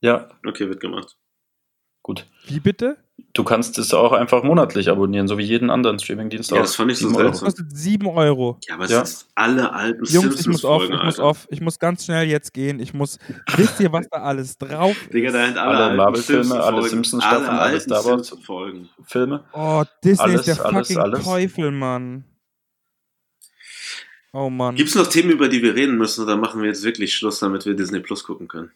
Ja, 0.02 0.30
Okay, 0.46 0.68
wird 0.70 0.80
gemacht. 0.80 1.16
Gut. 2.08 2.26
Wie 2.48 2.62
bitte? 2.62 2.98
Du 3.34 3.44
kannst 3.44 3.78
es 3.78 3.94
auch 3.94 4.14
einfach 4.14 4.44
monatlich 4.44 4.90
abonnieren, 4.90 5.28
so 5.28 5.38
wie 5.38 5.44
jeden 5.44 5.70
anderen 5.70 6.00
Streamingdienst 6.00 6.50
Ja, 6.52 6.58
auch. 6.58 6.62
das 6.62 6.76
fand 6.76 6.92
ich 6.92 6.98
so 7.00 7.08
7 7.10 7.18
Euro. 7.20 7.30
Das 7.30 7.40
seltsam. 7.40 7.64
kostet 7.66 7.78
7 7.78 8.08
Euro. 8.08 8.58
Ja, 8.68 8.76
aber 8.76 8.86
es 8.86 8.92
Ja. 8.92 9.06
sind 9.06 9.28
alle 9.36 9.74
alten 9.74 10.06
Jungs, 10.06 10.40
ich 10.40 10.48
muss 10.48 10.64
off, 10.66 10.84
ich 10.84 11.04
muss 11.04 11.20
off, 11.20 11.48
ich 11.52 11.62
muss 11.62 11.78
ganz 11.80 12.06
schnell 12.06 12.28
jetzt 12.28 12.54
gehen. 12.54 12.80
Ich 12.80 12.94
muss, 12.94 13.20
wisst 13.58 13.80
ihr, 13.80 13.92
was 13.92 14.08
da 14.10 14.20
alles 14.22 14.58
drauf 14.58 14.96
ist? 15.04 15.14
Digga, 15.14 15.32
da 15.32 15.46
sind 15.46 15.58
alle, 15.58 15.78
Alle 15.78 15.98
Marvel-Filme, 15.98 16.56
alle 16.64 16.88
Simpsons-Staffeln, 16.88 17.46
alle 17.50 17.60
alle 17.60 17.62
alten 17.74 17.80
Star 17.82 17.98
Wars. 17.98 18.06
Simpsons-Folgen. 18.28 18.90
Filme. 19.06 19.44
Oh, 19.54 19.84
Disney 20.04 20.24
Alles, 20.24 20.48
ist 20.48 20.58
der 20.58 20.66
alles, 20.66 20.88
fucking 20.88 20.98
alles. 21.04 21.24
Teufel, 21.24 21.72
Mann. 21.72 22.24
Oh 24.34 24.50
Mann. 24.50 24.76
Gibt's 24.76 24.96
noch 24.96 25.08
Themen, 25.08 25.32
über 25.32 25.48
die 25.50 25.62
wir 25.62 25.76
reden 25.76 25.98
müssen, 25.98 26.24
oder 26.24 26.38
machen 26.38 26.62
wir 26.62 26.68
jetzt 26.70 26.84
wirklich 26.84 27.14
Schluss, 27.16 27.40
damit 27.40 27.66
wir 27.66 27.76
Disney 27.76 28.00
Plus 28.00 28.24
gucken 28.24 28.48
können? 28.48 28.72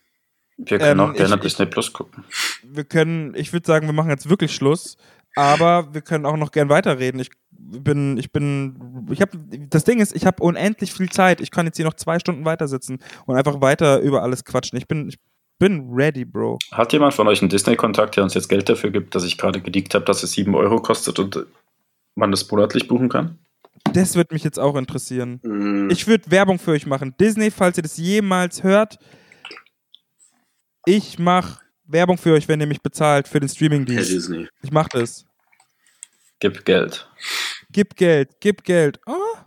Wir 0.66 0.78
können 0.80 0.99
Ähm, 0.99 1.09
auch 1.09 1.14
gerne 1.14 1.36
ich- 1.36 1.41
Disney 1.41 1.66
Plus 1.66 1.91
gucken. 1.93 2.24
Wir 2.64 2.84
können, 2.84 3.34
ich 3.36 3.51
würde 3.53 3.66
sagen, 3.68 3.88
wir 3.88 3.93
machen 3.93 4.09
jetzt 4.09 4.30
wirklich 4.30 4.53
Schluss. 4.53 4.97
Aber 5.36 5.93
wir 5.93 6.01
können 6.01 6.26
auch 6.26 6.36
noch 6.36 6.51
gern 6.51 6.68
weiterreden. 6.68 7.22
Ich 7.22 7.30
bin, 7.51 8.18
ich 8.18 8.34
bin, 8.34 9.07
ich 9.12 9.22
habe, 9.22 9.38
das 9.70 9.86
Ding 9.86 9.99
ist, 10.01 10.14
ich 10.14 10.26
habe 10.26 10.43
unendlich 10.43 10.91
viel 10.91 11.09
Zeit. 11.09 11.39
Ich 11.39 11.51
kann 11.51 11.66
jetzt 11.66 11.78
hier 11.78 11.86
noch 11.86 11.93
zwei 11.93 12.20
Stunden 12.20 12.43
weiter 12.43 12.68
sitzen 12.68 12.99
und 13.26 13.36
einfach 13.38 13.62
weiter 13.62 13.99
über 14.01 14.24
alles 14.24 14.43
quatschen. 14.43 14.78
Ich 14.78 14.88
bin, 14.89 15.07
ich 15.07 15.18
bin 15.57 15.89
ready, 15.93 16.26
Bro. 16.26 16.59
Hat 16.74 16.91
jemand 16.91 17.14
von 17.14 17.30
euch 17.30 17.41
einen 17.41 17.47
Disney-Kontakt, 17.49 18.18
der 18.18 18.24
uns 18.26 18.34
jetzt 18.34 18.49
Geld 18.49 18.68
dafür 18.68 18.89
gibt, 18.89 19.16
dass 19.16 19.24
ich 19.24 19.38
gerade 19.38 19.62
geleakt 19.62 19.95
habe, 19.95 20.03
dass 20.03 20.22
es 20.22 20.34
7 20.34 20.53
Euro 20.53 20.82
kostet 20.82 21.18
und 21.18 21.45
man 22.16 22.32
das 22.32 22.51
monatlich 22.51 22.89
buchen 22.89 23.07
kann? 23.07 23.38
Das 23.93 24.16
wird 24.16 24.34
mich 24.34 24.43
jetzt 24.43 24.59
auch 24.59 24.76
interessieren. 24.76 25.39
Hm, 25.43 25.89
Ich 25.91 26.07
würde 26.07 26.30
Werbung 26.30 26.59
für 26.59 26.72
euch 26.72 26.86
machen. 26.86 27.16
Disney, 27.22 27.51
falls 27.51 27.78
ihr 27.78 27.84
das 27.84 27.95
jemals 27.95 28.64
hört, 28.64 28.99
ich 30.86 31.20
mache 31.20 31.62
Werbung 31.86 32.18
für 32.18 32.34
euch, 32.34 32.48
wenn 32.48 32.60
ihr 32.62 32.68
mich 32.68 32.82
bezahlt 32.82 33.28
für 33.28 33.40
den 33.40 33.48
Herr 33.48 33.56
Streamingdienst. 33.56 34.12
Disney. 34.12 34.48
Ich 34.62 34.72
mach 34.72 34.88
das. 34.90 35.26
Gib 36.40 36.66
Geld. 36.66 37.08
Gib 37.72 37.96
Geld, 37.96 38.30
gib 38.40 38.64
Geld. 38.64 39.00
Oh, 39.06 39.38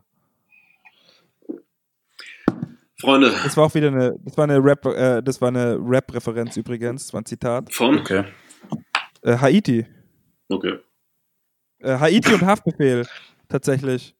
Freunde, 3.04 3.32
das 3.42 3.56
war 3.56 3.64
auch 3.64 3.74
wieder 3.74 3.88
eine, 3.88 4.16
das 4.24 4.36
war 4.36 4.44
eine 4.44 4.64
Rap, 4.64 4.86
äh, 4.86 5.22
das 5.22 5.40
war 5.40 5.48
eine 5.48 5.76
Rap-Referenz 5.78 6.56
übrigens. 6.56 7.06
Das 7.06 7.12
war 7.12 7.20
ein 7.20 7.26
Zitat. 7.26 7.72
von? 7.72 7.98
Okay. 7.98 8.24
Äh, 9.22 9.36
Haiti. 9.36 9.86
Okay. 10.48 10.78
Äh, 11.80 11.98
Haiti 11.98 12.32
und 12.32 12.42
Haftbefehl, 12.42 13.06
tatsächlich. 13.48 14.14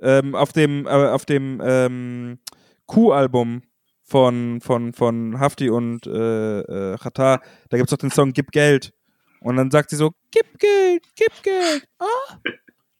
Ähm, 0.00 0.34
auf 0.34 0.52
dem, 0.52 0.86
äh, 0.86 0.90
auf 0.90 1.24
dem 1.24 1.62
ähm, 1.64 2.38
Q-Album 2.86 3.62
von, 4.06 4.60
von, 4.60 4.92
von 4.92 5.38
Hafti 5.40 5.68
und 5.68 6.06
äh, 6.06 6.60
äh, 6.60 6.96
Khatar, 6.96 7.42
da 7.68 7.76
gibt 7.76 7.90
es 7.90 7.92
auch 7.92 7.98
den 7.98 8.10
Song 8.10 8.32
Gib 8.32 8.52
Geld. 8.52 8.92
Und 9.40 9.56
dann 9.56 9.70
sagt 9.70 9.90
sie 9.90 9.96
so, 9.96 10.12
gib 10.30 10.58
Geld, 10.58 11.02
gib 11.14 11.42
Geld. 11.42 11.86
Ah, 11.98 12.38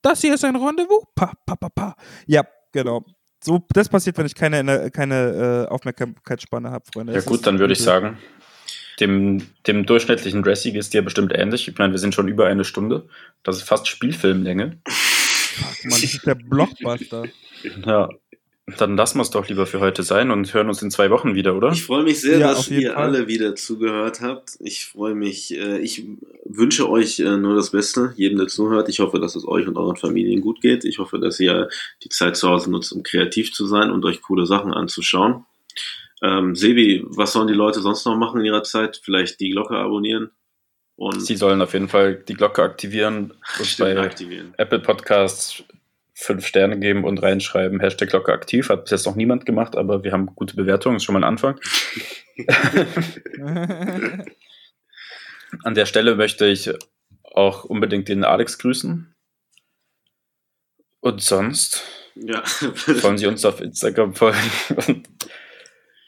das 0.02 0.20
hier 0.20 0.34
ist 0.34 0.44
ein 0.44 0.57
Rendezvous. 0.57 1.04
Pa, 1.14 1.32
pa, 1.46 1.57
pa, 1.57 1.68
pa. 1.68 1.96
Ja, 2.26 2.44
genau. 2.72 3.04
So, 3.42 3.64
das 3.72 3.88
passiert, 3.88 4.18
wenn 4.18 4.26
ich 4.26 4.34
keine, 4.34 4.90
keine 4.90 5.66
äh, 5.68 5.72
Aufmerksamkeitsspanne 5.72 6.70
habe, 6.70 6.84
Freunde. 6.92 7.12
Ja 7.12 7.18
Das 7.18 7.26
gut, 7.26 7.46
dann 7.46 7.59
würde 7.59 7.72
ich 7.72 7.80
sagen, 7.80 8.18
dem, 9.00 9.46
dem 9.66 9.86
durchschnittlichen 9.86 10.42
Dressy 10.42 10.70
ist 10.70 10.94
dir 10.94 11.02
bestimmt 11.02 11.32
ähnlich. 11.32 11.68
Ich 11.68 11.78
meine, 11.78 11.92
wir 11.92 11.98
sind 11.98 12.14
schon 12.14 12.28
über 12.28 12.46
eine 12.46 12.64
Stunde. 12.64 13.09
Das 13.42 13.57
ist 13.57 13.62
fast 13.62 13.88
Spielfilmlänge. 13.88 14.78
Fuck, 14.86 15.84
Mann, 15.84 16.00
das 16.00 16.02
ist 16.02 16.26
der 16.26 16.34
Blockbuster. 16.34 17.24
Ja, 17.84 18.09
dann 18.79 18.97
lassen 18.97 19.19
wir 19.19 19.23
es 19.23 19.31
doch 19.31 19.49
lieber 19.49 19.64
für 19.67 19.79
heute 19.79 20.03
sein 20.03 20.33
und 20.33 20.53
hören 20.53 20.69
uns 20.69 20.83
in 20.83 20.91
zwei 20.91 21.11
Wochen 21.11 21.37
wieder, 21.37 21.55
oder? 21.57 21.71
Ich 21.71 21.85
freue 21.85 22.03
mich 22.03 22.21
sehr, 22.21 22.39
Ja, 22.39 22.49
dass 22.49 22.69
ihr 22.69 22.95
Fall. 22.95 23.03
alle 23.03 23.29
wieder 23.29 23.55
zugehört 23.55 24.21
habt. 24.21 24.57
Ich 24.59 24.87
freue 24.87 25.14
mich, 25.14 25.55
äh, 25.57 25.79
ich 25.79 26.05
wünsche 26.45 26.91
euch 26.91 27.21
äh, 27.21 27.37
nur 27.37 27.55
das 27.55 27.71
Beste, 27.71 28.12
jedem, 28.17 28.39
der 28.39 28.49
zuhört. 28.49 28.89
Ich 28.89 28.99
hoffe, 28.99 29.21
dass 29.21 29.37
es 29.37 29.47
euch 29.47 29.69
und 29.69 29.77
euren 29.77 29.97
Familien 29.97 30.41
gut 30.41 30.61
geht. 30.61 30.85
Ich 30.85 30.99
hoffe, 30.99 31.21
dass 31.21 31.39
ihr 31.39 31.69
die 32.03 32.09
Zeit 32.09 32.37
zu 32.37 32.49
Hause 32.49 32.71
nutzt, 32.73 32.91
um 32.93 33.05
kreativ 33.05 33.53
zu 33.53 33.67
sein 33.67 33.91
und 33.91 34.05
euch 34.05 34.21
coole 34.21 34.47
Sachen 34.47 34.73
anzuschauen. 34.73 35.45
Ähm, 36.23 36.57
Sebi, 36.57 37.05
was 37.07 37.33
sollen 37.35 37.47
die 37.47 37.55
Leute 37.55 37.81
sonst 37.81 38.05
noch 38.05 38.17
machen 38.17 38.41
in 38.41 38.47
ihrer 38.47 38.64
Zeit? 38.64 39.01
Vielleicht 39.05 39.39
die 39.39 39.51
Glocke 39.51 39.77
abonnieren 39.77 40.31
und 40.97 41.21
Sie 41.21 41.37
sollen 41.37 41.61
auf 41.61 41.73
jeden 41.75 41.89
Fall 41.89 42.17
die 42.27 42.35
Glocke 42.35 42.62
aktivieren 42.62 43.33
und 43.59 43.67
Stimmt, 43.67 43.95
bei 43.95 44.01
aktivieren. 44.01 44.55
Apple 44.57 44.81
Podcasts 44.81 45.62
fünf 46.19 46.47
Sterne 46.47 46.79
geben 46.79 47.05
und 47.05 47.23
reinschreiben, 47.23 47.79
Hashtag 47.79 48.09
Glocke 48.09 48.33
aktiv. 48.33 48.71
Hat 48.71 48.85
bis 48.85 48.91
jetzt 48.91 49.05
noch 49.05 49.17
niemand 49.17 49.45
gemacht, 49.45 49.77
aber 49.77 50.03
wir 50.03 50.12
haben 50.12 50.27
gute 50.35 50.57
Bewertungen, 50.57 50.97
ist 50.97 51.05
schon 51.05 51.12
mal 51.12 51.21
ein 51.21 51.25
Anfang. 51.25 51.61
An 55.62 55.75
der 55.75 55.87
Stelle 55.87 56.17
möchte 56.17 56.47
ich 56.47 56.71
auch 57.23 57.64
unbedingt 57.64 58.09
den 58.09 58.25
Alex 58.25 58.59
grüßen. 58.59 59.12
Und 61.01 61.23
sonst 61.23 61.85
Ja. 62.14 62.43
sollen 62.87 63.19
Sie 63.19 63.27
uns 63.27 63.45
auf 63.45 63.61
Instagram 63.61 64.14
folgen 64.14 64.39
und 64.87 65.09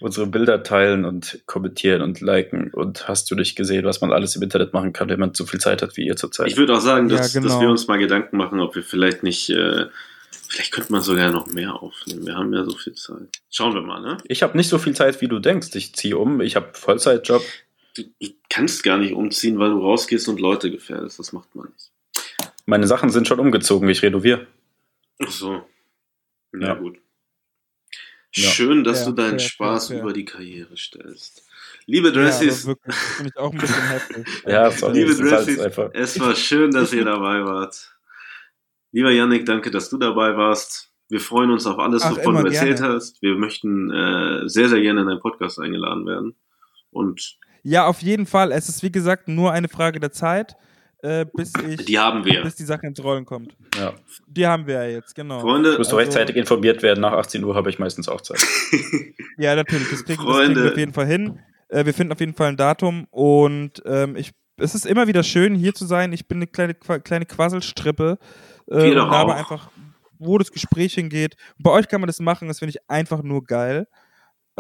unsere 0.01 0.27
Bilder 0.27 0.63
teilen 0.63 1.05
und 1.05 1.41
kommentieren 1.47 2.03
und 2.03 2.21
liken. 2.21 2.71
Und 2.73 3.09
hast 3.09 3.31
du 3.31 3.35
dich 3.35 3.57
gesehen, 3.57 3.85
was 3.85 4.01
man 4.01 4.13
alles 4.13 4.37
im 4.37 4.43
Internet 4.43 4.73
machen 4.73 4.93
kann, 4.93 5.09
wenn 5.09 5.19
man 5.21 5.35
so 5.35 5.45
viel 5.47 5.61
Zeit 5.61 5.83
hat 5.83 5.97
wie 5.97 6.07
ihr 6.07 6.17
zurzeit? 6.17 6.47
Ich 6.49 6.57
würde 6.57 6.75
auch 6.77 6.81
sagen, 6.81 7.09
dass, 7.09 7.35
Ja, 7.35 7.41
genau. 7.41 7.53
dass 7.53 7.61
wir 7.61 7.69
uns 7.69 7.87
mal 7.89 7.99
Gedanken 7.99 8.37
machen, 8.37 8.61
ob 8.61 8.75
wir 8.77 8.83
vielleicht 8.83 9.23
nicht, 9.23 9.51
äh, 9.51 9.87
vielleicht 10.49 10.73
könnte 10.73 10.93
man 10.93 11.03
sogar 11.03 11.31
noch 11.31 11.47
mehr 11.49 11.75
aufnehmen. 11.83 12.27
Wir 12.27 12.37
haben 12.37 12.53
ja 12.53 12.65
so 12.65 12.77
viel 12.77 12.95
Zeit. 12.95 13.29
Schauen 13.51 13.75
wir 13.75 13.83
mal, 13.83 14.01
ne? 14.01 14.19
Ich 14.25 14.43
habe 14.43 14.57
nicht 14.57 14.69
so 14.69 14.79
viel 14.79 14.95
Zeit, 14.95 15.21
wie 15.21 15.29
du 15.29 15.39
denkst. 15.41 15.69
Ich 15.75 15.95
ziehe 15.95 16.17
um, 16.17 16.41
ich 16.41 16.55
habe 16.57 16.69
Vollzeitjob. 16.75 17.43
Du, 17.97 18.03
du 18.21 18.29
kannst 18.49 18.85
gar 18.85 18.99
nicht 18.99 19.13
umziehen, 19.15 19.59
weil 19.59 19.71
du 19.71 19.81
rausgehst 19.81 20.29
und 20.29 20.39
Leute 20.41 20.71
gefährdest. 20.71 21.19
Das 21.19 21.33
macht 21.33 21.55
man 21.57 21.67
nicht. 21.73 21.91
Meine 22.67 22.87
Sachen 22.87 23.11
sind 23.11 23.27
schon 23.27 23.41
umgezogen, 23.41 23.89
ich 23.89 24.03
renoviere. 24.03 24.47
Ach 25.21 25.31
so. 25.31 25.63
Na 26.53 26.69
Ja. 26.69 26.75
gut. 26.75 26.99
Ja. 28.39 28.51
Schön, 28.51 28.85
dass 28.85 29.01
Ja, 29.01 29.07
du 29.07 29.13
deinen 29.13 29.39
fair, 29.39 29.49
Spaß 29.49 29.91
über 29.91 30.13
die 30.13 30.25
Karriere 30.25 30.77
stellst. 30.77 31.45
Liebe 31.87 32.09
Ja, 32.09 32.15
Dressies, 32.15 32.67
wirklich, 32.67 32.95
das 32.95 33.05
finde 33.17 33.33
ich 33.35 33.39
auch 33.41 33.53
ein 33.53 33.59
bisschen 33.59 33.89
heftig. 33.89 34.27
Ja, 34.47 34.71
sorry, 34.71 35.05
liebe 35.05 35.31
halt 35.31 35.95
es 35.95 36.21
war 36.21 36.35
schön, 36.35 36.71
dass 36.71 36.93
ihr 36.93 37.05
dabei 37.05 37.45
wart. 37.45 37.95
Lieber 38.93 39.11
Yannick, 39.11 39.47
danke, 39.47 39.71
dass 39.71 39.91
du 39.91 39.99
dabei 39.99 40.37
warst. 40.37 40.93
Wir 41.09 41.21
freuen 41.21 41.51
uns 41.51 41.67
auf 41.67 41.79
alles, 41.79 42.03
Ach, 42.03 42.17
wovon 42.17 42.37
du 42.37 42.45
erzählt 42.47 42.79
gerne. 42.79 42.95
hast. 42.95 43.21
Wir 43.23 43.35
möchten 43.37 43.91
äh, 43.91 44.49
sehr, 44.49 44.69
sehr 44.69 44.81
gerne 44.81 45.01
in 45.03 45.07
deinen 45.07 45.21
Podcast 45.21 45.59
eingeladen 45.59 46.07
werden. 46.07 46.37
Und 46.91 47.39
Ja, 47.63 47.87
auf 47.87 48.03
jeden 48.03 48.27
Fall. 48.27 48.53
Es 48.53 48.69
ist 48.69 48.83
wie 48.83 48.93
gesagt 48.93 49.29
nur 49.29 49.53
eine 49.53 49.69
Frage 49.69 50.01
der 50.01 50.13
Zeit, 50.13 50.57
äh, 51.03 51.27
bis 51.35 51.53
ich 51.69 51.85
die 51.85 51.99
haben 51.99 52.25
wir. 52.25 52.43
bis 52.43 52.57
die 52.57 52.65
Sache 52.65 52.87
ins 52.87 53.03
Rollen 53.03 53.25
kommt. 53.25 53.55
Ja. 53.79 53.93
Die 54.27 54.47
haben 54.47 54.67
wir 54.67 54.75
ja 54.75 54.85
jetzt, 54.97 55.15
genau. 55.15 55.41
Freunde, 55.41 55.73
Du 55.73 55.79
musst 55.79 55.89
Also- 55.91 55.97
rechtzeitig 55.99 56.37
informiert 56.37 56.83
werden. 56.83 57.01
Nach 57.01 57.13
18 57.13 57.43
Uhr 57.45 57.55
habe 57.55 57.71
ich 57.71 57.79
meistens 57.79 58.09
auch 58.09 58.21
Zeit. 58.21 58.45
Ja, 59.41 59.55
natürlich. 59.55 59.89
Das 59.91 60.05
kriegen, 60.05 60.17
das 60.19 60.27
kriegen 60.27 60.33
Freunde. 60.33 60.65
wir 60.65 60.73
auf 60.73 60.77
jeden 60.79 60.93
Fall 60.93 61.07
hin. 61.07 61.39
Äh, 61.69 61.85
wir 61.87 61.95
finden 61.95 62.13
auf 62.13 62.19
jeden 62.21 62.35
Fall 62.35 62.49
ein 62.49 62.57
Datum 62.57 63.07
und 63.11 63.81
ähm, 63.87 64.17
ich, 64.17 64.33
es 64.57 64.75
ist 64.75 64.85
immer 64.87 65.07
wieder 65.07 65.23
schön, 65.23 65.55
hier 65.55 65.75
zu 65.75 65.87
sein. 65.87 66.13
Ich 66.13 66.27
bin 66.27 66.39
eine 66.39 66.49
kleine, 66.49 66.75
kleine 66.75 67.25
Quasselstrippe 67.27 68.19
äh, 68.69 68.77
Wir 68.91 69.01
und 69.03 69.11
habe 69.11 69.35
einfach, 69.37 69.71
wo 70.19 70.39
das 70.39 70.51
Gespräch 70.51 70.95
hingeht. 70.95 71.37
Bei 71.59 71.71
euch 71.71 71.87
kann 71.87 72.01
man 72.01 72.09
das 72.09 72.19
machen, 72.19 72.49
das 72.49 72.59
finde 72.59 72.71
ich 72.71 72.91
einfach 72.91 73.23
nur 73.23 73.45
geil. 73.45 73.87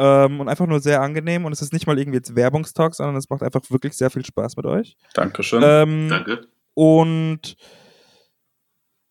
Ähm, 0.00 0.40
und 0.40 0.48
einfach 0.48 0.66
nur 0.66 0.78
sehr 0.78 1.02
angenehm. 1.02 1.44
Und 1.44 1.52
es 1.52 1.60
ist 1.60 1.72
nicht 1.72 1.88
mal 1.88 1.98
irgendwie 1.98 2.18
jetzt 2.18 2.36
Werbungstalk, 2.36 2.94
sondern 2.94 3.16
es 3.16 3.28
macht 3.28 3.42
einfach 3.42 3.62
wirklich 3.68 3.96
sehr 3.96 4.10
viel 4.10 4.24
Spaß 4.24 4.56
mit 4.56 4.64
euch. 4.64 4.96
Dankeschön. 5.14 5.60
Ähm, 5.64 6.08
danke. 6.08 6.46
Und 6.74 7.56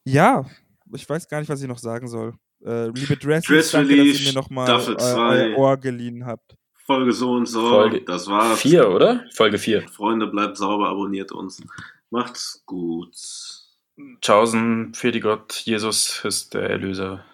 ja, 0.05 0.45
ich 0.93 1.07
weiß 1.07 1.27
gar 1.27 1.39
nicht, 1.39 1.49
was 1.49 1.61
ich 1.61 1.67
noch 1.67 1.77
sagen 1.77 2.07
soll. 2.07 2.33
Äh, 2.65 2.87
liebe 2.87 3.17
Dress, 3.17 3.43
Dress 3.43 3.71
danke, 3.71 3.89
dass 3.89 3.97
Relief, 3.97 4.21
ihr 4.21 4.27
mir 4.29 4.33
nochmal 4.33 4.69
äh, 4.69 5.55
Ohr 5.55 5.75
geliehen 5.75 6.25
habt. 6.25 6.55
Folge 6.85 7.11
so 7.11 7.33
und 7.33 7.47
so. 7.47 7.67
Folge 7.67 8.01
das 8.05 8.27
war's. 8.27 8.61
Vier, 8.61 8.89
oder? 8.89 9.25
Folge 9.33 9.57
4. 9.57 9.89
Freunde, 9.89 10.27
bleibt 10.27 10.55
sauber, 10.55 10.87
abonniert 10.87 11.33
uns. 11.33 11.61
Macht's 12.09 12.63
gut. 12.65 13.13
Tschaußen, 14.21 14.93
für 14.93 15.11
die 15.11 15.19
Gott, 15.19 15.53
Jesus 15.65 16.23
ist 16.23 16.53
der 16.53 16.69
Erlöser. 16.69 17.25